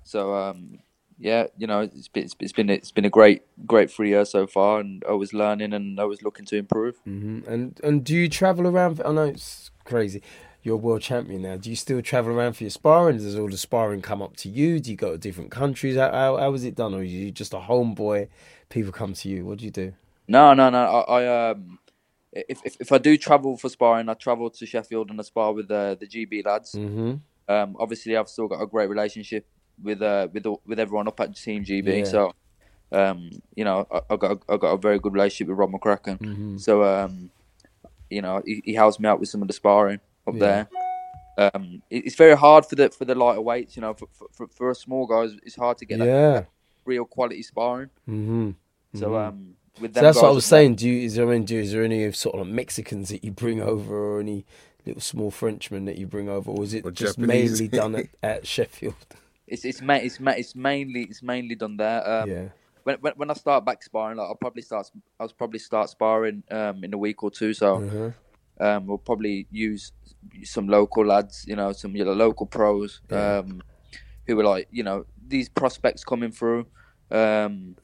So 0.04 0.34
um, 0.34 0.80
yeah, 1.20 1.48
you 1.58 1.68
know, 1.68 1.82
it's 1.82 2.08
been 2.08 2.24
it's, 2.24 2.36
it's 2.40 2.52
been 2.54 2.70
it's 2.70 2.92
been 2.92 3.06
a 3.06 3.10
great 3.10 3.44
great 3.68 3.92
three 3.92 4.10
years 4.10 4.32
so 4.32 4.48
far, 4.48 4.80
and 4.80 5.04
I 5.08 5.12
was 5.14 5.32
learning 5.34 5.74
and 5.74 6.00
I 6.00 6.06
was 6.06 6.24
looking 6.24 6.46
to 6.48 6.58
improve. 6.58 6.96
hmm 7.04 7.42
And 7.48 7.80
and 7.84 8.04
do 8.04 8.16
you 8.16 8.30
travel 8.30 8.66
around? 8.68 9.02
I 9.06 9.12
know 9.12 9.26
it's 9.26 9.70
crazy. 9.86 10.22
You're 10.62 10.76
a 10.76 10.78
world 10.78 11.02
champion 11.02 11.44
now. 11.44 11.56
Do 11.56 11.70
you 11.70 11.76
still 11.76 12.02
travel 12.02 12.34
around 12.34 12.54
for 12.54 12.64
your 12.64 12.70
sparring? 12.72 13.18
Does 13.18 13.38
all 13.38 13.50
the 13.50 13.58
sparring 13.58 14.02
come 14.02 14.22
up 14.22 14.36
to 14.38 14.50
you? 14.50 14.80
Do 14.80 14.92
you 14.92 14.98
go 14.98 15.14
to 15.14 15.18
different 15.18 15.52
countries? 15.52 15.96
How 15.96 16.12
how, 16.12 16.38
how 16.38 16.54
is 16.54 16.66
it 16.66 16.76
done? 16.76 16.94
Or 16.94 17.00
are 17.00 17.04
you 17.04 17.32
just 17.32 17.54
a 17.54 17.60
homeboy? 17.60 18.28
People 18.70 18.92
come 18.92 19.14
to 19.14 19.30
you. 19.30 19.46
What 19.46 19.60
do 19.60 19.66
you 19.66 19.72
do? 19.72 19.94
No, 20.28 20.54
no, 20.54 20.70
no. 20.70 20.80
I, 20.80 21.22
I 21.22 21.52
um, 21.52 21.80
if, 22.34 22.60
if 22.66 22.76
if 22.82 22.92
I 22.92 22.98
do 22.98 23.18
travel 23.18 23.56
for 23.58 23.70
sparring, 23.70 24.10
I 24.10 24.14
travel 24.16 24.50
to 24.50 24.66
Sheffield 24.66 25.10
and 25.10 25.20
I 25.20 25.24
spar 25.24 25.54
with 25.54 25.72
uh, 25.72 25.96
the 25.96 26.06
GB 26.06 26.46
lads. 26.46 26.74
Mm-hmm. 26.74 27.16
Um, 27.48 27.78
obviously, 27.80 28.18
I've 28.18 28.30
still 28.30 28.48
got 28.48 28.62
a 28.62 28.68
great 28.68 28.90
relationship 28.90 29.48
with 29.82 30.02
uh 30.02 30.28
with 30.34 30.46
with 30.66 30.78
everyone 30.78 31.08
up 31.08 31.20
at 31.22 31.36
Team 31.36 31.64
GB. 31.64 32.00
Yeah. 32.00 32.04
So, 32.04 32.34
um, 32.92 33.30
you 33.56 33.64
know, 33.64 33.88
I, 33.90 34.02
I 34.14 34.18
got 34.18 34.32
a, 34.32 34.54
I 34.54 34.58
got 34.58 34.74
a 34.74 34.78
very 34.78 35.00
good 35.00 35.14
relationship 35.14 35.48
with 35.48 35.58
Rob 35.58 35.72
McCracken. 35.72 36.20
Mm-hmm. 36.20 36.58
So, 36.58 36.84
um, 36.84 37.32
you 38.10 38.22
know, 38.22 38.42
he, 38.46 38.62
he 38.66 38.74
helps 38.74 39.00
me 39.00 39.08
out 39.08 39.22
with 39.22 39.30
some 39.30 39.42
of 39.42 39.48
the 39.48 39.54
sparring 39.54 40.02
up 40.30 40.36
Yeah. 40.36 40.66
there. 41.38 41.52
Um, 41.54 41.82
it- 41.90 42.06
it's 42.06 42.16
very 42.16 42.36
hard 42.36 42.66
for 42.66 42.76
the 42.76 42.90
for 42.90 43.06
the 43.06 43.16
lighter 43.16 43.42
weights. 43.42 43.76
You 43.76 43.82
know, 43.82 43.94
for 43.94 44.08
for, 44.12 44.28
for, 44.32 44.48
for 44.48 44.70
us 44.72 44.80
small 44.80 45.06
guys, 45.08 45.36
it's 45.44 45.56
hard 45.56 45.78
to 45.80 45.86
get 45.86 46.00
that 46.00 46.06
Yeah. 46.08 46.44
real 46.86 47.06
quality 47.06 47.44
sparring. 47.44 47.90
Mm-hmm. 48.08 48.52
So, 48.96 49.16
um, 49.18 49.56
with 49.80 49.94
So 49.94 50.02
them 50.02 50.04
that's 50.04 50.22
what 50.22 50.30
I 50.30 50.32
was 50.34 50.46
saying. 50.46 50.76
Do 50.76 50.90
you, 50.90 51.06
is 51.06 51.16
there 51.16 51.32
any, 51.32 51.46
do, 51.46 51.58
is 51.60 51.72
there 51.72 51.84
any 51.84 52.12
sort 52.12 52.40
of 52.40 52.48
Mexicans 52.48 53.10
that 53.10 53.24
you 53.24 53.32
bring 53.32 53.62
over, 53.62 53.96
or 54.16 54.20
any 54.20 54.46
little 54.86 55.02
small 55.02 55.30
Frenchmen 55.32 55.86
that 55.86 55.98
you 55.98 56.08
bring 56.08 56.28
over, 56.28 56.50
or 56.52 56.64
is 56.64 56.74
it 56.74 56.84
Or 56.86 56.92
just 56.92 57.18
Japanese. 57.20 57.60
mainly 57.62 57.68
done 57.68 57.96
at, 57.96 58.08
at 58.24 58.48
Sheffield? 58.48 58.96
It's 59.48 59.64
it's 59.66 59.82
ma- 59.82 59.94
it's 59.96 60.20
ma- 60.20 60.32
it's 60.32 60.56
mainly 60.56 61.04
it's 61.04 61.24
mainly 61.24 61.56
done 61.56 61.78
there. 61.78 62.08
Um, 62.08 62.30
yeah. 62.30 62.48
when, 62.84 62.98
when 63.02 63.14
when 63.16 63.30
I 63.32 63.34
start 63.34 63.64
back 63.66 63.82
sparring, 63.82 64.18
like 64.18 64.28
I'll 64.28 64.36
probably 64.36 64.62
start 64.62 64.92
I'll 65.20 65.30
probably 65.30 65.60
start 65.60 65.90
sparring 65.90 66.44
um 66.52 66.84
in 66.84 66.94
a 66.94 66.98
week 66.98 67.24
or 67.24 67.32
two. 67.32 67.54
So 67.54 67.76
Uh-huh. 67.78 68.12
Um 68.60 68.88
we'll 68.88 68.98
probably 68.98 69.48
use 69.52 69.92
some 70.44 70.68
local 70.68 71.06
lads, 71.06 71.46
you 71.48 71.56
know, 71.56 71.72
some 71.72 71.96
you 71.96 72.04
know, 72.06 72.14
local 72.14 72.46
pros, 72.46 73.02
um, 73.12 73.62
who 74.28 74.40
are 74.40 74.44
like 74.44 74.68
you 74.72 74.84
know 74.84 75.06
these 75.28 75.50
prospects 75.50 76.04
coming 76.04 76.32
through. 76.32 76.66
Um, 77.12 77.76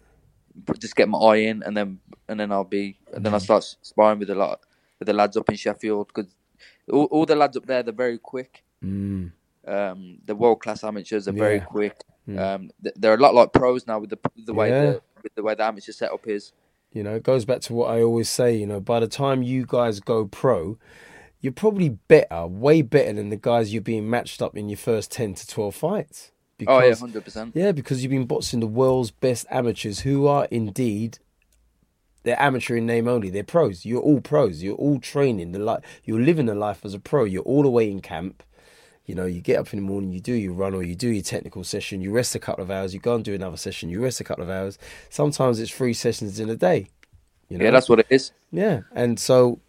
just 0.79 0.95
get 0.95 1.09
my 1.09 1.17
eye 1.17 1.37
in, 1.37 1.63
and 1.63 1.75
then 1.75 1.99
and 2.27 2.39
then 2.39 2.51
I'll 2.51 2.63
be 2.63 2.97
and 3.13 3.25
then 3.25 3.33
I 3.33 3.39
start 3.39 3.63
sparring 3.81 4.19
with 4.19 4.29
a 4.29 4.35
lot 4.35 4.59
with 4.99 5.07
the 5.07 5.13
lads 5.13 5.37
up 5.37 5.49
in 5.49 5.55
Sheffield 5.55 6.07
because 6.13 6.33
all, 6.91 7.05
all 7.05 7.25
the 7.25 7.35
lads 7.35 7.57
up 7.57 7.65
there 7.65 7.83
they're 7.83 7.93
very 7.93 8.17
quick. 8.17 8.63
Mm. 8.83 9.31
Um, 9.67 10.19
the 10.25 10.35
world 10.35 10.61
class 10.61 10.83
amateurs 10.83 11.27
are 11.27 11.33
very 11.33 11.59
quick. 11.59 12.03
Mm. 12.27 12.39
Um, 12.39 12.69
they're 12.79 13.15
a 13.15 13.17
lot 13.17 13.33
like 13.35 13.51
pros 13.51 13.87
now 13.87 13.99
with 13.99 14.09
the 14.09 14.19
the 14.45 14.53
way 14.53 14.69
Yeah. 14.69 14.81
the 14.81 15.01
with 15.23 15.35
the 15.35 15.43
way 15.43 15.55
the 15.55 15.63
amateur 15.63 15.91
setup 15.91 16.27
is. 16.27 16.53
You 16.95 17.03
know, 17.03 17.13
it 17.15 17.23
goes 17.23 17.43
back 17.45 17.59
to 17.61 17.73
what 17.73 17.91
I 17.91 18.01
always 18.01 18.29
say. 18.29 18.55
You 18.55 18.65
know, 18.65 18.79
by 18.79 18.99
the 19.01 19.07
time 19.07 19.43
you 19.43 19.65
guys 19.67 19.99
go 19.99 20.25
pro, 20.25 20.77
you're 21.41 21.51
probably 21.53 21.89
better, 21.89 22.47
way 22.47 22.81
better 22.81 23.11
than 23.13 23.29
the 23.29 23.35
guys 23.35 23.73
you're 23.73 23.81
being 23.81 24.09
matched 24.09 24.41
up 24.41 24.55
in 24.55 24.69
your 24.69 24.77
first 24.77 25.11
ten 25.11 25.35
to 25.35 25.45
twelve 25.45 25.75
fights. 25.75 26.31
oh 26.65 26.79
yeah, 26.79 26.81
Because- 26.81 26.99
hundred 27.01 27.25
percent. 27.25 27.51
Yeah, 27.53 27.73
because 27.73 28.01
you've 28.01 28.11
been 28.11 28.25
boxing 28.25 28.61
the 28.61 28.67
world's 28.67 29.11
best 29.11 29.45
amateurs 29.51 29.99
who 29.99 30.25
are 30.25 30.45
indeed 30.49 31.19
they're 32.23 32.41
amateur 32.41 32.75
in 32.77 32.87
name 32.87 33.07
only. 33.07 33.29
They're 33.29 33.43
pros. 33.43 33.85
You're 33.85 34.01
all 34.01 34.19
pros. 34.19 34.63
You're 34.63 34.75
all 34.77 34.99
training 34.99 35.51
the 35.51 35.59
life. 35.59 35.83
You're 36.05 36.21
living 36.21 36.47
the 36.47 36.55
life 36.55 36.83
as 36.83 36.95
a 36.95 36.99
pro. 36.99 37.23
You're 37.25 37.43
all 37.43 37.61
the 37.61 37.69
way 37.69 37.91
in 37.91 37.99
camp. 38.01 38.41
You 39.05 39.13
know, 39.15 39.25
you 39.25 39.39
get 39.39 39.59
up 39.59 39.71
in 39.71 39.79
the 39.79 39.85
morning, 39.85 40.11
you 40.11 40.19
do 40.19 40.33
your 40.33 40.53
run 40.53 40.73
or 40.73 40.81
you 40.81 40.95
do 40.95 41.09
your 41.09 41.21
technical 41.21 41.63
session, 41.63 42.01
you 42.01 42.11
rest 42.11 42.33
a 42.33 42.39
couple 42.39 42.63
of 42.63 42.71
hours, 42.71 42.93
you 42.93 42.99
go 42.99 43.15
and 43.15 43.23
do 43.23 43.35
another 43.35 43.57
session, 43.57 43.89
you 43.89 44.01
rest 44.01 44.19
a 44.19 44.23
couple 44.23 44.43
of 44.43 44.49
hours. 44.49 44.79
Sometimes 45.09 45.59
it's 45.59 45.71
three 45.71 45.93
sessions 45.93 46.39
in 46.39 46.49
a 46.49 46.55
day. 46.55 46.87
You 47.49 47.57
know? 47.57 47.65
Yeah, 47.65 47.71
that's 47.71 47.87
what 47.87 47.99
it 47.99 48.07
is. 48.09 48.31
Yeah, 48.51 48.81
and 48.93 49.19
so 49.19 49.59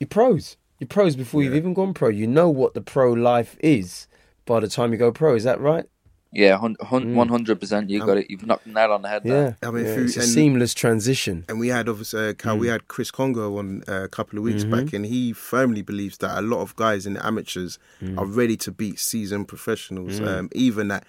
you're 0.00 0.08
pros. 0.08 0.56
You're 0.80 0.88
pros 0.88 1.14
before 1.14 1.42
you've 1.42 1.54
even 1.54 1.74
gone 1.74 1.94
pro. 1.94 2.08
You 2.08 2.26
know 2.26 2.48
what 2.48 2.74
the 2.74 2.80
pro 2.80 3.12
life 3.12 3.56
is 3.60 4.08
by 4.44 4.60
the 4.60 4.68
time 4.68 4.92
you 4.92 4.98
go 4.98 5.12
pro. 5.12 5.36
Is 5.36 5.44
that 5.44 5.60
right? 5.60 5.84
Yeah, 6.32 6.58
mm. 6.58 7.14
one 7.14 7.28
hundred 7.28 7.58
percent. 7.58 7.90
You 7.90 8.00
um, 8.02 8.06
got 8.06 8.18
it. 8.18 8.30
You've 8.30 8.46
knocked 8.46 8.64
the 8.64 8.72
nail 8.72 8.92
on 8.92 9.02
the 9.02 9.08
head. 9.08 9.22
Yeah, 9.24 9.32
There. 9.32 9.56
I 9.64 9.70
mean, 9.72 9.84
yeah, 9.84 9.94
through- 9.94 10.04
it's 10.04 10.16
a 10.16 10.20
and- 10.20 10.28
seamless 10.28 10.74
transition. 10.74 11.44
And 11.48 11.58
we 11.58 11.68
had 11.68 11.88
obviously 11.88 12.28
uh, 12.28 12.34
Kal, 12.34 12.56
we 12.56 12.68
mm. 12.68 12.72
had 12.72 12.88
Chris 12.88 13.10
Congo 13.10 13.58
on 13.58 13.82
uh, 13.88 14.04
a 14.04 14.08
couple 14.08 14.38
of 14.38 14.44
weeks 14.44 14.62
back, 14.62 14.84
mm-hmm. 14.84 14.96
and 14.96 15.06
he 15.06 15.32
firmly 15.32 15.82
believes 15.82 16.18
that 16.18 16.38
a 16.38 16.42
lot 16.42 16.60
of 16.60 16.76
guys 16.76 17.04
in 17.04 17.14
the 17.14 17.26
amateurs 17.26 17.78
mm. 18.00 18.16
are 18.16 18.26
ready 18.26 18.56
to 18.58 18.70
beat 18.70 19.00
seasoned 19.00 19.48
professionals, 19.48 20.20
um, 20.20 20.48
even 20.52 20.92
at 20.92 21.04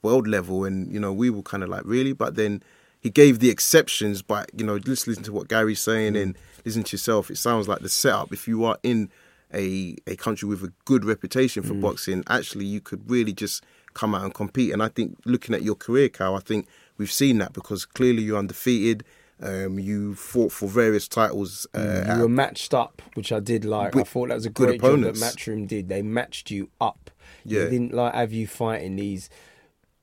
world 0.00 0.26
level. 0.26 0.64
And 0.64 0.90
you 0.90 0.98
know, 0.98 1.12
we 1.12 1.28
were 1.28 1.42
kind 1.42 1.62
of 1.62 1.68
like, 1.68 1.82
really, 1.84 2.14
but 2.14 2.36
then 2.36 2.62
he 2.98 3.10
gave 3.10 3.40
the 3.40 3.50
exceptions. 3.50 4.22
But 4.22 4.50
you 4.56 4.64
know, 4.64 4.78
just 4.78 5.06
listen 5.06 5.24
to 5.24 5.32
what 5.32 5.48
Gary's 5.48 5.80
saying 5.80 6.16
and 6.16 6.34
listen 6.64 6.82
to 6.84 6.94
yourself. 6.94 7.30
It 7.30 7.36
sounds 7.36 7.68
like 7.68 7.80
the 7.80 7.90
setup. 7.90 8.32
If 8.32 8.48
you 8.48 8.64
are 8.64 8.78
in 8.82 9.10
a 9.52 9.96
a 10.06 10.16
country 10.16 10.48
with 10.48 10.62
a 10.64 10.72
good 10.86 11.04
reputation 11.04 11.62
for 11.62 11.74
boxing, 11.74 12.24
actually, 12.28 12.64
you 12.64 12.80
could 12.80 13.10
really 13.10 13.34
just 13.34 13.62
come 13.94 14.14
out 14.14 14.24
and 14.24 14.34
compete. 14.34 14.72
And 14.72 14.82
I 14.82 14.88
think 14.88 15.18
looking 15.24 15.54
at 15.54 15.62
your 15.62 15.74
career, 15.74 16.08
Kal, 16.08 16.36
I 16.36 16.40
think 16.40 16.66
we've 16.98 17.12
seen 17.12 17.38
that 17.38 17.52
because 17.52 17.84
clearly 17.84 18.22
you're 18.22 18.38
undefeated. 18.38 19.04
Um, 19.40 19.78
you 19.80 20.14
fought 20.14 20.52
for 20.52 20.68
various 20.68 21.08
titles. 21.08 21.66
Uh, 21.74 22.14
you 22.14 22.22
were 22.22 22.28
matched 22.28 22.72
up, 22.72 23.02
which 23.14 23.32
I 23.32 23.40
did 23.40 23.64
like. 23.64 23.96
I 23.96 24.04
thought 24.04 24.28
that 24.28 24.36
was 24.36 24.46
a 24.46 24.50
good 24.50 24.78
great 24.78 24.80
job 24.80 25.00
that. 25.00 25.14
Matchroom 25.14 25.66
did. 25.66 25.88
They 25.88 26.00
matched 26.02 26.50
you 26.50 26.70
up. 26.80 27.10
Yeah. 27.44 27.64
They 27.64 27.70
didn't 27.70 27.92
like 27.92 28.14
have 28.14 28.32
you 28.32 28.46
fighting 28.46 28.96
these, 28.96 29.28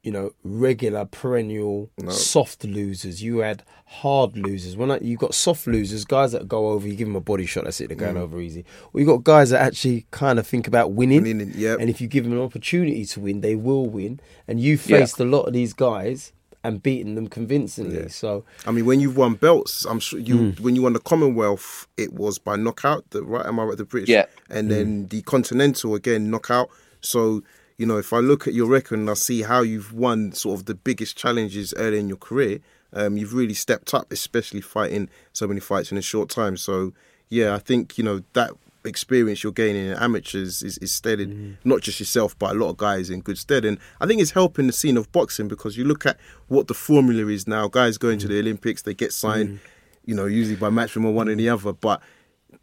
you 0.03 0.11
know, 0.11 0.31
regular 0.43 1.03
perennial 1.05 1.89
soft 2.09 2.63
losers. 2.63 3.21
You 3.21 3.39
had 3.39 3.63
hard 3.85 4.37
losers. 4.37 4.77
When 4.77 4.91
I, 4.91 4.99
you 4.99 5.17
got 5.17 5.33
soft 5.35 5.67
losers, 5.67 6.05
guys 6.05 6.31
that 6.31 6.47
go 6.47 6.69
over, 6.69 6.87
you 6.87 6.95
give 6.95 7.07
them 7.07 7.17
a 7.17 7.21
body 7.21 7.45
shot. 7.45 7.65
That's 7.65 7.81
it. 7.81 7.87
They're 7.89 7.97
going 7.97 8.15
Mm. 8.15 8.19
over 8.21 8.39
easy. 8.39 8.63
Well, 8.93 9.01
you 9.01 9.05
got 9.07 9.23
guys 9.25 9.49
that 9.49 9.61
actually 9.61 10.05
kind 10.11 10.39
of 10.39 10.47
think 10.47 10.67
about 10.67 10.93
winning. 10.93 11.23
Winning, 11.23 11.51
yep. 11.55 11.79
And 11.79 11.89
if 11.89 11.99
you 11.99 12.07
give 12.07 12.23
them 12.23 12.33
an 12.33 12.39
opportunity 12.39 13.03
to 13.05 13.19
win, 13.19 13.41
they 13.41 13.55
will 13.55 13.87
win. 13.87 14.21
And 14.47 14.59
you 14.61 14.73
Yeah. 14.85 14.99
faced 14.99 15.19
a 15.19 15.25
lot 15.25 15.43
of 15.43 15.53
these 15.53 15.73
guys 15.73 16.31
and 16.63 16.81
beaten 16.81 17.15
them 17.15 17.27
convincingly. 17.27 18.07
So 18.09 18.45
I 18.65 18.71
mean, 18.71 18.85
when 18.85 19.01
you've 19.01 19.17
won 19.17 19.33
belts, 19.35 19.85
I'm 19.85 19.99
sure 19.99 20.19
you 20.19 20.35
Mm. 20.35 20.59
when 20.61 20.75
you 20.77 20.81
won 20.83 20.93
the 20.93 20.99
Commonwealth, 20.99 21.87
it 21.97 22.13
was 22.13 22.37
by 22.39 22.55
knockout. 22.55 23.09
The 23.09 23.21
right, 23.23 23.45
am 23.45 23.59
I 23.59 23.63
right? 23.63 23.77
The 23.77 23.85
British, 23.85 24.09
Yeah. 24.09 24.25
and 24.49 24.71
then 24.71 25.07
the 25.09 25.21
Continental 25.23 25.93
again 25.95 26.29
knockout. 26.29 26.69
So 27.01 27.43
you 27.79 27.85
know, 27.85 27.97
if 27.97 28.11
I 28.11 28.19
look 28.19 28.45
at 28.45 28.53
your 28.53 28.67
record 28.67 28.99
and 28.99 29.09
I 29.09 29.13
see 29.13 29.41
how 29.41 29.61
you've 29.61 29.93
won 29.93 30.33
sort 30.33 30.59
of 30.59 30.65
the 30.65 30.75
biggest 30.75 31.17
challenges 31.17 31.73
early 31.77 31.97
in 31.97 32.09
your 32.09 32.17
career, 32.17 32.59
um, 32.91 33.15
you've 33.15 33.33
really 33.33 33.53
stepped 33.53 33.93
up, 33.93 34.11
especially 34.11 34.59
fighting 34.59 35.09
so 35.31 35.47
many 35.47 35.61
fights 35.61 35.89
in 35.89 35.97
a 35.97 36.01
short 36.01 36.29
time. 36.29 36.57
So 36.57 36.91
yeah, 37.29 37.55
I 37.55 37.59
think 37.59 37.97
you 37.97 38.03
know 38.03 38.21
that 38.33 38.51
experience 38.83 39.43
you're 39.43 39.53
gaining 39.53 39.87
in 39.87 39.93
amateurs 39.93 40.61
is, 40.61 40.77
is 40.79 40.91
steaded 40.91 41.29
mm. 41.29 41.57
not 41.65 41.81
just 41.81 41.99
yourself 41.99 42.37
but 42.39 42.51
a 42.51 42.53
lot 42.53 42.69
of 42.69 42.77
guys 42.77 43.09
in 43.09 43.21
good 43.21 43.37
stead. 43.37 43.63
And 43.63 43.77
I 44.01 44.07
think 44.07 44.21
it's 44.21 44.31
helping 44.31 44.67
the 44.67 44.73
scene 44.73 44.97
of 44.97 45.09
boxing 45.13 45.47
because 45.47 45.77
you 45.77 45.85
look 45.85 46.05
at 46.05 46.17
what 46.49 46.67
the 46.67 46.73
formula 46.73 47.27
is 47.27 47.47
now. 47.47 47.69
Guys 47.69 47.97
going 47.97 48.19
to 48.19 48.25
mm. 48.25 48.31
the 48.31 48.39
Olympics 48.39 48.81
they 48.81 48.93
get 48.93 49.13
signed 49.13 49.49
mm. 49.49 49.59
you 50.03 50.15
know 50.15 50.25
usually 50.25 50.57
by 50.57 50.69
matchroom 50.69 51.05
or 51.05 51.13
one 51.13 51.29
or 51.29 51.35
the 51.35 51.47
other 51.47 51.71
but 51.71 52.01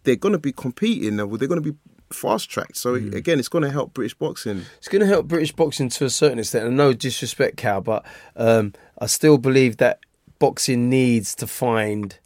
they're 0.02 0.16
going 0.16 0.32
to 0.32 0.38
be 0.38 0.52
competing 0.52 1.16
they're 1.16 1.26
going 1.26 1.62
to 1.62 1.72
be 1.72 1.78
fast 2.11 2.48
tracked 2.48 2.76
so 2.76 2.94
again 2.94 3.38
it's 3.38 3.48
going 3.48 3.64
to 3.64 3.70
help 3.70 3.92
British 3.92 4.14
boxing 4.14 4.62
It's 4.78 4.88
going 4.88 5.00
to 5.00 5.07
help 5.09 5.26
British 5.26 5.52
boxing 5.52 5.88
to 5.90 6.04
a 6.04 6.11
certain 6.11 6.38
extent. 6.38 6.64
And 6.66 6.76
no 6.76 6.92
disrespect, 6.92 7.57
Kal, 7.57 7.80
but 7.80 8.04
um, 8.36 8.72
I 9.00 9.07
still 9.07 9.38
believe 9.38 9.78
that 9.78 9.98
boxing 10.38 10.88
needs 10.88 11.34
to 11.36 11.46
find, 11.46 12.16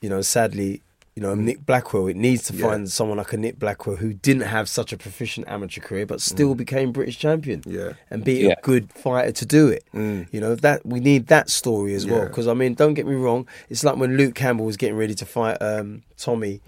you 0.00 0.08
know, 0.08 0.20
sadly, 0.22 0.82
you 1.14 1.22
know, 1.22 1.34
Nick 1.36 1.64
Blackwell. 1.64 2.08
It 2.08 2.16
needs 2.16 2.42
to 2.48 2.54
Yeah. 2.56 2.66
find 2.66 2.90
someone 2.90 3.18
like 3.18 3.32
a 3.32 3.36
Nick 3.36 3.56
Blackwell 3.60 3.96
who 3.96 4.14
didn't 4.14 4.48
have 4.48 4.68
such 4.68 4.92
a 4.92 4.96
proficient 4.96 5.46
amateur 5.46 5.80
career, 5.80 6.06
but 6.06 6.20
still 6.20 6.56
became 6.56 6.90
British 6.90 7.16
champion. 7.18 7.62
Yeah. 7.66 7.92
and 8.10 8.24
be 8.24 8.34
Yeah. 8.46 8.54
a 8.58 8.62
good 8.62 8.92
fighter 8.92 9.30
to 9.30 9.46
do 9.46 9.68
it. 9.68 9.84
You 9.92 10.40
know 10.40 10.56
that 10.56 10.84
we 10.84 10.98
need 10.98 11.28
that 11.28 11.50
story 11.50 11.94
as 11.94 12.04
well. 12.04 12.26
Because 12.26 12.48
I 12.48 12.54
mean, 12.54 12.74
don't 12.74 12.94
get 12.94 13.06
me 13.06 13.14
wrong. 13.14 13.46
It's 13.70 13.84
like 13.84 13.96
when 13.96 14.16
Luke 14.16 14.34
Campbell 14.34 14.64
was 14.66 14.76
getting 14.76 14.96
ready 14.96 15.14
to 15.14 15.24
fight 15.24 15.58
um, 15.62 16.02
Tommy. 16.16 16.60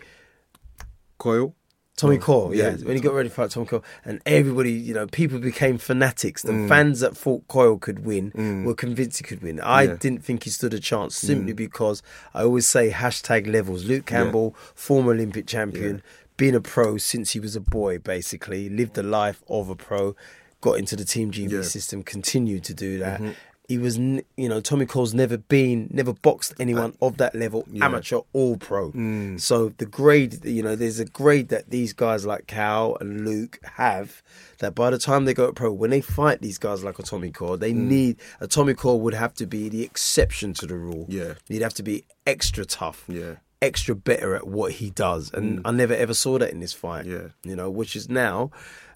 Coyle 1.18 1.55
Tommy 1.97 2.18
Coyle, 2.18 2.55
yeah. 2.55 2.76
yeah. 2.76 2.84
When 2.84 2.94
he 2.94 3.01
got 3.03 3.14
ready 3.14 3.30
to 3.30 3.34
fight 3.34 3.51
Tommy 3.51 3.66
Coyle, 3.66 3.82
and 4.05 4.20
everybody, 4.26 4.72
you 4.72 4.92
know, 4.92 5.07
people 5.07 5.38
became 5.38 5.78
fanatics. 5.78 6.42
The 6.42 6.53
mm. 6.53 6.68
fans 6.68 7.01
that 7.01 7.16
thought 7.16 7.49
Coyle 7.49 7.78
could 7.78 8.05
win 8.05 8.32
mm. 8.32 8.64
were 8.64 8.74
convinced 8.74 9.18
he 9.18 9.24
could 9.24 9.42
win. 9.42 9.61
I 9.61 9.84
Yeah. 9.84 9.97
didn't 9.99 10.22
think 10.22 10.44
he 10.44 10.51
stood 10.51 10.74
a 10.74 10.78
chance 10.78 11.16
mm. 11.16 11.26
simply 11.26 11.55
because 11.55 12.03
I 12.34 12.42
always 12.42 12.66
say 12.66 12.90
hashtag 12.90 13.51
levels. 13.51 13.86
Luke 13.86 14.05
Campbell, 14.05 14.55
former 14.74 15.12
Olympic 15.12 15.47
champion, 15.47 16.03
been 16.36 16.55
a 16.55 16.61
pro 16.61 16.99
since 16.99 17.30
he 17.32 17.40
was 17.40 17.57
a 17.57 17.61
boy, 17.61 17.99
basically, 17.99 18.68
lived 18.68 18.94
the 18.94 19.03
life 19.03 19.42
of 19.49 19.70
a 19.70 19.74
pro, 19.74 20.14
got 20.61 20.74
into 20.74 20.97
the 20.97 21.05
Team 21.05 21.30
GB 21.30 21.51
Yeah. 21.51 21.62
system, 21.62 22.03
continued 22.03 22.62
to 22.64 22.74
do 22.74 22.99
that. 22.99 23.20
Mm-hmm. 23.20 23.30
He 23.68 23.78
was, 23.78 23.98
you 23.98 24.22
know, 24.36 24.60
Tommy 24.60 24.86
Coyle's 24.86 25.14
never 25.14 25.36
been, 25.36 25.88
never 25.90 26.12
boxed 26.12 26.54
anyone 26.60 26.94
uh, 27.00 27.06
of 27.06 27.16
that 27.16 27.34
level, 27.34 27.64
yeah. 27.70 27.84
amateur 27.84 28.20
or 28.32 28.56
pro. 28.56 28.92
Mm. 28.92 29.40
So 29.40 29.70
the 29.78 29.86
grade, 29.86 30.44
you 30.44 30.62
know, 30.62 30.76
there's 30.76 31.00
a 31.00 31.04
grade 31.04 31.48
that 31.48 31.70
these 31.70 31.92
guys 31.92 32.24
like 32.24 32.46
Kal 32.46 32.96
and 33.00 33.24
Luke 33.24 33.58
have 33.74 34.22
that 34.58 34.74
by 34.74 34.90
the 34.90 34.98
time 34.98 35.24
they 35.24 35.34
go 35.34 35.52
pro, 35.52 35.72
when 35.72 35.90
they 35.90 36.00
fight 36.00 36.40
these 36.40 36.58
guys 36.58 36.84
like 36.84 36.98
a 36.98 37.02
Tommy 37.02 37.30
Coyle, 37.30 37.56
they 37.56 37.72
mm. 37.72 37.88
need 37.88 38.16
a 38.40 38.46
Tommy 38.46 38.74
Cole 38.74 39.00
would 39.00 39.14
have 39.14 39.34
to 39.34 39.46
be 39.46 39.68
the 39.68 39.82
exception 39.82 40.54
to 40.54 40.66
the 40.66 40.76
rule. 40.76 41.06
Yeah. 41.08 41.34
he'd 41.48 41.62
have 41.62 41.74
to 41.74 41.82
be 41.82 42.04
extra 42.26 42.64
tough. 42.64 43.04
Yeah. 43.08 43.36
Extra 43.62 43.94
better 43.94 44.36
at 44.36 44.46
what 44.46 44.72
he 44.72 44.90
does, 44.90 45.32
and 45.32 45.60
mm. 45.60 45.62
I 45.64 45.70
never 45.70 45.94
ever 45.94 46.12
saw 46.12 46.38
that 46.38 46.52
in 46.52 46.60
this 46.60 46.74
fight. 46.74 47.06
Yeah. 47.06 47.28
you 47.42 47.56
know, 47.56 47.70
which 47.70 47.96
is 47.96 48.08
now, 48.08 48.50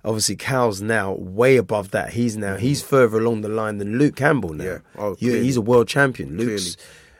obviously, 0.04 0.36
Kal's 0.36 0.80
now 0.80 1.12
way 1.14 1.56
above 1.56 1.90
that. 1.90 2.12
He's 2.12 2.36
now 2.36 2.56
he's 2.56 2.80
mm-hmm. 2.80 2.90
further 2.90 3.18
along 3.18 3.42
the 3.42 3.48
line 3.48 3.78
than 3.78 3.98
Luke 3.98 4.16
Campbell 4.16 4.54
now. 4.54 4.64
Yeah. 4.64 4.78
Oh, 4.96 5.14
he's 5.16 5.56
a 5.56 5.60
world 5.60 5.88
champion. 5.88 6.36
Luke's, 6.36 6.76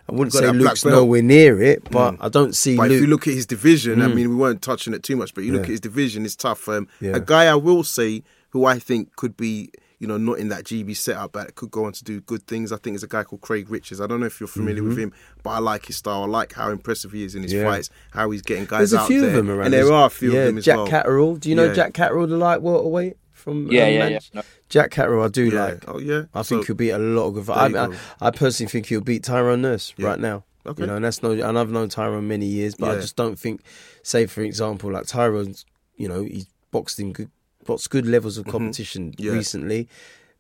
I 0.09 0.13
wouldn't 0.13 0.33
say 0.33 0.51
Luke's 0.51 0.85
nowhere 0.85 1.23
near 1.23 1.63
it, 1.63 1.89
but 1.91 2.13
mm. 2.13 2.19
I 2.21 2.29
don't 2.29 2.55
see 2.55 2.77
But 2.77 2.89
Luke. 2.89 2.97
if 2.97 3.01
you 3.03 3.07
look 3.07 3.29
at 3.29 3.35
his 3.35 3.47
division, 3.47 4.03
I 4.03 4.07
mm. 4.07 4.15
mean, 4.15 4.29
we 4.31 4.35
weren't 4.35 4.61
touching 4.61 4.93
it 4.93 5.03
too 5.03 5.17
much, 5.17 5.35
but 5.35 5.45
you 5.45 5.53
look 5.53 5.63
Yeah. 5.63 5.67
at 5.67 5.71
his 5.71 5.81
division, 5.81 6.25
it's 6.25 6.35
tough. 6.35 6.69
Um, 6.69 6.89
Yeah. 7.01 7.17
A 7.17 7.21
guy 7.21 7.47
I 7.47 7.55
will 7.55 7.85
say 7.85 8.23
who 8.51 8.65
I 8.65 8.79
think 8.81 9.15
could 9.15 9.37
be, 9.37 9.71
you 10.01 10.07
know, 10.09 10.17
not 10.17 10.39
in 10.41 10.49
that 10.49 10.65
GB 10.65 10.97
setup, 10.97 11.31
but 11.33 11.55
could 11.55 11.71
go 11.71 11.85
on 11.85 11.93
to 11.93 12.03
do 12.03 12.21
good 12.23 12.43
things. 12.49 12.73
I 12.73 12.77
think 12.79 12.97
is 12.97 13.03
a 13.05 13.07
guy 13.07 13.23
called 13.23 13.43
Craig 13.43 13.71
Richards. 13.71 14.01
I 14.01 14.09
don't 14.09 14.19
know 14.19 14.27
if 14.27 14.41
you're 14.41 14.49
familiar 14.49 14.83
with 14.83 14.99
him, 14.99 15.13
but 15.45 15.51
I 15.51 15.59
like 15.61 15.87
his 15.87 15.97
style. 15.97 16.23
I 16.25 16.27
like 16.27 16.53
how 16.55 16.71
impressive 16.71 17.13
he 17.13 17.23
is 17.23 17.35
in 17.37 17.43
his 17.45 17.53
Mm-hmm. 17.53 17.63
Yeah. 17.65 17.71
fights, 17.71 17.91
how 18.11 18.31
he's 18.31 18.43
getting 18.43 18.65
guys 18.65 18.91
There's 18.91 19.05
a 19.05 19.07
few 19.07 19.21
there, 19.21 19.31
of 19.31 19.37
them 19.37 19.51
around. 19.51 19.67
and 19.67 19.75
there 19.75 19.93
are 19.93 20.07
a 20.07 20.11
few 20.11 20.33
yeah, 20.33 20.41
of 20.41 20.47
them 20.47 20.59
as 20.59 20.65
Jack 20.65 20.77
well. 20.79 20.87
Catterall. 20.89 21.37
Do 21.37 21.49
you 21.49 21.55
know 21.55 21.67
Yeah. 21.67 21.75
Jack 21.75 21.93
Catterall, 21.95 22.27
the 22.27 22.37
light 22.37 22.63
welterweight 22.63 23.17
from? 23.33 23.71
Yeah, 23.71 23.85
um, 23.85 23.93
yeah, 23.93 24.09
yeah. 24.09 24.19
No. 24.35 24.43
Jack 24.71 24.91
Catterall, 24.91 25.25
I 25.25 25.29
do 25.29 25.45
Yeah. 25.51 25.65
like. 25.65 25.85
Oh 25.87 25.99
yeah. 25.99 26.23
I 26.35 26.43
think 26.43 26.63
So- 26.63 26.67
he'll 26.69 26.77
beat 26.77 26.91
a 26.91 26.99
lot 26.99 27.27
of 27.27 27.35
good. 27.35 27.51
I, 27.51 27.67
you 27.69 27.77
I. 28.21 28.27
I 28.27 28.31
personally 28.31 28.71
think 28.71 28.87
he'll 28.87 29.01
beat 29.03 29.23
Tyrone 29.25 29.61
Nurse 29.63 29.93
Yeah. 29.99 30.07
right 30.07 30.19
now. 30.19 30.45
Okay. 30.67 30.83
You 30.83 30.87
know, 30.87 30.97
and 30.97 31.05
that's 31.05 31.23
no. 31.23 31.31
And 31.33 31.59
I've 31.59 31.71
known 31.71 31.89
Tyrone 31.91 32.27
many 32.29 32.47
years, 32.47 32.75
but 32.75 32.91
I 32.91 33.01
just 33.01 33.17
don't 33.17 33.39
think. 33.39 33.61
Say 34.03 34.25
for 34.27 34.41
example, 34.43 34.91
like 34.93 35.07
Tyrone's, 35.07 35.65
you 35.97 36.09
know, 36.09 36.23
he's 36.23 36.47
boxed 36.71 36.99
in 37.01 37.13
good, 37.13 37.31
boxed 37.67 37.91
good 37.91 38.07
levels 38.07 38.39
of 38.39 38.47
competition 38.47 39.13
Mm-hmm. 39.13 39.23
Yeah. 39.25 39.33
recently, 39.33 39.89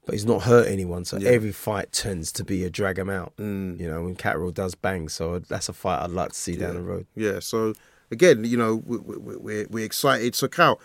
but 0.06 0.14
he's 0.14 0.24
not 0.26 0.42
hurt 0.42 0.66
anyone. 0.68 1.04
So 1.04 1.18
Yeah. 1.18 1.30
every 1.30 1.52
fight 1.52 1.92
tends 1.92 2.32
to 2.32 2.44
be 2.44 2.64
a 2.64 2.70
drag 2.70 2.98
him 2.98 3.10
out. 3.10 3.32
Mm. 3.36 3.78
You 3.80 3.88
know, 3.88 4.02
when 4.02 4.16
Catterall 4.16 4.50
does 4.52 4.74
bang, 4.74 5.08
so 5.08 5.38
that's 5.38 5.68
a 5.68 5.72
fight 5.72 6.02
I'd 6.02 6.10
like 6.10 6.30
to 6.32 6.38
see 6.38 6.56
down 6.56 6.74
the 6.74 6.82
road. 6.82 7.06
Yeah. 7.14 7.40
So 7.40 7.74
again, 8.10 8.44
you 8.44 8.56
know, 8.56 8.82
we- 8.84 8.98
we- 8.98 9.36
we're 9.36 9.66
we're 9.70 9.84
excited. 9.84 10.34
So 10.34 10.48
Kal, 10.48 10.80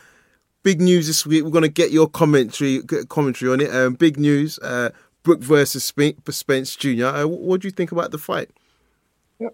big 0.64 0.82
news 0.82 1.08
this 1.08 1.26
week. 1.26 1.44
We're 1.44 1.50
gonna 1.52 1.68
get 1.70 1.92
your 1.92 2.08
commentary 2.10 2.82
get 2.84 3.10
commentary 3.10 3.52
on 3.52 3.62
it. 3.62 3.74
Um, 3.74 3.94
big 3.94 4.18
news. 4.18 4.60
Uh, 4.60 4.90
Brook 5.24 5.42
versus 5.42 5.84
Spence 5.84 6.76
Jr. 6.76 7.06
Uh, 7.06 7.26
what 7.28 7.62
do 7.62 7.68
you 7.68 7.72
think 7.72 7.92
about 7.92 8.12
the 8.12 8.20
fight? 8.20 8.52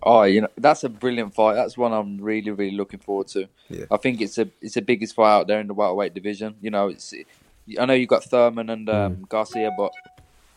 Oh, 0.04 0.24
you 0.24 0.42
know 0.42 0.48
that's 0.58 0.84
a 0.84 0.90
brilliant 0.90 1.34
fight. 1.34 1.56
That's 1.56 1.78
one 1.78 1.92
I'm 1.92 2.22
really, 2.22 2.52
really 2.52 2.76
looking 2.76 3.00
forward 3.00 3.28
to. 3.30 3.48
Yeah. 3.70 3.86
I 3.90 3.98
think 3.98 4.22
it's 4.22 4.38
a 4.38 4.48
it's 4.62 4.76
the 4.76 4.82
biggest 4.82 5.16
fight 5.16 5.32
out 5.32 5.48
there 5.48 5.60
in 5.60 5.68
the 5.68 5.74
welterweight 5.74 6.14
division. 6.14 6.56
You 6.62 6.70
know, 6.70 6.90
it's 6.90 7.14
I 7.80 7.86
know 7.86 7.94
you've 7.94 8.10
got 8.10 8.24
Thurman 8.24 8.70
and 8.70 8.90
um, 8.90 9.26
Garcia, 9.28 9.72
but 9.76 9.92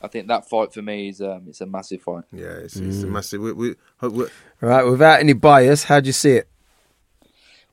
I 0.02 0.08
think 0.08 0.28
that 0.28 0.48
fight 0.48 0.74
for 0.74 0.82
me 0.82 1.08
is 1.08 1.22
um, 1.22 1.44
it's 1.48 1.62
a 1.62 1.66
massive 1.66 2.02
fight. 2.02 2.24
Yeah, 2.32 2.48
it's, 2.64 2.76
it's 2.76 3.02
a 3.02 3.06
massive. 3.06 3.40
We, 3.40 3.52
we, 3.52 3.74
we, 4.02 4.24
All 4.24 4.28
right, 4.60 4.82
without 4.84 5.20
any 5.20 5.32
bias, 5.32 5.84
how 5.84 6.00
do 6.00 6.06
you 6.06 6.12
see 6.12 6.32
it? 6.32 6.48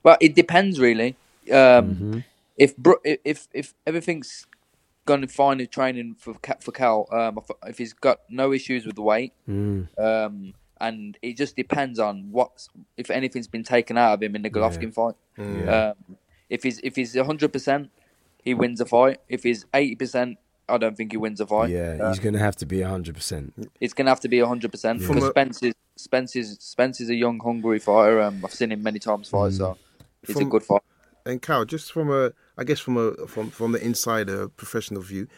Well, 0.02 0.16
it 0.20 0.34
depends 0.34 0.80
really. 0.80 1.16
Um, 1.52 2.24
If 2.56 2.76
Bro- 2.76 3.00
if 3.04 3.48
if 3.52 3.74
everything's 3.86 4.46
going 5.04 5.26
fine 5.26 5.60
in 5.60 5.66
training 5.66 6.16
for 6.18 6.34
for 6.60 6.72
Kell, 6.72 7.08
um, 7.10 7.38
if, 7.38 7.50
if 7.68 7.78
he's 7.78 7.92
got 7.92 8.20
no 8.30 8.52
issues 8.52 8.86
with 8.86 8.94
the 8.94 9.02
weight, 9.02 9.32
um, 9.98 10.54
and 10.82 11.16
it 11.22 11.36
just 11.38 11.56
depends 11.56 11.98
on 11.98 12.28
what 12.30 12.68
if 12.98 13.10
anything's 13.10 13.46
been 13.48 13.62
taken 13.64 13.96
out 13.96 14.12
of 14.14 14.22
him 14.22 14.36
in 14.36 14.42
the 14.42 14.50
Golovkin 14.50 14.92
fight. 14.92 15.14
Um, 15.38 15.94
if 16.50 16.62
he's 16.64 16.78
if 16.82 16.96
he's 16.96 17.16
hundred 17.16 17.52
percent, 17.52 17.90
he 18.42 18.52
wins 18.52 18.80
a 18.80 18.84
fight. 18.86 19.18
If 19.28 19.42
he's 19.44 19.64
eighty 19.72 19.94
percent, 19.96 20.38
I 20.68 20.76
don't 20.78 20.96
think 20.96 21.12
he 21.12 21.16
wins 21.16 21.40
a 21.40 21.46
fight. 21.46 21.70
Yeah, 21.70 21.96
Uh, 22.00 22.08
he's 22.10 22.18
going 22.18 22.34
to 22.34 22.38
have 22.48 22.56
to 22.56 22.66
be 22.66 22.82
hundred 22.82 23.14
percent. 23.14 23.54
it's 23.80 23.94
going 23.94 24.06
to 24.06 24.10
have 24.10 24.20
to 24.20 24.28
be 24.28 24.40
hundred 24.40 24.70
percent 24.70 25.02
From 25.02 25.14
because 25.16 25.28
a- 25.28 25.32
Spence 25.32 25.62
is 25.62 25.74
Spence 25.96 26.36
is 26.36 26.56
Spence 26.60 27.00
is 27.00 27.08
a 27.10 27.14
young, 27.14 27.38
hungry 27.40 27.78
fighter. 27.78 28.20
Um, 28.20 28.42
I've 28.44 28.52
seen 28.54 28.72
him 28.72 28.82
many 28.82 28.98
times 28.98 29.28
fight, 29.30 29.52
so 29.52 29.76
it's 30.28 30.38
a 30.40 30.44
good 30.44 30.62
fight. 30.64 30.82
and 31.24 31.40
Kal, 31.40 31.64
just 31.64 31.92
from 31.92 32.10
a, 32.10 32.32
I 32.58 32.64
guess 32.64 32.80
from 32.80 32.96
a 32.96 33.14
from 33.26 33.50
from 33.50 33.72
the 33.72 33.82
insider 33.84 34.48
professional 34.48 35.02
view, 35.02 35.28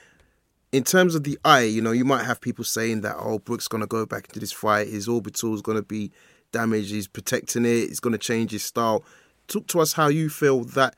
in 0.75 0.83
terms 0.83 1.15
of 1.15 1.23
the 1.23 1.39
eye, 1.45 1.63
you 1.63 1.81
know, 1.81 1.93
you 1.93 2.05
might 2.05 2.25
have 2.25 2.41
people 2.41 2.65
saying 2.65 3.03
that 3.03 3.15
oh, 3.17 3.39
Brook's 3.39 3.69
gonna 3.69 3.87
go 3.87 4.05
back 4.05 4.25
into 4.27 4.41
this 4.41 4.51
fight, 4.51 4.89
his 4.89 5.07
orbital 5.07 5.55
is 5.55 5.63
gonna 5.63 5.83
be 5.83 6.11
damaged, 6.51 6.91
he's 6.91 7.07
protecting 7.07 7.65
it, 7.65 7.89
he's 7.89 8.01
gonna 8.01 8.19
change 8.19 8.51
his 8.51 8.65
style. 8.65 9.05
Talk 9.47 9.69
to 9.69 9.79
us 9.79 9.93
how 9.93 10.09
you 10.09 10.29
feel 10.29 10.65
that 10.65 10.97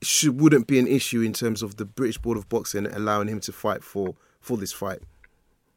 should 0.00 0.40
wouldn't 0.40 0.68
be 0.68 0.78
an 0.78 0.86
issue 0.86 1.22
in 1.22 1.32
terms 1.32 1.60
of 1.60 1.76
the 1.76 1.84
British 1.84 2.18
Board 2.18 2.38
of 2.38 2.48
Boxing 2.48 2.86
allowing 2.86 3.26
him 3.26 3.40
to 3.40 3.52
fight 3.52 3.82
for 3.82 4.14
for 4.40 4.56
this 4.56 4.72
fight. 4.72 5.00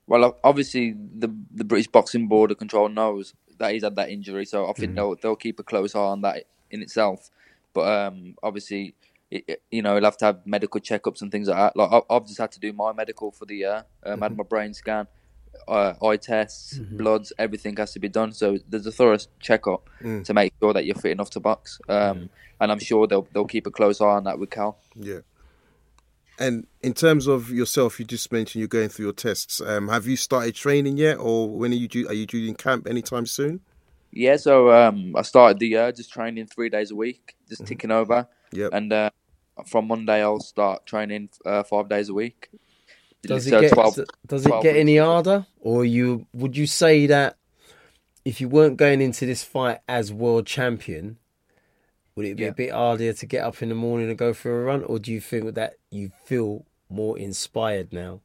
Well, 0.05 0.37
obviously 0.43 0.93
the 0.93 1.33
the 1.51 1.63
British 1.63 1.87
Boxing 1.87 2.27
Board 2.27 2.51
of 2.51 2.59
Control 2.59 2.87
knows 2.87 3.33
that 3.57 3.73
he's 3.73 3.83
had 3.83 3.95
that 3.95 4.11
injury, 4.11 4.45
so 4.45 4.69
I 4.69 4.73
think 4.73 4.93
they'll 4.93 5.15
they'll 5.15 5.35
keep 5.35 5.59
a 5.59 5.63
close 5.63 5.95
eye 5.95 5.99
on 5.99 6.21
that 6.21 6.43
in 6.69 6.83
itself. 6.83 7.31
But 7.73 7.87
um, 7.87 8.35
obviously, 8.43 8.93
it, 9.31 9.61
you 9.71 9.81
know, 9.81 9.95
he'll 9.95 10.03
have 10.05 10.17
to 10.17 10.25
have 10.25 10.39
medical 10.45 10.81
checkups 10.81 11.21
and 11.21 11.31
things 11.31 11.47
like 11.47 11.57
that. 11.57 11.75
Like 11.77 12.03
I've 12.09 12.25
just 12.25 12.39
had 12.39 12.51
to 12.53 12.59
do 12.59 12.73
my 12.73 12.91
medical 12.93 13.31
for 13.31 13.45
the 13.45 13.55
year. 13.57 13.85
Um, 14.03 14.21
had 14.21 14.35
my 14.37 14.43
brain 14.43 14.73
scan. 14.73 15.07
uh, 15.67 15.93
eye 16.05 16.15
tests, 16.17 16.77
Mm-hmm. 16.77 16.97
bloods, 16.97 17.33
everything 17.37 17.75
has 17.77 17.91
to 17.93 17.99
be 17.99 18.07
done. 18.07 18.31
So 18.31 18.57
there's 18.69 18.85
a 18.85 18.91
thorough 18.91 19.17
checkup 19.39 19.89
Mm. 20.01 20.23
to 20.25 20.33
make 20.33 20.53
sure 20.61 20.73
that 20.73 20.85
you're 20.85 20.95
fit 20.95 21.11
enough 21.11 21.31
to 21.31 21.39
box. 21.39 21.79
Um, 21.89 22.29
And 22.61 22.71
I'm 22.71 22.79
sure 22.79 23.07
they'll 23.07 23.27
they'll 23.33 23.45
keep 23.55 23.65
a 23.67 23.71
close 23.71 23.99
eye 24.01 24.05
on 24.19 24.23
that 24.25 24.37
with 24.39 24.49
Kell. 24.51 24.77
Yeah. 24.95 25.21
And 26.39 26.67
in 26.81 26.93
terms 26.93 27.27
of 27.27 27.49
yourself, 27.51 27.99
you 27.99 28.05
just 28.05 28.31
mentioned 28.31 28.59
you're 28.61 28.67
going 28.79 28.89
through 28.89 29.05
your 29.05 29.13
tests. 29.13 29.59
Um, 29.59 29.89
have 29.89 30.07
you 30.07 30.15
started 30.15 30.55
training 30.55 30.97
yet, 30.97 31.17
or 31.17 31.49
when 31.49 31.71
are 31.71 31.75
you 31.75 31.87
due? 31.87 32.07
Are 32.07 32.13
you 32.13 32.25
due 32.25 32.47
in 32.47 32.55
camp 32.55 32.87
anytime 32.87 33.25
soon? 33.25 33.59
Yeah, 34.11 34.37
so 34.37 34.71
um, 34.71 35.15
I 35.15 35.21
started 35.23 35.59
the 35.59 35.67
year 35.67 35.91
just 35.91 36.11
training 36.13 36.47
three 36.47 36.69
days 36.69 36.91
a 36.91 36.95
week, 36.95 37.35
just 37.49 37.65
ticking 37.67 37.91
over. 37.91 38.27
Yep. 38.53 38.69
And 38.73 38.91
uh, 38.93 39.09
from 39.67 39.87
Monday, 39.87 40.21
I'll 40.21 40.39
start 40.39 40.85
training 40.85 41.29
uh, 41.45 41.63
five 41.63 41.89
days 41.89 42.09
a 42.09 42.13
week. 42.13 42.49
Does 43.23 43.47
it 43.47 43.51
get 43.59 43.73
12 43.73 43.99
does 44.27 44.45
it 44.45 44.61
get 44.61 44.77
any 44.77 44.97
harder, 44.97 45.45
or 45.59 45.83
you 45.83 46.25
would 46.33 46.55
you 46.55 46.65
say 46.67 47.05
that 47.07 47.35
if 48.23 48.39
you 48.39 48.47
weren't 48.47 48.77
going 48.77 49.01
into 49.01 49.25
this 49.25 49.43
fight 49.43 49.79
as 49.89 50.13
world 50.13 50.45
champion, 50.45 51.17
would 52.15 52.25
it 52.25 52.37
be 52.37 52.43
Yeah. 52.43 52.49
a 52.49 52.53
bit 52.53 52.71
harder 52.71 53.11
to 53.11 53.25
get 53.25 53.43
up 53.43 53.61
in 53.61 53.69
the 53.69 53.75
morning 53.75 54.07
and 54.09 54.17
go 54.17 54.33
for 54.33 54.61
a 54.61 54.63
run, 54.65 54.83
or 54.83 54.99
do 54.99 55.11
you 55.11 55.19
think 55.19 55.55
that 55.55 55.73
you 55.91 56.11
feel 56.23 56.65
more 56.89 57.17
inspired 57.17 57.91
now? 57.91 58.21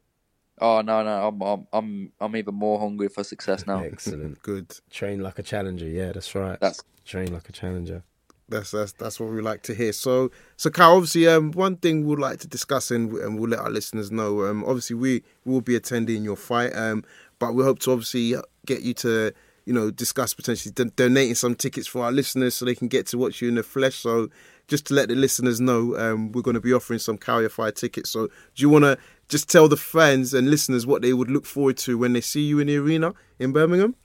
Oh 0.61 0.79
no, 0.79 1.03
no, 1.03 1.27
I'm 1.27 1.41
I'm 1.41 1.67
I'm 1.73 2.11
I'm 2.21 2.35
even 2.37 2.55
more 2.55 2.79
hungry 2.79 3.09
for 3.09 3.25
success 3.25 3.67
now. 3.67 3.79
Excellent. 3.81 4.41
Good. 4.41 4.79
Train 4.89 5.21
like 5.21 5.39
a 5.39 5.43
challenger. 5.43 5.85
Yeah, 5.87 6.13
that's 6.13 6.33
right. 6.33 6.57
That's 6.61 6.81
train 7.03 7.33
like 7.33 7.49
a 7.49 7.51
challenger. 7.51 8.03
That's 8.47 8.71
that's 8.71 8.91
that's 8.93 9.19
what 9.19 9.31
we 9.31 9.41
like 9.41 9.63
to 9.63 9.73
hear. 9.73 9.91
So 9.91 10.31
so 10.55 10.69
Kal, 10.69 10.95
obviously, 10.95 11.27
um, 11.27 11.51
one 11.51 11.77
thing 11.77 12.05
we'd 12.05 12.19
like 12.19 12.39
to 12.39 12.47
discuss 12.47 12.91
and, 12.91 13.11
and 13.13 13.39
we'll 13.39 13.49
let 13.49 13.59
our 13.59 13.71
listeners 13.71 14.11
know. 14.11 14.45
Um, 14.45 14.63
obviously, 14.65 14.95
we 14.95 15.23
will 15.45 15.61
be 15.61 15.75
attending 15.75 16.23
your 16.23 16.35
fight. 16.35 16.75
Um, 16.75 17.03
but 17.39 17.53
we 17.53 17.63
hope 17.63 17.79
to 17.79 17.91
obviously 17.91 18.35
get 18.65 18.81
you 18.81 18.93
to 18.95 19.31
you 19.65 19.73
know 19.73 19.89
discuss 19.89 20.33
potentially 20.35 20.71
don- 20.73 20.91
donating 20.95 21.33
some 21.33 21.55
tickets 21.55 21.87
for 21.87 22.03
our 22.03 22.11
listeners 22.11 22.53
so 22.53 22.65
they 22.65 22.75
can 22.75 22.87
get 22.87 23.07
to 23.07 23.17
watch 23.17 23.41
you 23.41 23.49
in 23.49 23.55
the 23.55 23.63
flesh. 23.63 23.95
So 23.95 24.29
just 24.67 24.85
to 24.87 24.93
let 24.93 25.09
the 25.09 25.15
listeners 25.15 25.59
know, 25.59 25.97
um, 25.97 26.31
we're 26.31 26.41
going 26.41 26.55
to 26.55 26.61
be 26.61 26.73
offering 26.73 26.99
some 26.99 27.17
Kal 27.17 27.41
Yafai 27.41 27.73
tickets. 27.73 28.11
So 28.11 28.27
do 28.27 28.33
you 28.57 28.69
want 28.69 28.83
to 28.83 28.97
just 29.27 29.49
tell 29.49 29.67
the 29.67 29.77
fans 29.77 30.33
and 30.35 30.49
listeners 30.49 30.85
what 30.85 31.01
they 31.01 31.13
would 31.13 31.31
look 31.31 31.45
forward 31.45 31.77
to 31.77 31.97
when 31.97 32.13
they 32.13 32.21
see 32.21 32.41
you 32.41 32.59
in 32.59 32.67
the 32.67 32.77
arena 32.77 33.13
in 33.39 33.51
Birmingham? 33.51 33.95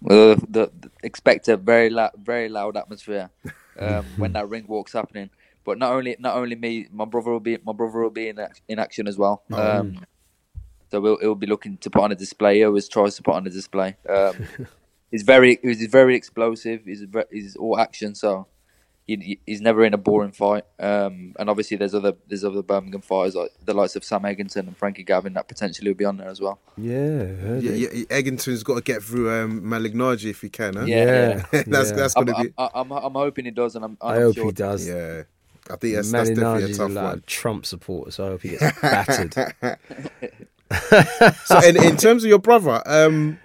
Well, 0.00 0.34
the, 0.36 0.70
the, 0.80 0.90
expect 1.04 1.46
a 1.48 1.56
very 1.56 1.88
loud, 1.88 2.12
very 2.20 2.48
loud 2.48 2.76
atmosphere 2.76 3.30
um, 3.82 4.06
when 4.16 4.32
that 4.32 4.48
ring 4.48 4.64
walk's 4.66 4.92
happening. 4.92 5.30
But 5.64 5.78
not 5.78 5.92
only 5.92 6.16
not 6.18 6.36
only 6.36 6.56
me, 6.56 6.88
my 6.90 7.04
brother 7.04 7.30
will 7.30 7.40
be 7.40 7.58
my 7.64 7.72
brother 7.72 8.00
will 8.00 8.10
be 8.10 8.28
in 8.28 8.38
in 8.68 8.78
action 8.78 9.06
as 9.06 9.16
well. 9.16 9.42
Um, 9.52 10.04
so 10.90 11.00
we'll, 11.00 11.18
he'll 11.18 11.34
be 11.34 11.46
looking 11.46 11.78
to 11.78 11.90
put 11.90 12.02
on 12.02 12.12
a 12.12 12.14
display. 12.14 12.56
He 12.56 12.64
always 12.64 12.88
tries 12.88 13.16
to 13.16 13.22
put 13.22 13.34
on 13.34 13.46
a 13.46 13.50
display. 13.50 13.96
Um, 14.08 14.46
he's 15.10 15.22
very 15.22 15.58
he's 15.62 15.86
very 15.86 16.16
explosive. 16.16 16.82
He's 16.84 17.04
he's 17.30 17.56
all 17.56 17.78
action. 17.78 18.14
So 18.14 18.46
he, 19.06 19.40
he's 19.46 19.60
never 19.60 19.84
in 19.84 19.94
a 19.94 19.98
boring 19.98 20.32
fight. 20.32 20.64
Um, 20.78 21.34
and 21.38 21.50
obviously 21.50 21.76
there's 21.76 21.94
other 21.94 22.14
there's 22.28 22.44
other 22.44 22.62
Birmingham 22.62 23.00
fighters 23.00 23.34
like 23.34 23.50
the 23.64 23.74
likes 23.74 23.96
of 23.96 24.04
Sam 24.04 24.22
Eggington 24.22 24.68
and 24.68 24.76
Frankie 24.76 25.02
Gavin 25.02 25.34
that 25.34 25.48
potentially 25.48 25.90
will 25.90 25.96
be 25.96 26.04
on 26.04 26.16
there 26.16 26.28
as 26.28 26.40
well. 26.40 26.60
Yeah, 26.76 27.24
heard 27.24 27.62
Yeah, 27.62 27.72
it. 27.72 27.94
yeah, 27.94 28.04
Eggington's 28.16 28.62
got 28.62 28.76
to 28.76 28.80
get 28.82 29.02
through 29.02 29.32
um, 29.32 29.62
Malignaggi 29.62 30.30
if 30.30 30.40
he 30.40 30.48
can. 30.48 30.76
Huh? 30.76 30.84
Yeah, 30.84 31.44
yeah. 31.52 31.62
that's 31.66 31.90
yeah. 31.90 31.96
that's 31.96 32.16
I'm, 32.16 32.24
going 32.24 32.36
to 32.36 32.44
be. 32.48 32.54
I'm, 32.58 32.70
I'm, 32.74 32.92
I'm 32.92 33.12
hoping 33.14 33.44
he 33.44 33.50
does, 33.50 33.76
and 33.76 33.84
I'm, 33.84 33.98
and 34.00 34.12
I 34.12 34.16
I'm 34.16 34.22
hope 34.22 34.34
sure 34.36 34.44
he 34.46 34.52
does. 34.52 34.86
Yeah, 34.86 35.22
I 35.70 35.76
think 35.76 35.94
that's, 35.94 36.10
that's 36.10 36.28
definitely 36.30 36.72
a 36.72 36.74
tough 36.74 36.90
like 36.92 37.04
one. 37.04 37.22
Trump 37.26 37.66
supporter, 37.66 38.10
so 38.10 38.24
I 38.24 38.28
hope 38.28 38.42
he 38.42 38.48
gets 38.50 38.80
battered. 38.80 39.78
So, 41.44 41.58
in, 41.60 41.76
in 41.82 41.98
terms 41.98 42.24
of 42.24 42.30
your 42.30 42.38
brother, 42.38 42.82
um, 42.86 43.38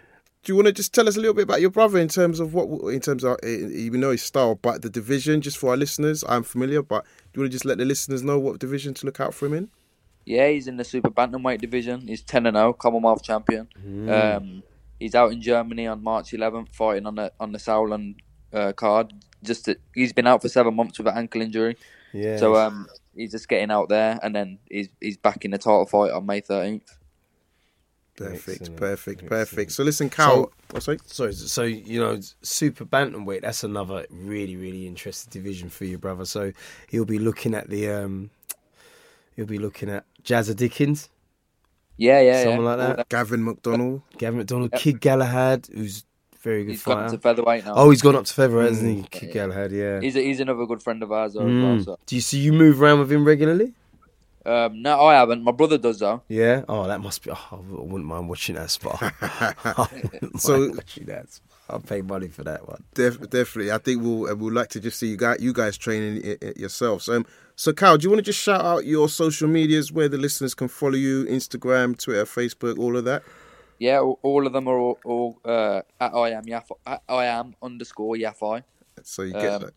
do 0.47 0.53
you 0.53 0.55
want 0.55 0.67
to 0.67 0.71
just 0.71 0.93
tell 0.93 1.09
us 1.09 1.17
a 1.17 1.19
little 1.19 1.33
bit 1.33 1.41
about 1.43 1.59
your 1.59 1.69
brother 1.69 1.99
in 1.99 2.07
terms 2.07 2.39
of 2.39 2.53
what, 2.53 2.69
in 2.93 3.01
terms 3.01 3.25
of 3.25 3.33
uh, 3.43 3.47
even 3.47 3.99
know 3.99 4.11
his 4.11 4.21
style, 4.21 4.55
but 4.55 4.81
the 4.81 4.89
division, 4.89 5.41
just 5.41 5.57
for 5.57 5.71
our 5.71 5.75
listeners, 5.77 6.23
I'm 6.25 6.43
familiar, 6.43 6.81
but 6.81 7.03
do 7.03 7.09
you 7.33 7.41
want 7.41 7.51
to 7.51 7.55
just 7.55 7.65
let 7.65 7.79
the 7.79 7.83
listeners 7.83 8.23
know 8.23 8.39
what 8.39 8.57
division 8.57 8.93
to 8.93 9.05
look 9.05 9.19
out 9.19 9.33
for 9.33 9.47
him 9.47 9.53
in? 9.55 9.69
Yeah, 10.25 10.47
he's 10.47 10.69
in 10.69 10.77
the 10.77 10.85
super 10.85 11.09
bantamweight 11.09 11.59
division. 11.59 12.07
He's 12.07 12.21
ten 12.21 12.45
and 12.45 12.55
zero, 12.55 12.71
Commonwealth 12.71 13.23
champion. 13.23 13.67
Um, 14.09 14.63
he's 15.01 15.15
out 15.15 15.33
in 15.33 15.41
Germany 15.41 15.85
on 15.85 16.01
March 16.01 16.31
11th, 16.31 16.73
fighting 16.73 17.05
on 17.05 17.15
the 17.15 17.33
on 17.41 17.51
the 17.51 17.59
Sauerland 17.59 18.15
uh, 18.53 18.71
card. 18.71 19.11
Just 19.43 19.65
to, 19.65 19.77
he's 19.93 20.13
been 20.13 20.27
out 20.27 20.41
for 20.41 20.47
seven 20.47 20.75
months 20.75 20.97
with 20.97 21.07
an 21.07 21.17
ankle 21.17 21.41
injury, 21.41 21.75
Yeah. 22.13 22.37
so 22.37 22.55
um, 22.55 22.87
he's 23.15 23.31
just 23.31 23.49
getting 23.49 23.69
out 23.69 23.89
there, 23.89 24.17
and 24.23 24.33
then 24.33 24.59
he's 24.71 24.87
he's 25.01 25.17
back 25.17 25.43
in 25.43 25.51
the 25.51 25.57
title 25.57 25.85
fight 25.85 26.11
on 26.11 26.25
May 26.25 26.39
13th. 26.39 26.96
Perfect, 28.17 28.49
Excellent, 28.61 28.75
perfect, 28.77 29.21
excellent. 29.23 29.29
perfect. 29.29 29.71
So 29.71 29.83
listen, 29.83 30.09
Kal. 30.09 30.51
oh, 30.73 30.79
sorry. 30.79 30.97
So, 31.05 31.31
so 31.31 31.63
you 31.63 31.99
know, 31.99 32.19
super 32.41 32.83
bantamweight. 32.83 33.41
That's 33.43 33.63
another 33.63 34.05
really, 34.09 34.55
really 34.55 34.87
interesting 34.87 35.29
division 35.31 35.69
for 35.69 35.85
you, 35.85 35.97
brother. 35.97 36.25
So 36.25 36.51
he'll 36.89 37.05
be 37.05 37.19
looking 37.19 37.53
at 37.53 37.69
the, 37.69 37.89
um, 37.89 38.31
he'll 39.35 39.45
be 39.45 39.59
looking 39.59 39.89
at 39.89 40.03
Jazza 40.23 40.55
Dickens, 40.55 41.09
Yeah, 41.95 42.19
yeah, 42.21 42.43
someone 42.43 42.63
yeah. 42.79 42.85
like 42.85 42.97
that. 42.97 43.09
Gavin 43.09 43.45
McDonnell. 43.45 44.01
Gavin 44.17 44.43
McDonnell, 44.43 44.71
Kid 44.77 44.99
Galahad, 44.99 45.67
who's 45.73 46.03
very 46.41 46.63
good 46.65 46.71
He's 46.71 46.83
gone 46.83 47.03
fighter. 47.03 47.17
to 47.17 47.21
featherweight 47.21 47.65
now. 47.65 47.73
oh, 47.75 47.89
he's 47.91 48.01
gone 48.01 48.15
up 48.15 48.25
to 48.25 48.33
featherweight, 48.33 48.69
hasn't 48.69 48.97
he? 48.97 49.03
Kid 49.03 49.31
Galahad, 49.31 49.71
yeah. 49.71 49.99
he's 50.01 50.15
a, 50.15 50.21
he's 50.21 50.39
another 50.39 50.65
good 50.65 50.81
friend 50.81 51.03
of 51.03 51.11
ours. 51.11 51.35
Mm. 51.35 51.79
as 51.81 51.85
well, 51.87 51.99
Do 52.07 52.15
you 52.15 52.21
see 52.21 52.39
you 52.39 52.51
move 52.53 52.81
around 52.81 52.99
with 52.99 53.11
him 53.11 53.23
regularly? 53.25 53.73
So. 54.47 54.65
um, 54.65 54.81
no, 54.81 55.01
I 55.05 55.15
haven't. 55.15 55.43
My 55.43 55.51
brother 55.51 55.77
does 55.77 55.99
though. 55.99 56.21
Yeah. 56.29 56.63
Oh, 56.69 56.87
that 56.87 57.01
must 57.01 57.23
be. 57.23 57.31
Oh, 57.31 57.47
I 57.51 57.55
wouldn't 57.55 58.05
mind 58.05 58.29
watching 58.29 58.55
that 58.55 58.69
spot. 58.71 59.01
So- 60.39 60.71
watching 60.73 61.05
that. 61.05 61.31
spot. 61.31 61.43
I'll 61.69 61.81
pay 61.81 62.01
money 62.01 62.29
for 62.29 62.45
that 62.45 62.65
one. 62.65 62.81
Def- 62.93 63.29
definitely, 63.29 63.73
I 63.73 63.77
think 63.77 64.01
we'll 64.01 64.29
uh, 64.29 64.35
we'll 64.35 64.53
like 64.53 64.69
to 64.69 64.79
just 64.79 64.97
see 64.97 65.07
you 65.07 65.17
guys 65.17 65.41
you 65.41 65.51
guys 65.51 65.77
training 65.77 66.21
it, 66.23 66.41
it 66.41 66.57
yourselves. 66.57 67.09
Um, 67.09 67.25
so 67.57 67.73
Kal, 67.73 67.97
do 67.97 68.05
you 68.05 68.09
want 68.09 68.19
to 68.19 68.23
just 68.23 68.39
shout 68.39 68.63
out 68.63 68.85
your 68.85 69.09
social 69.09 69.49
medias 69.49 69.91
where 69.91 70.07
the 70.07 70.17
listeners 70.17 70.53
can 70.55 70.69
follow 70.69 70.93
you? 70.95 71.25
Instagram, 71.25 72.01
Twitter, 72.01 72.23
Facebook, 72.23 72.79
all 72.79 72.95
of 72.95 73.03
that. 73.03 73.21
Yeah, 73.79 73.99
all, 73.99 74.17
all 74.23 74.47
of 74.47 74.53
them 74.53 74.69
are 74.69 74.77
all, 74.79 74.97
all 75.03 75.41
uh, 75.43 75.81
at 75.99 76.13
I 76.15 76.29
am 76.31 76.45
Yaf- 76.45 76.71
at 76.85 77.03
I 77.09 77.25
am 77.25 77.53
underscore 77.61 78.15
Yafai. 78.15 78.63
So 79.03 79.23
you 79.23 79.33
get 79.33 79.51
Um, 79.51 79.61
that. 79.63 79.73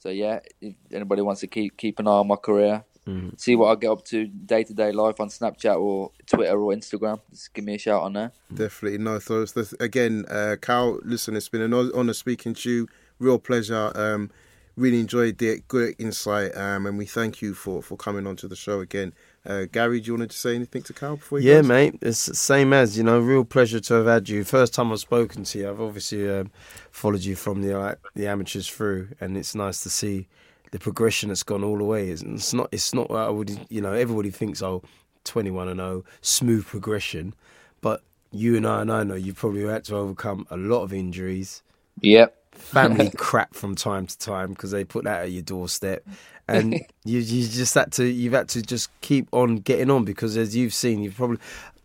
So 0.00 0.08
yeah, 0.08 0.40
if 0.60 0.74
anybody 0.90 1.22
wants 1.22 1.42
to 1.42 1.46
keep 1.46 1.76
keep 1.76 2.00
an 2.00 2.08
eye 2.08 2.10
on 2.10 2.26
my 2.26 2.34
career, 2.34 2.82
Mm-hmm. 3.06 3.30
see 3.36 3.56
what 3.56 3.66
I 3.72 3.74
get 3.74 3.90
up 3.90 4.04
to 4.06 4.26
day 4.26 4.62
to 4.62 4.72
day 4.72 4.92
life 4.92 5.18
on 5.18 5.28
Snapchat 5.28 5.76
or 5.76 6.12
Twitter 6.24 6.56
or 6.56 6.72
Instagram, 6.72 7.20
just 7.32 7.52
give 7.52 7.64
me 7.64 7.74
a 7.74 7.78
shout 7.78 8.02
on 8.02 8.12
there. 8.12 8.30
Definitely 8.54 8.98
no. 8.98 9.18
So 9.18 9.42
it's 9.42 9.52
the, 9.52 9.74
again, 9.80 10.24
uh, 10.30 10.54
Kal, 10.62 11.00
listen, 11.02 11.34
it's 11.34 11.48
been 11.48 11.62
an 11.62 11.74
honor 11.74 12.12
speaking 12.12 12.54
to 12.54 12.70
you. 12.70 12.88
Real 13.18 13.40
pleasure. 13.40 13.90
Um, 13.96 14.30
really 14.76 15.00
enjoyed 15.00 15.42
it. 15.42 15.66
Good 15.66 15.96
insight. 15.98 16.56
Um, 16.56 16.86
and 16.86 16.96
we 16.96 17.06
thank 17.06 17.42
you 17.42 17.54
for 17.54 17.82
for 17.82 17.96
coming 17.96 18.24
onto 18.26 18.46
the 18.46 18.56
show 18.56 18.78
again. 18.80 19.12
Uh, 19.44 19.64
Gary, 19.70 20.00
do 20.00 20.06
you 20.12 20.16
want 20.18 20.30
to 20.30 20.36
say 20.38 20.54
anything 20.54 20.82
to 20.82 20.92
Kal 20.92 21.16
before 21.16 21.40
you 21.40 21.50
Yeah, 21.50 21.56
goes? 21.62 21.68
mate. 21.68 21.98
It's 22.02 22.26
the 22.26 22.34
same 22.36 22.72
as 22.72 22.96
you 22.96 23.02
know. 23.02 23.18
Real 23.18 23.44
pleasure 23.44 23.80
to 23.80 23.94
have 23.94 24.06
had 24.06 24.28
you. 24.28 24.44
First 24.44 24.74
time 24.74 24.92
I've 24.92 25.00
spoken 25.00 25.42
to 25.42 25.58
you. 25.58 25.68
I've 25.68 25.80
obviously 25.80 26.30
um, 26.30 26.52
followed 26.92 27.22
you 27.24 27.34
from 27.34 27.62
the 27.62 27.76
uh, 27.76 27.94
the 28.14 28.28
amateurs 28.28 28.68
through, 28.68 29.08
and 29.20 29.36
it's 29.36 29.56
nice 29.56 29.82
to 29.82 29.90
see 29.90 30.28
the 30.72 30.78
progression 30.78 31.28
that's 31.28 31.42
gone 31.44 31.62
all 31.62 31.78
the 31.78 31.84
way. 31.84 32.08
It's, 32.08 32.22
it's 32.22 32.52
not. 32.52 32.68
It's 32.72 32.92
not. 32.92 33.10
I 33.10 33.30
would. 33.30 33.66
You 33.70 33.80
know, 33.80 33.92
everybody 33.92 34.30
thinks 34.30 34.60
oh, 34.60 34.82
21 35.24 35.68
and 35.68 35.78
0, 35.78 36.04
smooth 36.20 36.66
progression, 36.66 37.34
but 37.80 38.02
you 38.32 38.56
and 38.56 38.66
I, 38.66 38.80
and 38.80 38.90
I 38.90 39.04
know 39.04 39.14
you 39.14 39.32
probably 39.32 39.64
had 39.64 39.84
to 39.84 39.96
overcome 39.96 40.46
a 40.50 40.56
lot 40.56 40.82
of 40.82 40.92
injuries. 40.92 41.62
Yep. 42.00 42.34
family 42.54 43.10
crap 43.16 43.54
from 43.54 43.74
time 43.74 44.06
to 44.06 44.18
time 44.18 44.50
because 44.50 44.70
they 44.70 44.82
put 44.82 45.04
that 45.04 45.22
at 45.22 45.30
your 45.30 45.42
doorstep, 45.42 46.04
and 46.48 46.74
you 47.04 47.20
you 47.20 47.46
just 47.46 47.74
had 47.74 47.92
to 47.92 48.04
you've 48.04 48.32
had 48.32 48.48
to 48.48 48.62
just 48.62 48.90
keep 49.02 49.28
on 49.32 49.56
getting 49.56 49.90
on 49.90 50.04
because 50.04 50.36
as 50.36 50.56
you've 50.56 50.74
seen, 50.74 51.02
you've 51.02 51.16
probably 51.16 51.38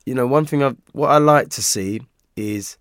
you 0.05 0.15
know 0.15 0.25
one 0.25 0.45
thing 0.45 0.63
I 0.63 0.75
what 0.93 1.09
I 1.09 1.17
like 1.17 1.49
to 1.49 1.61
see 1.61 2.01
is 2.37 2.77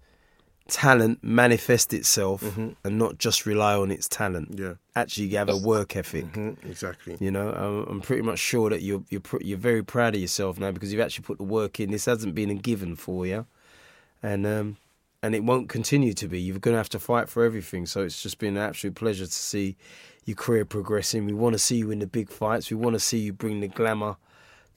talent 0.69 1.23
manifest 1.23 1.95
itself 1.95 2.43
and 2.85 2.99
not 2.99 3.19
just 3.19 3.47
rely 3.47 3.75
on 3.77 3.91
its 3.91 4.09
talent. 4.09 4.59
Yeah. 4.59 4.75
Actually, 4.97 5.29
have 5.31 5.49
a 5.49 5.57
work 5.57 5.95
ethic. 5.97 6.25
Mhm, 6.33 6.57
exactly. 6.69 7.17
You 7.21 7.31
know, 7.31 7.51
I'm, 7.53 7.89
I'm 7.89 8.01
pretty 8.01 8.23
much 8.23 8.39
sure 8.39 8.71
that 8.71 8.83
you're 8.83 9.05
you're 9.09 9.21
pr- 9.21 9.43
you're 9.43 9.59
very 9.59 9.85
proud 9.85 10.15
of 10.15 10.21
yourself 10.21 10.59
now 10.59 10.73
because 10.73 10.93
you've 10.93 11.03
actually 11.03 11.25
put 11.25 11.39
the 11.39 11.45
work 11.45 11.79
in. 11.81 11.91
This 11.91 12.07
hasn't 12.07 12.35
been 12.35 12.51
a 12.51 12.55
given 12.55 12.97
for 12.97 13.27
you, 13.27 13.47
and 14.23 14.47
um, 14.47 14.77
and 15.23 15.35
it 15.35 15.45
won't 15.45 15.69
continue 15.69 16.13
to 16.15 16.27
be. 16.29 16.41
You're 16.41 16.59
going 16.59 16.75
to 16.75 16.79
have 16.79 16.89
to 16.91 16.99
fight 16.99 17.29
for 17.29 17.45
everything. 17.45 17.87
So 17.87 18.03
it's 18.03 18.23
just 18.23 18.39
been 18.39 18.57
an 18.57 18.63
absolute 18.63 18.95
pleasure 18.97 19.27
to 19.27 19.33
see 19.33 19.77
your 20.25 20.37
career 20.37 20.65
progressing. 20.65 21.27
We 21.27 21.33
want 21.35 21.53
to 21.55 21.59
see 21.59 21.77
you 21.77 21.91
in 21.91 22.01
the 22.01 22.07
big 22.07 22.29
fights. 22.31 22.71
We 22.71 22.77
want 22.77 22.95
to 22.95 23.01
see 23.01 23.19
you 23.19 23.33
bring 23.33 23.61
the 23.61 23.69
glamour 23.69 24.17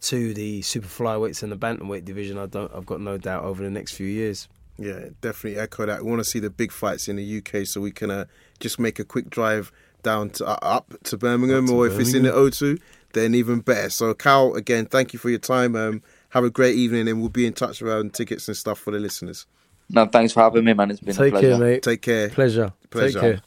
to 0.01 0.33
the 0.33 0.61
super 0.61 0.87
flyweights 0.87 1.41
and 1.43 1.51
the 1.51 1.57
bantamweight 1.57 2.05
division. 2.05 2.37
I 2.37 2.45
don't. 2.45 2.71
I've 2.75 2.85
got 2.85 3.01
no 3.01 3.17
doubt 3.17 3.43
over 3.43 3.63
the 3.63 3.71
next 3.71 3.93
few 3.93 4.07
years. 4.07 4.47
Yeah, 4.79 5.09
definitely 5.21 5.59
echo 5.59 5.85
that. 5.85 6.03
We 6.03 6.09
want 6.09 6.21
to 6.21 6.29
see 6.29 6.39
the 6.39 6.49
big 6.49 6.71
fights 6.71 7.07
in 7.07 7.17
the 7.17 7.37
UK, 7.37 7.67
so 7.67 7.81
we 7.81 7.91
can 7.91 8.09
uh, 8.09 8.25
just 8.59 8.79
make 8.79 8.97
a 8.97 9.03
quick 9.03 9.29
drive 9.29 9.71
down 10.03 10.29
to 10.31 10.45
uh, 10.47 10.57
up 10.61 10.93
to 11.03 11.17
Birmingham, 11.17 11.65
Up 11.65 11.69
to 11.69 11.75
or 11.75 11.87
if 11.87 11.99
it's 11.99 12.13
in 12.13 12.23
the 12.23 12.31
O2, 12.31 12.79
then 13.13 13.35
even 13.35 13.59
better. 13.59 13.89
So, 13.89 14.13
Kal, 14.13 14.55
again, 14.55 14.85
thank 14.85 15.11
you 15.11 15.19
for 15.19 15.29
your 15.29 15.39
time, 15.39 15.75
um, 15.75 16.01
have 16.29 16.45
a 16.45 16.49
great 16.49 16.75
evening, 16.75 17.07
and 17.09 17.19
we'll 17.19 17.29
be 17.29 17.45
in 17.45 17.53
touch 17.53 17.81
around 17.81 18.13
tickets 18.13 18.47
and 18.47 18.55
stuff 18.55 18.79
for 18.79 18.91
the 18.91 18.99
listeners. 18.99 19.45
No, 19.89 20.05
thanks 20.05 20.31
for 20.31 20.43
having 20.43 20.63
me, 20.63 20.73
man. 20.73 20.91
It's 20.91 20.99
been 20.99 21.15
a 21.15 21.17
Take 21.17 21.31
pleasure. 21.33 21.49
care, 21.49 21.57
mate. 21.57 21.83
Take 21.83 22.01
care. 22.01 22.29
Pleasure. 22.29 22.71
Pleasure. 22.89 23.19
Take 23.19 23.21
care. 23.21 23.41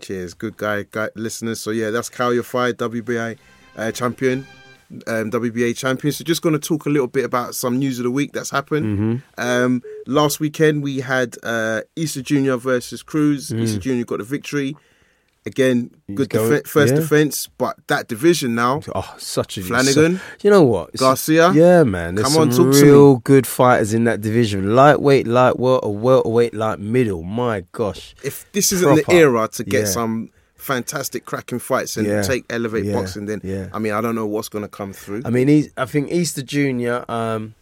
Cheers, 0.00 0.34
good 0.34 0.56
guy, 0.56 0.84
guy 0.90 1.08
listeners. 1.16 1.60
So 1.60 1.70
yeah, 1.70 1.90
that's 1.90 2.08
Kal 2.08 2.30
Yafai 2.30 2.74
WBA 2.74 3.38
uh, 3.76 3.92
champion, 3.92 4.46
um, 5.06 5.30
WBA 5.30 5.76
champion. 5.76 6.12
So 6.12 6.24
just 6.24 6.42
going 6.42 6.52
to 6.52 6.58
talk 6.58 6.86
a 6.86 6.90
little 6.90 7.08
bit 7.08 7.24
about 7.24 7.54
some 7.54 7.78
news 7.78 7.98
of 7.98 8.04
the 8.04 8.10
week 8.10 8.32
that's 8.32 8.50
happened. 8.50 9.22
Um, 9.38 9.82
last 10.06 10.40
weekend 10.40 10.82
we 10.82 11.00
had 11.00 11.36
uh, 11.42 11.82
Easter 11.96 12.22
Junior 12.22 12.56
versus 12.56 13.02
Cruz. 13.02 13.52
Easter 13.52 13.80
Junior 13.80 14.04
got 14.04 14.18
the 14.18 14.24
victory. 14.24 14.76
Again, 15.44 15.92
good 16.12 16.28
going- 16.30 16.62
first 16.64 16.92
yeah. 16.94 16.98
defense, 16.98 17.46
but 17.56 17.76
that 17.86 18.08
division 18.08 18.56
now. 18.56 18.80
Oh, 18.92 19.14
such 19.16 19.56
a 19.58 19.62
Flanagan, 19.62 20.16
so- 20.16 20.22
you 20.42 20.50
know 20.50 20.64
what? 20.64 20.88
It's- 20.88 20.98
Garcia? 20.98 21.52
Yeah, 21.52 21.84
man. 21.84 22.16
There's 22.16 22.26
Come 22.34 22.42
on, 22.42 22.50
talk 22.50 22.72
to 22.72 22.80
me. 22.80 22.82
real 22.82 23.16
good 23.18 23.46
fighters 23.46 23.94
in 23.94 24.02
that 24.04 24.20
division. 24.20 24.74
Lightweight, 24.74 25.28
light 25.28 25.56
welter, 25.56 25.88
welterweight, 25.88 26.52
light 26.52 26.80
middle. 26.80 27.22
My 27.22 27.62
gosh. 27.70 28.16
If 28.24 28.50
this 28.50 28.72
isn't 28.72 29.06
the 29.06 29.12
era 29.14 29.46
to 29.52 29.62
get 29.62 29.82
Yeah. 29.82 29.86
some 29.86 30.30
fantastic 30.66 31.24
cracking 31.24 31.58
fights 31.60 31.96
and 31.96 32.06
Yeah. 32.06 32.22
take 32.22 32.44
elevate 32.50 32.84
Yeah. 32.84 32.94
boxing, 32.94 33.26
then 33.26 33.40
Yeah. 33.44 33.68
I 33.72 33.78
mean 33.78 33.92
I 33.92 34.00
don't 34.00 34.14
know 34.14 34.26
what's 34.26 34.48
going 34.48 34.64
to 34.64 34.68
come 34.68 34.92
through. 34.92 35.22
I 35.24 35.30
mean, 35.30 35.70
I 35.76 35.86
think 35.86 36.10
Easter 36.10 36.42
Junior. 36.42 37.04
Um, 37.08 37.54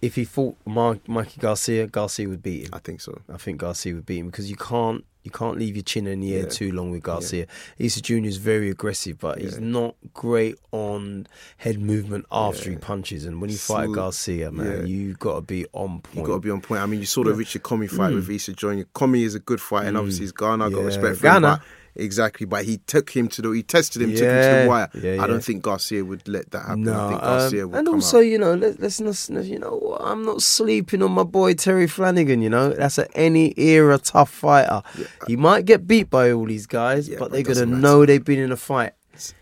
if 0.00 0.14
he 0.14 0.24
fought 0.24 0.56
Mar- 0.64 1.00
Mikey 1.08 1.40
Garcia, 1.40 1.86
Garcia 1.88 2.28
would 2.28 2.42
beat 2.42 2.62
him. 2.64 2.70
I 2.72 2.78
think 2.78 3.00
so. 3.00 3.20
I 3.32 3.36
think 3.36 3.58
Garcia 3.58 3.94
would 3.94 4.06
beat 4.06 4.18
him 4.20 4.26
because 4.26 4.48
you 4.48 4.56
can't 4.56 5.04
you 5.28 5.38
can't 5.38 5.58
leave 5.58 5.76
your 5.76 5.82
chin 5.82 6.06
in 6.06 6.20
the 6.20 6.34
air 6.34 6.44
Yeah. 6.44 6.48
too 6.48 6.72
long 6.72 6.90
with 6.90 7.02
Garcia. 7.02 7.46
Easter 7.78 8.00
Junior 8.00 8.28
is 8.28 8.38
very 8.38 8.70
aggressive, 8.70 9.18
but 9.18 9.38
he's 9.40 9.58
not 9.60 9.94
great 10.14 10.56
on 10.72 11.26
head 11.58 11.78
movement 11.80 12.24
after 12.32 12.70
he 12.70 12.76
punches. 12.76 13.26
And 13.26 13.40
when 13.40 13.50
you 13.50 13.56
fight 13.58 13.92
Garcia, 13.92 14.50
man, 14.50 14.80
Yeah. 14.80 14.84
you 14.86 15.14
got 15.14 15.34
to 15.34 15.40
be 15.42 15.66
on 15.74 16.00
point. 16.00 16.16
You 16.16 16.22
got 16.24 16.34
to 16.34 16.40
be 16.40 16.50
on 16.50 16.60
point. 16.62 16.80
I 16.80 16.86
mean, 16.86 17.00
you 17.00 17.06
saw 17.06 17.24
the 17.24 17.34
Richard 17.34 17.62
Commey 17.62 17.88
fight 17.90 18.14
with 18.14 18.30
Easter 18.30 18.52
Junior. 18.52 18.84
Comey 18.94 19.22
is 19.24 19.34
a 19.34 19.38
good 19.40 19.60
fighter, 19.60 19.88
and 19.88 19.96
obviously 19.98 20.22
he's 20.24 20.32
Ghana. 20.32 20.66
I 20.66 20.70
got 20.70 20.76
Mm. 20.76 20.80
Yeah. 20.80 20.86
respect 20.86 21.16
for 21.18 21.26
him. 21.26 21.32
Ghana. 21.34 21.60
But 21.62 21.77
exactly, 21.98 22.46
but 22.46 22.64
he 22.64 22.78
took 22.78 23.10
him 23.10 23.28
to 23.28 23.42
the. 23.42 23.50
He 23.50 23.62
tested 23.62 24.02
him, 24.02 24.10
took 24.10 24.20
him 24.22 24.42
to 24.42 24.62
the 24.62 24.66
wire. 24.68 24.88
Yeah, 24.94 25.10
I 25.10 25.14
yeah. 25.16 25.26
don't 25.26 25.44
think 25.44 25.62
Garcia 25.62 26.04
would 26.04 26.26
let 26.28 26.50
that 26.52 26.62
happen. 26.66 26.84
No, 26.84 27.06
I 27.06 27.08
think 27.08 27.20
Garcia 27.20 27.64
um, 27.64 27.70
would 27.70 27.78
and 27.78 27.88
also 27.88 28.18
out. 28.18 28.20
you 28.20 28.38
know 28.38 28.54
let, 28.54 28.80
let's 28.80 29.00
not 29.00 29.44
you 29.44 29.58
know 29.58 29.76
what, 29.76 30.00
I'm 30.02 30.24
not 30.24 30.42
sleeping 30.42 31.02
on 31.02 31.12
my 31.12 31.24
boy 31.24 31.54
Terry 31.54 31.86
Flanagan. 31.86 32.42
You 32.42 32.50
know 32.50 32.70
that's 32.70 32.98
an 32.98 33.08
any 33.14 33.54
era 33.58 33.98
tough 33.98 34.30
fighter. 34.30 34.82
He 35.26 35.36
might 35.36 35.64
get 35.64 35.86
beat 35.86 36.10
by 36.10 36.32
all 36.32 36.46
these 36.46 36.66
guys, 36.66 37.08
Yeah, 37.08 37.18
but 37.18 37.26
but 37.30 37.32
they're 37.32 37.42
gonna 37.54 37.66
matter. 37.66 37.80
know 37.82 38.06
they've 38.06 38.24
been 38.24 38.38
in 38.38 38.52
a 38.52 38.56
fight. 38.56 38.92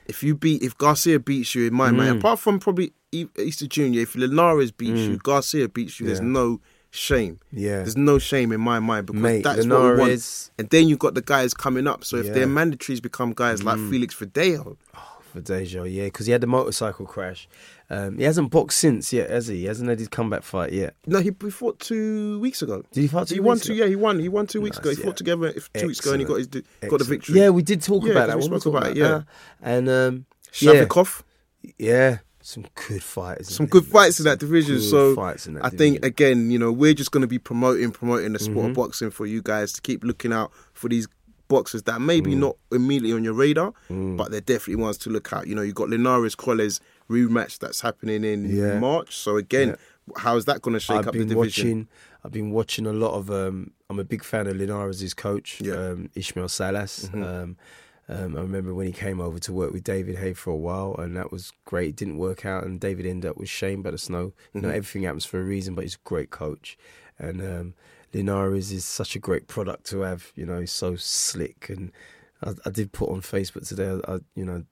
If 0.07 0.23
you 0.23 0.35
beat, 0.35 0.63
if 0.63 0.79
Garcia 0.79 1.19
beats 1.21 1.55
you 1.55 1.67
in 1.67 1.75
my 1.75 1.91
Mm. 1.91 1.97
mind, 1.97 2.19
apart 2.19 2.39
from 2.39 2.59
probably 2.59 2.93
Easter 3.13 3.67
Junior, 3.67 4.01
if 4.03 4.15
Linares 4.15 4.71
beats 4.73 5.01
you, 5.01 5.19
Garcia 5.19 5.69
beats 5.69 6.01
you. 6.01 6.07
There's 6.07 6.21
Mm. 6.21 6.33
No 6.33 6.61
shame. 6.97 7.39
Yeah. 7.53 7.79
There's 7.79 7.97
no 7.97 8.19
shame 8.19 8.53
in 8.53 8.61
my 8.61 8.79
mind 8.81 9.07
because 9.07 9.21
Mate, 9.23 9.43
that's 9.45 9.59
what 9.67 9.67
we 9.67 9.71
want. 9.75 9.99
Linares- 9.99 10.51
And 10.59 10.69
then 10.71 10.89
you've 10.89 10.99
got 10.99 11.15
the 11.15 11.23
guys 11.23 11.55
coming 11.55 11.87
up. 11.87 12.05
So 12.05 12.17
if 12.17 12.27
Yeah. 12.27 12.33
their 12.33 12.47
mandatories 12.47 13.03
become 13.03 13.33
guys 13.35 13.63
like 13.63 13.79
Mm. 13.79 13.91
Felix 13.91 14.15
Verdejo, 14.15 14.77
For 15.33 15.41
Deja, 15.43 15.85
yeah, 15.85 16.05
because 16.05 16.25
he 16.25 16.33
had 16.33 16.41
the 16.41 16.47
motorcycle 16.47 17.05
crash. 17.05 17.47
Um, 17.91 18.17
he 18.17 18.25
hasn't 18.25 18.51
boxed 18.51 18.79
since 18.79 19.13
yet, 19.13 19.29
has 19.29 19.49
he? 19.49 19.57
He 19.59 19.65
hasn't 19.67 19.89
had 19.89 19.99
his 19.99 20.09
comeback 20.09 20.43
fight 20.43 20.73
yet. 20.73 20.95
no, 21.07 21.19
he, 21.21 21.31
he 21.43 21.51
fought 21.51 21.79
two 21.79 22.41
weeks 22.41 22.63
ago. 22.63 22.83
Did 22.93 23.03
he 23.03 23.07
fight 23.09 23.29
two 23.29 23.35
he 23.35 23.41
won 23.41 23.57
weeks 23.57 23.67
two. 23.67 23.75
ago? 23.75 23.83
Yeah, 23.85 23.89
he 23.91 23.97
won. 23.97 24.19
He 24.19 24.29
won 24.31 24.47
two 24.47 24.63
weeks 24.63 24.79
ago. 24.79 24.89
He 24.91 24.97
Nice, 24.97 25.05
fought 25.05 25.17
together 25.19 25.47
if, 25.49 25.71
two 25.75 25.89
weeks 25.89 26.01
ago, 26.01 26.13
and 26.13 26.21
he 26.23 26.27
got 26.27 26.39
his 26.39 26.47
got 26.47 26.99
the 26.99 27.05
victory. 27.05 27.39
Yeah, 27.39 27.51
we 27.51 27.63
did 27.63 27.83
talk 27.83 28.05
Yeah, 28.05 28.13
about 28.13 28.29
that. 28.29 28.37
we 28.39 28.45
spoke 28.45 28.65
we 28.65 28.71
about 28.71 28.87
it, 28.93 28.97
yeah. 28.97 29.23
And 29.63 29.89
um, 29.91 30.25
yeah, 30.59 30.73
Shafikov. 30.87 31.23
yeah, 31.79 32.19
some 32.47 32.65
good 32.87 33.03
fighters. 33.03 33.49
Some 33.49 33.67
good 33.67 33.85
fights 33.85 34.21
in 34.21 34.25
that 34.27 34.39
division. 34.39 34.81
So 34.81 35.21
I 35.21 35.69
think 35.69 36.05
again, 36.05 36.51
you 36.53 36.59
know, 36.61 36.71
we're 36.71 36.95
just 36.95 37.11
going 37.11 37.23
to 37.23 37.27
be 37.27 37.39
promoting, 37.41 37.91
promoting 37.91 38.33
the 38.35 38.39
Mm-hmm. 38.39 38.53
sport 38.53 38.67
of 38.71 38.75
boxing 38.77 39.11
for 39.11 39.27
you 39.27 39.43
guys 39.43 39.73
to 39.73 39.81
keep 39.81 40.05
looking 40.05 40.33
out 40.33 40.53
for 40.73 40.89
these 40.89 41.09
boxers 41.49 41.83
that 41.85 42.01
maybe 42.01 42.35
Mm. 42.35 42.39
not 42.39 42.57
immediately 42.71 43.13
on 43.13 43.25
your 43.25 43.33
radar, 43.33 43.73
but 43.89 44.31
they're 44.31 44.41
definitely 44.41 44.77
ones 44.83 44.97
to 44.99 45.11
look 45.11 45.33
out. 45.33 45.49
You 45.49 45.55
know, 45.57 45.63
you've 45.63 45.75
got 45.75 45.89
Linares 45.89 46.37
Crolla 46.37 46.69
rematch 47.11 47.59
that's 47.59 47.81
happening 47.81 48.23
in 48.25 48.45
Yeah. 48.57 48.79
March. 48.79 49.17
So 49.17 49.37
again, 49.37 49.77
how 50.17 50.37
is 50.37 50.45
that 50.45 50.63
going 50.63 50.75
to 50.75 50.81
shake 50.81 50.99
I've 50.99 51.09
up 51.09 51.13
the 51.15 51.21
been 51.21 51.29
division? 51.29 51.67
watching. 51.67 51.89
I've 52.25 52.33
been 52.33 52.51
watching 52.53 52.87
a 52.87 52.93
lot 52.93 53.15
of. 53.15 53.31
Um, 53.31 53.73
I'm 53.91 53.99
a 54.01 54.05
big 54.05 54.23
fan 54.25 54.47
of 54.49 54.57
Linares' 54.57 55.15
coach, 55.15 55.61
Yeah. 55.61 55.75
Mm-hmm. 55.75 55.93
um, 56.03 56.11
Ismael 56.15 56.49
Salas. 56.49 57.11
Um, 57.13 57.57
um, 58.09 58.37
I 58.37 58.41
remember 58.41 58.73
when 58.75 58.87
he 58.87 58.93
came 58.93 59.21
over 59.21 59.39
to 59.41 59.53
work 59.53 59.73
with 59.73 59.83
David 59.85 60.17
Haye 60.17 60.33
for 60.35 60.51
a 60.51 60.57
while, 60.57 60.95
and 60.99 61.17
that 61.17 61.33
was 61.33 61.53
great. 61.65 61.91
It 61.91 61.97
didn't 61.97 62.19
work 62.19 62.47
out, 62.47 62.65
and 62.65 62.79
David 62.81 63.07
ended 63.07 63.29
up 63.31 63.37
with 63.37 63.49
Shane 63.49 63.83
but 63.83 63.99
Snow. 63.99 64.33
You 64.55 64.61
know, 64.61 64.69
Mm-hmm. 64.69 64.77
everything 64.77 65.03
happens 65.03 65.25
for 65.25 65.41
a 65.41 65.45
reason, 65.45 65.75
but 65.75 65.83
he's 65.85 65.95
a 65.97 66.09
great 66.09 66.31
coach, 66.31 66.79
and 67.19 67.41
um, 67.43 67.75
Linares 68.15 68.71
is 68.73 68.85
such 68.85 69.17
a 69.17 69.19
great 69.19 69.47
product 69.49 69.85
to 69.87 70.01
have. 70.03 70.33
You 70.37 70.47
know, 70.47 70.61
he's 70.61 70.73
so 70.73 70.97
slick, 70.97 71.69
and 71.69 71.91
I, 72.43 72.53
I 72.65 72.71
did 72.71 72.93
put 72.93 73.11
on 73.11 73.21
Facebook 73.23 73.67
today. 73.69 74.01
I, 74.07 74.19
you 74.35 74.45
know, 74.45 74.65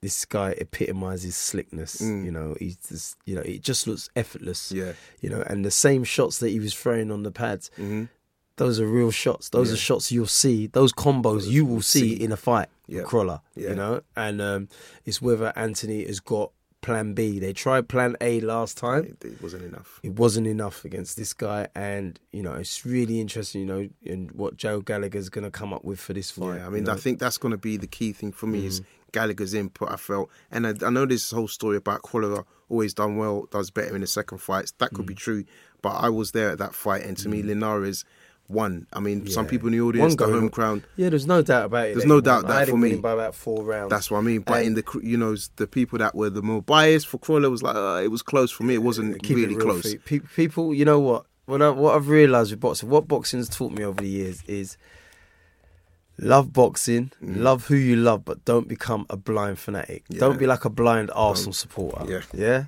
this 0.00 0.24
guy 0.24 0.50
epitomizes 0.52 1.34
slickness. 1.34 2.00
You 2.00 2.30
know, 2.30 2.54
he's 2.60 2.76
just, 2.76 3.16
you 3.26 3.34
know, 3.34 3.40
it 3.40 3.62
just 3.62 3.88
looks 3.88 4.08
effortless. 4.14 4.70
Mm. 4.70 4.76
Yeah. 4.76 4.92
You 5.20 5.30
know, 5.30 5.42
and 5.48 5.64
the 5.64 5.72
same 5.72 6.04
shots 6.04 6.38
that 6.38 6.50
he 6.50 6.60
was 6.60 6.72
throwing 6.72 7.10
on 7.10 7.24
the 7.24 7.32
pads, 7.32 7.70
those 8.58 8.78
are 8.80 8.86
real 8.86 9.10
shots. 9.10 9.48
Those. 9.48 9.68
Yeah. 9.68 9.74
are 9.74 9.78
shots 9.78 10.12
you'll 10.12 10.26
see. 10.26 10.66
Those 10.66 10.92
combos 10.92 11.48
you 11.48 11.64
will 11.64 11.82
see, 11.82 12.12
in 12.12 12.30
a 12.32 12.36
fight. 12.36 12.68
Yeah. 12.86 13.02
Crolla. 13.02 13.42
Yeah. 13.56 13.70
You 13.70 13.74
know, 13.74 14.00
and 14.16 14.40
um, 14.40 14.68
it's 15.04 15.20
whether 15.22 15.52
Anthony 15.56 16.04
has 16.04 16.20
got 16.20 16.52
plan 16.80 17.12
B. 17.12 17.38
They 17.40 17.52
tried 17.52 17.88
plan 17.88 18.16
A 18.20 18.40
last 18.40 18.78
time. 18.78 19.04
It, 19.04 19.24
it 19.24 19.42
wasn't 19.42 19.64
enough. 19.64 20.00
It 20.02 20.12
wasn't 20.12 20.46
enough 20.46 20.84
against 20.84 21.16
this 21.16 21.32
guy, 21.34 21.68
and 21.74 22.18
you 22.32 22.42
know 22.42 22.54
it's 22.54 22.86
really 22.86 23.20
interesting. 23.20 23.62
You 23.62 23.66
know, 23.66 23.88
and 24.06 24.30
what 24.32 24.56
Joe 24.56 24.80
Gallagher's 24.80 25.28
going 25.28 25.44
to 25.44 25.50
come 25.50 25.72
up 25.72 25.84
with 25.84 25.98
for 26.00 26.12
this 26.12 26.30
fight. 26.30 26.58
Yeah, 26.58 26.66
I 26.66 26.70
mean, 26.70 26.86
you 26.86 26.92
I 26.92 26.96
think 26.96 27.18
that's 27.18 27.38
going 27.38 27.52
to 27.52 27.58
be 27.58 27.76
the 27.76 27.86
key 27.88 28.12
thing 28.12 28.32
for 28.32 28.46
me 28.46 28.64
is 28.66 28.80
Mm. 28.80 28.84
Gallagher's 29.12 29.54
input. 29.54 29.90
I 29.90 29.96
felt, 29.96 30.28
and 30.50 30.66
I, 30.66 30.74
I 30.86 30.90
know 30.90 31.06
this 31.06 31.30
whole 31.30 31.48
story 31.48 31.78
about 31.78 32.02
Crolla 32.02 32.44
always 32.68 32.92
done 32.92 33.16
well, 33.16 33.46
does 33.50 33.70
better 33.70 33.94
in 33.94 34.02
the 34.02 34.06
second 34.06 34.38
fights. 34.38 34.72
That 34.78 34.92
could 34.92 35.06
be 35.06 35.14
Mm. 35.14 35.18
true, 35.18 35.44
but 35.82 35.90
I 35.96 36.10
was 36.10 36.32
there 36.32 36.50
at 36.50 36.58
that 36.58 36.74
fight, 36.74 37.02
and 37.04 37.16
to 37.18 37.28
me, 37.28 37.42
Linares 37.42 38.04
won. 38.48 38.86
I 38.92 39.00
mean, 39.00 39.26
some 39.28 39.46
people 39.46 39.68
in 39.68 39.72
the 39.72 39.80
audience, 39.80 40.16
One 40.16 40.30
the 40.30 40.34
home 40.34 40.48
crowd. 40.48 40.82
Yeah, 40.96 41.10
there's 41.10 41.26
no 41.26 41.42
doubt 41.42 41.66
about 41.66 41.88
it. 41.88 41.94
There's 41.94 42.06
no 42.06 42.20
doubt 42.20 42.46
that 42.46 42.68
for 42.68 42.76
me. 42.76 42.96
by 42.96 43.12
about 43.12 43.34
four 43.34 43.62
rounds. 43.64 43.90
That's 43.90 44.10
what 44.10 44.18
I 44.18 44.22
mean. 44.22 44.40
But 44.40 44.58
And- 44.58 44.66
in 44.68 44.74
the 44.74 45.00
you 45.02 45.16
know 45.16 45.36
the 45.56 45.66
people 45.66 45.98
that 45.98 46.14
were 46.14 46.30
the 46.30 46.42
more 46.42 46.62
biased 46.62 47.06
for 47.08 47.18
Crolla 47.18 47.50
was 47.50 47.62
like 47.62 47.76
uh, 47.76 48.00
it 48.02 48.08
was 48.08 48.22
close 48.22 48.50
for 48.50 48.62
me. 48.64 48.74
It 48.74 48.82
wasn't 48.82 49.16
it 49.16 49.28
really 49.28 49.54
real 49.56 49.60
close. 49.66 49.94
Pe- 50.04 50.20
People, 50.20 50.72
you 50.74 50.84
know 50.84 50.98
what? 50.98 51.26
What, 51.46 51.62
I, 51.62 51.70
what 51.70 51.94
I've 51.96 52.08
realised 52.08 52.50
with 52.50 52.60
boxing, 52.60 52.88
what 52.90 53.08
boxing's 53.08 53.48
taught 53.48 53.72
me 53.72 53.82
over 53.84 54.00
the 54.02 54.08
years 54.08 54.42
is 54.46 54.76
love 56.18 56.52
boxing, 56.52 57.12
Mm. 57.22 57.38
love 57.38 57.66
who 57.66 57.76
you 57.76 57.96
love, 57.96 58.24
but 58.24 58.44
don't 58.44 58.68
become 58.68 59.06
a 59.08 59.16
blind 59.16 59.58
fanatic. 59.58 60.04
Don't 60.08 60.38
be 60.38 60.46
like 60.46 60.64
a 60.64 60.70
blind 60.70 61.10
Arsenal 61.14 61.52
supporter. 61.52 62.04
Yeah. 62.10 62.22
Yeah? 62.34 62.64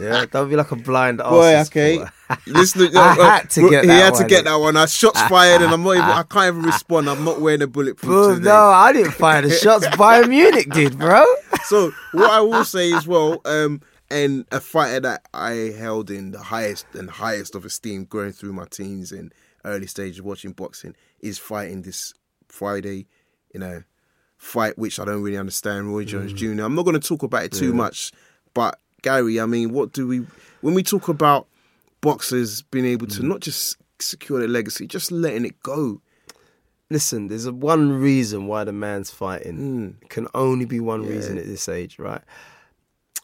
Yeah? 0.00 0.26
don't 0.26 0.48
be 0.48 0.56
like 0.56 0.70
a 0.72 0.76
blind 0.76 1.18
Boy, 1.18 1.60
okay. 1.60 2.02
I 2.28 2.36
had 2.36 3.50
to 3.50 3.68
get 3.70 3.82
he 3.84 3.88
that 3.88 4.14
had 4.14 4.14
to 4.14 4.24
get 4.26 4.44
that 4.44 4.56
one. 4.56 4.76
I 4.76 4.86
shots 4.86 5.20
fired, 5.28 5.62
and 5.62 5.72
I'm 5.72 5.82
not 5.82 5.92
even. 5.92 6.04
I 6.04 6.22
can't 6.22 6.56
even 6.56 6.62
respond. 6.62 7.08
I'm 7.08 7.24
not 7.24 7.40
wearing 7.40 7.62
a 7.62 7.66
bulletproof 7.66 8.10
Bro, 8.10 8.34
today. 8.36 8.44
no, 8.44 8.54
I 8.56 8.92
didn't 8.92 9.12
fire 9.12 9.42
the 9.42 9.50
shots. 9.50 9.86
Bayern 9.96 10.28
Munich 10.28 10.70
did, 10.70 10.98
bro. 10.98 11.24
So 11.64 11.92
what 12.12 12.30
I 12.30 12.40
will 12.40 12.64
say 12.64 12.92
as 12.92 13.06
well, 13.06 13.40
um, 13.44 13.82
and 14.10 14.46
a 14.52 14.60
fighter 14.60 15.00
that 15.00 15.26
I 15.34 15.74
held 15.78 16.10
in 16.10 16.30
the 16.32 16.42
highest 16.42 16.86
and 16.94 17.10
highest 17.10 17.54
of 17.54 17.64
esteem 17.64 18.04
growing 18.04 18.32
through 18.32 18.52
my 18.52 18.66
teens 18.70 19.12
and 19.12 19.32
early 19.64 19.86
stages 19.86 20.20
watching 20.22 20.52
boxing 20.52 20.94
is 21.20 21.38
fighting 21.38 21.82
this 21.82 22.12
Friday 22.48 23.06
in 23.52 23.62
a 23.62 23.84
fight 24.36 24.76
which 24.78 24.98
I 25.00 25.04
don't 25.04 25.22
really 25.22 25.38
understand. 25.38 25.88
Roy 25.92 26.04
Jones 26.04 26.32
Mm. 26.34 26.56
Jr. 26.56 26.62
I'm 26.64 26.74
not 26.74 26.84
going 26.84 26.98
to 27.00 27.06
talk 27.08 27.22
about 27.22 27.44
it 27.44 27.52
too 27.52 27.72
much, 27.72 28.12
but 28.52 28.78
Gary, 29.04 29.38
I 29.40 29.46
mean, 29.46 29.72
what 29.72 29.92
do 29.92 30.08
we 30.08 30.18
when 30.62 30.74
we 30.74 30.82
talk 30.82 31.08
about 31.08 31.46
boxers 32.00 32.62
being 32.62 32.86
able 32.86 33.06
Mm. 33.06 33.16
to 33.16 33.22
not 33.26 33.40
just 33.40 33.76
secure 34.00 34.38
their 34.40 34.48
legacy, 34.48 34.86
just 34.86 35.12
letting 35.12 35.44
it 35.44 35.62
go? 35.62 36.00
Listen, 36.90 37.28
there's 37.28 37.46
a 37.46 37.52
one 37.52 37.92
reason 37.92 38.46
why 38.46 38.64
the 38.64 38.72
man's 38.72 39.10
fighting. 39.10 39.96
It 40.02 40.08
can 40.10 40.26
only 40.34 40.64
be 40.64 40.80
one 40.80 41.02
reason 41.06 41.38
at 41.38 41.46
this 41.46 41.68
age, 41.68 41.98
right? 41.98 42.22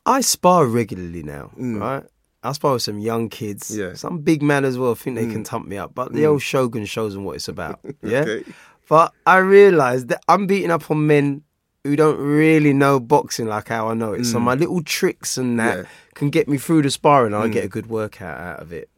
I 0.06 0.20
spar 0.22 0.66
regularly 0.66 1.22
now, 1.22 1.50
mm. 1.58 1.80
right? 1.80 2.04
I 2.42 2.52
spar 2.52 2.72
with 2.74 2.82
some 2.82 2.98
young 2.98 3.28
kids, 3.28 3.74
Yeah. 3.76 3.94
some 3.94 4.18
big 4.20 4.42
man 4.42 4.64
as 4.64 4.78
well. 4.78 4.94
think 4.94 5.16
they 5.16 5.26
can 5.26 5.44
mm. 5.44 5.46
thump 5.46 5.66
me 5.68 5.76
up, 5.76 5.94
but 5.94 6.12
the 6.12 6.24
old 6.26 6.42
Shogun 6.42 6.86
shows 6.86 7.12
them 7.14 7.24
what 7.24 7.36
it's 7.36 7.48
about. 7.48 7.80
Yeah, 8.02 8.20
Okay. 8.20 8.44
but 8.88 9.12
I 9.26 9.38
realise 9.38 10.04
that 10.04 10.20
I'm 10.28 10.46
beating 10.46 10.70
up 10.70 10.90
on 10.90 11.06
men 11.06 11.42
who 11.84 11.96
don't 11.96 12.18
really 12.18 12.72
know 12.72 13.00
boxing 13.00 13.46
like 13.46 13.68
how 13.68 13.88
I 13.88 13.94
know 13.94 14.12
it. 14.12 14.24
So 14.24 14.38
my 14.38 14.54
little 14.54 14.82
tricks 14.82 15.38
and 15.38 15.58
that 15.58 15.78
Yeah. 15.78 15.84
can 16.14 16.30
get 16.30 16.48
me 16.48 16.58
through 16.58 16.82
the 16.82 16.90
sparring, 16.90 17.32
and 17.32 17.42
I 17.42 17.48
get 17.48 17.64
a 17.64 17.68
good 17.68 17.86
workout 17.88 18.38
out 18.38 18.60
of 18.60 18.72
it. 18.72 18.88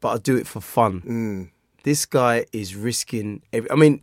But 0.00 0.08
I 0.08 0.18
do 0.18 0.36
it 0.36 0.46
for 0.46 0.60
fun 0.60 1.00
Mm. 1.02 1.50
this 1.84 2.06
guy 2.06 2.44
is 2.52 2.74
risking. 2.76 3.42
Every, 3.52 3.70
I 3.70 3.74
mean, 3.76 4.02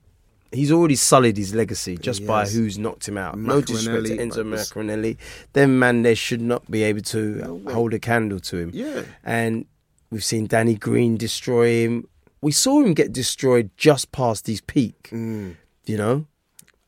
he's 0.51 0.71
already 0.71 0.95
sullied 0.95 1.37
his 1.37 1.53
legacy 1.53 1.95
just 1.97 2.25
by 2.25 2.47
who's 2.47 2.77
knocked 2.79 3.07
him 3.07 3.17
out. 3.17 3.37
No 3.37 3.61
disrespect 3.61 4.07
to 4.07 4.17
Enzo 4.17 4.43
Maccarinelli. 4.45 5.17
Them 5.53 5.77
man, 5.77 6.01
they 6.01 6.15
should 6.15 6.41
not 6.41 6.69
be 6.71 6.81
able 6.83 7.01
to 7.01 7.61
hold 7.71 7.93
a 7.93 7.99
candle 7.99 8.39
to 8.39 8.57
him. 8.57 8.71
Yeah. 8.73 9.03
And 9.23 9.65
we've 10.09 10.23
seen 10.23 10.47
Danny 10.47 10.75
Green 10.75 11.17
destroy 11.17 11.83
him. 11.85 12.07
We 12.41 12.51
saw 12.51 12.81
him 12.81 12.93
get 12.93 13.13
destroyed 13.13 13.69
just 13.77 14.11
past 14.11 14.47
his 14.47 14.61
peak, 14.61 15.09
Mm. 15.11 15.55
you 15.85 15.97
know, 15.97 16.25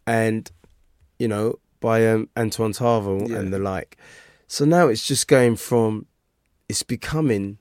and 0.08 0.49
you 1.22 1.27
know 1.27 1.45
by 1.80 1.98
um, 2.11 2.30
Antonio 2.35 2.73
Tarver 2.73 3.18
Yeah. 3.27 3.38
and 3.39 3.53
the 3.53 3.60
like. 3.60 3.98
So 4.48 4.65
now 4.65 4.88
it's 4.91 5.06
just 5.11 5.27
going 5.27 5.56
from 5.56 6.06
it's 6.69 6.84
becoming 6.84 7.57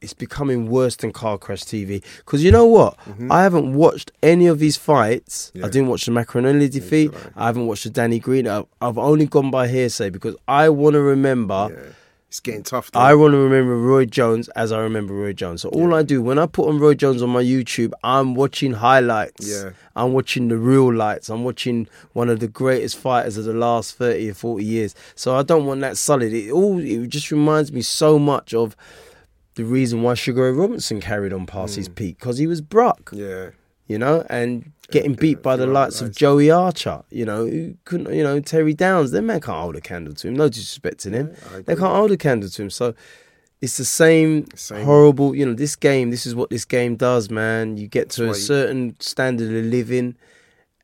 it's 0.00 0.14
becoming 0.14 0.68
worse 0.70 0.94
than 0.96 1.10
car 1.12 1.38
crash 1.38 1.62
TV. 1.62 2.02
Because 2.18 2.44
you 2.44 2.52
know 2.52 2.66
what? 2.66 2.96
I 3.30 3.42
haven't 3.42 3.74
watched 3.74 4.12
any 4.22 4.46
of 4.46 4.60
these 4.60 4.76
fights. 4.76 5.34
Mm-hmm. 5.48 5.58
Yeah. 5.58 5.66
I 5.66 5.68
didn't 5.70 5.88
watch 5.88 6.04
the 6.06 6.12
Maccarinelli 6.12 6.70
defeat. 6.70 7.10
I 7.34 7.46
haven't 7.46 7.66
watched 7.66 7.82
the 7.84 7.90
Danny 7.90 8.20
Green. 8.20 8.46
I've, 8.46 8.66
I've 8.80 8.96
only 8.98 9.26
gone 9.26 9.50
by 9.50 9.66
hearsay 9.66 10.10
because 10.10 10.36
I 10.46 10.68
want 10.68 10.94
to 10.94 11.00
remember. 11.00 11.92
Yeah. 12.28 12.30
It's 12.30 12.40
getting 12.40 12.62
tough. 12.62 12.90
Though. 12.90 13.00
I 13.00 13.14
want 13.14 13.32
to 13.32 13.38
remember 13.38 13.76
Roy 13.76 14.04
Jones 14.04 14.48
as 14.50 14.70
I 14.70 14.80
remember 14.80 15.14
Roy 15.14 15.32
Jones. 15.32 15.62
So 15.62 15.70
all 15.70 15.94
I 15.94 16.02
do 16.02 16.20
when 16.20 16.38
I 16.38 16.44
put 16.44 16.68
on 16.68 16.78
Roy 16.78 16.94
Jones 16.94 17.22
on 17.22 17.30
my 17.30 17.42
YouTube, 17.42 17.92
I'm 18.04 18.34
watching 18.34 18.74
highlights. 18.74 19.48
Yeah. 19.48 19.70
I'm 19.96 20.12
watching 20.12 20.48
the 20.48 20.58
real 20.58 20.92
lights. 20.92 21.30
I'm 21.30 21.42
watching 21.42 21.88
one 22.12 22.28
of 22.28 22.40
the 22.40 22.48
greatest 22.48 22.98
fighters 22.98 23.38
of 23.38 23.46
the 23.46 23.54
last 23.54 23.96
30 23.96 24.30
or 24.30 24.34
40 24.34 24.64
years. 24.64 24.94
So 25.14 25.36
I 25.36 25.42
don't 25.42 25.64
want 25.64 25.80
that 25.80 25.96
solid. 25.96 26.34
It 26.34 26.50
all 26.50 26.78
it 26.78 27.08
just 27.08 27.30
reminds 27.30 27.72
me 27.72 27.80
so 27.80 28.18
much 28.18 28.52
of 28.52 28.76
the 29.54 29.64
reason 29.64 30.02
why 30.02 30.12
Sugar 30.12 30.44
Ray 30.44 30.52
Robinson 30.52 31.00
carried 31.00 31.32
on 31.32 31.46
past 31.46 31.74
hmm. 31.74 31.80
his 31.80 31.88
peak 31.88 32.18
because 32.18 32.36
he 32.36 32.46
was 32.46 32.60
Brock, 32.60 33.10
yeah. 33.12 33.50
you 33.86 33.98
know, 33.98 34.24
and 34.28 34.70
getting 34.90 35.14
beat 35.14 35.42
by 35.42 35.56
the 35.56 35.66
likes 35.66 36.00
of 36.00 36.14
Joey 36.14 36.50
Archer, 36.50 37.02
you 37.10 37.24
know, 37.24 37.46
who 37.46 37.74
couldn't, 37.84 38.14
you 38.14 38.22
know, 38.22 38.40
Terry 38.40 38.74
Downes. 38.74 39.10
Them 39.10 39.26
man 39.26 39.40
can't 39.40 39.58
hold 39.58 39.76
a 39.76 39.80
candle 39.80 40.14
to 40.14 40.28
him. 40.28 40.34
No 40.34 40.48
disrespect 40.48 40.98
to 41.00 41.10
them, 41.10 41.34
they 41.66 41.74
can't 41.76 41.94
hold 41.94 42.10
a 42.10 42.16
candle 42.16 42.48
to 42.48 42.62
him. 42.62 42.70
So 42.70 42.94
it's 43.60 43.76
the 43.76 43.84
same, 43.84 44.46
Same. 44.54 44.84
horrible. 44.84 45.34
You 45.34 45.46
know, 45.46 45.54
this 45.54 45.76
game. 45.76 46.10
This 46.10 46.26
is 46.26 46.34
what 46.34 46.50
this 46.50 46.64
game 46.64 46.96
does, 46.96 47.30
man. 47.30 47.76
You 47.76 47.88
get 47.88 48.10
to 48.10 48.30
a 48.30 48.34
certain 48.34 48.96
standard 49.00 49.54
of 49.54 49.64
living, 49.64 50.16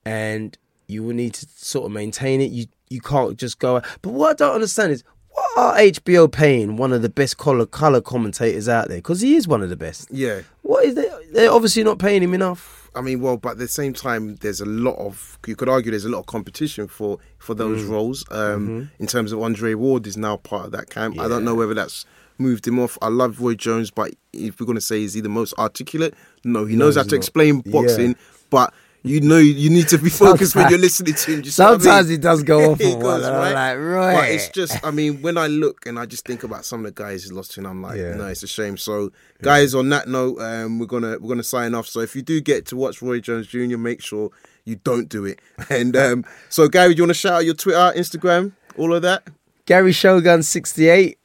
and 0.04 0.56
you 0.86 1.02
will 1.02 1.14
need 1.14 1.34
to 1.34 1.46
sort 1.54 1.86
of 1.86 1.92
maintain 1.92 2.40
it. 2.40 2.50
You 2.50 2.66
you 2.90 3.00
can't 3.00 3.38
just 3.38 3.58
go. 3.58 3.80
But 4.02 4.10
what 4.12 4.30
I 4.30 4.34
don't 4.44 4.54
understand 4.54 4.92
is. 4.92 5.04
What 5.36 5.58
are 5.58 5.76
HBO 5.78 6.30
paying 6.30 6.76
one 6.76 6.92
of 6.92 7.02
the 7.02 7.08
best 7.08 7.38
color 7.38 7.66
color 7.66 8.00
commentators 8.00 8.68
out 8.68 8.86
there? 8.86 8.98
Because 8.98 9.20
he 9.20 9.34
is 9.34 9.48
one 9.48 9.62
of 9.62 9.68
the 9.68 9.74
best. 9.76 10.08
Yeah. 10.12 10.42
What 10.62 10.84
is 10.84 10.94
they? 10.94 11.10
They're 11.34 11.50
obviously 11.52 11.82
not 11.84 11.98
paying 11.98 12.22
him 12.22 12.32
enough. 12.34 12.90
I 12.96 13.00
mean, 13.00 13.20
well, 13.20 13.36
but 13.36 13.50
at 13.52 13.58
the 13.58 13.66
same 13.68 13.92
time, 13.92 14.36
there's 14.36 14.60
a 14.60 14.64
lot 14.66 14.94
of 14.98 15.36
you 15.48 15.56
could 15.56 15.68
argue 15.68 15.90
there's 15.90 16.04
a 16.04 16.08
lot 16.08 16.20
of 16.20 16.26
competition 16.26 16.86
for 16.86 17.18
for 17.38 17.54
those 17.54 17.82
Mm. 17.82 17.88
roles. 17.90 18.24
Um, 18.30 18.68
Mm-hmm. 18.68 19.02
In 19.02 19.06
terms 19.08 19.32
of 19.32 19.42
Andre 19.42 19.74
Ward 19.74 20.06
is 20.06 20.16
now 20.16 20.36
part 20.36 20.66
of 20.66 20.72
that 20.72 20.90
camp. 20.90 21.18
I 21.18 21.26
don't 21.28 21.44
know 21.44 21.56
whether 21.56 21.74
that's 21.74 22.06
moved 22.38 22.66
him 22.68 22.78
off. 22.78 22.96
I 23.02 23.08
love 23.08 23.40
Roy 23.40 23.54
Jones, 23.54 23.90
but 23.90 24.12
if 24.32 24.58
we're 24.60 24.66
going 24.66 24.76
to 24.76 24.80
say 24.92 25.02
is 25.02 25.14
he 25.14 25.20
the 25.20 25.28
most 25.28 25.54
articulate? 25.58 26.14
No, 26.44 26.64
he 26.66 26.76
knows 26.76 26.94
how 26.96 27.02
to 27.02 27.08
not. 27.10 27.16
explain 27.16 27.60
boxing, 27.60 28.10
Yeah. 28.10 28.14
but. 28.50 28.72
You 29.06 29.20
know, 29.20 29.36
you 29.36 29.68
need 29.68 29.88
to 29.88 29.98
be 29.98 30.08
focused 30.08 30.56
when 30.56 30.70
you're 30.70 30.78
listening 30.78 31.12
to 31.12 31.34
him. 31.34 31.42
Just 31.42 31.58
Sometimes 31.58 32.08
he 32.08 32.16
does 32.16 32.42
go 32.42 32.58
off 32.72 32.80
one, 32.80 32.98
goes, 33.00 33.22
I'm 33.26 33.52
like, 33.52 33.76
right. 33.76 34.14
But 34.14 34.30
it's 34.30 34.48
just, 34.48 34.82
I 34.82 34.90
mean, 34.92 35.20
when 35.20 35.36
I 35.36 35.46
look 35.46 35.84
and 35.84 35.98
I 35.98 36.06
just 36.06 36.24
think 36.26 36.42
about 36.42 36.64
some 36.64 36.80
of 36.86 36.86
the 36.94 37.02
guys 37.02 37.22
he's 37.24 37.30
lost 37.32 37.52
to, 37.52 37.60
and 37.60 37.66
I'm 37.66 37.82
like, 37.82 37.98
Yeah. 37.98 38.14
no, 38.14 38.28
it's 38.28 38.42
a 38.42 38.46
shame. 38.46 38.78
So, 38.78 39.12
guys, 39.42 39.74
on 39.74 39.90
that 39.90 40.08
note, 40.08 40.40
um, 40.40 40.78
we're 40.78 40.86
gonna 40.86 41.18
we're 41.20 41.28
gonna 41.28 41.42
sign 41.42 41.74
off. 41.74 41.86
So, 41.86 42.00
if 42.00 42.16
you 42.16 42.22
do 42.22 42.40
get 42.40 42.64
to 42.68 42.76
watch 42.76 43.02
Roy 43.02 43.20
Jones 43.20 43.46
Jr., 43.46 43.76
make 43.76 44.00
sure 44.00 44.30
you 44.64 44.76
don't 44.76 45.10
do 45.10 45.26
it. 45.26 45.38
And 45.68 45.94
um, 45.96 46.24
so, 46.48 46.66
Gary, 46.68 46.94
do 46.94 46.98
you 46.98 47.02
want 47.04 47.10
to 47.10 47.14
shout 47.14 47.34
out 47.34 47.44
your 47.44 47.52
Twitter, 47.54 47.92
Instagram, 47.94 48.52
all 48.78 48.94
of 48.94 49.02
that? 49.02 49.28
Gary 49.66 49.92
Shogun 49.92 50.42
sixty 50.42 50.88
eight, 50.88 51.18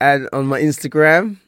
and 0.00 0.28
on 0.32 0.46
my 0.46 0.60
Instagram, 0.60 1.38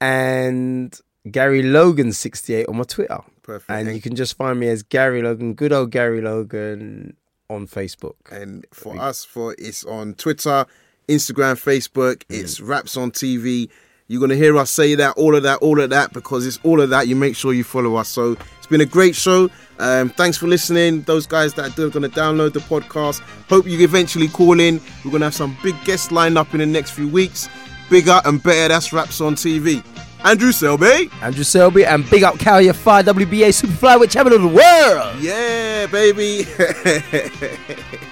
and 0.00 0.98
Gary 1.30 1.62
Logan 1.62 2.12
sixty 2.12 2.54
eight 2.54 2.66
on 2.68 2.78
my 2.78 2.82
Twitter. 2.84 3.20
Perfect. 3.50 3.70
And 3.70 3.92
you 3.92 4.00
can 4.00 4.14
just 4.14 4.36
find 4.36 4.60
me 4.60 4.68
as 4.68 4.84
Gary 4.84 5.22
Logan, 5.22 5.54
good 5.54 5.72
old 5.72 5.90
Gary 5.90 6.20
Logan 6.20 7.16
on 7.48 7.66
Facebook. 7.66 8.14
And 8.30 8.64
for 8.72 8.96
us, 8.96 9.24
for 9.24 9.56
it's 9.58 9.84
on 9.84 10.14
Twitter, 10.14 10.66
Instagram, 11.08 11.56
Facebook. 11.56 12.22
It's 12.28 12.60
Raps 12.60 12.96
on 12.96 13.10
TV. 13.10 13.68
You're 14.06 14.20
gonna 14.20 14.36
hear 14.36 14.56
us 14.56 14.70
say 14.70 14.94
that, 14.94 15.16
all 15.16 15.34
of 15.34 15.42
that, 15.42 15.58
all 15.58 15.80
of 15.80 15.90
that, 15.90 16.12
because 16.12 16.46
it's 16.46 16.60
all 16.62 16.80
of 16.80 16.90
that. 16.90 17.08
You 17.08 17.16
make 17.16 17.34
sure 17.34 17.52
you 17.52 17.64
follow 17.64 17.96
us. 17.96 18.08
So 18.08 18.36
it's 18.58 18.68
been 18.68 18.82
a 18.82 18.86
great 18.86 19.16
show. 19.16 19.50
Um, 19.80 20.10
thanks 20.10 20.38
for 20.38 20.46
listening. 20.46 21.02
Those 21.02 21.26
guys 21.26 21.54
that 21.54 21.76
are 21.76 21.88
gonna 21.88 22.08
download 22.08 22.52
the 22.52 22.60
podcast. 22.60 23.18
Hope 23.48 23.66
you 23.66 23.80
eventually 23.80 24.28
call 24.28 24.60
in. 24.60 24.80
We're 25.04 25.10
gonna 25.10 25.24
have 25.26 25.34
some 25.34 25.56
big 25.60 25.74
guests 25.84 26.12
lined 26.12 26.38
up 26.38 26.54
in 26.54 26.60
the 26.60 26.66
next 26.66 26.92
few 26.92 27.08
weeks. 27.08 27.48
Bigger 27.88 28.20
and 28.24 28.40
better. 28.40 28.68
That's 28.68 28.92
Raps 28.92 29.20
on 29.20 29.34
TV. 29.34 29.82
Andrew 30.24 30.52
Selby. 30.52 31.10
Andrew 31.22 31.44
Selby 31.44 31.84
and 31.84 32.08
big 32.10 32.22
up 32.22 32.38
Kal 32.38 32.60
Yafai 32.60 33.02
WBA 33.02 33.54
Super 33.54 33.72
Flyweight 33.72 34.10
Champion 34.10 34.36
of 34.36 34.42
the 34.42 34.48
World. 34.48 35.16
Yeah, 35.20 35.86
baby. 35.86 36.46